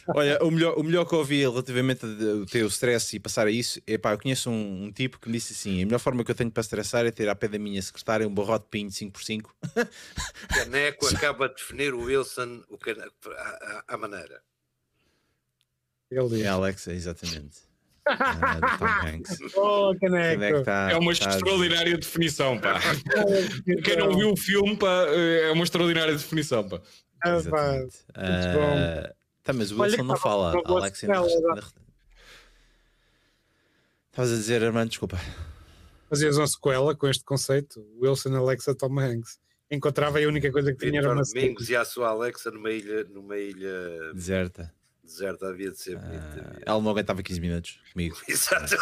Olha, 0.08 0.44
o 0.44 0.52
melhor, 0.52 0.78
o 0.78 0.84
melhor 0.84 1.06
que 1.06 1.14
eu 1.14 1.20
ouvi 1.20 1.42
relativamente 1.42 2.06
ao 2.06 2.46
teu 2.46 2.68
stress 2.68 3.16
e 3.16 3.20
passar 3.20 3.48
a 3.48 3.52
isso 3.52 3.82
é 3.86 3.98
pá, 3.98 4.14
eu 4.14 4.20
conheço 4.20 4.50
um, 4.50 4.86
um, 4.86 4.92
tipo 4.92 5.20
que 5.20 5.28
me 5.28 5.34
disse 5.34 5.54
assim: 5.54 5.82
a 5.82 5.86
melhor 5.86 6.00
forma 6.00 6.24
que 6.24 6.32
eu 6.32 6.36
tenho 6.36 6.52
para 6.52 6.62
estressar 6.62 7.06
é 7.06 7.12
ter 7.12 7.30
à 7.30 7.36
pé 7.36 7.48
da 7.48 7.60
minha 7.60 7.82
secretária 7.82 8.28
um 8.28 8.34
barrote 8.34 8.66
de 8.66 8.70
pinho 8.70 8.90
5x5. 8.90 9.46
Caneco 10.50 11.08
acaba 11.08 11.50
de 11.50 11.56
definir 11.56 11.94
o 11.94 12.04
Wilson 12.04 12.64
o 12.70 12.78
à, 13.88 13.98
maneira. 13.98 14.42
Ele 16.10 16.44
É 16.44 16.48
Alexa, 16.48 16.94
exatamente. 16.94 17.66
Ah, 18.08 18.78
Tom 18.78 18.86
Hanks. 18.86 19.38
Oh, 19.58 19.96
caneco. 20.00 20.44
É, 20.44 20.64
tá, 20.64 20.92
é, 20.92 20.96
uma 20.96 21.16
tá 21.16 21.30
extraordinária 21.30 21.98
definição, 21.98 22.60
pá. 22.60 22.80
Quem 23.84 23.98
não 23.98 24.16
viu 24.16 24.32
o 24.32 24.38
filme, 24.38 24.78
pá, 24.78 25.08
é 25.08 25.52
uma 25.52 25.64
extraordinária 25.64 26.14
definição, 26.14 26.68
pá. 26.68 26.82
Ah, 27.24 27.36
Exatamente. 27.38 27.96
Uh, 28.12 29.25
tá, 29.46 29.54
mas 29.54 29.72
o 29.72 29.82
Wilson 29.82 29.98
Olha, 29.98 30.04
não 30.04 30.18
fala. 30.18 30.62
Alex 30.66 31.04
ainda. 31.04 31.22
Estavas 34.10 34.32
a 34.32 34.36
dizer, 34.36 34.64
Armando, 34.64 34.90
desculpa. 34.90 35.20
Fazias 36.10 36.38
uma 36.38 36.48
sequela 36.48 36.96
com 36.96 37.08
este 37.08 37.24
conceito: 37.24 37.86
Wilson, 38.02 38.36
Alexa, 38.36 38.76
Tom 38.76 39.00
Hanks. 39.00 39.40
Encontrava 39.70 40.20
a 40.20 40.28
única 40.28 40.52
coisa 40.52 40.74
que 40.74 40.86
tinha 40.86 41.00
era 41.00 41.12
uma 41.12 41.24
Domingos 41.24 41.70
e 41.70 41.76
a 41.76 41.84
sua 41.84 42.10
Alexa 42.10 42.52
numa 42.52 42.72
ilha, 42.72 43.04
numa 43.06 43.38
ilha 43.38 44.14
deserta. 44.14 44.74
Deserta 45.04 45.48
havia 45.48 45.72
de 45.72 45.80
ser. 45.80 45.98
Uh, 45.98 46.62
ela 46.66 46.82
não 46.82 46.90
aguentava 46.90 47.22
15 47.22 47.40
minutos 47.40 47.80
comigo. 47.92 48.18
Exato. 48.28 48.76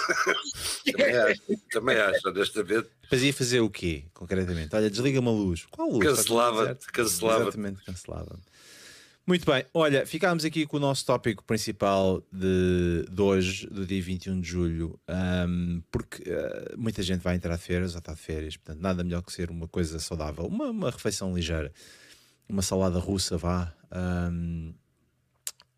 também 0.85 1.17
acho, 1.17 1.41
também 1.71 1.97
acho, 1.97 2.29
honestamente. 2.29 2.89
Depois 3.01 3.23
ia 3.23 3.33
fazer 3.33 3.59
o 3.59 3.69
quê, 3.69 4.05
concretamente? 4.13 4.75
Olha, 4.75 4.89
desliga-me 4.89 5.27
a 5.27 5.31
luz. 5.31 5.65
Qual 5.71 5.89
luz? 5.89 6.05
Cancelava, 6.05 6.77
cancelava. 6.93 7.43
Exatamente, 7.43 7.83
cancelava. 7.83 8.39
Muito 9.25 9.49
bem, 9.49 9.63
olha, 9.73 10.05
ficámos 10.05 10.43
aqui 10.43 10.65
com 10.67 10.75
o 10.75 10.79
nosso 10.81 11.05
tópico 11.05 11.45
principal 11.45 12.21
de, 12.29 13.05
de 13.09 13.21
hoje, 13.21 13.65
do 13.67 13.85
dia 13.85 14.01
21 14.01 14.41
de 14.41 14.49
julho, 14.49 14.99
um, 15.47 15.81
porque 15.89 16.23
uh, 16.23 16.77
muita 16.77 17.01
gente 17.01 17.21
vai 17.21 17.37
entrar 17.37 17.55
de 17.55 17.61
férias 17.61 17.93
ou 17.93 17.99
está 17.99 18.13
de 18.13 18.19
férias, 18.19 18.57
portanto, 18.57 18.81
nada 18.81 19.01
melhor 19.01 19.21
que 19.21 19.31
ser 19.31 19.49
uma 19.49 19.65
coisa 19.65 19.97
saudável, 19.97 20.45
uma, 20.45 20.71
uma 20.71 20.91
refeição 20.91 21.33
ligeira, 21.33 21.71
uma 22.49 22.61
salada 22.61 22.99
russa, 22.99 23.37
vá, 23.37 23.73
um, 24.29 24.73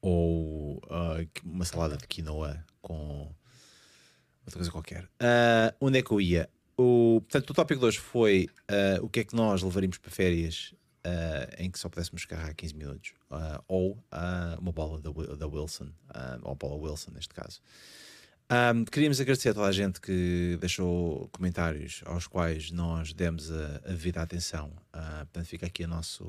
ou 0.02 0.78
uh, 0.78 1.30
uma 1.44 1.66
salada 1.66 1.98
de 1.98 2.08
quinoa 2.08 2.66
com 2.82 3.32
outra 4.44 4.56
coisa 4.56 4.72
qualquer. 4.72 5.04
Uh, 5.22 5.70
onde 5.80 6.00
é 6.00 6.02
que 6.02 6.10
eu 6.10 6.20
ia? 6.20 6.50
O, 6.76 7.22
portanto, 7.22 7.52
o 7.52 7.54
tópico 7.54 7.80
de 7.80 7.86
hoje 7.86 8.00
foi 8.00 8.50
o 9.04 9.08
que 9.08 9.20
é 9.20 9.24
que 9.24 9.36
nós 9.36 9.62
levaríamos 9.62 10.00
para 10.00 10.10
férias 10.10 10.74
uh, 11.06 11.62
em 11.62 11.70
que 11.70 11.78
só 11.78 11.88
pudéssemos 11.88 12.26
carregar 12.26 12.54
15 12.56 12.76
minutos, 12.76 13.14
uh, 13.30 13.64
ou 13.68 13.92
uh, 13.94 14.60
uma 14.60 14.72
bola 14.72 15.00
da, 15.00 15.12
da 15.36 15.48
Wilson, 15.48 15.90
ou 16.42 16.56
bola 16.56 16.76
Wilson 16.76 17.12
neste 17.12 17.34
caso. 17.34 17.62
Um, 18.52 18.86
queríamos 18.86 19.20
agradecer 19.20 19.50
a 19.50 19.54
toda 19.54 19.68
a 19.68 19.72
gente 19.72 20.00
que 20.00 20.58
deixou 20.60 21.28
comentários 21.30 22.02
aos 22.06 22.28
quais 22.28 22.70
nós 22.70 23.12
demos 23.12 23.52
a, 23.52 23.78
a 23.86 23.90
devida 23.90 24.22
atenção. 24.22 24.72
portanto, 24.92 25.46
fica 25.46 25.66
aqui 25.66 25.84
a 25.84 25.88
nosso, 25.88 26.24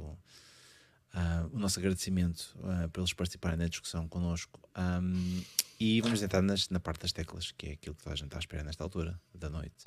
o 1.53 1.59
nosso 1.59 1.79
agradecimento 1.79 2.57
por 2.91 3.01
eles 3.01 3.12
participarem 3.12 3.59
na 3.59 3.68
discussão 3.68 4.09
connosco. 4.09 4.59
Um, 4.79 5.43
e 5.79 6.01
vamos 6.01 6.22
entrar 6.22 6.41
nas, 6.41 6.70
na 6.70 6.81
parte 6.81 7.03
das 7.03 7.12
teclas, 7.12 7.53
que 7.53 7.66
é 7.66 7.72
aquilo 7.72 7.95
que 7.95 8.03
toda 8.03 8.14
a 8.14 8.16
gente 8.16 8.29
está 8.29 8.39
a 8.39 8.41
esperar 8.41 8.64
nesta 8.64 8.83
altura 8.83 9.20
da 9.35 9.51
noite. 9.51 9.85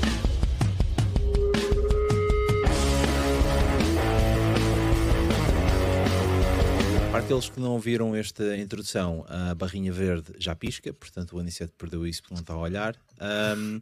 Para 7.11 7.19
aqueles 7.19 7.49
que 7.49 7.59
não 7.59 7.79
viram 7.79 8.15
esta 8.15 8.55
introdução, 8.55 9.25
a 9.27 9.55
barrinha 9.55 9.91
verde 9.91 10.33
já 10.37 10.55
pisca, 10.55 10.93
portanto 10.93 11.35
o 11.35 11.39
Aniceto 11.39 11.73
perdeu 11.77 12.05
isso 12.05 12.21
porque 12.21 12.35
não 12.35 12.41
está 12.41 12.53
a 12.53 12.57
olhar. 12.57 12.95
Um, 13.57 13.81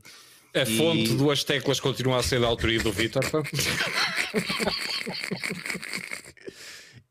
a 0.53 0.63
e... 0.63 0.77
fonte 0.77 1.13
duas 1.13 1.43
teclas 1.43 1.79
continua 1.79 2.19
a 2.19 2.23
ser 2.23 2.39
da 2.39 2.47
autoria 2.47 2.79
do 2.79 2.91
Vitor. 2.91 3.23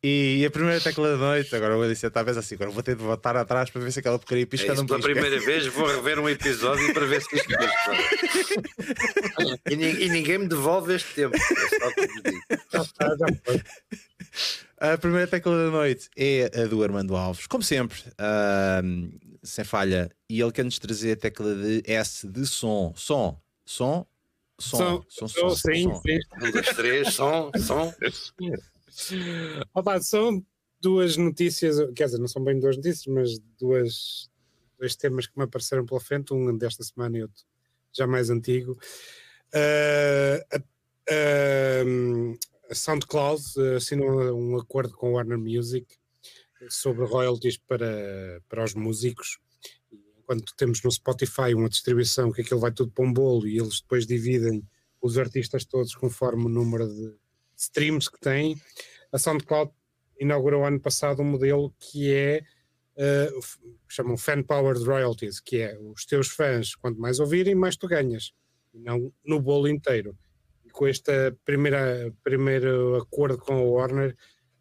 E 0.08 0.44
a 0.46 0.50
primeira 0.52 0.80
tecla 0.80 1.12
da 1.12 1.16
noite, 1.16 1.56
agora 1.56 1.76
o 1.76 1.82
a 1.82 1.86
ver 2.22 2.38
assim, 2.38 2.54
agora 2.54 2.70
vou 2.70 2.80
ter 2.80 2.94
de 2.94 3.02
voltar 3.02 3.36
atrás 3.36 3.70
para 3.70 3.82
ver 3.82 3.90
se 3.90 3.98
aquela 3.98 4.16
porcaria 4.20 4.46
pisca 4.46 4.70
é 4.70 4.74
não 4.76 4.86
pisca. 4.86 5.00
Pela 5.00 5.14
primeira 5.14 5.44
vez 5.44 5.66
vou 5.66 5.84
rever 5.84 6.20
um 6.20 6.28
episódio 6.28 6.94
para 6.94 7.06
ver 7.06 7.22
se 7.22 7.34
isto 7.34 7.48
pisca. 7.48 7.92
e, 9.68 9.74
e, 9.74 10.08
ninguém 10.08 10.38
me 10.38 10.46
devolve 10.46 10.94
este 10.94 11.12
tempo. 11.12 11.34
É 11.34 11.40
só 11.80 11.90
que 11.90 12.06
digo. 12.22 12.40
A 14.78 14.98
primeira 14.98 15.26
tecla 15.26 15.56
da 15.56 15.70
noite 15.70 16.10
é 16.14 16.50
a 16.54 16.66
do 16.66 16.82
Armando 16.82 17.16
Alves, 17.16 17.46
como 17.46 17.62
sempre, 17.62 17.98
uh, 18.10 19.18
sem 19.42 19.64
falha. 19.64 20.10
E 20.28 20.40
ele 20.40 20.52
quer 20.52 20.64
nos 20.64 20.78
trazer 20.78 21.12
a 21.12 21.16
tecla 21.16 21.54
de 21.54 21.82
S 21.86 22.26
de 22.26 22.46
som. 22.46 22.92
Som, 22.94 23.40
som, 23.64 24.06
som, 24.58 25.02
som, 25.08 25.28
som, 25.28 25.28
som. 25.28 25.50
Sim, 25.50 25.82
som. 25.84 26.02
sim. 26.02 26.18
Um, 26.42 26.50
dois, 26.52 26.68
três, 26.68 27.14
som, 27.14 27.50
som. 27.58 27.92
Opa, 29.72 30.00
são 30.00 30.44
duas 30.80 31.16
notícias, 31.16 31.76
quer 31.94 32.04
dizer, 32.04 32.18
não 32.18 32.28
são 32.28 32.44
bem 32.44 32.60
duas 32.60 32.76
notícias, 32.76 33.06
mas 33.06 33.38
duas, 33.58 34.30
dois 34.78 34.94
temas 34.94 35.26
que 35.26 35.38
me 35.38 35.44
apareceram 35.44 35.86
pela 35.86 36.00
frente, 36.00 36.34
um 36.34 36.56
desta 36.56 36.84
semana 36.84 37.16
e 37.16 37.22
outro 37.22 37.44
já 37.96 38.06
mais 38.06 38.28
antigo. 38.28 38.78
Uh, 39.54 40.58
uh, 41.10 42.38
a 42.70 42.74
SoundCloud 42.74 43.42
uh, 43.56 43.76
assinou 43.76 44.34
um 44.34 44.58
acordo 44.58 44.94
com 44.94 45.12
Warner 45.12 45.38
Music 45.38 45.86
sobre 46.68 47.04
royalties 47.04 47.58
para, 47.58 48.40
para 48.48 48.64
os 48.64 48.74
músicos. 48.74 49.38
Enquanto 50.18 50.54
temos 50.56 50.82
no 50.82 50.90
Spotify 50.90 51.54
uma 51.54 51.68
distribuição 51.68 52.32
que 52.32 52.42
aquilo 52.42 52.60
vai 52.60 52.72
tudo 52.72 52.90
para 52.90 53.04
um 53.04 53.12
bolo 53.12 53.46
e 53.46 53.58
eles 53.58 53.80
depois 53.80 54.06
dividem 54.06 54.66
os 55.00 55.18
artistas 55.18 55.64
todos 55.64 55.94
conforme 55.94 56.46
o 56.46 56.48
número 56.48 56.88
de 56.88 57.14
streams 57.56 58.10
que 58.10 58.18
têm, 58.18 58.60
a 59.12 59.18
SoundCloud 59.18 59.70
inaugurou 60.18 60.64
ano 60.64 60.80
passado 60.80 61.22
um 61.22 61.26
modelo 61.26 61.72
que 61.78 62.12
é 62.12 62.42
uh, 62.96 63.40
chamam 63.86 64.16
Fan 64.16 64.42
Powered 64.42 64.84
Royalties, 64.84 65.38
que 65.38 65.58
é 65.58 65.78
os 65.78 66.04
teus 66.04 66.28
fãs, 66.28 66.74
quanto 66.74 66.98
mais 66.98 67.20
ouvirem, 67.20 67.54
mais 67.54 67.76
tu 67.76 67.86
ganhas, 67.86 68.32
não 68.74 69.12
no 69.24 69.40
bolo 69.40 69.68
inteiro 69.68 70.16
com 70.76 70.86
este 70.86 71.32
primeira, 71.42 72.12
primeiro 72.22 72.96
acordo 72.96 73.38
com 73.38 73.54
a 73.54 73.62
Warner 73.62 74.14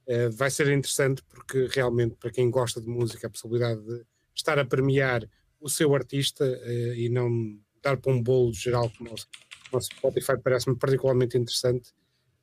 uh, 0.07 0.31
vai 0.31 0.49
ser 0.49 0.71
interessante 0.71 1.21
porque 1.23 1.67
realmente 1.69 2.15
para 2.15 2.31
quem 2.31 2.49
gosta 2.49 2.79
de 2.79 2.87
música 2.87 3.27
a 3.27 3.29
possibilidade 3.29 3.81
de 3.85 4.05
estar 4.33 4.57
a 4.57 4.63
premiar 4.63 5.29
o 5.59 5.69
seu 5.69 5.93
artista 5.93 6.45
uh, 6.45 6.93
e 6.93 7.09
não 7.09 7.59
dar 7.83 7.97
para 7.97 8.13
um 8.13 8.23
bolo 8.23 8.53
geral 8.53 8.89
como 8.97 9.13
o 9.73 9.81
Spotify 9.81 10.39
parece-me 10.41 10.77
particularmente 10.77 11.37
interessante. 11.37 11.93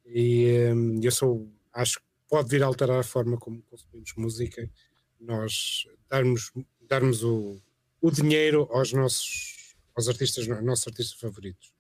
E 0.04 0.68
um, 0.70 1.00
eu 1.02 1.10
sou, 1.10 1.50
acho 1.72 1.98
que 1.98 2.04
pode 2.28 2.50
vir 2.50 2.62
a 2.62 2.66
alterar 2.66 3.00
a 3.00 3.02
forma 3.02 3.38
como 3.38 3.62
consumimos 3.62 4.12
música 4.18 4.70
nós 5.18 5.86
darmos, 6.10 6.52
darmos 6.82 7.24
o, 7.24 7.56
o 8.02 8.10
dinheiro 8.10 8.68
aos 8.70 8.92
nossos 8.92 9.74
aos 9.94 10.08
artistas, 10.08 10.46
aos 10.50 10.62
nossos 10.62 10.88
artistas 10.88 11.18
favoritos 11.18 11.72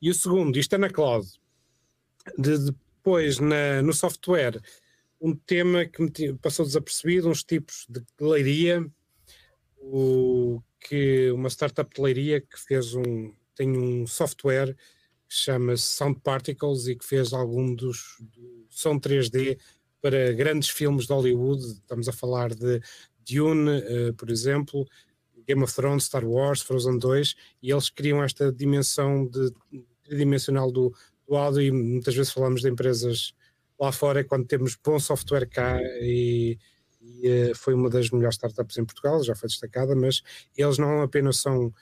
e 0.00 0.10
o 0.10 0.14
segundo, 0.14 0.58
isto 0.58 0.74
é 0.74 0.78
na 0.78 0.90
cloud. 0.90 1.26
De, 2.36 2.58
depois, 2.58 3.38
na, 3.38 3.82
no 3.82 3.92
software, 3.92 4.60
um 5.20 5.34
tema 5.34 5.84
que 5.84 6.02
me 6.02 6.34
passou 6.34 6.64
desapercebido, 6.64 7.28
uns 7.28 7.42
tipos 7.42 7.86
de 7.88 8.02
leiria, 8.20 8.86
o, 9.78 10.60
que 10.80 11.30
uma 11.30 11.48
startup 11.48 11.92
de 11.94 12.00
leiria 12.00 12.40
que 12.40 12.58
fez 12.58 12.94
um, 12.94 13.32
tem 13.54 13.76
um 13.76 14.06
software 14.06 14.74
que 15.28 15.34
chama-se 15.34 15.82
Sound 15.82 16.20
Particles 16.20 16.86
e 16.86 16.94
que 16.94 17.04
fez 17.04 17.32
algum 17.32 17.74
dos 17.74 18.16
do 18.20 18.66
som 18.68 18.98
3D 18.98 19.58
para 20.00 20.32
grandes 20.32 20.68
filmes 20.68 21.06
de 21.06 21.12
Hollywood. 21.12 21.62
Estamos 21.62 22.08
a 22.08 22.12
falar 22.12 22.54
de 22.54 22.80
Dune, 23.28 23.78
uh, 23.78 24.14
por 24.14 24.30
exemplo, 24.30 24.86
Game 25.48 25.62
of 25.62 25.74
Thrones, 25.74 26.04
Star 26.04 26.24
Wars, 26.24 26.60
Frozen 26.60 26.98
2, 26.98 27.34
e 27.62 27.70
eles 27.70 27.88
criam 27.88 28.22
esta 28.22 28.52
dimensão 28.52 29.26
de, 29.26 29.50
tridimensional 30.02 30.70
do, 30.70 30.94
do 31.26 31.36
áudio 31.36 31.62
e 31.62 31.70
muitas 31.70 32.14
vezes 32.14 32.32
falamos 32.32 32.60
de 32.60 32.68
empresas 32.68 33.32
lá 33.80 33.90
fora 33.90 34.22
quando 34.24 34.46
temos 34.46 34.76
bom 34.76 34.98
software 34.98 35.46
cá 35.46 35.80
e, 36.02 36.58
e 37.00 37.50
uh, 37.50 37.54
foi 37.54 37.74
uma 37.74 37.88
das 37.88 38.10
melhores 38.10 38.34
startups 38.34 38.76
em 38.76 38.84
Portugal, 38.84 39.22
já 39.24 39.34
foi 39.34 39.48
destacada, 39.48 39.94
mas 39.96 40.22
eles 40.56 40.78
não 40.78 41.02
apenas 41.02 41.38
são 41.38 41.72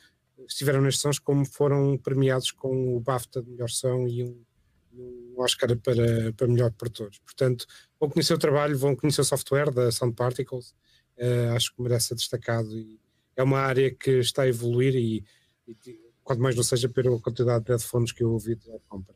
estiveram 0.47 0.83
nestes 0.83 1.01
sons 1.01 1.19
como 1.19 1.45
foram 1.45 1.97
premiados 1.99 2.53
com 2.53 2.97
o 2.97 3.01
BAFTA 3.01 3.43
de 3.43 3.51
melhor 3.51 3.71
som 3.71 4.07
e 4.07 4.23
um, 4.23 4.45
um 4.93 5.35
Oscar 5.39 5.77
para, 5.79 6.33
para 6.35 6.47
melhor 6.47 6.71
produtores. 6.73 7.19
Portanto, 7.19 7.67
vão 7.99 8.11
conhecer 8.11 8.35
o 8.35 8.39
trabalho, 8.39 8.79
vão 8.79 8.95
conhecer 8.95 9.23
o 9.23 9.25
software 9.25 9.73
da 9.73 9.91
Sound 9.91 10.15
Particles, 10.15 10.75
uh, 11.19 11.55
acho 11.57 11.75
que 11.75 11.83
merece 11.83 12.09
ser 12.09 12.15
destacado 12.17 12.79
e 12.79 13.01
é 13.37 13.43
uma 13.43 13.61
área 13.61 13.95
que 13.95 14.19
está 14.19 14.43
a 14.43 14.49
evoluir 14.49 14.97
e, 14.97 15.25
e 15.69 16.01
quanto 16.25 16.43
mais 16.43 16.57
não 16.57 16.63
seja 16.63 16.89
pela 16.89 17.21
quantidade 17.21 17.65
de 17.65 17.71
headphones 17.71 18.13
que 18.13 18.25
eu 18.25 18.33
ouvi 18.33 18.57
de 18.57 18.67
compra. 18.89 19.15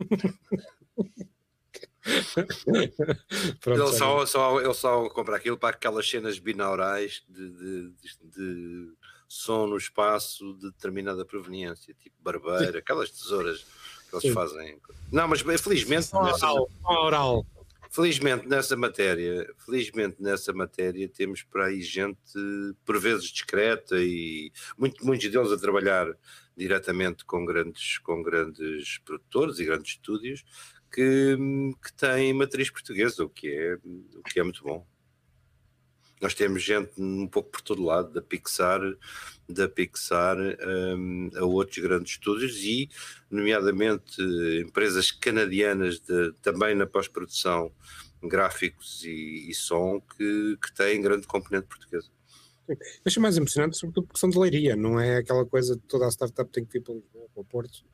Pronto, 3.60 3.80
ele, 3.80 3.92
só, 3.92 4.26
só, 4.26 4.60
ele 4.60 4.74
só 4.74 5.08
compra 5.10 5.36
aquilo 5.36 5.56
para 5.56 5.76
aquelas 5.76 6.08
cenas 6.08 6.38
binaurais 6.38 7.22
de, 7.28 7.50
de, 7.50 7.90
de, 7.90 8.18
de 8.24 8.92
som 9.28 9.66
no 9.66 9.76
espaço 9.76 10.54
de 10.54 10.70
determinada 10.70 11.24
proveniência, 11.24 11.94
tipo 11.94 12.16
barbeira, 12.20 12.78
aquelas 12.78 13.10
tesouras 13.10 13.64
que 14.08 14.16
eles 14.16 14.22
Sim. 14.22 14.32
fazem. 14.32 14.78
Não, 15.10 15.28
mas 15.28 15.40
felizmente. 15.60 16.08
Oral, 16.14 16.68
oral. 16.84 17.46
Felizmente 17.94 18.48
nessa 18.48 18.74
matéria, 18.74 19.46
felizmente 19.66 20.16
nessa 20.18 20.50
matéria 20.50 21.06
temos 21.10 21.42
para 21.42 21.66
aí 21.66 21.82
gente 21.82 22.18
por 22.86 22.98
vezes 22.98 23.28
discreta 23.28 23.96
e 23.98 24.50
muito, 24.78 25.04
muitos 25.04 25.30
deles 25.30 25.52
a 25.52 25.58
trabalhar 25.58 26.06
diretamente 26.56 27.22
com 27.26 27.44
grandes, 27.44 27.98
com 27.98 28.22
grandes 28.22 28.96
produtores 29.04 29.58
e 29.58 29.66
grandes 29.66 29.92
estúdios 29.92 30.42
que, 30.90 31.36
que 31.84 31.92
têm 31.92 32.32
matriz 32.32 32.70
portuguesa, 32.70 33.24
o 33.24 33.28
que 33.28 33.48
é, 33.48 33.74
o 33.74 34.22
que 34.22 34.40
é 34.40 34.42
muito 34.42 34.64
bom. 34.64 34.86
Nós 36.22 36.34
temos 36.34 36.62
gente 36.62 36.92
um 36.98 37.26
pouco 37.26 37.50
por 37.50 37.60
todo 37.60 37.82
lado, 37.82 38.12
da 38.12 38.22
Pixar, 38.22 38.80
da 39.48 39.68
Pixar 39.68 40.38
um, 40.38 41.30
a 41.34 41.44
outros 41.44 41.78
grandes 41.78 42.12
estúdios 42.12 42.58
e, 42.58 42.88
nomeadamente, 43.28 44.22
empresas 44.64 45.10
canadianas 45.10 45.98
de, 45.98 46.32
também 46.40 46.76
na 46.76 46.86
pós-produção, 46.86 47.72
gráficos 48.22 49.02
e, 49.04 49.50
e 49.50 49.54
som, 49.54 50.00
que, 50.00 50.56
que 50.62 50.72
têm 50.72 51.02
grande 51.02 51.26
componente 51.26 51.66
portuguesa. 51.66 52.08
Acho 53.04 53.20
mais 53.20 53.36
impressionante, 53.36 53.76
sobretudo 53.76 54.06
porque 54.06 54.20
são 54.20 54.30
de 54.30 54.38
leiria, 54.38 54.76
não 54.76 55.00
é 55.00 55.16
aquela 55.16 55.44
coisa 55.44 55.74
de 55.74 55.82
toda 55.82 56.06
a 56.06 56.10
startup 56.10 56.48
tem 56.52 56.64
que 56.64 56.78
ir 56.78 56.80
para 56.80 56.94
Lisboa, 56.94 57.28
para 57.34 57.40
o 57.40 57.44
Porto. 57.44 57.84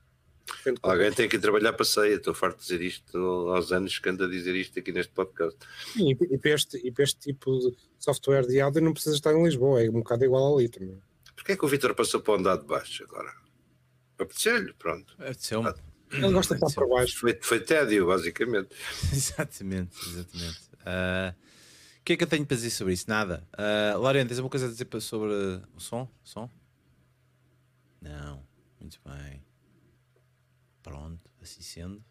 Alguém 0.82 1.12
tem 1.12 1.28
que 1.28 1.38
trabalhar 1.38 1.72
para 1.72 1.84
ceia, 1.84 2.14
estou 2.14 2.34
farto 2.34 2.58
de 2.58 2.62
dizer 2.62 2.82
isto 2.82 3.18
aos 3.18 3.72
anos 3.72 3.98
que 3.98 4.08
ando 4.08 4.24
a 4.24 4.28
dizer 4.28 4.54
isto 4.54 4.78
aqui 4.78 4.92
neste 4.92 5.12
podcast. 5.12 5.58
E, 5.96 6.12
e, 6.12 6.38
para 6.38 6.50
este, 6.50 6.76
e 6.78 6.90
para 6.90 7.04
este 7.04 7.18
tipo 7.20 7.58
de 7.58 7.76
software 7.98 8.46
de 8.46 8.60
áudio 8.60 8.82
não 8.82 8.92
precisa 8.92 9.14
estar 9.14 9.32
em 9.32 9.42
Lisboa, 9.42 9.82
é 9.82 9.88
um 9.88 9.94
bocado 9.94 10.24
igual 10.24 10.56
ali 10.56 10.68
também. 10.68 11.00
Porquê 11.34 11.52
é 11.52 11.56
que 11.56 11.64
o 11.64 11.68
Vitor 11.68 11.94
passou 11.94 12.20
para 12.20 12.34
o 12.34 12.36
andar 12.36 12.56
de 12.56 12.66
baixo 12.66 13.04
agora? 13.04 13.32
Apeteceu-lhe, 14.18 14.72
pronto. 14.74 15.14
Apeteceu-me. 15.18 15.72
Ele 16.10 16.32
gosta 16.32 16.56
de 16.56 16.64
estar 16.64 16.80
para 16.80 16.88
baixo. 16.88 17.18
Foi, 17.18 17.38
foi 17.40 17.60
tédio, 17.60 18.06
basicamente. 18.06 18.70
exatamente, 19.12 19.96
exatamente. 20.06 20.60
Uh, 20.80 21.34
o 22.00 22.04
que 22.04 22.14
é 22.14 22.16
que 22.16 22.24
eu 22.24 22.28
tenho 22.28 22.46
para 22.46 22.56
dizer 22.56 22.70
sobre 22.70 22.94
isso? 22.94 23.04
Nada. 23.08 23.46
Uh, 23.52 23.98
Lorena, 23.98 24.26
tens 24.26 24.38
alguma 24.38 24.50
coisa 24.50 24.66
a 24.66 24.68
dizer 24.70 24.88
sobre 25.00 25.32
o 25.76 25.80
som? 25.80 26.08
O 26.24 26.28
som? 26.28 26.50
Não. 28.00 28.42
Muito 28.80 28.98
bem. 29.04 29.42
Pronto, 30.88 31.30
assim 31.42 31.60
sendo. 31.60 32.04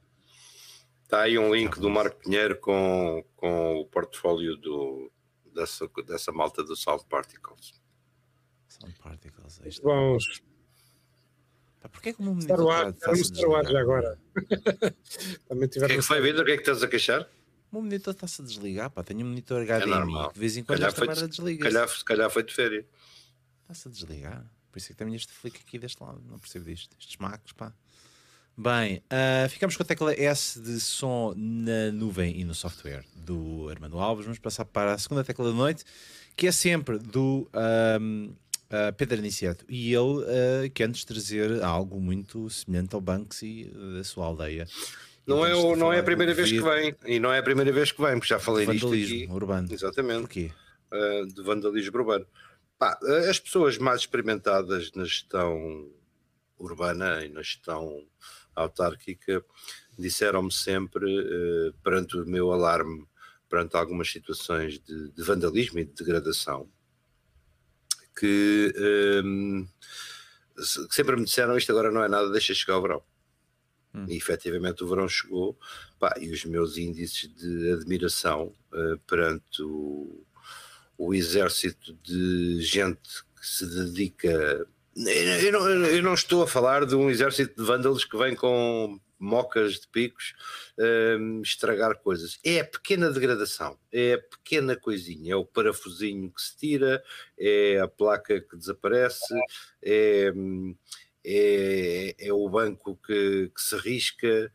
Está 1.04 1.22
aí 1.22 1.38
um 1.38 1.54
link 1.54 1.80
do 1.80 1.90
Marco 1.90 2.20
Pinheiro 2.20 2.60
com, 2.60 3.26
com 3.36 3.78
o 3.78 3.86
portfólio 3.86 4.56
do, 4.58 5.12
dessa, 5.54 5.90
dessa 6.06 6.32
malta 6.32 6.64
do 6.64 6.76
Sound 6.76 7.04
Particles. 7.06 7.74
Sound 8.68 8.96
Particles. 9.00 9.60
Isto 9.66 9.84
Vamos. 9.84 10.44
Pá, 11.80 11.90
porquê 11.90 12.14
que 12.14 12.20
o 12.20 12.24
meu 12.24 12.34
monitor 12.34 12.58
Star 12.58 12.90
está 12.90 13.10
Wars, 13.10 13.28
Star 13.28 13.50
Wars 13.50 13.70
já 13.70 13.80
agora. 13.80 14.20
Também 15.48 15.68
tiveram 15.70 15.86
o 15.86 15.88
que 15.88 15.94
é 15.94 15.98
que 15.98 16.02
foi, 16.02 16.22
Vitor? 16.22 16.42
O 16.42 16.46
que 16.46 16.52
é 16.52 16.56
que 16.56 16.62
estás 16.62 16.84
a 16.84 16.88
queixar? 16.88 17.22
O 17.72 17.76
meu 17.76 17.82
monitor 17.84 18.14
está-se 18.14 18.42
a 18.42 18.46
desligar, 18.46 18.92
pá. 18.92 19.04
Tenho 19.04 19.26
um 19.26 19.30
monitor 19.30 19.64
HDMI 19.66 20.20
é 20.26 20.28
que 20.28 20.34
de 20.34 20.40
vez 20.40 20.58
em 20.58 20.64
quando 20.64 20.80
calhar 20.80 20.90
esta 20.90 21.06
merda 21.06 21.28
desliga. 21.28 21.64
Calhar, 21.64 21.88
se 21.88 22.06
calhar 22.06 22.30
foi 22.30 22.44
de 22.44 22.54
férias. 22.54 22.86
Está-se 23.62 23.88
a 23.88 23.92
desligar. 23.92 24.52
Por 24.72 24.78
isso 24.78 24.92
é 24.92 24.94
que 24.94 24.98
tenho 24.98 25.16
este 25.16 25.34
flick 25.34 25.60
aqui 25.60 25.80
deste 25.80 26.02
lado. 26.04 26.22
Não 26.26 26.38
percebo 26.38 26.66
disto. 26.66 26.96
Estes 27.00 27.18
macos, 27.18 27.54
pá. 27.54 27.74
Bem, 28.60 29.04
uh, 29.14 29.48
ficamos 29.50 29.78
com 29.78 29.84
a 29.84 29.86
tecla 29.86 30.14
S 30.20 30.60
de 30.60 30.80
som 30.80 31.32
na 31.38 31.92
nuvem 31.92 32.40
e 32.40 32.44
no 32.44 32.56
software 32.56 33.06
do 33.16 33.70
Armando 33.70 34.00
Alves. 34.00 34.26
Vamos 34.26 34.40
passar 34.40 34.66
para 34.66 34.94
a 34.94 34.98
segunda 34.98 35.24
tecla 35.24 35.46
da 35.46 35.56
noite, 35.56 35.84
que 36.36 36.48
é 36.48 36.52
sempre 36.52 36.98
do 36.98 37.48
um, 38.02 38.34
uh, 38.72 38.92
Pedro 38.98 39.20
Aniceto. 39.20 39.64
E 39.70 39.94
ele 39.94 40.02
uh, 40.02 40.72
quer-nos 40.74 41.06
trazer 41.06 41.62
algo 41.62 42.02
muito 42.02 42.50
semelhante 42.50 42.96
ao 42.96 43.02
Banksy 43.02 43.72
da 43.96 44.04
sua 44.04 44.26
aldeia. 44.26 44.68
Não 45.28 45.46
é, 45.46 45.54
o, 45.54 45.76
não 45.76 45.94
é 45.94 46.00
a 46.00 46.04
primeira 46.04 46.34
vez 46.34 46.52
que 46.52 46.60
vem, 46.60 46.96
e 47.06 47.20
não 47.20 47.32
é 47.32 47.38
a 47.38 47.44
primeira 47.44 47.72
vez 47.72 47.92
que 47.92 48.02
vem, 48.02 48.14
porque 48.14 48.30
já 48.30 48.40
falei 48.40 48.66
disto 48.66 48.88
aqui. 48.88 49.28
urbano. 49.30 49.72
Exatamente. 49.72 50.22
Porquê? 50.22 50.52
Uh, 50.92 51.28
de 51.28 51.44
vandalismo 51.44 51.96
urbano. 51.96 52.26
Pá, 52.80 52.98
as 53.30 53.40
pessoas 53.40 53.78
mais 53.78 54.00
experimentadas 54.00 54.92
na 54.94 55.04
gestão 55.04 55.92
urbana 56.58 57.24
e 57.24 57.30
na 57.30 57.44
gestão 57.44 58.04
autárquica, 58.58 59.44
disseram-me 59.98 60.52
sempre, 60.52 61.06
uh, 61.06 61.74
perante 61.84 62.18
o 62.18 62.26
meu 62.26 62.52
alarme, 62.52 63.06
perante 63.50 63.78
algumas 63.78 64.12
situações 64.12 64.80
de, 64.80 65.12
de 65.12 65.24
vandalismo 65.24 65.80
e 65.80 65.86
de 65.86 65.94
degradação, 65.94 66.70
que 68.18 68.74
um, 69.24 69.60
ehm, 69.60 69.68
sempre 70.90 71.16
me 71.16 71.24
disseram 71.24 71.58
isto 71.58 71.72
agora 71.72 71.92
não 71.92 72.04
é 72.04 72.10
nada, 72.10 72.32
deixa 72.32 72.54
chegar 72.54 72.78
o 72.78 72.82
verão. 72.82 73.04
Hum. 73.94 74.06
E 74.10 74.18
efetivamente 74.18 74.84
o 74.84 74.88
verão 74.88 75.08
chegou, 75.08 75.58
pá, 76.00 76.14
e 76.20 76.30
os 76.32 76.44
meus 76.46 76.78
índices 76.78 77.34
de 77.34 77.72
admiração 77.72 78.54
uh, 78.74 78.98
perante 79.08 79.62
o, 79.62 80.26
o 80.98 81.14
exército 81.14 81.94
de 82.04 82.62
gente 82.62 83.24
que 83.40 83.48
se 83.48 83.66
dedica 83.66 84.68
eu 84.98 85.52
não, 85.52 85.70
eu 85.70 86.04
não, 86.04 86.14
estou 86.14 86.44
a 86.44 86.48
falar 86.48 86.86
de 86.86 86.96
um 86.96 87.10
exército 87.10 87.56
de 87.56 87.68
vândalos 87.68 88.04
que 88.04 88.18
vem 88.18 88.36
com 88.36 89.00
mocas 89.20 89.74
de 89.80 89.88
picos 89.88 90.34
um, 91.20 91.42
estragar 91.42 91.98
coisas. 91.98 92.40
É 92.44 92.60
a 92.60 92.66
pequena 92.66 93.12
degradação, 93.12 93.78
é 93.92 94.14
a 94.14 94.18
pequena 94.20 94.76
coisinha, 94.76 95.34
é 95.34 95.36
o 95.36 95.46
parafusinho 95.46 96.32
que 96.32 96.42
se 96.42 96.58
tira, 96.58 97.04
é 97.38 97.80
a 97.80 97.88
placa 97.88 98.40
que 98.42 98.58
desaparece, 98.58 99.34
é, 99.82 100.32
hum, 100.36 100.76
é, 101.30 102.16
é 102.18 102.32
o 102.32 102.48
banco 102.48 102.98
que, 103.06 103.52
que 103.54 103.62
se 103.62 103.76
risca. 103.76 104.50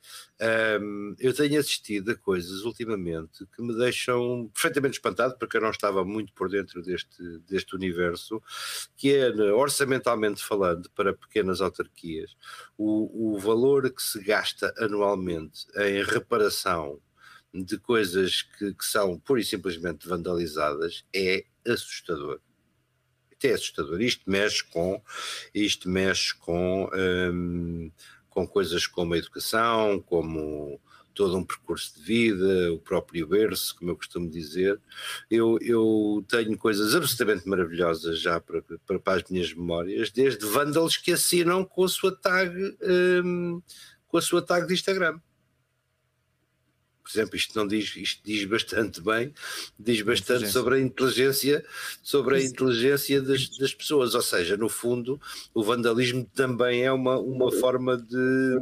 Um, 0.80 1.14
eu 1.18 1.34
tenho 1.34 1.60
assistido 1.60 2.12
a 2.12 2.16
coisas 2.16 2.62
ultimamente 2.62 3.46
que 3.54 3.62
me 3.62 3.76
deixam 3.76 4.50
perfeitamente 4.54 4.94
espantado, 4.94 5.36
porque 5.38 5.58
eu 5.58 5.60
não 5.60 5.70
estava 5.70 6.02
muito 6.02 6.32
por 6.32 6.48
dentro 6.48 6.82
deste, 6.82 7.38
deste 7.40 7.76
universo, 7.76 8.42
que 8.96 9.14
é, 9.14 9.28
orçamentalmente 9.52 10.42
falando, 10.42 10.88
para 10.92 11.12
pequenas 11.12 11.60
autarquias, 11.60 12.34
o, 12.78 13.34
o 13.34 13.38
valor 13.38 13.92
que 13.92 14.02
se 14.02 14.22
gasta 14.24 14.72
anualmente 14.78 15.66
em 15.76 16.02
reparação 16.02 16.98
de 17.52 17.78
coisas 17.78 18.40
que, 18.40 18.72
que 18.72 18.84
são 18.86 19.18
pura 19.18 19.42
e 19.42 19.44
simplesmente 19.44 20.08
vandalizadas 20.08 21.04
é 21.14 21.44
assustador 21.66 22.40
é 23.48 23.54
assustador. 23.54 24.00
Isto 24.00 24.30
mexe 24.30 24.64
com, 24.64 25.02
isto 25.54 25.88
mexe 25.88 26.34
com, 26.34 26.90
um, 26.94 27.90
com 28.28 28.46
coisas 28.46 28.86
como 28.86 29.14
a 29.14 29.18
educação, 29.18 30.00
como 30.00 30.80
todo 31.14 31.36
um 31.36 31.44
percurso 31.44 31.94
de 31.96 32.02
vida, 32.02 32.72
o 32.72 32.78
próprio 32.78 33.26
berço, 33.26 33.76
como 33.76 33.90
eu 33.90 33.96
costumo 33.96 34.30
dizer. 34.30 34.80
Eu, 35.30 35.58
eu 35.60 36.24
tenho 36.28 36.56
coisas 36.56 36.94
absolutamente 36.94 37.48
maravilhosas 37.48 38.20
já 38.20 38.40
para, 38.40 38.62
para, 38.86 38.98
para 38.98 39.22
as 39.22 39.30
minhas 39.30 39.52
memórias, 39.52 40.10
desde 40.10 40.44
vândalos 40.46 40.96
que 40.96 41.12
assinam 41.12 41.64
com 41.64 41.84
a 41.84 41.88
sua 41.88 42.16
tag, 42.16 42.76
um, 43.24 43.60
com 44.08 44.16
a 44.16 44.22
sua 44.22 44.42
tag 44.42 44.66
de 44.66 44.74
Instagram 44.74 45.18
por 47.02 47.10
exemplo, 47.10 47.36
isto 47.36 47.58
não 47.58 47.66
diz, 47.66 47.94
isto 47.96 48.22
diz 48.24 48.44
bastante 48.44 49.00
bem, 49.00 49.34
diz 49.78 50.02
bastante 50.02 50.48
sobre 50.48 50.76
a 50.76 50.80
inteligência, 50.80 51.64
sobre 52.02 52.36
a 52.36 52.42
inteligência 52.42 53.20
das, 53.20 53.48
das, 53.58 53.74
pessoas, 53.74 54.14
ou 54.14 54.22
seja, 54.22 54.56
no 54.56 54.68
fundo, 54.68 55.20
o 55.52 55.64
vandalismo 55.64 56.24
também 56.34 56.84
é 56.84 56.92
uma, 56.92 57.18
uma 57.18 57.50
forma 57.50 57.96
de, 57.96 58.56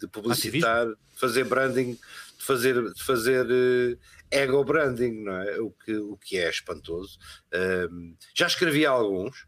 de 0.00 0.06
publicitar, 0.08 0.86
de 0.86 0.96
fazer 1.14 1.44
branding, 1.44 1.94
de 2.38 2.44
fazer, 2.44 2.92
de 2.92 3.02
fazer 3.02 3.46
uh, 3.46 3.98
ego 4.30 4.62
branding, 4.62 5.24
não 5.24 5.40
é? 5.40 5.58
O 5.58 5.70
que, 5.70 5.96
o 5.96 6.16
que 6.16 6.36
é 6.36 6.50
espantoso. 6.50 7.18
Uh, 7.48 8.14
já 8.34 8.46
escrevi 8.46 8.84
alguns, 8.84 9.46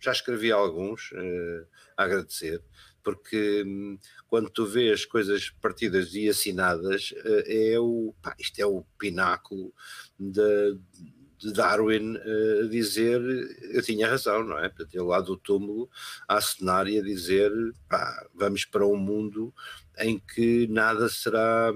já 0.00 0.10
escrevi 0.10 0.50
alguns 0.50 1.12
uh, 1.12 1.66
a 1.96 2.04
agradecer 2.04 2.60
porque 3.04 3.62
hum, 3.66 3.98
quando 4.26 4.50
tu 4.50 4.66
vês 4.66 5.04
coisas 5.04 5.50
partidas 5.60 6.14
e 6.14 6.28
assinadas, 6.28 7.14
eh, 7.24 7.74
é 7.74 7.78
o, 7.78 8.14
pá, 8.22 8.34
isto 8.38 8.58
é 8.58 8.66
o 8.66 8.84
pináculo 8.98 9.72
de, 10.18 10.78
de 11.38 11.52
Darwin 11.52 12.16
eh, 12.16 12.62
a 12.64 12.68
dizer 12.68 13.20
eu 13.70 13.82
tinha 13.82 14.08
razão, 14.08 14.42
não 14.42 14.58
é? 14.58 14.68
Para 14.68 14.86
ter 14.86 15.02
lá 15.02 15.20
do 15.20 15.36
túmulo 15.36 15.88
a 16.26 16.38
assinar 16.38 16.88
e 16.88 16.98
a 16.98 17.02
dizer 17.02 17.52
pá, 17.88 18.26
vamos 18.34 18.64
para 18.64 18.86
um 18.86 18.96
mundo 18.96 19.54
em 19.98 20.18
que 20.18 20.66
nada 20.68 21.08
será, 21.08 21.72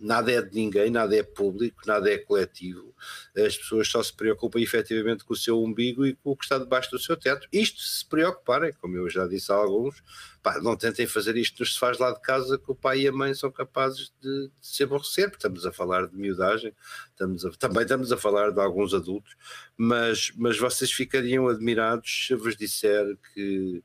nada 0.00 0.30
é 0.30 0.40
de 0.40 0.54
ninguém, 0.54 0.90
nada 0.90 1.16
é 1.16 1.22
público, 1.22 1.82
nada 1.86 2.10
é 2.10 2.18
coletivo. 2.18 2.94
As 3.36 3.56
pessoas 3.56 3.88
só 3.88 4.02
se 4.02 4.12
preocupam 4.12 4.60
efetivamente 4.60 5.24
com 5.24 5.32
o 5.32 5.36
seu 5.36 5.62
umbigo 5.62 6.06
e 6.06 6.14
com 6.14 6.30
o 6.30 6.36
que 6.36 6.44
está 6.44 6.58
debaixo 6.58 6.90
do 6.90 6.98
seu 6.98 7.16
teto. 7.16 7.48
Isto 7.52 7.80
se 7.80 8.06
preocuparem, 8.06 8.72
como 8.80 8.96
eu 8.96 9.08
já 9.10 9.26
disse 9.26 9.50
a 9.52 9.56
alguns, 9.56 10.02
pá, 10.42 10.60
não 10.60 10.76
tentem 10.76 11.06
fazer 11.06 11.36
isto 11.36 11.60
nos 11.60 11.76
faz 11.76 11.98
lá 11.98 12.12
de 12.12 12.20
casa 12.20 12.58
que 12.58 12.70
o 12.70 12.74
pai 12.74 13.00
e 13.00 13.08
a 13.08 13.12
mãe 13.12 13.34
são 13.34 13.50
capazes 13.50 14.12
de, 14.20 14.48
de 14.48 14.52
se 14.60 14.82
aborrecer, 14.82 15.30
porque 15.30 15.38
estamos 15.38 15.66
a 15.66 15.72
falar 15.72 16.06
de 16.06 16.16
miudagem, 16.16 16.72
estamos 17.10 17.44
a, 17.44 17.50
também 17.50 17.82
estamos 17.82 18.12
a 18.12 18.16
falar 18.16 18.50
de 18.50 18.60
alguns 18.60 18.94
adultos, 18.94 19.36
mas, 19.76 20.32
mas 20.36 20.58
vocês 20.58 20.90
ficariam 20.90 21.48
admirados 21.48 22.26
se 22.26 22.34
vos 22.34 22.56
disser 22.56 23.16
que 23.34 23.82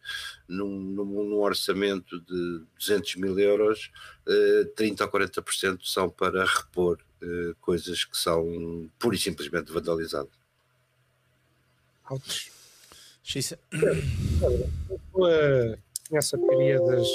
num, 0.47 0.79
num, 0.79 1.05
num 1.05 1.39
orçamento 1.39 2.19
de 2.21 2.61
200 2.79 3.15
mil 3.15 3.37
euros, 3.37 3.91
eh, 4.27 4.65
30 4.75 5.03
ou 5.03 5.11
40% 5.11 5.79
são 5.83 6.02
para 6.09 6.45
repor 6.45 6.99
eh, 7.21 7.53
coisas 7.61 8.03
que 8.03 8.17
são 8.17 8.89
pura 8.99 9.15
e 9.15 9.19
simplesmente 9.19 9.71
vandalizadas. 9.71 10.31
Altos. 12.05 12.51
Xisa 13.23 13.57
nessa 16.11 16.37
teoria 16.37 16.79
das 16.79 17.07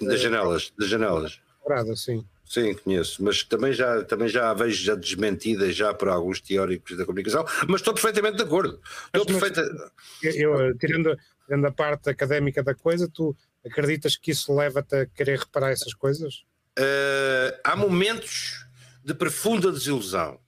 das 0.00 0.20
janelas, 0.20 0.72
das 0.78 0.88
janelas. 0.88 1.40
Dourada, 1.62 1.94
sim. 1.94 2.24
Sim, 2.44 2.74
conheço, 2.74 3.22
mas 3.22 3.44
também 3.44 3.72
já, 3.72 4.02
também 4.02 4.28
já 4.28 4.50
a 4.50 4.54
vejo 4.54 4.82
já 4.82 4.96
desmentida 4.96 5.70
já 5.70 5.94
por 5.94 6.08
alguns 6.08 6.40
teóricos 6.40 6.96
da 6.96 7.06
comunicação, 7.06 7.44
mas 7.68 7.80
estou 7.80 7.94
perfeitamente 7.94 8.38
de 8.38 8.42
acordo. 8.42 8.80
Estou 9.14 9.24
mas, 9.34 9.52
perfeita... 9.52 9.92
eu, 10.24 10.76
tirando, 10.76 11.16
tirando 11.46 11.64
a 11.66 11.70
parte 11.70 12.10
académica 12.10 12.60
da 12.60 12.74
coisa, 12.74 13.08
tu 13.08 13.36
acreditas 13.64 14.16
que 14.16 14.32
isso 14.32 14.52
leva-te 14.52 14.96
a 14.96 15.06
querer 15.06 15.38
reparar 15.38 15.70
essas 15.70 15.94
coisas? 15.94 16.44
Uh, 16.78 17.58
há 17.64 17.76
momentos 17.76 18.66
de 19.04 19.14
profunda 19.14 19.70
desilusão. 19.70 20.40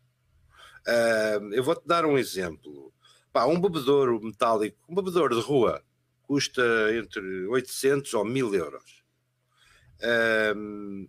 Uh, 0.86 1.52
eu 1.52 1.62
vou-te 1.62 1.86
dar 1.86 2.04
um 2.06 2.18
exemplo. 2.18 2.92
Pá, 3.32 3.46
um 3.46 3.60
bebedouro 3.60 4.20
metálico, 4.20 4.78
um 4.88 4.94
bebedouro 4.94 5.34
de 5.34 5.42
rua, 5.42 5.82
custa 6.22 6.62
entre 6.94 7.46
800 7.46 8.12
ou 8.14 8.24
1000 8.24 8.54
euros 8.54 9.02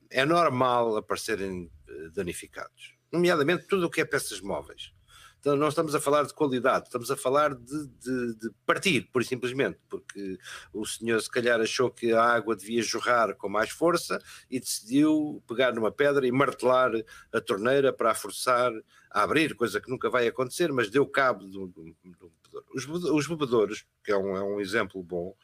é 0.10 0.26
normal 0.26 0.98
aparecerem 0.98 1.72
danificados, 2.14 2.96
nomeadamente 3.12 3.68
tudo 3.68 3.88
o 3.88 3.90
que 3.90 4.02
é 4.02 4.06
peças 4.06 4.40
móveis. 4.40 4.93
Então, 5.44 5.58
não 5.58 5.68
estamos 5.68 5.94
a 5.94 6.00
falar 6.00 6.24
de 6.24 6.34
qualidade, 6.34 6.86
estamos 6.86 7.12
a 7.12 7.18
falar 7.18 7.54
de, 7.54 7.88
de, 8.00 8.36
de, 8.36 8.50
partir, 8.66 9.10
por 9.12 9.26
simplesmente, 9.26 9.78
porque 9.90 10.38
o 10.72 10.86
senhor 10.86 11.22
se 11.22 11.30
calhar 11.30 11.60
achou 11.60 11.92
que 11.92 12.14
a 12.14 12.24
água 12.24 12.56
devia 12.56 12.82
jorrar 12.82 13.36
com 13.36 13.50
mais 13.50 13.70
força 13.70 14.22
e 14.50 14.58
decidiu 14.58 15.44
pegar 15.46 15.74
numa 15.74 15.92
pedra 15.92 16.26
e 16.26 16.32
martelar 16.32 16.94
a 17.34 17.42
torneira 17.42 17.92
para 17.92 18.12
a 18.12 18.16
forçar 18.16 18.72
a 19.12 19.24
abrir, 19.24 19.54
coisa 19.54 19.82
que 19.82 19.90
nunca 19.90 20.10
vai 20.10 20.28
acontecer, 20.28 20.72
mas 20.72 20.90
deu 20.90 21.06
cabo 21.06 21.46
de 21.50 21.60
um, 21.60 21.68
bebedouro. 21.68 22.34
Os, 22.74 23.28
bebedouros, 23.28 23.86
que 24.02 24.14
é 24.14 24.18
um, 24.18 24.38
é 24.38 24.44
um 24.44 24.62
exemplo 24.62 25.04
bom, 25.04 25.36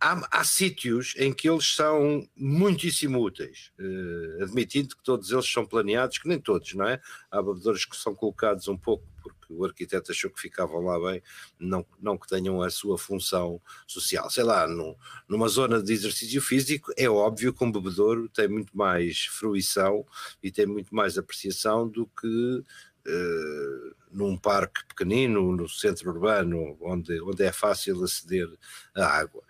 há, 0.00 0.40
há 0.40 0.44
sítios 0.44 1.14
em 1.16 1.32
que 1.32 1.48
eles 1.48 1.74
são 1.74 2.26
muitíssimo 2.36 3.20
úteis, 3.20 3.72
uh, 3.78 4.42
admitindo 4.42 4.96
que 4.96 5.02
todos 5.02 5.30
eles 5.30 5.50
são 5.50 5.66
planeados, 5.66 6.18
que 6.18 6.28
nem 6.28 6.40
todos, 6.40 6.74
não 6.74 6.86
é? 6.86 7.00
Há 7.30 7.42
bebedores 7.42 7.84
que 7.84 7.96
são 7.96 8.14
colocados 8.14 8.68
um 8.68 8.76
pouco 8.76 9.04
porque 9.22 9.52
o 9.52 9.64
arquiteto 9.64 10.12
achou 10.12 10.30
que 10.30 10.40
ficavam 10.40 10.80
lá 10.80 10.98
bem, 11.10 11.22
não, 11.58 11.84
não 12.00 12.16
que 12.16 12.28
tenham 12.28 12.62
a 12.62 12.70
sua 12.70 12.96
função 12.96 13.60
social. 13.86 14.30
Sei 14.30 14.44
lá, 14.44 14.66
no, 14.66 14.96
numa 15.28 15.48
zona 15.48 15.82
de 15.82 15.92
exercício 15.92 16.40
físico, 16.40 16.92
é 16.96 17.08
óbvio 17.08 17.52
que 17.52 17.64
um 17.64 17.72
bebedouro 17.72 18.28
tem 18.28 18.48
muito 18.48 18.76
mais 18.76 19.26
fruição 19.26 20.06
e 20.42 20.50
tem 20.50 20.66
muito 20.66 20.94
mais 20.94 21.18
apreciação 21.18 21.88
do 21.88 22.06
que 22.06 22.64
Uh, 23.06 23.94
num 24.10 24.36
parque 24.36 24.84
pequenino, 24.86 25.56
no 25.56 25.66
centro 25.66 26.10
urbano, 26.10 26.76
onde, 26.78 27.18
onde 27.22 27.42
é 27.42 27.50
fácil 27.50 28.04
aceder 28.04 28.46
à 28.94 29.06
água 29.06 29.42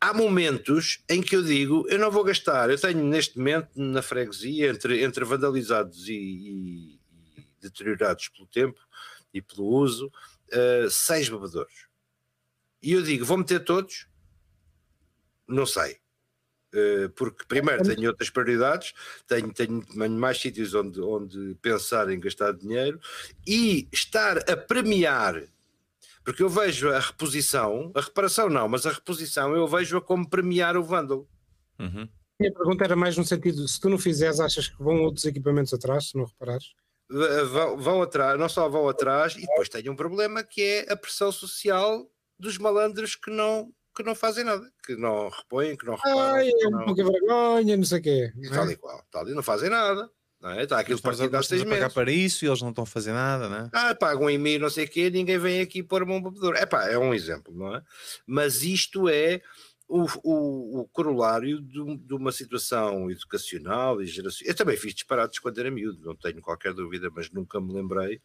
há 0.00 0.14
momentos 0.14 1.02
em 1.08 1.20
que 1.20 1.34
eu 1.34 1.42
digo, 1.42 1.86
eu 1.88 1.98
não 1.98 2.10
vou 2.10 2.24
gastar, 2.24 2.70
eu 2.70 2.80
tenho 2.80 3.04
neste 3.04 3.36
momento 3.36 3.70
na 3.74 4.02
freguesia, 4.02 4.70
entre, 4.70 5.02
entre 5.02 5.24
vandalizados 5.24 6.08
e, 6.08 6.12
e, 6.14 7.00
e 7.36 7.46
deteriorados 7.60 8.28
pelo 8.28 8.46
tempo 8.46 8.80
e 9.32 9.42
pelo 9.42 9.66
uso, 9.66 10.06
uh, 10.06 10.90
seis 10.90 11.28
bebedores. 11.28 11.86
E 12.82 12.92
eu 12.92 13.02
digo, 13.02 13.24
vou 13.24 13.38
meter 13.38 13.64
todos? 13.64 14.06
Não 15.46 15.66
sei. 15.66 15.98
Uh, 16.72 17.08
porque 17.16 17.44
primeiro 17.46 17.82
tenho 17.82 18.08
outras 18.08 18.30
prioridades, 18.30 18.92
tenho, 19.26 19.52
tenho 19.52 19.84
mais 20.10 20.38
sítios 20.38 20.74
onde, 20.74 21.00
onde 21.00 21.54
pensar 21.62 22.10
em 22.10 22.20
gastar 22.20 22.52
dinheiro 22.52 23.00
e 23.46 23.88
estar 23.90 24.38
a 24.48 24.56
premiar 24.56 25.48
porque 26.28 26.42
eu 26.42 26.48
vejo 26.50 26.90
a 26.90 26.98
reposição, 26.98 27.90
a 27.94 28.02
reparação 28.02 28.50
não, 28.50 28.68
mas 28.68 28.84
a 28.84 28.90
reposição 28.90 29.56
eu 29.56 29.66
vejo-a 29.66 29.98
como 29.98 30.28
premiar 30.28 30.76
o 30.76 30.84
vândalo. 30.84 31.26
Uhum. 31.78 32.06
Minha 32.38 32.52
pergunta 32.52 32.84
era 32.84 32.94
mais 32.94 33.16
no 33.16 33.24
sentido: 33.24 33.66
se 33.66 33.80
tu 33.80 33.88
não 33.88 33.96
fizeres, 33.96 34.38
achas 34.38 34.68
que 34.68 34.76
vão 34.82 35.04
outros 35.04 35.24
equipamentos 35.24 35.72
atrás, 35.72 36.10
se 36.10 36.18
não 36.18 36.26
reparares? 36.26 36.74
Vão, 37.08 37.78
vão 37.78 38.02
atrás, 38.02 38.38
não 38.38 38.46
só 38.46 38.68
vão 38.68 38.86
atrás, 38.90 39.36
e 39.36 39.40
depois 39.40 39.70
tem 39.70 39.88
um 39.88 39.96
problema 39.96 40.44
que 40.44 40.60
é 40.60 40.92
a 40.92 40.96
pressão 40.98 41.32
social 41.32 42.06
dos 42.38 42.58
malandros 42.58 43.16
que 43.16 43.30
não, 43.30 43.72
que 43.96 44.02
não 44.02 44.14
fazem 44.14 44.44
nada, 44.44 44.70
que 44.84 44.96
não 44.96 45.30
repõem, 45.30 45.78
que 45.78 45.86
não 45.86 45.94
reparam. 45.94 46.34
Ai, 46.34 46.50
é 46.50 46.68
um 46.68 46.84
pouco 46.84 47.10
vergonha, 47.10 47.74
não 47.74 47.84
sei 47.84 48.00
o 48.00 48.02
quê. 48.02 48.32
Tal 48.52 48.68
é? 48.68 48.72
e 48.72 48.76
qual, 48.76 49.02
tal 49.10 49.26
e 49.30 49.32
não 49.32 49.42
fazem 49.42 49.70
nada. 49.70 50.10
Não 50.40 50.50
é? 50.50 50.62
Está 50.62 50.78
aquilo 50.78 51.02
partido 51.02 51.36
há 51.36 51.42
seis 51.42 51.64
meses. 51.64 51.78
pagar 51.78 51.92
para 51.92 52.12
isso 52.12 52.44
e 52.44 52.48
eles 52.48 52.62
não 52.62 52.70
estão 52.70 52.84
a 52.84 52.86
fazer 52.86 53.12
nada, 53.12 53.48
não 53.48 53.56
é? 53.56 53.70
Ah, 53.72 53.94
pagam 53.94 54.30
em 54.30 54.38
mim, 54.38 54.58
não 54.58 54.70
sei 54.70 54.84
o 54.84 54.88
quê, 54.88 55.10
ninguém 55.10 55.38
vem 55.38 55.60
aqui 55.60 55.82
pôr-me 55.82 56.12
um 56.12 56.22
bebedouro. 56.22 56.56
É 56.56 56.64
pá, 56.64 56.86
é 56.86 56.96
um 56.96 57.12
exemplo, 57.12 57.52
não 57.52 57.74
é? 57.74 57.82
Mas 58.24 58.62
isto 58.62 59.08
é 59.08 59.40
o, 59.88 60.06
o, 60.22 60.80
o 60.80 60.88
corolário 60.88 61.60
de, 61.60 61.96
de, 61.96 62.14
uma 62.14 62.30
situação 62.30 63.10
educacional 63.10 64.00
e 64.00 64.06
geracional. 64.06 64.52
Eu 64.52 64.54
também 64.54 64.76
fiz 64.76 64.94
disparados 64.94 65.38
quando 65.38 65.58
era 65.58 65.70
miúdo, 65.70 66.04
não 66.04 66.14
tenho 66.14 66.40
qualquer 66.40 66.74
dúvida, 66.74 67.10
mas 67.12 67.30
nunca 67.30 67.60
me 67.60 67.72
lembrei, 67.72 68.20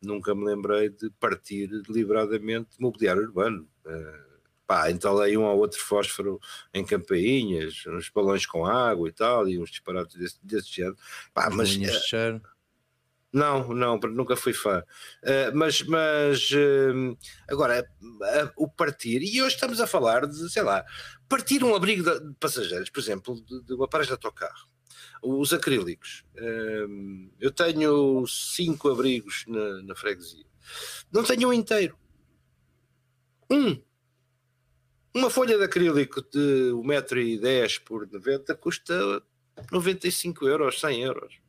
nunca 0.00 0.34
me 0.34 0.44
lembrei 0.44 0.90
de 0.90 1.10
partir 1.18 1.68
deliberadamente 1.82 2.76
de 2.76 2.80
mobiliário 2.80 3.22
urbano. 3.22 3.66
Uh, 3.84 4.35
pá, 4.66 4.90
entalei 4.90 5.36
um 5.36 5.44
ou 5.44 5.58
outro 5.58 5.80
fósforo 5.80 6.40
em 6.74 6.84
campainhas, 6.84 7.84
uns 7.86 8.10
balões 8.10 8.44
com 8.44 8.66
água 8.66 9.08
e 9.08 9.12
tal, 9.12 9.48
e 9.48 9.58
uns 9.58 9.70
disparados 9.70 10.14
desse, 10.14 10.38
desse 10.42 10.74
género. 10.74 10.96
Pá, 11.32 11.48
mas, 11.50 11.68
cheiro. 11.68 12.42
Não, 13.32 13.68
não, 13.68 13.98
nunca 13.98 14.34
fui 14.34 14.54
fã. 14.54 14.82
Uh, 15.22 15.54
mas, 15.54 15.82
mas 15.82 16.50
uh, 16.52 17.18
agora, 17.48 17.86
o 18.56 18.66
partir, 18.66 19.22
e 19.22 19.42
hoje 19.42 19.54
estamos 19.54 19.80
a 19.80 19.86
falar 19.86 20.26
de, 20.26 20.50
sei 20.50 20.62
lá, 20.62 20.84
partir 21.28 21.62
um 21.62 21.74
abrigo 21.74 22.02
de, 22.02 22.28
de 22.28 22.34
passageiros, 22.36 22.88
por 22.88 23.00
exemplo, 23.00 23.34
de, 23.44 23.62
de 23.62 23.74
uma 23.74 23.86
paragem 23.86 24.08
de 24.08 24.14
autocarro. 24.14 24.68
Os 25.22 25.52
acrílicos. 25.52 26.24
eu 27.40 27.50
tenho 27.50 28.26
cinco 28.26 28.88
abrigos 28.90 29.44
na, 29.48 29.82
na 29.82 29.94
freguesia. 29.94 30.46
Não 31.12 31.24
tenho 31.24 31.48
um 31.48 31.52
inteiro. 31.52 31.98
Um. 33.50 33.82
Uma 35.16 35.30
folha 35.30 35.56
de 35.56 35.64
acrílico 35.64 36.20
de 36.20 36.72
1,10m 36.74 37.80
por 37.86 38.06
90 38.06 38.54
custa 38.56 39.22
95 39.72 40.46
euros, 40.46 40.78
100 40.78 41.04
euros. 41.04 41.40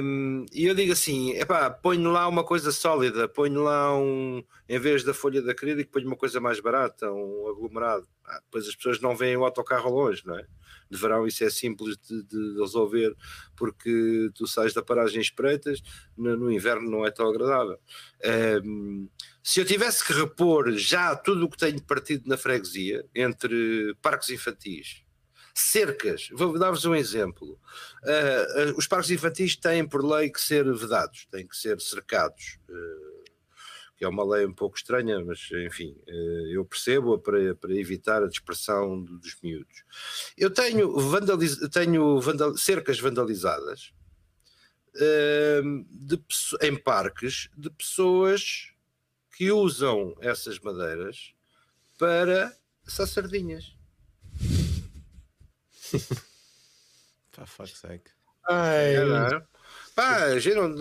Um, 0.00 0.46
e 0.52 0.64
eu 0.66 0.76
digo 0.76 0.92
assim: 0.92 1.32
epá, 1.32 1.68
ponho 1.70 2.12
lá 2.12 2.28
uma 2.28 2.44
coisa 2.44 2.70
sólida, 2.70 3.26
ponho 3.26 3.64
lá 3.64 3.98
um, 3.98 4.44
em 4.68 4.78
vez 4.78 5.02
da 5.02 5.12
folha 5.12 5.42
de 5.42 5.50
acrílico, 5.50 5.90
ponho 5.90 6.06
uma 6.06 6.16
coisa 6.16 6.40
mais 6.40 6.60
barata, 6.60 7.10
um 7.10 7.48
aglomerado. 7.48 8.06
Ah, 8.24 8.38
depois 8.44 8.68
as 8.68 8.76
pessoas 8.76 9.00
não 9.00 9.16
veem 9.16 9.36
o 9.36 9.44
autocarro 9.44 9.90
longe, 9.90 10.24
não 10.24 10.38
é? 10.38 10.46
De 10.88 10.96
verão 10.96 11.26
isso 11.26 11.42
é 11.42 11.50
simples 11.50 11.96
de, 11.98 12.22
de 12.22 12.60
resolver, 12.60 13.12
porque 13.56 14.30
tu 14.36 14.46
sais 14.46 14.72
da 14.72 14.84
paragem 14.84 15.20
espreitas, 15.20 15.82
no, 16.16 16.36
no 16.36 16.52
inverno 16.52 16.88
não 16.88 17.04
é 17.04 17.10
tão 17.10 17.28
agradável. 17.28 17.80
Um, 18.64 19.08
se 19.46 19.60
eu 19.60 19.64
tivesse 19.66 20.02
que 20.02 20.14
repor 20.14 20.72
já 20.72 21.14
tudo 21.14 21.44
o 21.44 21.50
que 21.50 21.58
tenho 21.58 21.80
partido 21.82 22.26
na 22.26 22.38
freguesia, 22.38 23.04
entre 23.14 23.94
parques 24.00 24.30
infantis, 24.30 25.04
cercas, 25.52 26.30
vou 26.32 26.58
dar-vos 26.58 26.86
um 26.86 26.94
exemplo. 26.94 27.60
Uh, 28.02 28.70
uh, 28.72 28.78
os 28.78 28.86
parques 28.86 29.10
infantis 29.10 29.54
têm 29.54 29.86
por 29.86 30.02
lei 30.02 30.30
que 30.30 30.40
ser 30.40 30.64
vedados, 30.72 31.26
têm 31.30 31.46
que 31.46 31.54
ser 31.58 31.78
cercados. 31.78 32.58
Uh, 32.70 33.22
que 33.96 34.04
é 34.04 34.08
uma 34.08 34.24
lei 34.24 34.46
um 34.46 34.52
pouco 34.52 34.76
estranha, 34.76 35.22
mas 35.24 35.48
enfim, 35.66 35.96
eu 36.50 36.64
percebo 36.64 37.16
para, 37.16 37.54
para 37.54 37.72
evitar 37.76 38.24
a 38.24 38.26
dispersão 38.26 39.00
dos 39.00 39.36
miúdos. 39.40 39.84
Eu 40.36 40.50
tenho, 40.50 40.98
vandaliz, 40.98 41.56
tenho 41.70 42.20
vandal, 42.20 42.56
cercas 42.56 42.98
vandalizadas 42.98 43.92
de, 44.92 46.20
em 46.60 46.74
parques 46.74 47.48
de 47.56 47.70
pessoas 47.70 48.73
que 49.36 49.50
usam 49.50 50.14
essas 50.20 50.58
madeiras 50.60 51.34
para 51.98 52.56
assar 52.86 53.06
sardinhas. 53.06 53.76
For 57.32 57.46
fuck's 57.46 57.78
sake. 57.78 58.10
Ai, 58.48 58.94
é, 58.96 59.04
não 59.04 59.26
é? 59.26 59.46
Pá, 59.94 60.26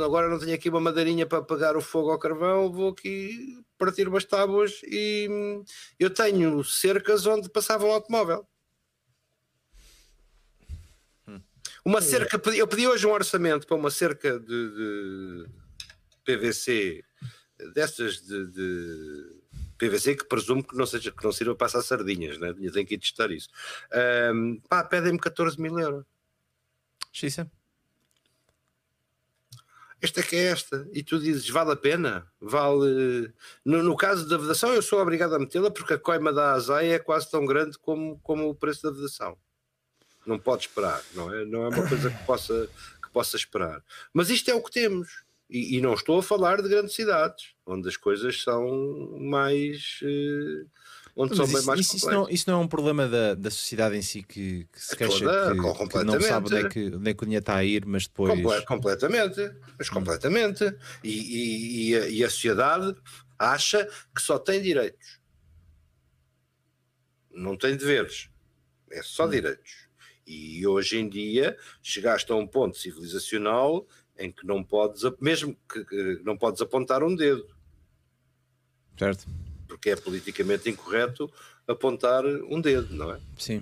agora 0.04 0.28
não 0.28 0.40
tenho 0.40 0.54
aqui 0.54 0.70
uma 0.70 0.80
madeirinha 0.80 1.26
para 1.26 1.42
pegar 1.44 1.76
o 1.76 1.82
fogo 1.82 2.12
ao 2.12 2.20
carvão, 2.20 2.72
vou 2.72 2.90
aqui 2.90 3.64
partir 3.78 4.08
umas 4.08 4.26
tábuas 4.26 4.82
e 4.84 5.28
hum, 5.30 5.64
eu 6.00 6.10
tenho 6.10 6.64
cercas 6.64 7.26
onde 7.26 7.50
passava 7.50 7.86
um 7.86 7.92
automóvel. 7.92 8.48
Hum. 11.28 11.42
Uma 11.86 12.02
cerca, 12.02 12.42
eu 12.54 12.68
pedi 12.68 12.88
hoje 12.88 13.06
um 13.08 13.12
orçamento 13.12 13.66
para 13.66 13.78
uma 13.78 13.92
cerca 13.92 14.40
de, 14.40 14.46
de 14.46 15.50
PVC 16.24 17.04
dessas 17.74 18.22
de, 18.22 18.48
de, 18.48 19.44
PVC 19.78 20.16
que 20.16 20.26
presumo 20.26 20.64
que 20.64 20.76
não, 20.76 20.86
seja, 20.86 21.12
que 21.12 21.24
não 21.24 21.32
sirva 21.32 21.56
para 21.56 21.66
passar 21.66 21.82
sardinhas, 21.82 22.38
né? 22.38 22.54
tenho 22.54 22.86
que 22.86 22.96
ir 22.96 23.00
testar 23.00 23.32
isso. 23.32 23.50
Um, 24.34 24.60
pá, 24.70 24.84
pedem-me 24.84 25.20
14 25.20 25.60
mil 25.60 25.78
euros. 25.78 26.06
Xisa. 27.12 27.50
Esta 30.02 30.20
é 30.20 30.24
que 30.24 30.36
é 30.36 30.44
esta. 30.48 30.86
E 30.92 31.02
tu 31.02 31.18
dizes, 31.18 31.48
vale 31.50 31.72
a 31.72 31.78
pena? 31.78 32.28
Vale. 32.42 33.34
No, 33.64 33.82
no 33.82 33.96
caso 33.96 34.28
da 34.28 34.38
vedação, 34.38 34.74
eu 34.74 34.82
sou 34.82 35.00
obrigado 35.00 35.34
a 35.34 35.40
metê-la 35.40 35.72
porque 35.72 35.94
a 35.94 35.98
coima 35.98 36.34
da 36.34 36.52
azaia 36.52 36.96
é 36.96 37.00
quase 37.00 37.32
tão 37.32 37.46
grande 37.46 37.78
como, 37.80 38.20
como 38.20 38.50
o 38.50 38.56
preço 38.56 38.84
da 38.84 38.92
vedação. 38.92 39.38
Não 40.26 40.38
pode 40.38 40.64
esperar, 40.68 41.02
não 41.14 41.34
é? 41.34 41.46
Não 41.46 41.64
é 41.64 41.70
uma 41.70 41.88
coisa 41.88 42.10
que 42.10 42.26
possa, 42.26 42.70
que 43.02 43.10
possa 43.12 43.38
esperar. 43.38 43.82
Mas 44.14 44.30
isto 44.30 44.52
é 44.52 44.54
o 44.54 44.62
que 44.62 44.72
temos. 44.72 45.24
E, 45.54 45.78
e 45.78 45.82
não 45.82 45.94
estou 45.94 46.18
a 46.18 46.24
falar 46.24 46.64
de 46.64 46.68
grandes 46.68 46.96
cidades, 46.96 47.54
onde 47.64 47.88
as 47.88 47.96
coisas 47.96 48.42
são 48.42 49.16
mais. 49.20 50.00
Uh, 50.02 50.68
onde 51.16 51.36
são 51.36 51.46
isso, 51.46 51.66
mais 51.68 51.80
isso, 51.80 51.96
isso, 51.96 52.10
não, 52.10 52.28
isso 52.28 52.50
não 52.50 52.60
é 52.60 52.64
um 52.64 52.68
problema 52.68 53.08
da, 53.08 53.36
da 53.36 53.52
sociedade 53.52 53.96
em 53.96 54.02
si 54.02 54.24
que, 54.24 54.68
que 54.74 54.82
se 54.84 54.96
é 54.96 54.98
queixa 54.98 55.20
que, 55.20 55.90
que, 55.90 56.04
não 56.04 56.20
sabe 56.20 56.48
onde 56.48 56.58
é 56.58 56.68
que, 56.68 56.96
onde 56.96 57.12
é 57.12 57.14
que 57.14 57.22
o 57.22 57.26
dinheiro 57.28 57.44
está 57.44 57.58
a 57.58 57.64
ir, 57.64 57.86
mas 57.86 58.08
depois. 58.08 58.34
Comple 58.34 58.66
completamente, 58.66 59.52
mas 59.78 59.90
hum. 59.92 59.94
completamente. 59.94 60.76
E, 61.04 61.12
e, 61.12 61.90
e, 61.92 61.96
a, 61.98 62.10
e 62.10 62.24
a 62.24 62.30
sociedade 62.32 62.96
acha 63.38 63.88
que 64.16 64.24
só 64.24 64.40
tem 64.40 64.60
direitos, 64.60 65.20
não 67.32 67.56
tem 67.56 67.78
deveres, 67.78 68.28
é 68.90 69.04
só 69.04 69.28
hum. 69.28 69.30
direitos. 69.30 69.84
E 70.26 70.66
hoje 70.66 70.98
em 70.98 71.08
dia 71.08 71.56
chegaste 71.82 72.32
a 72.32 72.36
um 72.36 72.48
ponto 72.48 72.78
civilizacional 72.78 73.86
em 74.18 74.32
que 74.32 74.46
não 74.46 74.64
podes, 74.64 75.04
mesmo 75.20 75.56
que, 75.72 75.84
que 75.86 76.22
não 76.24 76.38
podes 76.38 76.62
apontar 76.62 77.04
um 77.04 77.16
dedo. 77.16 77.48
Certo 78.98 79.28
porque 79.74 79.90
é 79.90 79.96
politicamente 79.96 80.70
incorreto 80.70 81.32
apontar 81.68 82.24
um 82.26 82.62
dedo, 82.62 82.94
não 82.96 83.12
é? 83.12 83.20
Sim. 83.38 83.62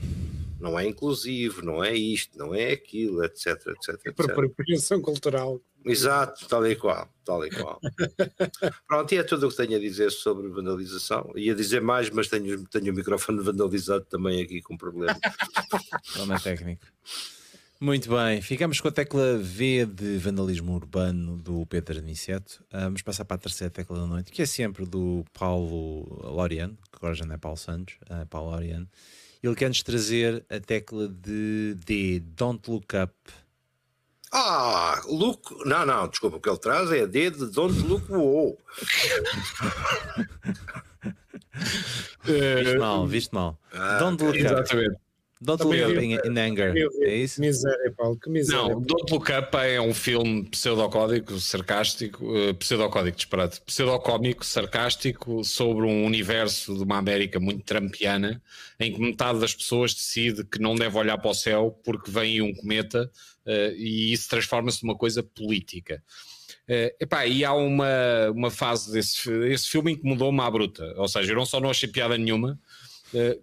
Não 0.60 0.78
é 0.78 0.86
inclusivo, 0.86 1.64
não 1.64 1.84
é 1.84 1.95
isto, 1.95 2.38
não 2.38 2.54
é 2.54 2.72
aquilo, 2.72 3.24
etc, 3.24 3.47
etc, 3.47 3.89
etc. 4.06 4.14
Por 4.14 4.30
apropriação 4.30 5.02
cultural. 5.02 5.60
Exato, 5.84 6.47
tal 6.47 6.68
e 6.68 6.76
qual, 6.76 7.10
tal 7.26 7.43
e 7.43 7.49
qual. 7.49 7.80
Pronto, 8.88 9.12
e 9.12 9.18
é 9.18 9.24
tudo 9.24 9.47
o 9.47 9.49
que 9.49 9.58
tenho 9.58 9.76
a 9.76 9.80
dizer 9.80 10.12
sobre 10.12 10.47
vandalização. 10.49 11.32
Ia 11.36 11.56
dizer 11.56 11.82
mais, 11.82 12.10
mas 12.12 12.28
tenho, 12.28 12.68
tenho 12.68 12.93
o 12.93 12.95
microfone 12.95 13.41
vandalizado 13.41 14.06
também 14.06 14.43
aqui 14.43 14.62
com 14.62 14.78
problema. 14.78 15.18
Problema 16.14 16.39
técnico. 16.39 16.86
Muito 17.84 18.11
bem, 18.11 18.39
ficamos 18.43 18.79
com 18.79 18.89
a 18.89 18.91
tecla 18.91 19.39
V 19.39 19.88
de 19.88 20.15
vandalismo 20.19 20.75
urbano 20.75 21.36
do 21.36 21.65
Pedro 21.65 21.97
Aniceto. 21.97 22.63
Ah, 22.71 22.84
vamos 22.84 23.01
passar 23.01 23.25
para 23.25 23.38
a 23.38 23.39
terceira 23.39 23.71
tecla 23.71 23.97
da 23.97 24.05
noite, 24.05 24.32
que 24.32 24.43
é 24.43 24.45
sempre 24.45 24.86
do 24.86 25.25
Paulo 25.34 26.05
Loriano, 26.32 26.77
que 26.91 26.97
agora 26.97 27.15
já 27.15 27.25
não 27.25 27.34
é 27.34 27.39
Paulo 27.39 27.57
Santos, 27.57 27.95
é 28.07 28.23
Paulo 28.25 28.51
Loriano. 28.51 28.88
Ele 29.41 29.55
quer-nos 29.55 29.82
trazer 29.82 30.45
a 30.47 30.59
tecla 30.59 31.07
de 31.07 31.75
D, 31.84 32.19
Don't 32.19 32.69
Look 32.69 32.93
Up. 33.03 33.15
Ah, 34.32 35.01
look. 35.07 35.65
Não, 35.65 35.84
não, 35.84 36.07
desculpa, 36.07 36.38
o 36.38 36.39
que 36.39 36.49
ele 36.49 36.59
traz 36.59 36.91
é 36.91 37.01
a 37.01 37.07
D 37.07 37.32
de 37.32 37.47
Don't 37.47 37.79
Look 37.88 38.07
Wow. 38.11 38.59
viste 42.23 42.77
mal, 42.77 43.07
viste 43.07 43.34
mal. 43.34 43.59
Ah, 43.73 43.97
Don't 43.97 44.23
Look 44.23 44.36
Up. 44.36 44.45
Exatamente. 44.45 45.11
Don't 45.44 45.64
Look 45.64 45.82
Up 45.82 46.06
in, 46.06 46.20
in 46.24 46.38
Anger. 46.38 46.72
É 47.02 47.16
isso? 47.16 47.42
Miséria, 47.42 47.92
Paulo, 47.98 48.16
que 48.16 48.30
miséria. 48.30 48.62
Não, 48.62 48.80
Don't 48.80 49.12
Look 49.12 49.32
Up 49.32 49.58
é 49.58 49.82
um 49.82 49.92
filme 49.92 50.44
pseudocódico, 50.44 51.39
sarcástico, 51.39 52.24
uh, 52.26 52.54
pseudocódico, 52.54 53.18
disparado, 53.18 53.60
pseudocómico, 53.66 54.46
sarcástico, 54.46 55.44
sobre 55.44 55.88
um 55.88 56.06
universo 56.06 56.78
de 56.78 56.84
uma 56.84 57.00
América 57.00 57.39
muito 57.39 57.64
trampiana, 57.64 58.39
em 58.80 58.94
que 58.94 59.02
metade 59.02 59.39
das 59.39 59.56
pessoas 59.56 59.96
decide 59.96 60.44
que 60.44 60.60
não 60.60 60.76
deve 60.76 60.96
olhar 60.96 61.18
para 61.18 61.32
o 61.32 61.34
céu 61.34 61.76
porque 61.84 62.12
vem 62.12 62.39
um 62.39 62.54
cometa 62.54 63.10
uh, 63.48 63.76
e 63.76 64.14
isso 64.14 64.30
transforma-se 64.30 64.84
numa 64.84 64.96
coisa 64.96 65.24
política. 65.24 66.04
Uh, 66.70 66.94
epá, 67.00 67.26
e 67.26 67.44
há 67.44 67.54
uma, 67.54 68.30
uma 68.36 68.52
fase 68.52 68.92
desse 68.92 69.28
esse 69.46 69.68
filme 69.68 69.94
incomodou-me 69.94 70.39
à 70.39 70.52
bruta, 70.52 70.94
ou 70.98 71.08
seja, 71.08 71.32
eu 71.32 71.36
não 71.36 71.48
só 71.48 71.60
não 71.60 71.72
achei 71.72 71.89
piada 71.89 72.16
nenhuma, 72.16 72.60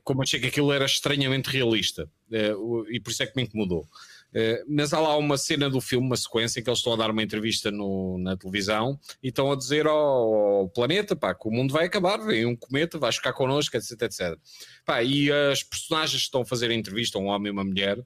como 0.02 0.22
achei 0.22 0.40
que 0.40 0.46
aquilo 0.46 0.72
era 0.72 0.84
estranhamente 0.84 1.50
realista 1.50 2.08
eh, 2.32 2.54
e 2.90 3.00
por 3.00 3.10
isso 3.10 3.22
é 3.22 3.26
que 3.26 3.36
me 3.36 3.42
incomodou. 3.42 3.86
Uh, 4.30 4.62
mas 4.68 4.92
há 4.92 5.00
lá 5.00 5.16
uma 5.16 5.38
cena 5.38 5.70
do 5.70 5.80
filme, 5.80 6.06
uma 6.06 6.16
sequência 6.16 6.60
em 6.60 6.62
que 6.62 6.68
eles 6.68 6.80
estão 6.80 6.92
a 6.92 6.96
dar 6.96 7.10
uma 7.10 7.22
entrevista 7.22 7.70
no, 7.70 8.18
na 8.18 8.36
televisão 8.36 9.00
e 9.22 9.28
estão 9.28 9.50
a 9.50 9.56
dizer 9.56 9.86
ao, 9.86 9.96
ao, 9.96 10.68
planeta 10.68 11.16
pá, 11.16 11.34
que 11.34 11.48
o 11.48 11.50
mundo 11.50 11.72
vai 11.72 11.86
acabar, 11.86 12.18
vem 12.18 12.44
um 12.44 12.54
cometa, 12.54 12.98
vai 12.98 13.10
ficar 13.10 13.32
connosco, 13.32 13.74
etc, 13.74 14.02
etc. 14.02 14.38
Pá, 14.84 15.02
e 15.02 15.32
as 15.32 15.62
personagens 15.62 16.20
que 16.20 16.26
estão 16.26 16.42
a 16.42 16.44
fazer 16.44 16.70
a 16.70 16.74
entrevista, 16.74 17.18
um 17.18 17.26
homem 17.26 17.48
e 17.48 17.50
uma 17.50 17.64
mulher, 17.64 17.98
uh, 17.98 18.04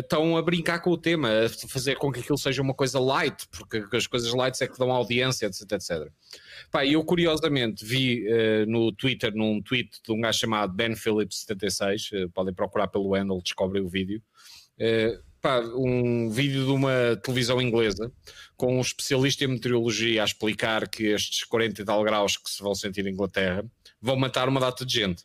estão 0.00 0.36
a 0.36 0.42
brincar 0.42 0.80
com 0.80 0.90
o 0.90 0.98
tema, 0.98 1.28
a 1.44 1.48
fazer 1.48 1.96
com 1.96 2.10
que 2.10 2.18
aquilo 2.18 2.38
seja 2.38 2.60
uma 2.60 2.74
coisa 2.74 2.98
light, 2.98 3.46
porque 3.48 3.84
as 3.96 4.08
coisas 4.08 4.34
light 4.34 4.60
é 4.60 4.66
que 4.66 4.78
dão 4.78 4.90
audiência, 4.90 5.46
etc, 5.46 5.72
etc. 5.72 6.12
Pá, 6.72 6.84
eu 6.84 7.04
curiosamente 7.04 7.84
vi 7.84 8.26
uh, 8.26 8.66
no 8.66 8.90
Twitter, 8.90 9.32
num 9.32 9.62
tweet 9.62 9.90
de 10.04 10.12
um 10.12 10.20
gajo 10.20 10.40
chamado 10.40 10.72
Ben 10.72 10.92
Phillips76, 10.92 12.24
uh, 12.24 12.30
podem 12.30 12.52
procurar 12.52 12.88
pelo 12.88 13.14
handle, 13.14 13.40
descobrem 13.40 13.80
o 13.80 13.88
vídeo. 13.88 14.20
Uh, 14.80 15.31
pá, 15.42 15.60
um 15.60 16.30
vídeo 16.30 16.64
de 16.64 16.70
uma 16.70 17.16
televisão 17.22 17.60
inglesa 17.60 18.10
com 18.56 18.78
um 18.78 18.80
especialista 18.80 19.44
em 19.44 19.48
meteorologia 19.48 20.22
a 20.22 20.24
explicar 20.24 20.88
que 20.88 21.06
estes 21.06 21.44
40 21.44 21.82
e 21.82 21.84
tal 21.84 22.02
graus 22.04 22.36
que 22.36 22.48
se 22.48 22.62
vão 22.62 22.74
sentir 22.74 23.04
em 23.06 23.10
Inglaterra 23.10 23.64
vão 24.00 24.16
matar 24.16 24.48
uma 24.48 24.60
data 24.60 24.86
de 24.86 24.94
gente. 24.94 25.24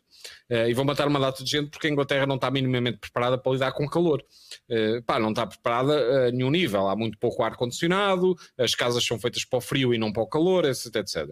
Uh, 0.50 0.68
e 0.68 0.74
vão 0.74 0.84
matar 0.84 1.06
uma 1.06 1.20
data 1.20 1.44
de 1.44 1.50
gente 1.50 1.70
porque 1.70 1.86
a 1.86 1.90
Inglaterra 1.90 2.26
não 2.26 2.34
está 2.34 2.50
minimamente 2.50 2.98
preparada 2.98 3.38
para 3.38 3.52
lidar 3.52 3.72
com 3.72 3.84
o 3.84 3.88
calor. 3.88 4.22
Uh, 4.68 5.00
pá, 5.04 5.20
não 5.20 5.30
está 5.30 5.46
preparada 5.46 6.26
a 6.26 6.32
nenhum 6.32 6.50
nível. 6.50 6.88
Há 6.88 6.96
muito 6.96 7.16
pouco 7.18 7.42
ar-condicionado, 7.44 8.34
as 8.58 8.74
casas 8.74 9.06
são 9.06 9.18
feitas 9.18 9.44
para 9.44 9.58
o 9.58 9.60
frio 9.60 9.94
e 9.94 9.98
não 9.98 10.12
para 10.12 10.22
o 10.22 10.26
calor, 10.26 10.64
etc. 10.64 10.96
etc. 10.96 11.30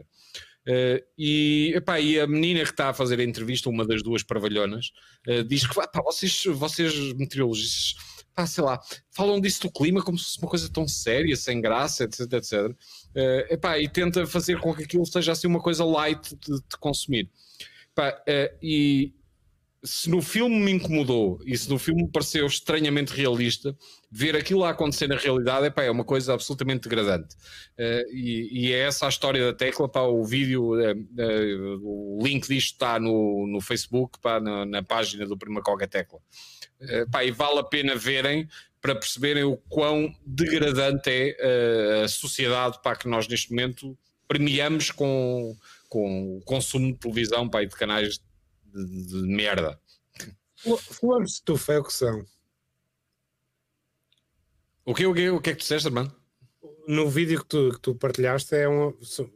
Uh, 0.66 0.99
e, 1.16 1.72
epá, 1.76 2.01
e 2.01 2.18
a 2.18 2.26
menina 2.26 2.61
que 2.64 2.70
está 2.70 2.89
a 2.89 2.95
fazer 2.95 3.20
a 3.20 3.24
entrevista, 3.24 3.68
uma 3.68 3.87
das 3.87 4.03
duas 4.03 4.22
paravalhonas, 4.22 4.91
uh, 5.28 5.45
diz 5.45 5.66
que 5.66 5.74
vocês, 5.74 6.45
vocês 6.47 7.12
meteorologistas, 7.14 7.95
pá, 8.37 8.47
sei 8.47 8.62
lá, 8.62 8.78
falam 9.11 9.41
disso 9.41 9.62
do 9.62 9.72
clima 9.72 10.03
como 10.03 10.18
se 10.18 10.24
fosse 10.24 10.39
uma 10.39 10.51
coisa 10.51 10.68
tão 10.70 10.87
séria, 10.87 11.34
sem 11.34 11.59
graça, 11.59 12.05
etc, 12.05 12.20
etc. 12.34 12.53
Uh, 12.53 13.55
epá, 13.55 13.78
e 13.78 13.89
tenta 13.89 14.26
fazer 14.26 14.61
com 14.61 14.74
que 14.74 14.84
aquilo 14.84 15.07
seja 15.07 15.32
assim 15.32 15.47
uma 15.47 15.61
coisa 15.61 15.82
light 15.84 16.37
de, 16.37 16.57
de 16.57 16.76
consumir. 16.78 17.30
Pá, 17.95 18.11
uh, 18.11 18.59
e 18.62 19.14
se 19.83 20.11
no 20.11 20.20
filme 20.20 20.59
me 20.59 20.72
incomodou 20.72 21.41
e 21.45 21.57
se 21.57 21.68
no 21.68 21.79
filme 21.79 22.05
me 22.05 22.11
pareceu 22.11 22.47
estranhamente 22.47 23.12
realista, 23.12 23.77
ver 24.11 24.35
aquilo 24.37 24.64
a 24.64 24.70
acontecer 24.70 25.07
na 25.07 25.16
realidade 25.16 25.66
epá, 25.66 25.83
é 25.83 25.91
uma 25.91 26.05
coisa 26.05 26.35
absolutamente 26.35 26.89
degradante. 26.89 27.35
Uh, 27.79 28.12
e, 28.12 28.68
e, 28.68 28.72
é 28.72 28.81
essa 28.81 29.07
a 29.07 29.09
história 29.09 29.45
da 29.45 29.53
tecla. 29.53 29.89
Pá, 29.89 30.03
o 30.03 30.24
vídeo, 30.24 30.74
uh, 30.74 31.81
o 31.83 32.18
link 32.22 32.49
disto 32.49 32.72
está 32.72 32.99
no, 32.99 33.47
no 33.47 33.61
Facebook, 33.61 34.18
pá, 34.20 34.41
na, 34.41 34.64
na 34.66 34.83
página 34.83 35.27
do 35.27 35.37
Prima 35.37 35.62
Coga 35.62 35.87
Tecla. 35.87 36.18
Pá, 37.11 37.24
e 37.24 37.31
vale 37.31 37.59
a 37.59 37.64
pena 37.64 37.97
verem 37.97 38.47
para 38.83 38.95
perceberem 38.95 39.45
o 39.45 39.57
quão 39.57 40.14
degradante 40.27 41.09
é 41.09 42.03
a 42.05 42.09
sociedade 42.09 42.79
para 42.83 42.97
que 42.97 43.09
nós 43.09 43.27
neste 43.27 43.51
momento 43.51 43.97
premiamos 44.29 44.91
com 44.91 45.57
com 45.89 46.37
o 46.37 46.41
consumo 46.43 46.93
de 46.93 46.99
televisão 46.99 47.49
pá, 47.49 47.62
e 47.62 47.66
de 47.66 47.74
canais 47.74 48.20
de, 48.85 49.07
de 49.07 49.22
merda. 49.22 49.81
Flores 50.79 51.31
de 51.31 51.35
estufa 51.37 51.74
é 51.74 51.79
o 51.79 51.85
que 51.85 51.93
são. 51.93 52.24
O 54.85 54.95
que, 54.95 55.07
o 55.07 55.14
que, 55.14 55.31
o 55.31 55.41
que 55.41 55.51
é 55.51 55.53
que 55.53 55.59
tu 55.59 55.62
disseste, 55.62 55.89
irmão? 55.89 56.11
No 56.87 57.11
vídeo 57.11 57.41
que 57.41 57.47
tu, 57.47 57.72
que 57.72 57.81
tu 57.81 57.95
partilhaste, 57.95 58.55
é 58.55 58.68
um, 58.68 58.97
são, 59.03 59.31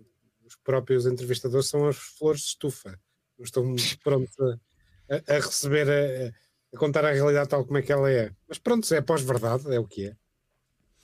os 0.44 0.56
próprios 0.56 1.06
entrevistadores 1.06 1.66
são 1.66 1.88
as 1.88 1.96
flores 1.96 2.42
de 2.42 2.46
estufa. 2.48 2.98
Estão 3.40 3.74
prontos 4.02 4.34
a, 4.40 5.34
a 5.34 5.34
receber, 5.34 5.88
a, 5.88 6.76
a, 6.76 6.78
contar 6.78 7.04
a 7.04 7.12
realidade 7.12 7.48
tal 7.48 7.64
como 7.64 7.78
é 7.78 7.82
que 7.82 7.92
ela 7.92 8.10
é. 8.10 8.32
Mas 8.48 8.58
pronto, 8.58 8.92
é 8.94 9.00
pós-verdade, 9.00 9.74
é 9.74 9.78
o 9.80 9.86
que 9.86 10.06
é. 10.06 10.16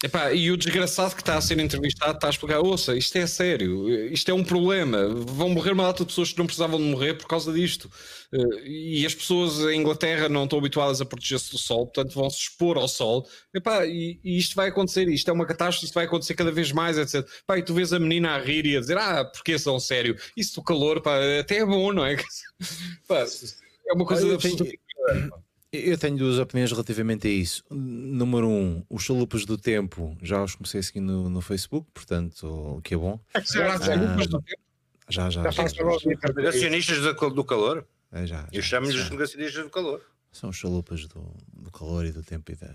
Epá, 0.05 0.31
e 0.31 0.51
o 0.51 0.59
desgraçado 0.59 1.15
que 1.15 1.23
está 1.23 1.39
a 1.39 1.41
ser 1.41 1.59
entrevistado 1.59 2.17
está 2.17 2.27
a 2.27 2.31
explicar: 2.31 2.61
ouça, 2.61 2.95
isto 2.95 3.17
é 3.17 3.27
sério, 3.27 3.89
isto 4.13 4.31
é 4.31 4.35
um 4.35 4.45
problema. 4.45 5.09
Vão 5.09 5.49
morrer 5.49 5.73
uma 5.73 5.85
data 5.85 6.05
de 6.05 6.09
pessoas 6.09 6.33
que 6.33 6.39
não 6.39 6.45
precisavam 6.45 6.79
de 6.79 6.85
morrer 6.85 7.15
por 7.15 7.27
causa 7.27 7.51
disto. 7.51 7.91
Eh, 8.31 8.69
e 8.69 9.07
as 9.07 9.15
pessoas 9.15 9.59
em 9.61 9.81
Inglaterra 9.81 10.29
não 10.29 10.45
estão 10.45 10.59
habituadas 10.59 11.01
a 11.01 11.07
proteger-se 11.07 11.51
do 11.51 11.57
sol, 11.57 11.87
portanto 11.87 12.15
vão 12.15 12.29
se 12.29 12.41
expor 12.41 12.77
ao 12.77 12.89
sol. 12.89 13.27
Epá, 13.55 13.87
e, 13.87 14.21
e 14.23 14.37
isto 14.37 14.55
vai 14.55 14.69
acontecer, 14.69 15.09
isto 15.09 15.31
é 15.31 15.33
uma 15.33 15.47
catástrofe, 15.47 15.87
isto 15.87 15.95
vai 15.95 16.05
acontecer 16.05 16.35
cada 16.35 16.53
vez 16.53 16.73
mais, 16.73 16.99
etc. 16.99 17.27
E 17.57 17.63
tu 17.63 17.73
vês 17.73 17.91
a 17.95 17.99
menina 17.99 18.33
a 18.33 18.39
rir 18.39 18.67
e 18.67 18.77
a 18.77 18.81
dizer: 18.81 18.99
ah, 18.99 19.25
porque 19.25 19.59
são 19.59 19.81
sério? 19.81 20.15
Isso 20.37 20.57
do 20.57 20.63
calor, 20.63 21.01
pá, 21.01 21.19
até 21.41 21.57
é 21.59 21.65
bom, 21.65 21.91
não 21.93 22.05
é? 22.05 22.17
Pá, 23.09 23.25
é 23.89 23.93
uma 23.95 24.05
coisa 24.05 24.35
absolutamente. 24.35 24.79
Eu 25.85 25.99
tenho 25.99 26.17
duas 26.17 26.39
opiniões 26.39 26.71
relativamente 26.71 27.27
a 27.27 27.31
isso. 27.31 27.63
Número 27.71 28.49
um, 28.49 28.85
os 28.89 29.03
chalupas 29.03 29.45
do 29.45 29.57
tempo, 29.59 30.17
já 30.23 30.43
os 30.43 30.55
comecei 30.55 30.81
a 30.81 30.83
seguir 30.83 31.01
no, 31.01 31.29
no 31.29 31.41
Facebook, 31.41 31.89
portanto, 31.93 32.47
o 32.47 32.83
que 32.83 32.95
é 32.95 32.97
bom. 32.97 33.21
Ah, 33.35 33.41
já, 33.41 33.77
já. 35.11 35.31
já, 35.31 35.53
Negacionistas 36.35 36.99
do, 37.01 37.31
do 37.31 37.45
calor? 37.45 37.87
É, 38.13 38.27
já, 38.27 38.49
Eu 38.53 38.63
chamo-lhes 38.63 38.95
os 38.97 39.11
negacionistas 39.11 39.65
do 39.65 39.71
calor. 39.71 40.01
São 40.33 40.51
os 40.51 40.57
chalupas 40.57 41.07
do, 41.07 41.35
do 41.53 41.71
calor 41.71 42.05
e 42.05 42.13
do 42.13 42.23
tempo 42.23 42.53
e 42.53 42.57
da, 42.57 42.75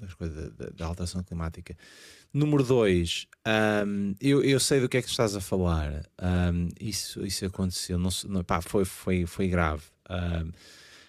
das 0.00 0.14
coisas, 0.14 0.52
da, 0.54 0.70
da 0.70 0.86
alteração 0.86 1.22
climática. 1.22 1.76
Número 2.32 2.64
dois, 2.64 3.26
um, 3.86 4.14
eu, 4.20 4.42
eu 4.42 4.58
sei 4.58 4.80
do 4.80 4.88
que 4.88 4.96
é 4.96 5.02
que 5.02 5.08
estás 5.08 5.36
a 5.36 5.40
falar. 5.40 6.04
Um, 6.20 6.68
isso, 6.80 7.24
isso 7.24 7.44
aconteceu, 7.46 7.98
não, 7.98 8.10
não, 8.26 8.42
pá, 8.42 8.60
foi, 8.60 8.84
foi, 8.84 9.26
foi 9.26 9.48
grave. 9.48 9.82
Um, 10.10 10.50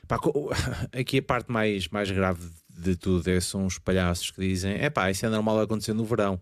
Pá, 0.08 0.20
aqui 0.94 1.20
a 1.20 1.24
parte 1.24 1.52
mais, 1.52 1.88
mais 1.88 2.10
grave 2.12 2.50
de 2.70 2.96
tudo 2.96 3.28
é, 3.30 3.40
são 3.40 3.66
os 3.66 3.78
palhaços 3.78 4.32
que 4.32 4.42
dizem: 4.42 4.74
é 4.74 4.90
pá, 4.90 5.10
isso 5.10 5.26
é 5.26 5.30
normal 5.30 5.62
acontecer 5.62 5.94
no 5.94 6.06
verão. 6.06 6.40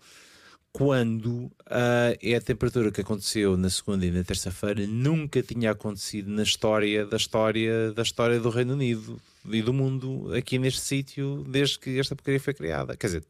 Quando 0.72 1.28
uh, 1.28 2.18
é 2.20 2.36
a 2.36 2.42
temperatura 2.42 2.92
que 2.92 3.02
aconteceu 3.02 3.56
na 3.56 3.70
segunda 3.70 4.08
e 4.08 4.12
na 4.12 4.24
terça-feira, 4.24 4.88
nunca 4.88 5.44
tinha 5.44 5.70
acontecido 5.70 6.32
na 6.32 6.42
história 6.42 7.06
da 7.06 7.16
história 7.16 7.92
da 7.94 8.02
história 8.02 8.40
do 8.40 8.50
Reino 8.50 8.74
Unido 8.74 9.22
e 9.52 9.62
do 9.62 9.72
mundo 9.72 10.34
aqui 10.34 10.58
neste 10.58 10.82
sítio 10.82 11.46
desde 11.48 11.78
que 11.78 12.00
esta 12.00 12.16
porcaria 12.16 12.40
foi 12.40 12.56
criada. 12.56 12.98
Quer 12.98 13.06
dizer, 13.06 13.24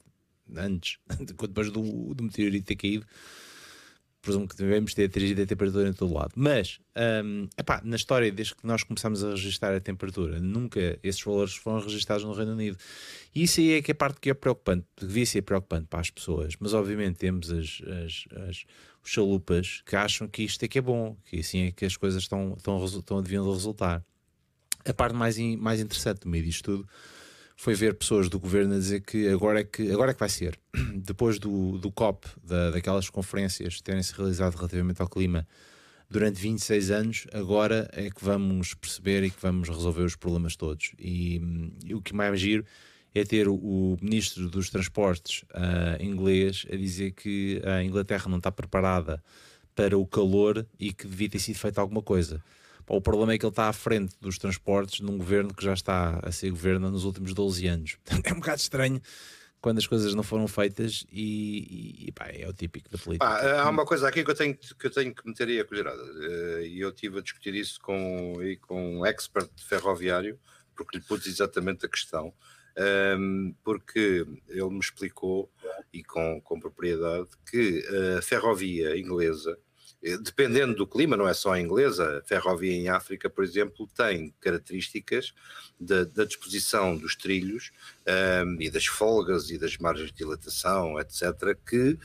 antes, 0.55 0.97
depois 1.19 1.69
do, 1.69 2.13
do 2.13 2.23
meteorito 2.23 2.65
ter 2.65 2.77
caído, 2.77 3.05
presumo 4.23 4.47
que 4.47 4.55
devemos 4.55 4.93
ter 4.93 5.05
atingido 5.05 5.41
a 5.41 5.45
temperatura 5.45 5.89
em 5.89 5.93
todo 5.93 6.13
lado. 6.13 6.31
Mas, 6.35 6.79
um, 7.23 7.47
epá, 7.57 7.81
na 7.83 7.97
história, 7.97 8.31
desde 8.31 8.55
que 8.55 8.65
nós 8.65 8.81
começamos 8.81 9.23
a 9.23 9.31
registrar 9.31 9.75
a 9.75 9.79
temperatura, 9.79 10.39
nunca 10.39 10.97
esses 11.03 11.21
valores 11.21 11.53
foram 11.53 11.81
registados 11.81 12.23
no 12.23 12.33
Reino 12.33 12.53
Unido. 12.53 12.77
E 13.35 13.43
isso 13.43 13.59
aí 13.59 13.73
é 13.73 13.81
que 13.81 13.91
é 13.91 13.93
a 13.93 13.95
parte 13.95 14.21
que 14.21 14.29
é 14.29 14.33
preocupante, 14.33 14.85
devia 14.99 15.25
ser 15.25 15.41
preocupante 15.41 15.87
para 15.87 15.99
as 15.99 16.09
pessoas. 16.09 16.55
Mas, 16.57 16.73
obviamente, 16.73 17.17
temos 17.17 17.51
as, 17.51 17.81
as, 18.05 18.25
as 18.49 18.65
os 19.03 19.11
chalupas 19.11 19.83
que 19.85 19.95
acham 19.95 20.27
que 20.27 20.43
isto 20.43 20.63
é 20.63 20.67
que 20.67 20.79
é 20.79 20.81
bom, 20.81 21.17
que 21.25 21.39
assim 21.41 21.67
é 21.67 21.71
que 21.71 21.83
as 21.83 21.97
coisas 21.97 22.23
estão, 22.23 22.53
estão, 22.55 22.83
estão 22.85 23.21
deviam 23.21 23.51
resultar. 23.51 24.01
A 24.85 24.93
parte 24.93 25.13
mais, 25.13 25.37
mais 25.57 25.81
interessante 25.81 26.21
do 26.21 26.29
meio 26.29 26.43
disto 26.43 26.63
tudo 26.63 26.89
foi 27.63 27.75
ver 27.75 27.93
pessoas 27.93 28.27
do 28.27 28.37
governo 28.37 28.75
a 28.75 28.77
dizer 28.77 28.99
que 28.99 29.25
agora 29.29 29.61
é 29.61 29.63
que, 29.63 29.89
agora 29.89 30.11
é 30.11 30.13
que 30.13 30.19
vai 30.19 30.27
ser. 30.27 30.59
Depois 30.95 31.39
do, 31.39 31.77
do 31.77 31.89
COP, 31.89 32.27
da, 32.43 32.71
daquelas 32.71 33.09
conferências 33.09 33.79
terem-se 33.79 34.13
realizado 34.13 34.55
relativamente 34.55 35.01
ao 35.01 35.07
clima 35.07 35.47
durante 36.09 36.41
26 36.41 36.91
anos, 36.91 37.25
agora 37.31 37.89
é 37.93 38.09
que 38.09 38.21
vamos 38.21 38.73
perceber 38.73 39.23
e 39.23 39.29
que 39.29 39.41
vamos 39.41 39.69
resolver 39.69 40.03
os 40.03 40.17
problemas 40.17 40.57
todos. 40.57 40.91
E, 40.99 41.41
e 41.85 41.95
o 41.95 42.01
que 42.01 42.13
mais 42.13 42.37
giro 42.37 42.65
é 43.15 43.23
ter 43.23 43.47
o, 43.47 43.55
o 43.55 43.97
ministro 44.01 44.49
dos 44.49 44.69
Transportes 44.69 45.43
uh, 45.53 46.03
inglês 46.03 46.65
a 46.69 46.75
dizer 46.75 47.11
que 47.11 47.61
a 47.63 47.81
Inglaterra 47.81 48.27
não 48.27 48.39
está 48.39 48.51
preparada 48.51 49.23
para 49.73 49.97
o 49.97 50.05
calor 50.05 50.67
e 50.77 50.91
que 50.91 51.07
devia 51.07 51.29
ter 51.29 51.39
sido 51.39 51.55
feita 51.55 51.79
alguma 51.79 52.01
coisa. 52.01 52.43
O 52.87 53.01
problema 53.01 53.33
é 53.33 53.37
que 53.37 53.45
ele 53.45 53.51
está 53.51 53.69
à 53.69 53.73
frente 53.73 54.15
dos 54.19 54.37
transportes 54.37 54.99
num 54.99 55.17
governo 55.17 55.53
que 55.53 55.63
já 55.63 55.73
está 55.73 56.19
a 56.21 56.31
ser 56.31 56.49
governo 56.49 56.91
nos 56.91 57.05
últimos 57.05 57.33
12 57.33 57.67
anos. 57.67 57.97
é 58.23 58.33
um 58.33 58.39
bocado 58.39 58.59
estranho 58.59 59.01
quando 59.63 59.77
as 59.77 59.87
coisas 59.87 60.13
não 60.13 60.23
foram 60.23 60.45
feitas 60.45 61.05
e, 61.09 62.07
e 62.07 62.11
pá, 62.11 62.27
é 62.27 62.45
o 62.45 62.51
típico 62.51 62.89
da 62.89 62.97
política. 62.97 63.25
Ah, 63.25 63.63
há 63.63 63.69
uma 63.69 63.85
coisa 63.85 64.09
aqui 64.09 64.21
que 64.21 64.29
eu 64.29 64.35
tenho 64.35 64.57
que, 64.57 64.85
eu 64.85 64.91
tenho 64.91 65.15
que 65.15 65.25
meter 65.25 65.47
aí 65.47 65.61
a 65.61 65.63
colherada 65.63 66.03
eh, 66.03 66.67
e 66.67 66.81
eu 66.81 66.89
estive 66.89 67.19
a 67.19 67.21
discutir 67.21 67.55
isso 67.55 67.79
com, 67.79 68.33
com 68.59 68.99
um 68.99 69.05
expert 69.05 69.49
ferroviário 69.65 70.37
porque 70.75 70.97
lhe 70.97 71.03
pus 71.03 71.25
exatamente 71.25 71.85
a 71.85 71.89
questão 71.89 72.33
ehm, 72.75 73.53
porque 73.63 74.25
ele 74.49 74.69
me 74.69 74.79
explicou 74.79 75.49
e 75.93 76.03
com, 76.03 76.41
com 76.41 76.59
propriedade 76.59 77.29
que 77.49 77.85
a 78.17 78.21
ferrovia 78.21 78.97
inglesa 78.97 79.57
dependendo 80.21 80.75
do 80.75 80.87
clima, 80.87 81.15
não 81.15 81.27
é 81.27 81.33
só 81.33 81.53
a 81.53 81.59
inglesa, 81.59 82.19
a 82.19 82.21
ferrovia 82.27 82.73
em 82.73 82.89
África, 82.89 83.29
por 83.29 83.43
exemplo, 83.43 83.87
tem 83.95 84.33
características 84.41 85.33
da, 85.79 86.03
da 86.03 86.25
disposição 86.25 86.97
dos 86.97 87.15
trilhos 87.15 87.71
um, 88.05 88.11
ehm, 88.11 88.57
e 88.59 88.69
das 88.69 88.85
folgas 88.85 89.49
e 89.49 89.57
das 89.57 89.77
margens 89.77 90.11
de 90.11 90.17
dilatação, 90.17 90.99
etc., 90.99 91.57
que 91.65 91.97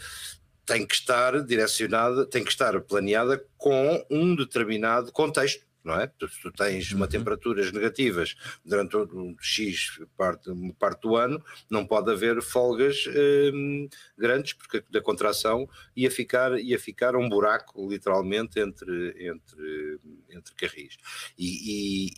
tem 0.65 0.87
que 0.87 0.95
estar 0.95 1.43
direcionada, 1.43 2.27
tem 2.27 2.45
que 2.45 2.51
estar 2.51 2.79
planeada 2.83 3.43
com 3.57 4.05
um 4.11 4.37
determinado 4.37 5.11
contexto 5.11 5.68
não 5.89 5.99
é? 5.99 6.07
Se 6.07 6.43
tu 6.43 6.53
tens 6.53 6.93
uma 6.93 7.07
uhum. 7.07 7.11
temperaturas 7.11 7.73
negativas 7.73 8.37
durante 8.65 8.97
um 8.97 9.35
X 9.41 9.99
parte, 10.17 10.51
parte 10.79 11.01
do 11.01 11.17
ano, 11.17 11.43
não 11.71 11.87
pode 11.87 12.11
haver 12.11 12.43
folgas 12.43 13.07
hum, 13.55 13.89
grandes, 14.17 14.53
porque 14.53 14.85
da 14.91 15.01
contração 15.01 15.69
ia 15.97 16.11
ficar, 16.11 16.61
ia 16.61 16.79
ficar 16.79 17.17
um 17.17 17.29
buraco, 17.29 17.89
literalmente, 17.89 18.61
entre, 18.61 19.15
entre, 19.19 19.99
entre 20.29 20.55
carris. 20.55 20.99
E, 21.39 21.47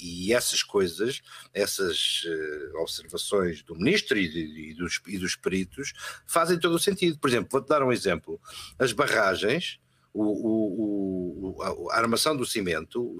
e, 0.01 0.27
e 0.27 0.33
essas 0.35 0.65
coisas, 0.65 1.23
essas 1.55 2.25
uh, 2.25 2.79
observações 2.81 3.63
do 3.63 3.77
ministro 3.77 4.19
e, 4.19 4.29
de, 4.29 4.71
e, 4.71 4.75
dos, 4.75 5.01
e 5.07 5.17
dos 5.17 5.37
peritos, 5.37 5.93
fazem 6.27 6.59
todo 6.59 6.75
o 6.75 6.79
sentido. 6.79 7.19
Por 7.19 7.31
exemplo, 7.31 7.49
vou-te 7.53 7.69
dar 7.69 7.83
um 7.85 7.93
exemplo. 7.93 8.41
As 8.79 8.93
barragens 8.93 9.79
o, 10.13 10.23
o, 10.23 11.57
o, 11.57 11.91
a 11.91 11.97
armação 11.97 12.37
do 12.37 12.45
cimento, 12.45 13.01
o, 13.01 13.19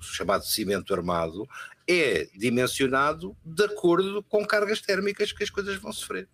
chamado 0.00 0.44
cimento 0.44 0.92
armado, 0.94 1.46
é 1.88 2.26
dimensionado 2.34 3.36
de 3.44 3.64
acordo 3.64 4.22
com 4.24 4.44
cargas 4.44 4.80
térmicas 4.80 5.32
que 5.32 5.44
as 5.44 5.50
coisas 5.50 5.76
vão 5.76 5.92
sofrer. 5.92 6.28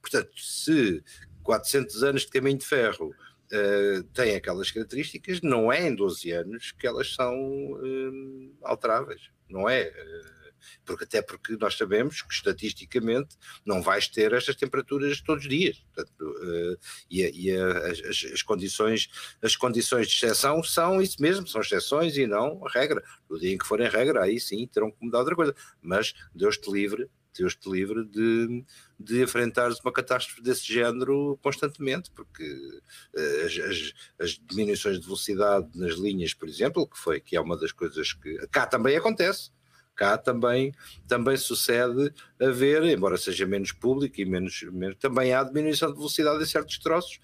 Portanto, 0.00 0.30
se 0.36 1.02
400 1.42 2.02
anos 2.02 2.22
de 2.22 2.28
caminho 2.28 2.58
de 2.58 2.64
ferro 2.64 3.08
uh, 3.08 4.02
têm 4.14 4.34
aquelas 4.34 4.70
características, 4.70 5.40
não 5.42 5.72
é 5.72 5.86
em 5.86 5.94
12 5.94 6.30
anos 6.30 6.72
que 6.72 6.86
elas 6.86 7.14
são 7.14 7.34
uh, 7.34 8.56
alteráveis. 8.62 9.30
Não 9.48 9.68
é. 9.68 9.88
Uh, 9.88 10.43
porque 10.84 11.04
até 11.04 11.22
porque 11.22 11.56
nós 11.56 11.76
sabemos 11.76 12.22
que 12.22 12.32
estatisticamente 12.32 13.36
não 13.64 13.82
vais 13.82 14.08
ter 14.08 14.32
estas 14.32 14.56
temperaturas 14.56 15.20
todos 15.20 15.44
os 15.44 15.50
dias. 15.50 15.84
Portanto, 15.94 16.20
uh, 16.20 16.78
e, 17.10 17.22
e 17.22 17.56
as, 17.56 18.24
as, 18.32 18.42
condições, 18.42 19.08
as 19.42 19.56
condições 19.56 20.08
de 20.08 20.14
exceção 20.14 20.62
são 20.62 21.00
isso 21.00 21.20
mesmo, 21.20 21.46
são 21.46 21.60
exceções 21.60 22.16
e 22.16 22.26
não 22.26 22.60
regra. 22.62 23.02
No 23.28 23.38
dia 23.38 23.52
em 23.52 23.58
que 23.58 23.66
forem 23.66 23.88
regra, 23.88 24.24
aí 24.24 24.40
sim 24.40 24.66
terão 24.66 24.90
que 24.90 25.04
mudar 25.04 25.20
outra 25.20 25.36
coisa. 25.36 25.54
Mas 25.82 26.14
Deus 26.34 26.56
te 26.56 26.70
livre 26.70 27.08
Deus 27.36 27.54
te 27.56 27.68
livre 27.68 28.04
de, 28.04 28.64
de 28.98 29.22
enfrentares 29.22 29.80
uma 29.80 29.92
catástrofe 29.92 30.40
desse 30.40 30.72
género 30.72 31.38
constantemente, 31.42 32.10
porque 32.12 32.44
uh, 32.44 33.46
as, 33.46 33.58
as, 33.58 33.92
as, 34.20 34.30
diminuições 34.46 34.98
de 35.00 35.04
velocidade 35.04 35.68
nas 35.74 35.94
linhas, 35.94 36.32
por 36.32 36.48
exemplo, 36.48 36.86
que 36.86 36.98
foi 36.98 37.20
que 37.20 37.36
é 37.36 37.40
uma 37.40 37.56
das 37.56 37.72
coisas 37.72 38.12
que 38.12 38.36
cá 38.48 38.66
também 38.66 38.96
acontece, 38.96 39.50
cá 39.94 40.18
também, 40.18 40.72
também 41.06 41.36
sucede 41.36 42.12
haver, 42.40 42.82
embora 42.84 43.16
seja 43.16 43.46
menos 43.46 43.72
público 43.72 44.20
e 44.20 44.24
menos, 44.24 44.62
menos, 44.72 44.96
também 44.96 45.32
há 45.32 45.42
diminuição 45.42 45.90
de 45.90 45.96
velocidade 45.96 46.42
em 46.42 46.46
certos 46.46 46.78
troços, 46.78 47.18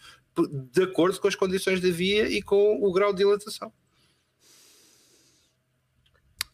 de 0.73 0.83
acordo 0.83 1.21
com 1.21 1.29
as 1.29 1.35
condições 1.35 1.81
da 1.81 1.91
via 1.91 2.29
e 2.29 2.41
com 2.41 2.83
o 2.83 2.93
grau 2.93 3.13
de 3.13 3.19
dilatação. 3.19 3.73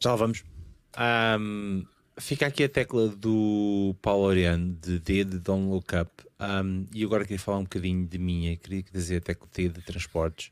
Já 0.01 0.11
lá 0.11 0.17
vamos. 0.17 0.45
Um, 0.99 1.85
fica 2.19 2.47
aqui 2.47 2.64
a 2.64 2.69
tecla 2.69 3.09
do 3.09 3.95
Paulo 4.01 4.25
Oriano 4.25 4.75
de 4.75 4.99
D 4.99 5.25
de 5.25 5.39
Don't 5.39 5.69
Look 5.69 5.95
Up. 5.95 6.11
Um, 6.41 6.87
e 6.93 7.05
agora 7.05 7.25
queria 7.25 7.39
falar 7.39 7.59
um 7.59 7.64
bocadinho 7.64 8.07
de 8.07 8.19
minha, 8.19 8.57
queria 8.57 8.83
dizer 8.93 9.19
a 9.19 9.21
tecla 9.21 9.49
T 9.53 9.69
de 9.69 9.83
transportes. 9.83 10.51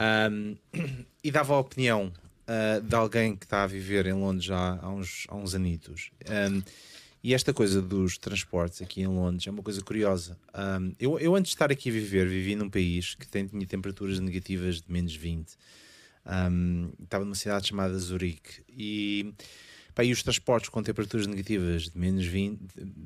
Um, 0.00 0.56
e 1.22 1.30
dava 1.30 1.54
a 1.54 1.58
opinião 1.58 2.12
uh, 2.48 2.80
de 2.80 2.94
alguém 2.94 3.36
que 3.36 3.44
está 3.44 3.62
a 3.62 3.66
viver 3.66 4.06
em 4.06 4.14
Londres 4.14 4.44
já 4.44 4.78
há 4.80 4.90
uns, 4.90 5.26
há 5.28 5.36
uns 5.36 5.54
anitos. 5.54 6.10
Um, 6.28 6.62
e 7.22 7.34
esta 7.34 7.52
coisa 7.52 7.82
dos 7.82 8.16
transportes 8.16 8.80
aqui 8.80 9.02
em 9.02 9.06
Londres 9.06 9.46
é 9.46 9.50
uma 9.50 9.62
coisa 9.62 9.82
curiosa. 9.82 10.38
Um, 10.54 10.92
eu, 10.98 11.18
eu, 11.18 11.34
antes 11.34 11.50
de 11.50 11.56
estar 11.56 11.70
aqui 11.70 11.90
a 11.90 11.92
viver, 11.92 12.28
vivi 12.28 12.54
num 12.54 12.70
país 12.70 13.14
que 13.14 13.26
tem, 13.26 13.46
tinha 13.46 13.66
temperaturas 13.66 14.20
negativas 14.20 14.80
de 14.80 14.90
menos 14.90 15.14
20. 15.14 15.56
Um, 16.24 16.92
estava 17.02 17.24
numa 17.24 17.34
cidade 17.34 17.68
chamada 17.68 17.98
Zurique. 17.98 18.62
E, 18.68 19.34
pá, 19.94 20.04
e 20.04 20.12
os 20.12 20.22
transportes 20.22 20.70
com 20.70 20.82
temperaturas 20.82 21.26
negativas 21.26 21.88
de 21.88 21.98
menos 21.98 22.24
20, 22.24 22.60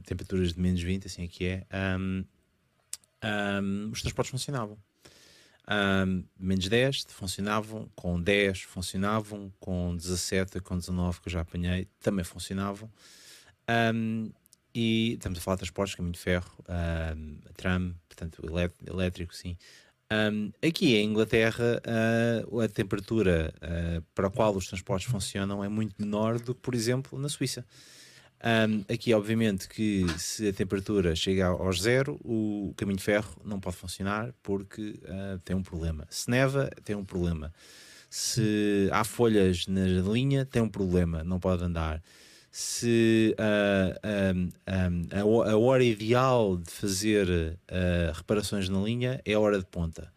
temperaturas 0.05 0.53
de 0.53 0.61
menos 0.61 0.83
20, 0.83 1.07
assim 1.07 1.25
é 1.25 1.29
que 1.29 1.45
é, 1.47 1.67
um, 1.99 2.25
os 3.91 4.03
transportes 4.03 4.31
funcionavam. 4.31 4.77
Um, 5.73 6.25
menos 6.39 6.69
10 6.69 7.07
funcionavam, 7.09 7.89
com 7.95 8.21
10 8.21 8.63
funcionavam, 8.63 9.51
com 9.59 9.97
17, 9.97 10.61
com 10.61 10.77
19 10.77 11.21
que 11.21 11.29
eu 11.29 11.33
já 11.33 11.41
apanhei 11.41 11.89
também 12.01 12.25
funcionavam. 12.25 12.91
Um, 13.95 14.31
e 14.75 15.15
estamos 15.15 15.39
a 15.39 15.43
falar 15.43 15.57
de 15.57 15.61
transportes, 15.61 15.95
caminho 15.95 16.13
de 16.13 16.19
ferro, 16.19 16.51
um, 17.17 17.39
tram, 17.55 17.95
portanto 18.09 18.43
elétrico, 18.87 19.35
sim. 19.35 19.57
aqui 20.67 20.97
em 20.97 21.09
Inglaterra, 21.09 21.81
uh, 22.47 22.61
a 22.61 22.69
temperatura 22.69 23.55
uh, 23.59 24.03
para 24.15 24.27
a 24.29 24.31
qual 24.31 24.55
os 24.55 24.67
transportes 24.67 25.11
funcionam 25.11 25.65
é 25.65 25.69
muito 25.69 25.95
menor 25.99 26.39
do 26.39 26.55
que, 26.55 26.61
por 26.61 26.75
exemplo, 26.75 27.19
na 27.19 27.29
Suíça. 27.29 27.65
Um, 28.45 28.85
aqui, 28.93 29.15
obviamente, 29.15 29.69
que 29.69 30.05
se 30.19 30.49
a 30.49 30.53
temperatura 30.53 31.15
chega 31.15 31.47
aos 31.47 31.81
zero, 31.81 32.21
o 32.25 32.75
caminho 32.77 32.99
de 32.99 33.05
ferro 33.05 33.41
não 33.45 33.61
pode 33.61 33.77
funcionar 33.77 34.35
porque 34.43 34.99
uh, 35.05 35.39
tem 35.45 35.55
um 35.55 35.63
problema. 35.63 36.05
Se 36.11 36.29
neva, 36.29 36.69
tem 36.85 36.97
um 36.97 37.05
problema. 37.05 37.55
Se 38.11 38.89
há 38.91 39.05
folhas 39.05 39.69
na 39.69 39.87
linha, 39.87 40.45
tem 40.45 40.61
um 40.61 40.69
problema, 40.69 41.23
não 41.23 41.39
pode 41.39 41.63
andar. 41.63 42.03
Se 42.51 43.35
uh, 43.39 44.35
um, 44.37 44.49
um, 45.25 45.43
a, 45.43 45.57
hora 45.57 45.85
ideal 45.85 46.57
de 46.57 46.71
fazer 46.71 47.29
uh, 47.29 48.13
reparações 48.13 48.69
na 48.69 48.81
linha 48.81 49.21
é 49.25 49.35
a 49.35 49.41
hora 49.41 49.59
de 49.59 49.65
ponta. 49.65 50.13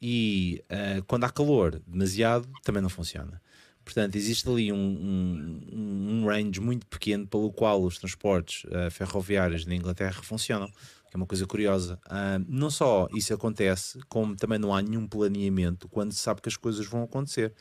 e 0.00 0.64
quando 1.06 1.24
há 1.24 1.30
calor 1.30 1.82
demasiado, 1.86 2.48
também 2.64 2.82
não 2.82 2.88
funciona 2.88 3.40
Portanto, 3.88 4.16
existe 4.16 4.46
ali 4.46 4.70
um, 4.70 4.76
um, 4.76 6.20
um 6.20 6.26
range 6.26 6.60
muito 6.60 6.86
pequeno 6.86 7.26
pelo 7.26 7.50
qual 7.50 7.82
os 7.82 7.96
transportes 7.96 8.64
uh, 8.64 8.90
ferroviários 8.90 9.64
na 9.64 9.74
Inglaterra 9.74 10.22
funcionam, 10.22 10.68
que 10.68 11.14
é 11.14 11.16
uma 11.16 11.24
coisa 11.24 11.46
curiosa. 11.46 11.98
Uh, 12.04 12.44
não 12.46 12.68
só 12.68 13.08
isso 13.14 13.32
acontece, 13.32 13.98
como 14.06 14.36
também 14.36 14.58
não 14.58 14.74
há 14.74 14.82
nenhum 14.82 15.06
planeamento 15.08 15.88
quando 15.88 16.12
se 16.12 16.18
sabe 16.18 16.42
que 16.42 16.50
as 16.50 16.56
coisas 16.58 16.86
vão 16.86 17.02
acontecer. 17.02 17.54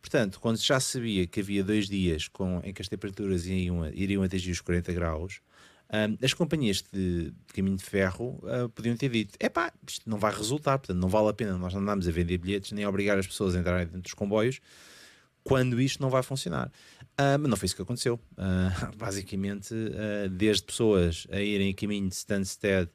Portanto, 0.00 0.40
quando 0.40 0.56
já 0.56 0.80
sabia 0.80 1.26
que 1.26 1.40
havia 1.40 1.62
dois 1.62 1.90
dias 1.90 2.26
com, 2.26 2.58
em 2.64 2.72
que 2.72 2.80
as 2.80 2.88
temperaturas 2.88 3.44
iriam, 3.44 3.86
iriam 3.92 4.22
atingir 4.22 4.52
os 4.52 4.62
40 4.62 4.94
graus, 4.94 5.42
um, 5.92 6.24
as 6.24 6.32
companhias 6.32 6.82
de, 6.90 7.32
de, 7.32 7.52
caminho 7.52 7.76
de 7.76 7.84
ferro 7.84 8.40
uh, 8.44 8.70
podiam 8.70 8.96
ter 8.96 9.10
dito: 9.10 9.36
é 9.38 9.50
pá, 9.50 9.70
isto 9.86 10.08
não 10.08 10.16
vai 10.16 10.34
resultar, 10.34 10.78
portanto 10.78 10.98
não 10.98 11.08
vale 11.10 11.28
a 11.28 11.34
pena 11.34 11.58
nós 11.58 11.74
andamos 11.74 12.08
a 12.08 12.10
vender 12.10 12.38
bilhetes 12.38 12.72
nem 12.72 12.82
a 12.82 12.88
obrigar 12.88 13.18
as 13.18 13.26
pessoas 13.26 13.54
a 13.54 13.60
entrarem 13.60 13.84
dentro 13.84 14.00
dos 14.00 14.14
comboios 14.14 14.58
quando 15.46 15.80
isto 15.80 16.02
não 16.02 16.10
vai 16.10 16.22
funcionar. 16.22 16.68
Uh, 17.12 17.38
mas 17.40 17.50
não 17.50 17.56
foi 17.56 17.66
isso 17.66 17.76
que 17.76 17.82
aconteceu. 17.82 18.20
Uh, 18.32 18.96
basicamente, 18.98 19.74
desde 20.30 20.64
pessoas 20.64 21.26
a 21.30 21.40
irem 21.40 21.70
a 21.70 21.74
caminho 21.74 22.08
de 22.08 22.14
Stansted 22.14 22.88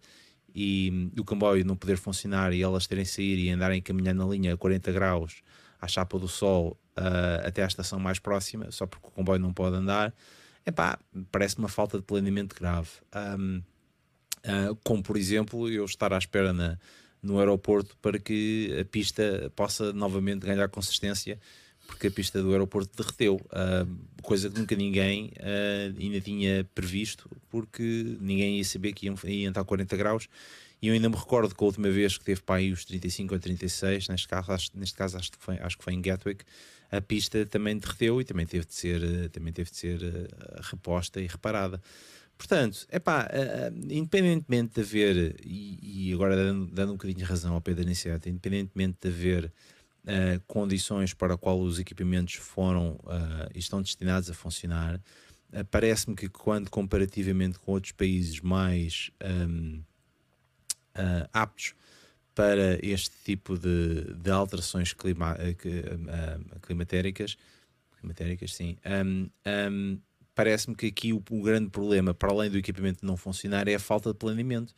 e 0.53 1.09
o 1.17 1.23
comboio 1.23 1.65
não 1.65 1.75
poder 1.75 1.97
funcionar 1.97 2.53
e 2.53 2.61
elas 2.61 2.85
terem 2.85 3.05
sair 3.05 3.39
e 3.39 3.49
andarem 3.49 3.81
caminhando 3.81 4.25
na 4.25 4.29
linha 4.29 4.53
a 4.53 4.57
40 4.57 4.91
graus 4.91 5.41
à 5.79 5.87
chapa 5.87 6.19
do 6.19 6.27
sol 6.27 6.77
até 7.43 7.63
à 7.63 7.67
estação 7.67 7.97
mais 7.97 8.19
próxima, 8.19 8.69
só 8.69 8.85
porque 8.85 9.07
o 9.07 9.11
comboio 9.11 9.39
não 9.39 9.53
pode 9.53 9.77
andar 9.77 10.13
epá, 10.65 10.99
parece 11.31 11.57
uma 11.57 11.69
falta 11.69 11.97
de 11.97 12.03
planeamento 12.03 12.55
grave. 12.55 12.89
Um, 13.15 13.57
uh, 14.45 14.75
como, 14.83 15.01
por 15.01 15.17
exemplo, 15.17 15.69
eu 15.69 15.85
estar 15.85 16.13
à 16.13 16.17
espera 16.17 16.53
na, 16.53 16.77
no 17.21 17.39
aeroporto 17.39 17.97
para 18.01 18.19
que 18.19 18.77
a 18.79 18.85
pista 18.85 19.51
possa 19.55 19.91
novamente 19.93 20.45
ganhar 20.45 20.67
consistência, 20.69 21.39
porque 21.87 22.07
a 22.07 22.11
pista 22.11 22.41
do 22.41 22.51
aeroporto 22.51 22.95
derreteu, 22.95 23.35
uh, 23.35 24.21
coisa 24.21 24.49
que 24.49 24.59
nunca 24.59 24.75
ninguém 24.75 25.33
uh, 25.37 25.99
ainda 25.99 26.21
tinha 26.21 26.63
previsto, 26.75 27.29
porque 27.49 28.17
ninguém 28.19 28.57
ia 28.57 28.63
saber 28.63 28.93
que 28.93 29.07
iam, 29.07 29.15
iam 29.25 29.53
a 29.55 29.63
40 29.63 29.97
graus. 29.97 30.29
E 30.81 30.87
eu 30.87 30.93
ainda 30.93 31.09
me 31.09 31.15
recordo 31.15 31.53
que 31.53 31.63
a 31.63 31.67
última 31.67 31.91
vez 31.91 32.17
que 32.17 32.23
teve 32.23 32.41
para 32.41 32.55
aí 32.55 32.71
os 32.71 32.85
35 32.85 33.33
ou 33.33 33.39
36, 33.39 34.07
neste 34.07 34.27
caso, 34.27 34.51
acho, 34.51 34.71
neste 34.73 34.95
caso 34.95 35.17
acho, 35.17 35.31
que 35.31 35.37
foi, 35.39 35.57
acho 35.59 35.77
que 35.77 35.83
foi 35.83 35.93
em 35.93 36.01
Gatwick, 36.01 36.43
a 36.89 36.99
pista 36.99 37.45
também 37.45 37.77
derreteu 37.77 38.19
e 38.19 38.25
também 38.25 38.47
teve 38.47 38.65
de 38.65 38.73
ser, 38.73 39.03
eh, 39.03 39.29
também 39.29 39.53
teve 39.53 39.69
de 39.69 39.77
ser 39.77 39.99
reposta 40.59 41.21
e 41.21 41.27
reparada. 41.27 41.79
Portanto, 42.35 42.87
é 42.89 42.97
pá, 42.97 43.29
independentemente 43.91 44.73
de 44.73 44.81
haver, 44.81 45.35
e, 45.45 46.07
e 46.09 46.13
agora 46.13 46.35
dando, 46.35 46.65
dando, 46.65 46.89
um 46.89 46.95
bocadinho 46.95 47.19
de 47.19 47.25
razão 47.25 47.53
ao 47.53 47.61
Pedro 47.61 47.83
Aniceto, 47.83 48.27
independentemente 48.27 48.97
de 48.99 49.07
haver 49.07 49.53
uh, 50.05 50.39
condições 50.47 51.13
para 51.13 51.33
a 51.33 51.37
qual 51.37 51.59
os 51.59 51.79
equipamentos 51.79 52.35
foram 52.35 52.99
e 53.53 53.59
estão 53.59 53.81
destinados 53.81 54.29
a 54.29 54.33
funcionar, 54.33 54.99
parece-me 55.69 56.15
que 56.15 56.29
quando 56.29 56.69
comparativamente 56.69 57.59
com 57.59 57.73
outros 57.73 57.91
países 57.91 58.39
mais 58.39 59.11
um, 59.23 59.83
aptos 61.33 61.73
para 62.33 62.79
este 62.81 63.15
tipo 63.23 63.57
de, 63.57 64.13
de 64.15 64.31
alterações 64.31 64.93
clima, 64.93 65.35
uh, 65.35 66.59
climatéricas, 66.61 67.37
climatéricas 67.99 68.55
sim, 68.55 68.77
um, 69.05 69.29
um, 69.71 69.99
parece-me 70.33 70.75
que 70.75 70.87
aqui 70.87 71.13
o, 71.13 71.23
o, 71.29 71.41
grande 71.41 71.69
problema, 71.69 72.13
para 72.13 72.31
além 72.31 72.49
do 72.49 72.57
equipamento 72.57 73.05
não 73.05 73.17
funcionar, 73.17 73.67
é 73.67 73.75
a 73.75 73.79
falta 73.79 74.11
de 74.11 74.17
planeamento. 74.17 74.73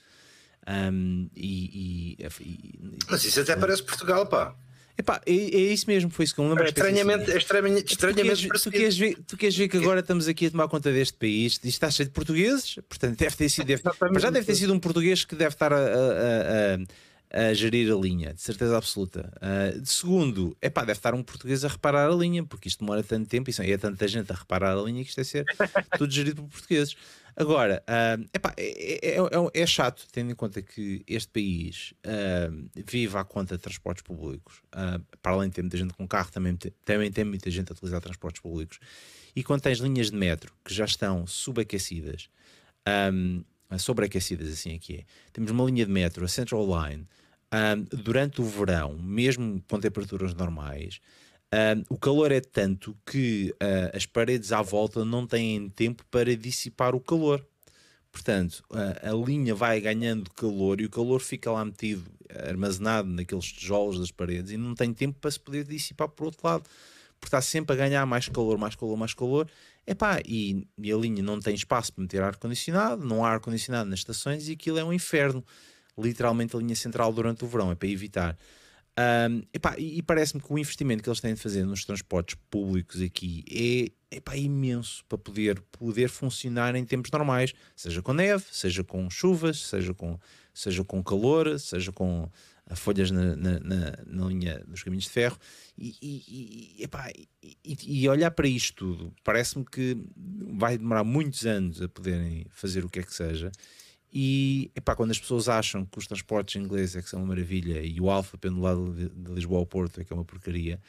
Um, 0.67 1.29
e, 1.35 2.17
e, 2.19 2.25
e, 2.41 2.97
Mas 3.09 3.25
isso 3.25 3.39
até 3.41 3.55
parece 3.55 3.83
Portugal, 3.83 4.25
pá. 4.25 4.55
Epá, 4.97 5.21
é, 5.25 5.31
é 5.31 5.73
isso 5.73 5.85
mesmo, 5.87 6.09
foi 6.09 6.25
isso 6.25 6.35
que 6.35 6.39
eu 6.39 6.45
me 6.45 6.51
lembro. 6.51 6.65
É 6.65 6.67
estranhamente, 6.67 7.31
é 7.31 7.37
estranhamente, 7.37 7.93
estranhamente 7.93 8.47
tu, 8.47 8.51
queres, 8.51 8.61
tu, 8.63 8.71
queres 8.71 8.97
ver, 8.97 9.17
tu 9.27 9.37
queres 9.37 9.57
ver 9.57 9.67
que 9.67 9.77
agora 9.77 10.01
estamos 10.01 10.27
aqui 10.27 10.45
a 10.45 10.51
tomar 10.51 10.67
conta 10.67 10.91
deste 10.91 11.17
país, 11.17 11.53
isto 11.53 11.67
está 11.67 11.89
cheio 11.89 12.07
de 12.07 12.13
portugueses, 12.13 12.75
portanto 12.87 13.17
deve 13.17 13.35
ter 13.35 13.49
sido, 13.49 13.65
deve, 13.65 13.81
mas 14.11 14.21
já 14.21 14.29
deve 14.29 14.45
ter 14.45 14.55
sido 14.55 14.73
um 14.73 14.79
português 14.79 15.25
que 15.25 15.35
deve 15.35 15.55
estar 15.55 15.73
a, 15.73 15.77
a, 15.77 15.79
a 15.79 16.75
a 16.75 16.77
gerir 17.53 17.91
a 17.91 17.95
linha, 17.95 18.33
de 18.33 18.41
certeza 18.41 18.77
absoluta. 18.77 19.31
Uh, 19.37 19.81
de 19.81 19.89
segundo, 19.89 20.55
é 20.61 20.69
pá, 20.69 20.81
deve 20.81 20.99
estar 20.99 21.13
um 21.13 21.23
português 21.23 21.65
a 21.65 21.67
reparar 21.67 22.09
a 22.09 22.15
linha, 22.15 22.43
porque 22.43 22.67
isto 22.67 22.79
demora 22.79 23.03
tanto 23.03 23.27
tempo 23.27 23.49
e 23.49 23.71
é 23.71 23.77
tanta 23.77 24.07
gente 24.07 24.31
a 24.31 24.35
reparar 24.35 24.77
a 24.77 24.81
linha 24.81 25.03
que 25.03 25.09
isto 25.09 25.21
é 25.21 25.23
ser 25.23 25.45
tudo 25.97 26.11
gerido 26.13 26.43
por 26.43 26.51
portugueses. 26.51 26.95
Agora, 27.35 27.83
uh, 27.89 28.29
epá, 28.31 28.53
é, 28.55 29.15
é, 29.15 29.17
é, 29.17 29.61
é, 29.61 29.65
chato, 29.65 30.05
tendo 30.11 30.31
em 30.31 30.35
conta 30.35 30.61
que 30.61 31.03
este 31.07 31.31
país 31.31 31.93
uh, 32.05 32.69
vive 32.85 33.17
à 33.17 33.23
conta 33.23 33.55
de 33.57 33.63
transportes 33.63 34.03
públicos, 34.03 34.61
uh, 34.75 35.03
para 35.21 35.31
além 35.31 35.49
de 35.49 35.55
ter 35.55 35.63
muita 35.63 35.77
gente 35.77 35.93
com 35.93 36.07
carro, 36.07 36.31
também, 36.31 36.55
também 36.85 37.11
tem 37.11 37.23
muita 37.23 37.49
gente 37.49 37.71
a 37.71 37.73
utilizar 37.73 37.99
transportes 38.01 38.39
públicos. 38.39 38.79
E 39.35 39.43
quando 39.43 39.61
tens 39.61 39.79
linhas 39.79 40.11
de 40.11 40.15
metro 40.15 40.53
que 40.63 40.71
já 40.71 40.85
estão 40.85 41.25
subaquecidas, 41.25 42.29
um, 43.11 43.43
sobreaquecidas, 43.79 44.51
assim 44.51 44.75
aqui 44.75 44.97
é, 44.97 45.05
temos 45.31 45.49
uma 45.49 45.63
linha 45.63 45.85
de 45.85 45.91
metro, 45.91 46.23
a 46.23 46.27
Central 46.27 46.63
Line, 46.65 47.07
um, 47.53 47.83
durante 47.97 48.41
o 48.41 48.45
verão, 48.45 48.97
mesmo 48.97 49.63
com 49.69 49.79
temperaturas 49.79 50.33
normais, 50.33 50.99
um, 51.53 51.83
o 51.87 51.97
calor 51.99 52.31
é 52.31 52.41
tanto 52.41 52.97
que 53.05 53.53
uh, 53.61 53.95
as 53.95 54.07
paredes 54.07 54.51
à 54.51 54.61
volta 54.63 55.05
não 55.05 55.27
têm 55.27 55.69
tempo 55.69 56.03
para 56.09 56.35
dissipar 56.35 56.95
o 56.95 56.99
calor. 56.99 57.45
Portanto, 58.11 58.63
a, 58.71 59.11
a 59.11 59.13
linha 59.13 59.53
vai 59.53 59.79
ganhando 59.79 60.31
calor 60.31 60.81
e 60.81 60.85
o 60.85 60.89
calor 60.89 61.19
fica 61.19 61.51
lá 61.51 61.63
metido, 61.63 62.03
armazenado 62.47 63.07
naqueles 63.09 63.45
tijolos 63.45 63.99
das 63.99 64.09
paredes 64.09 64.51
e 64.51 64.57
não 64.57 64.73
tem 64.73 64.91
tempo 64.93 65.19
para 65.19 65.29
se 65.29 65.39
poder 65.39 65.63
dissipar 65.63 66.09
por 66.09 66.25
outro 66.25 66.39
lado. 66.43 66.63
Porque 67.19 67.27
está 67.27 67.41
sempre 67.41 67.73
a 67.73 67.77
ganhar 67.77 68.05
mais 68.05 68.27
calor, 68.27 68.57
mais 68.57 68.75
calor, 68.75 68.97
mais 68.97 69.13
calor. 69.13 69.47
Epá, 69.85 70.19
e, 70.25 70.67
e 70.77 70.91
a 70.91 70.97
linha 70.97 71.21
não 71.21 71.39
tem 71.39 71.53
espaço 71.53 71.93
para 71.93 72.01
meter 72.01 72.21
ar-condicionado, 72.21 73.05
não 73.05 73.23
há 73.23 73.29
ar-condicionado 73.29 73.89
nas 73.89 73.99
estações 73.99 74.47
e 74.47 74.53
aquilo 74.53 74.79
é 74.79 74.83
um 74.83 74.93
inferno 74.93 75.43
literalmente 75.97 76.55
a 76.55 76.59
linha 76.59 76.75
central 76.75 77.11
durante 77.13 77.43
o 77.43 77.47
verão, 77.47 77.71
é 77.71 77.75
para 77.75 77.87
evitar. 77.87 78.37
Um, 78.95 79.41
epá, 79.51 79.75
e, 79.79 80.03
parece-me 80.03 80.41
que 80.41 80.53
o 80.53 80.57
investimento 80.57 81.01
que 81.01 81.09
eles 81.09 81.19
têm 81.19 81.33
de 81.33 81.39
fazer 81.39 81.65
nos 81.65 81.83
transportes 81.83 82.37
públicos 82.51 83.01
aqui 83.01 83.43
é 83.49 84.17
epá, 84.17 84.37
imenso 84.37 85.03
para 85.09 85.17
poder, 85.17 85.59
poder 85.71 86.09
funcionar 86.09 86.75
em 86.75 86.85
tempos 86.85 87.09
normais, 87.09 87.53
seja 87.75 88.03
com 88.03 88.13
neve, 88.13 88.45
seja 88.51 88.83
com 88.83 89.09
chuvas, 89.09 89.61
seja 89.61 89.95
com, 89.95 90.19
seja 90.53 90.83
com 90.83 91.03
calor, 91.03 91.59
seja 91.59 91.91
com 91.91 92.29
ah, 92.67 92.75
folhas 92.75 93.09
na, 93.09 93.35
na, 93.35 93.59
na, 93.59 93.97
na 94.05 94.25
linha 94.27 94.63
dos 94.67 94.83
caminhos 94.83 95.05
de 95.05 95.09
ferro. 95.09 95.39
E, 95.75 95.95
e, 95.99 96.77
e, 96.79 96.83
epá, 96.83 97.11
e, 97.65 98.07
olhar 98.07 98.29
para 98.29 98.47
isto 98.47 98.75
tudo 98.75 99.13
parece-me 99.23 99.65
que 99.65 99.97
vai 100.51 100.77
demorar 100.77 101.03
muitos 101.03 101.47
anos 101.47 101.81
a 101.81 101.89
poderem 101.89 102.45
fazer 102.51 102.85
o 102.85 102.89
que 102.89 102.99
é 102.99 103.03
que 103.03 103.13
seja. 103.13 103.51
E 104.15 104.69
epá, 104.75 104.95
quando 104.95 105.09
as 105.09 105.19
pessoas 105.19 105.49
acham 105.49 105.85
que 105.85 105.97
os 105.97 106.05
transportes 106.05 106.61
ingleses 106.61 106.95
é 106.95 107.01
que 107.01 107.09
são 107.09 107.19
uma 107.19 107.29
maravilha 107.29 107.81
e 107.81 107.99
o 107.99 108.11
Alfa 108.11 108.37
pendulado 108.37 108.93
de, 108.93 109.31
Lisboa 109.33 109.59
ao 109.59 109.65
Porto 109.65 109.99
é 109.99 110.03
que 110.03 110.13
é 110.13 110.15
uma 110.15 110.23
porcaria, 110.23 110.79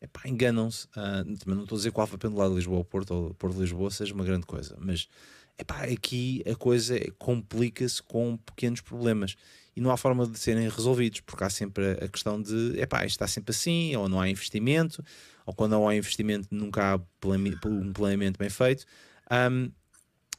epá, 0.00 0.22
enganam-se. 0.26 0.86
Uh, 0.86 1.36
não 1.46 1.64
estou 1.64 1.76
a 1.76 1.78
dizer 1.78 1.92
que 1.92 1.98
o 1.98 2.00
Alfa 2.00 2.16
pendulado 2.16 2.50
de 2.50 2.56
Lisboa 2.56 2.78
ao 2.78 2.84
Porto 2.84 3.10
ou 3.10 3.34
Porto 3.34 3.54
de 3.54 3.60
Lisboa 3.60 3.90
seja 3.90 4.14
uma 4.14 4.24
grande 4.24 4.46
coisa, 4.46 4.78
mas 4.80 5.08
epá, 5.58 5.82
aqui 5.84 6.42
a 6.50 6.54
coisa 6.56 6.98
complica-se 7.18 8.02
com 8.02 8.38
pequenos 8.38 8.80
problemas 8.80 9.36
e 9.76 9.80
não 9.82 9.90
há 9.90 9.96
forma 9.98 10.26
de 10.26 10.38
serem 10.38 10.66
resolvidos, 10.66 11.20
porque 11.20 11.44
há 11.44 11.50
sempre 11.50 11.92
a 12.02 12.08
questão 12.08 12.40
de 12.40 12.80
epá, 12.80 13.04
isto 13.04 13.16
está 13.16 13.26
sempre 13.26 13.50
assim, 13.50 13.94
ou 13.94 14.08
não 14.08 14.18
há 14.18 14.28
investimento, 14.28 15.04
ou 15.44 15.52
quando 15.52 15.72
não 15.72 15.86
há 15.86 15.94
investimento 15.94 16.48
nunca 16.50 16.94
há 16.94 16.96
um 16.96 17.92
planeamento 17.92 18.38
bem 18.38 18.48
feito. 18.48 18.86
Um, 19.30 19.70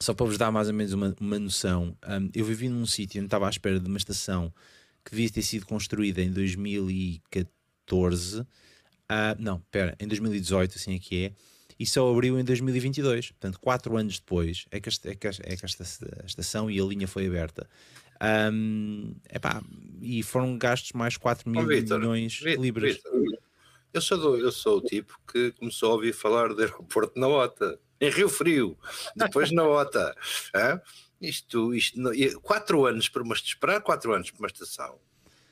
só 0.02 0.12
para 0.12 0.26
vos 0.26 0.36
dar 0.36 0.50
mais 0.50 0.68
ou 0.68 0.74
menos 0.74 0.92
uma, 0.92 1.14
uma 1.20 1.38
noção, 1.38 1.96
um, 2.06 2.28
eu 2.34 2.44
vivi 2.44 2.68
num 2.68 2.84
sítio 2.84 3.20
onde 3.20 3.28
estava 3.28 3.46
à 3.46 3.50
espera 3.50 3.78
de 3.78 3.88
uma 3.88 3.98
estação 3.98 4.52
que 5.04 5.12
devia 5.12 5.30
ter 5.30 5.42
sido 5.42 5.64
construída 5.64 6.20
em 6.20 6.30
2014. 6.30 8.40
Uh, 8.40 8.46
ah, 9.08 9.36
não, 9.38 9.56
espera, 9.56 9.96
em 10.00 10.08
2018, 10.08 10.76
assim 10.76 10.94
é 10.94 10.98
que 10.98 11.24
é, 11.24 11.32
e 11.78 11.86
só 11.86 12.10
abriu 12.10 12.38
em 12.38 12.44
2022. 12.44 13.30
Portanto, 13.30 13.60
quatro 13.60 13.96
anos 13.96 14.18
depois 14.18 14.66
é 14.70 14.80
que, 14.80 14.88
esta, 14.88 15.10
é 15.10 15.14
que, 15.14 15.26
é 15.26 15.56
que 15.56 15.64
esta 15.64 15.84
estação 16.24 16.70
e 16.70 16.80
a 16.80 16.84
linha 16.84 17.08
foi 17.08 17.26
aberta. 17.26 17.68
Um, 18.52 19.14
epá, 19.32 19.62
e 20.00 20.22
foram 20.22 20.56
gastos 20.56 20.92
mais 20.92 21.16
4 21.16 21.50
mil 21.50 21.62
oh, 21.62 21.66
Victor, 21.66 21.98
milhões 21.98 22.32
de 22.32 22.56
libras. 22.56 22.94
Victor, 22.94 23.12
eu, 23.92 24.00
sou 24.00 24.18
do, 24.18 24.38
eu 24.38 24.52
sou 24.52 24.78
o 24.78 24.80
tipo 24.80 25.18
que 25.30 25.50
começou 25.52 25.90
a 25.90 25.94
ouvir 25.94 26.12
falar 26.12 26.54
do 26.54 26.60
aeroporto 26.60 27.18
na 27.18 27.26
OTA 27.26 27.78
em 28.02 28.10
Rio 28.10 28.28
Frio, 28.28 28.76
depois 29.14 29.52
na 29.52 29.62
OTA. 29.62 30.14
É? 30.52 30.80
Isto, 31.20 31.72
isto, 31.72 31.96
quatro 32.42 32.84
anos 32.84 33.08
para 33.08 33.22
uma, 33.22 33.32
esperar 33.32 33.80
quatro 33.80 34.12
anos 34.12 34.28
para 34.32 34.40
uma 34.40 34.48
estação, 34.48 34.98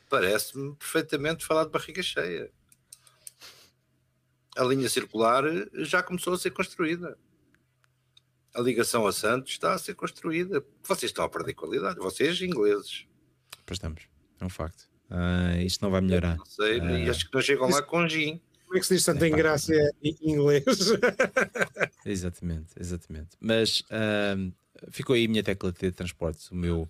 parece-me 0.09 0.75
perfeitamente 0.75 1.47
falar 1.47 1.65
de 1.65 1.71
barriga 1.71 2.03
cheia. 2.03 2.51
A 4.57 4.65
linha 4.65 4.89
circular 4.89 5.45
já 5.75 6.03
começou 6.03 6.35
a 6.35 6.39
ser 6.39 6.51
construída. 6.51 7.17
A 8.53 8.61
ligação 8.61 9.07
a 9.07 9.13
Santos 9.13 9.53
está 9.53 9.75
a 9.75 9.79
ser 9.79 9.95
construída. 9.95 10.65
Vocês 10.83 11.11
estão 11.11 11.25
a 11.25 11.29
perder 11.29 11.55
qualidade, 11.55 12.01
vocês 12.01 12.43
ingleses. 12.43 13.07
Pois 13.65 13.77
estamos, 13.77 14.03
é 14.41 14.45
um 14.45 14.51
facto. 14.51 14.91
Uh, 15.09 15.61
isto 15.65 15.83
não 15.83 15.91
vai 15.93 16.01
melhorar. 16.01 16.37
Não 16.37 16.45
sei, 16.45 16.81
uh, 16.81 17.11
acho 17.11 17.29
que 17.29 17.35
não 17.35 17.41
chegam 17.41 17.71
lá 17.71 17.81
com 17.81 18.09
gin. 18.09 18.41
Como 18.71 18.79
é 18.79 18.81
que 18.83 18.87
se 18.87 18.95
diz 18.95 19.03
Santa 19.03 19.27
Engrácia 19.27 19.93
em 20.01 20.17
inglês? 20.23 20.65
exatamente, 22.07 22.69
exatamente. 22.79 23.31
Mas 23.41 23.83
ficou 24.93 25.17
aí 25.17 25.25
a 25.25 25.29
minha 25.29 25.43
tecla 25.43 25.73
de 25.73 25.91
transportes, 25.91 26.49
o 26.53 26.55
meu, 26.55 26.89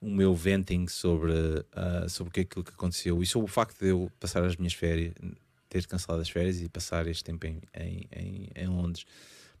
o 0.00 0.08
meu 0.08 0.36
venting 0.36 0.86
sobre, 0.86 1.32
uh, 1.32 2.08
sobre 2.08 2.40
é 2.40 2.42
aquilo 2.42 2.64
que 2.64 2.70
aconteceu 2.70 3.20
e 3.20 3.26
sobre 3.26 3.50
o 3.50 3.52
facto 3.52 3.80
de 3.80 3.88
eu 3.88 4.08
passar 4.20 4.44
as 4.44 4.54
minhas 4.54 4.72
férias, 4.72 5.12
ter 5.68 5.84
cancelado 5.88 6.22
as 6.22 6.30
férias 6.30 6.60
e 6.60 6.68
passar 6.68 7.04
este 7.08 7.24
tempo 7.24 7.44
em, 7.44 7.60
em, 7.74 8.08
em, 8.12 8.50
em 8.54 8.66
Londres 8.68 9.04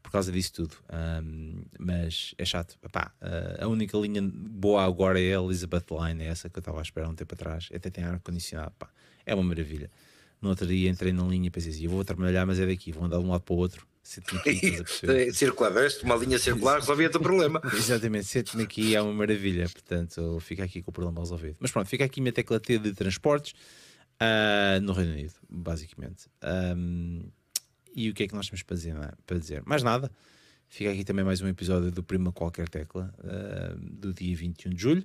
por 0.00 0.12
causa 0.12 0.30
disso 0.30 0.52
tudo. 0.52 0.76
Um, 1.20 1.64
mas 1.80 2.32
é 2.38 2.44
chato. 2.44 2.78
Epá, 2.80 3.12
uh, 3.20 3.64
a 3.64 3.66
única 3.66 3.98
linha 3.98 4.22
boa 4.22 4.84
agora 4.84 5.20
é 5.20 5.36
a 5.36 5.40
Elizabeth 5.40 5.86
Line, 5.90 6.22
é 6.22 6.28
essa 6.28 6.48
que 6.48 6.56
eu 6.56 6.60
estava 6.60 6.78
a 6.78 6.82
esperar 6.82 7.08
um 7.08 7.14
tempo 7.16 7.34
atrás. 7.34 7.68
Até 7.74 7.90
tem 7.90 8.04
ar-condicionado. 8.04 8.72
É 9.26 9.34
uma 9.34 9.42
maravilha. 9.42 9.90
No 10.40 10.48
outro 10.48 10.66
dia 10.66 10.88
entrei 10.88 11.12
na 11.12 11.22
linha 11.24 11.48
e 11.48 11.50
pensei 11.50 11.70
assim: 11.70 11.84
eu 11.84 11.90
vou 11.90 12.04
trabalhar, 12.04 12.46
mas 12.46 12.58
é 12.58 12.66
daqui, 12.66 12.92
vou 12.92 13.04
andar 13.04 13.18
de 13.18 13.24
um 13.24 13.30
lado 13.30 13.42
para 13.42 13.54
o 13.54 13.58
outro. 13.58 13.86
circular, 15.34 15.70
veste 15.70 16.04
uma 16.04 16.16
linha 16.16 16.38
circular, 16.38 16.80
resolvia 16.80 17.08
o 17.08 17.20
problema. 17.20 17.60
Exatamente, 17.74 18.24
sente-me 18.24 18.62
aqui, 18.62 18.94
é 18.94 19.02
uma 19.02 19.12
maravilha. 19.12 19.68
Portanto, 19.68 20.38
fica 20.40 20.64
aqui 20.64 20.82
com 20.82 20.90
o 20.90 20.94
problema 20.94 21.20
resolvido. 21.20 21.56
Mas 21.60 21.70
pronto, 21.70 21.88
fica 21.88 22.04
aqui 22.04 22.20
a 22.20 22.22
minha 22.22 22.32
tecla 22.32 22.58
T 22.58 22.78
de 22.78 22.94
transportes 22.94 23.52
uh, 24.20 24.80
no 24.80 24.92
Reino 24.92 25.12
Unido, 25.12 25.34
basicamente. 25.48 26.26
Um, 26.42 27.30
e 27.94 28.08
o 28.08 28.14
que 28.14 28.22
é 28.22 28.28
que 28.28 28.34
nós 28.34 28.48
temos 28.48 28.62
para 28.62 28.76
dizer? 28.76 28.96
Para 29.26 29.38
dizer? 29.38 29.62
Mais 29.66 29.82
nada. 29.82 30.10
Fica 30.68 30.90
aqui 30.90 31.04
também 31.04 31.24
mais 31.24 31.42
um 31.42 31.48
episódio 31.48 31.90
do 31.90 32.02
Prima 32.02 32.32
Qualquer 32.32 32.68
Tecla, 32.68 33.12
uh, 33.18 33.76
do 33.76 34.14
dia 34.14 34.36
21 34.36 34.72
de 34.72 34.80
julho, 34.80 35.04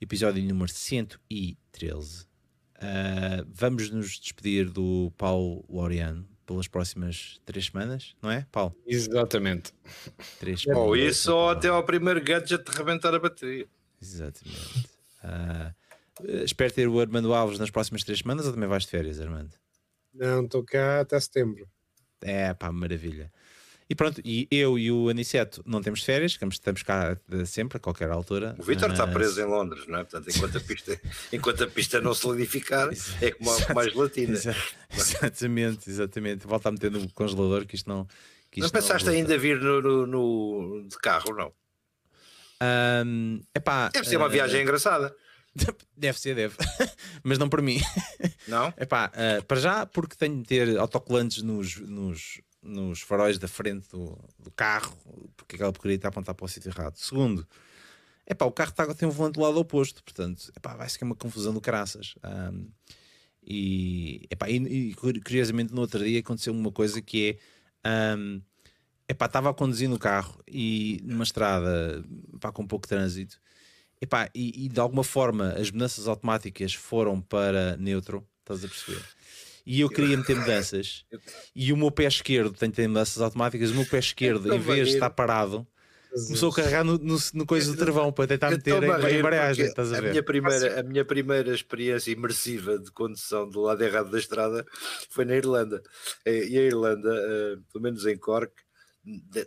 episódio 0.00 0.42
número 0.42 0.70
113. 0.70 2.33
Uh, 2.84 3.46
vamos 3.48 3.88
nos 3.90 4.18
despedir 4.18 4.68
do 4.68 5.10
Paulo 5.16 5.64
Loriano 5.70 6.28
pelas 6.44 6.68
próximas 6.68 7.40
três 7.46 7.66
semanas, 7.66 8.14
não 8.20 8.30
é, 8.30 8.46
Paulo? 8.52 8.76
Exatamente. 8.86 9.72
Três 10.38 10.60
semanas. 10.60 10.84
Ou 10.84 10.94
isso 10.94 11.32
ou 11.32 11.48
até 11.48 11.68
ao 11.68 11.82
primeiro 11.82 12.22
gadget 12.22 12.62
rebentar 12.70 13.14
a 13.14 13.18
bateria. 13.18 13.66
Exatamente. 14.02 14.86
Uh, 15.24 15.74
espero 16.44 16.74
ter 16.74 16.86
o 16.86 17.00
Armando 17.00 17.32
Alves 17.32 17.58
nas 17.58 17.70
próximas 17.70 18.04
três 18.04 18.18
semanas 18.18 18.44
ou 18.46 18.52
também 18.52 18.68
vais 18.68 18.82
de 18.82 18.90
férias, 18.90 19.18
Armando? 19.18 19.54
Não, 20.12 20.44
estou 20.44 20.62
cá 20.62 21.00
até 21.00 21.18
setembro. 21.18 21.66
É 22.20 22.52
pá, 22.52 22.70
maravilha. 22.70 23.32
E 23.88 23.94
pronto, 23.94 24.20
e 24.24 24.48
eu 24.50 24.78
e 24.78 24.90
o 24.90 25.10
Aniceto 25.10 25.62
não 25.66 25.82
temos 25.82 26.02
férias, 26.02 26.38
estamos 26.50 26.82
cá 26.82 27.16
sempre, 27.44 27.76
a 27.76 27.80
qualquer 27.80 28.10
altura. 28.10 28.56
O 28.58 28.62
Vitor 28.62 28.90
está 28.90 29.06
preso 29.06 29.40
em 29.40 29.44
Londres, 29.44 29.86
não 29.86 29.98
é? 29.98 30.04
Portanto, 30.04 30.34
enquanto 30.34 30.56
a 30.56 30.60
pista, 30.60 31.00
enquanto 31.32 31.64
a 31.64 31.66
pista 31.66 32.00
não 32.00 32.14
solidificar, 32.14 32.88
é 33.20 33.30
como 33.32 33.50
a 33.50 33.74
mais 33.74 33.94
latina. 33.94 34.38
exatamente, 34.90 35.90
exatamente. 35.90 36.46
Volta 36.46 36.70
a 36.70 36.72
meter 36.72 36.90
no 36.90 37.10
congelador 37.12 37.66
que 37.66 37.76
isto 37.76 37.88
não. 37.88 38.06
Que 38.50 38.60
isto 38.60 38.72
não 38.72 38.80
pensaste 38.80 39.06
não 39.06 39.14
ainda 39.14 39.36
vir 39.36 39.60
no, 39.60 39.82
no, 39.82 40.06
no, 40.06 40.88
de 40.88 40.96
carro, 40.98 41.34
não? 41.34 41.52
Um, 43.06 43.42
epá, 43.54 43.88
Deve 43.88 44.08
ser 44.08 44.16
uma 44.16 44.28
uh, 44.28 44.30
viagem 44.30 44.62
engraçada. 44.62 45.14
Deve 45.96 46.18
ser, 46.18 46.34
deve. 46.34 46.56
Mas 47.22 47.38
não 47.38 47.48
para 47.48 47.62
mim. 47.62 47.80
Não? 48.48 48.74
Epá, 48.76 49.12
uh, 49.14 49.44
para 49.44 49.60
já, 49.60 49.86
porque 49.86 50.16
tenho 50.16 50.38
de 50.38 50.48
ter 50.48 50.76
autocolantes 50.76 51.42
nos, 51.42 51.76
nos, 51.76 52.40
nos 52.64 53.00
faróis 53.00 53.38
da 53.38 53.46
frente 53.48 53.88
do, 53.90 54.18
do 54.38 54.50
carro, 54.50 54.96
porque 55.36 55.56
aquela 55.56 55.72
porcaria 55.72 55.96
está 55.96 56.08
a 56.08 56.10
apontar 56.10 56.34
para 56.34 56.44
o 56.44 56.48
sítio 56.48 56.70
errado. 56.70 56.96
Segundo, 56.96 57.46
epá, 58.26 58.44
o 58.44 58.52
carro 58.52 58.70
está, 58.70 58.94
tem 58.94 59.08
um 59.08 59.12
volante 59.12 59.34
do 59.34 59.40
lado 59.40 59.58
oposto, 59.58 60.02
portanto, 60.02 60.50
epá, 60.56 60.74
vai 60.74 60.88
ser 60.88 61.04
uma 61.04 61.14
confusão 61.14 61.52
do 61.52 61.60
caraças. 61.60 62.14
Um, 62.24 62.68
e, 63.46 64.26
epá, 64.30 64.48
e, 64.48 64.56
e, 64.56 64.94
curiosamente, 64.94 65.74
no 65.74 65.82
outro 65.82 66.02
dia 66.02 66.20
aconteceu 66.20 66.52
uma 66.52 66.72
coisa 66.72 67.00
que 67.02 67.38
é. 67.84 68.16
Um, 68.16 68.40
epá, 69.08 69.26
estava 69.26 69.50
a 69.50 69.54
conduzir 69.54 69.88
no 69.88 69.98
carro 69.98 70.42
e 70.48 71.00
numa 71.04 71.24
estrada 71.24 72.02
epá, 72.34 72.50
com 72.50 72.66
pouco 72.66 72.88
trânsito 72.88 73.38
Epá, 74.04 74.28
e, 74.34 74.66
e 74.66 74.68
de 74.68 74.78
alguma 74.80 75.02
forma 75.02 75.52
as 75.52 75.70
mudanças 75.70 76.06
automáticas 76.06 76.74
foram 76.74 77.22
para 77.22 77.74
neutro, 77.78 78.26
estás 78.40 78.62
a 78.62 78.68
perceber? 78.68 79.02
E 79.66 79.80
eu 79.80 79.88
queria 79.88 80.16
meter 80.16 80.36
mudanças 80.36 81.04
e 81.54 81.72
o 81.72 81.76
meu 81.76 81.90
pé 81.90 82.04
esquerdo 82.04 82.52
tem 82.52 82.70
ter 82.70 82.86
mudanças 82.86 83.22
automáticas, 83.22 83.70
o 83.70 83.74
meu 83.74 83.86
pé 83.86 83.98
esquerdo, 83.98 84.52
em 84.54 84.58
vez 84.58 84.88
de 84.88 84.94
estar 84.94 85.10
parado, 85.10 85.66
começou 86.26 86.50
a 86.50 86.54
carregar 86.54 86.84
no, 86.84 86.98
no, 86.98 87.18
no 87.32 87.46
coisa 87.46 87.72
do 87.72 87.78
travão 87.78 88.12
para 88.12 88.26
tentar 88.26 88.50
meter 88.50 88.82
em 88.82 89.18
embreagem. 89.18 89.66
Estás 89.66 89.92
a, 89.92 90.00
ver? 90.00 90.08
a, 90.08 90.10
minha 90.10 90.22
primeira, 90.22 90.80
a 90.80 90.82
minha 90.82 91.04
primeira 91.04 91.54
experiência 91.54 92.12
imersiva 92.12 92.78
de 92.78 92.90
condução 92.92 93.48
do 93.48 93.60
lado 93.60 93.82
errado 93.82 94.10
da 94.10 94.18
estrada 94.18 94.64
foi 95.10 95.24
na 95.24 95.34
Irlanda. 95.34 95.82
E 96.26 96.58
a 96.58 96.62
Irlanda, 96.62 97.10
uh, 97.10 97.62
pelo 97.72 97.82
menos 97.82 98.06
em 98.06 98.16
Cork, 98.16 98.52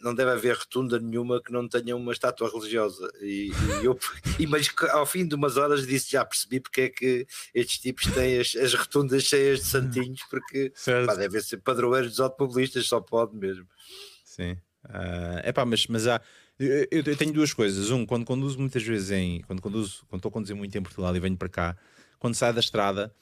não 0.01 0.13
deve 0.13 0.31
haver 0.31 0.55
rotunda 0.55 0.99
nenhuma 0.99 1.41
que 1.41 1.51
não 1.51 1.67
tenha 1.67 1.95
uma 1.95 2.11
estátua 2.11 2.49
religiosa. 2.49 3.11
E, 3.21 3.51
e 3.81 3.85
eu, 3.85 3.97
e, 4.39 4.45
mas 4.45 4.69
ao 4.91 5.05
fim 5.05 5.27
de 5.27 5.35
umas 5.35 5.57
horas 5.57 5.85
disse 5.88 6.11
já 6.11 6.23
percebi 6.23 6.59
porque 6.59 6.81
é 6.81 6.89
que 6.89 7.27
estes 7.53 7.79
tipos 7.79 8.05
têm 8.13 8.39
as, 8.39 8.55
as 8.55 8.73
rotundas 8.73 9.23
cheias 9.23 9.59
de 9.59 9.65
santinhos, 9.65 10.21
porque 10.29 10.71
pá, 11.05 11.15
devem 11.15 11.41
ser 11.41 11.57
padroeiros 11.57 12.11
dos 12.11 12.19
automobilistas, 12.19 12.85
só 12.85 13.01
pode 13.01 13.35
mesmo. 13.35 13.67
Sim. 14.23 14.57
Uh, 14.85 15.41
epá, 15.43 15.65
mas, 15.65 15.88
mas 15.88 16.07
há. 16.07 16.21
Eu, 16.59 16.88
eu, 16.91 17.15
tenho 17.15 17.34
duas 17.34 17.53
coisas. 17.53 17.91
Um, 17.91 18.05
quando 18.05 18.25
conduzo 18.25 18.59
muitas 18.59 18.84
vezes 18.84 19.11
em. 19.11 19.41
Quando 19.41 19.61
conduzo, 19.61 20.05
quando 20.07 20.19
estou 20.19 20.29
a 20.29 20.31
conduzir 20.31 20.55
muito 20.55 20.75
em 20.77 20.81
Portugal 20.81 21.15
e 21.15 21.19
venho 21.19 21.35
para 21.35 21.49
cá, 21.49 21.77
quando 22.19 22.35
saio 22.35 22.53
da 22.53 22.59
estrada. 22.59 23.13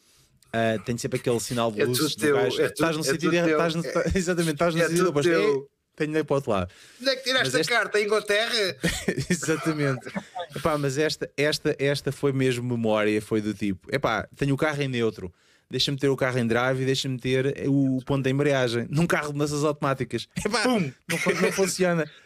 Uh, 0.48 0.82
tenho 0.86 0.98
sempre 0.98 1.20
aquele 1.20 1.40
sinal 1.42 1.70
de 1.70 1.84
luz. 1.84 2.16
É 2.16 2.18
teu, 2.18 2.38
é 2.38 2.48
estás 2.48 2.96
no 2.96 3.02
é 3.02 3.06
sentido 3.06 3.34
errado. 3.34 3.50
Estás 3.52 3.76
no, 3.76 3.86
é, 3.86 4.04
exatamente, 4.16 4.54
estás 4.54 4.76
no 4.76 4.82
é 4.82 4.88
sentido 4.88 5.10
oposto 5.10 5.70
tenho 5.96 6.14
de 6.14 6.24
para 6.24 6.34
o 6.34 6.38
outro 6.38 6.52
lado. 6.52 6.72
Onde 7.02 7.10
é 7.10 7.16
que 7.16 7.24
tiraste 7.24 7.60
esta... 7.60 7.74
a 7.74 7.78
carta? 7.78 8.00
Em 8.00 8.06
Inglaterra? 8.06 8.78
Exatamente. 9.30 10.08
epá, 10.56 10.78
mas 10.78 10.98
esta, 10.98 11.30
esta, 11.38 11.76
esta 11.80 12.12
foi 12.12 12.32
mesmo 12.32 12.68
memória, 12.68 13.22
foi 13.22 13.42
do 13.42 13.54
tipo, 13.54 13.88
epá, 13.94 14.28
tenho 14.36 14.54
o 14.54 14.58
carro 14.58 14.82
em 14.82 14.88
neutro, 14.88 15.34
deixa-me 15.70 15.98
ter 15.98 16.10
o 16.10 16.16
carro 16.16 16.40
em 16.40 16.48
drive 16.48 16.82
e 16.82 16.86
deixa-me 16.86 17.18
ter 17.18 17.68
o 17.68 18.00
ponto 18.06 18.24
da 18.24 18.30
embreagem. 18.30 18.88
Num 18.90 19.08
carro 19.08 19.28
de 19.28 19.34
mudanças 19.34 19.64
automáticas. 19.64 20.28
Epá, 20.46 20.66
não, 20.66 20.94
não 21.42 21.52
funciona. 21.52 22.10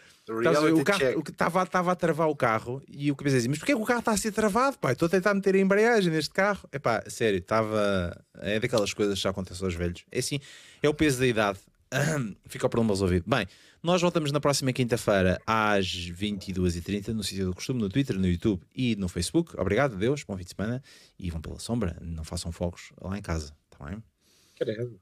o 0.76 0.84
carro 0.84 1.62
estava 1.62 1.92
a 1.92 1.96
travar 1.96 2.28
o 2.28 2.36
carro 2.36 2.82
e 2.88 3.10
o 3.10 3.16
que 3.16 3.26
assim, 3.26 3.48
mas 3.48 3.58
porquê 3.58 3.74
que 3.74 3.80
o 3.80 3.84
carro 3.84 4.00
está 4.00 4.12
a 4.12 4.16
ser 4.16 4.30
travado? 4.32 4.78
Pai, 4.78 4.92
estou 4.92 5.06
a 5.06 5.08
tentar 5.08 5.34
meter 5.34 5.56
a 5.56 5.58
embreagem 5.58 6.12
neste 6.12 6.30
carro. 6.30 6.68
Epá, 6.72 7.02
sério, 7.08 7.38
estava. 7.38 8.16
É 8.38 8.60
daquelas 8.60 8.92
coisas 8.94 9.18
que 9.18 9.22
já 9.22 9.30
acontecem 9.30 9.64
aos 9.64 9.74
velhos. 9.74 10.04
É 10.10 10.20
assim, 10.20 10.38
é 10.82 10.88
o 10.88 10.94
peso 10.94 11.18
da 11.18 11.26
idade. 11.26 11.58
Fica 12.46 12.66
o 12.66 12.70
problema 12.70 12.92
resolvido. 12.92 13.24
Bem, 13.26 13.46
nós 13.82 14.00
voltamos 14.00 14.30
na 14.30 14.40
próxima 14.40 14.72
quinta-feira 14.72 15.40
às 15.46 15.86
22h30 15.86 17.08
no 17.08 17.24
sítio 17.24 17.46
do 17.46 17.54
costume, 17.54 17.80
no 17.80 17.88
Twitter, 17.88 18.16
no 18.16 18.26
YouTube 18.26 18.62
e 18.74 18.94
no 18.96 19.08
Facebook. 19.08 19.58
Obrigado, 19.58 19.96
Deus, 19.96 20.22
bom 20.22 20.36
fim 20.36 20.44
de 20.44 20.50
semana 20.50 20.82
e 21.18 21.30
vão 21.30 21.40
pela 21.40 21.58
sombra. 21.58 21.96
Não 22.00 22.22
façam 22.22 22.52
fogos 22.52 22.92
lá 23.00 23.18
em 23.18 23.22
casa, 23.22 23.52
tá 23.70 23.84
bem? 23.84 24.02
Credo. 24.56 25.00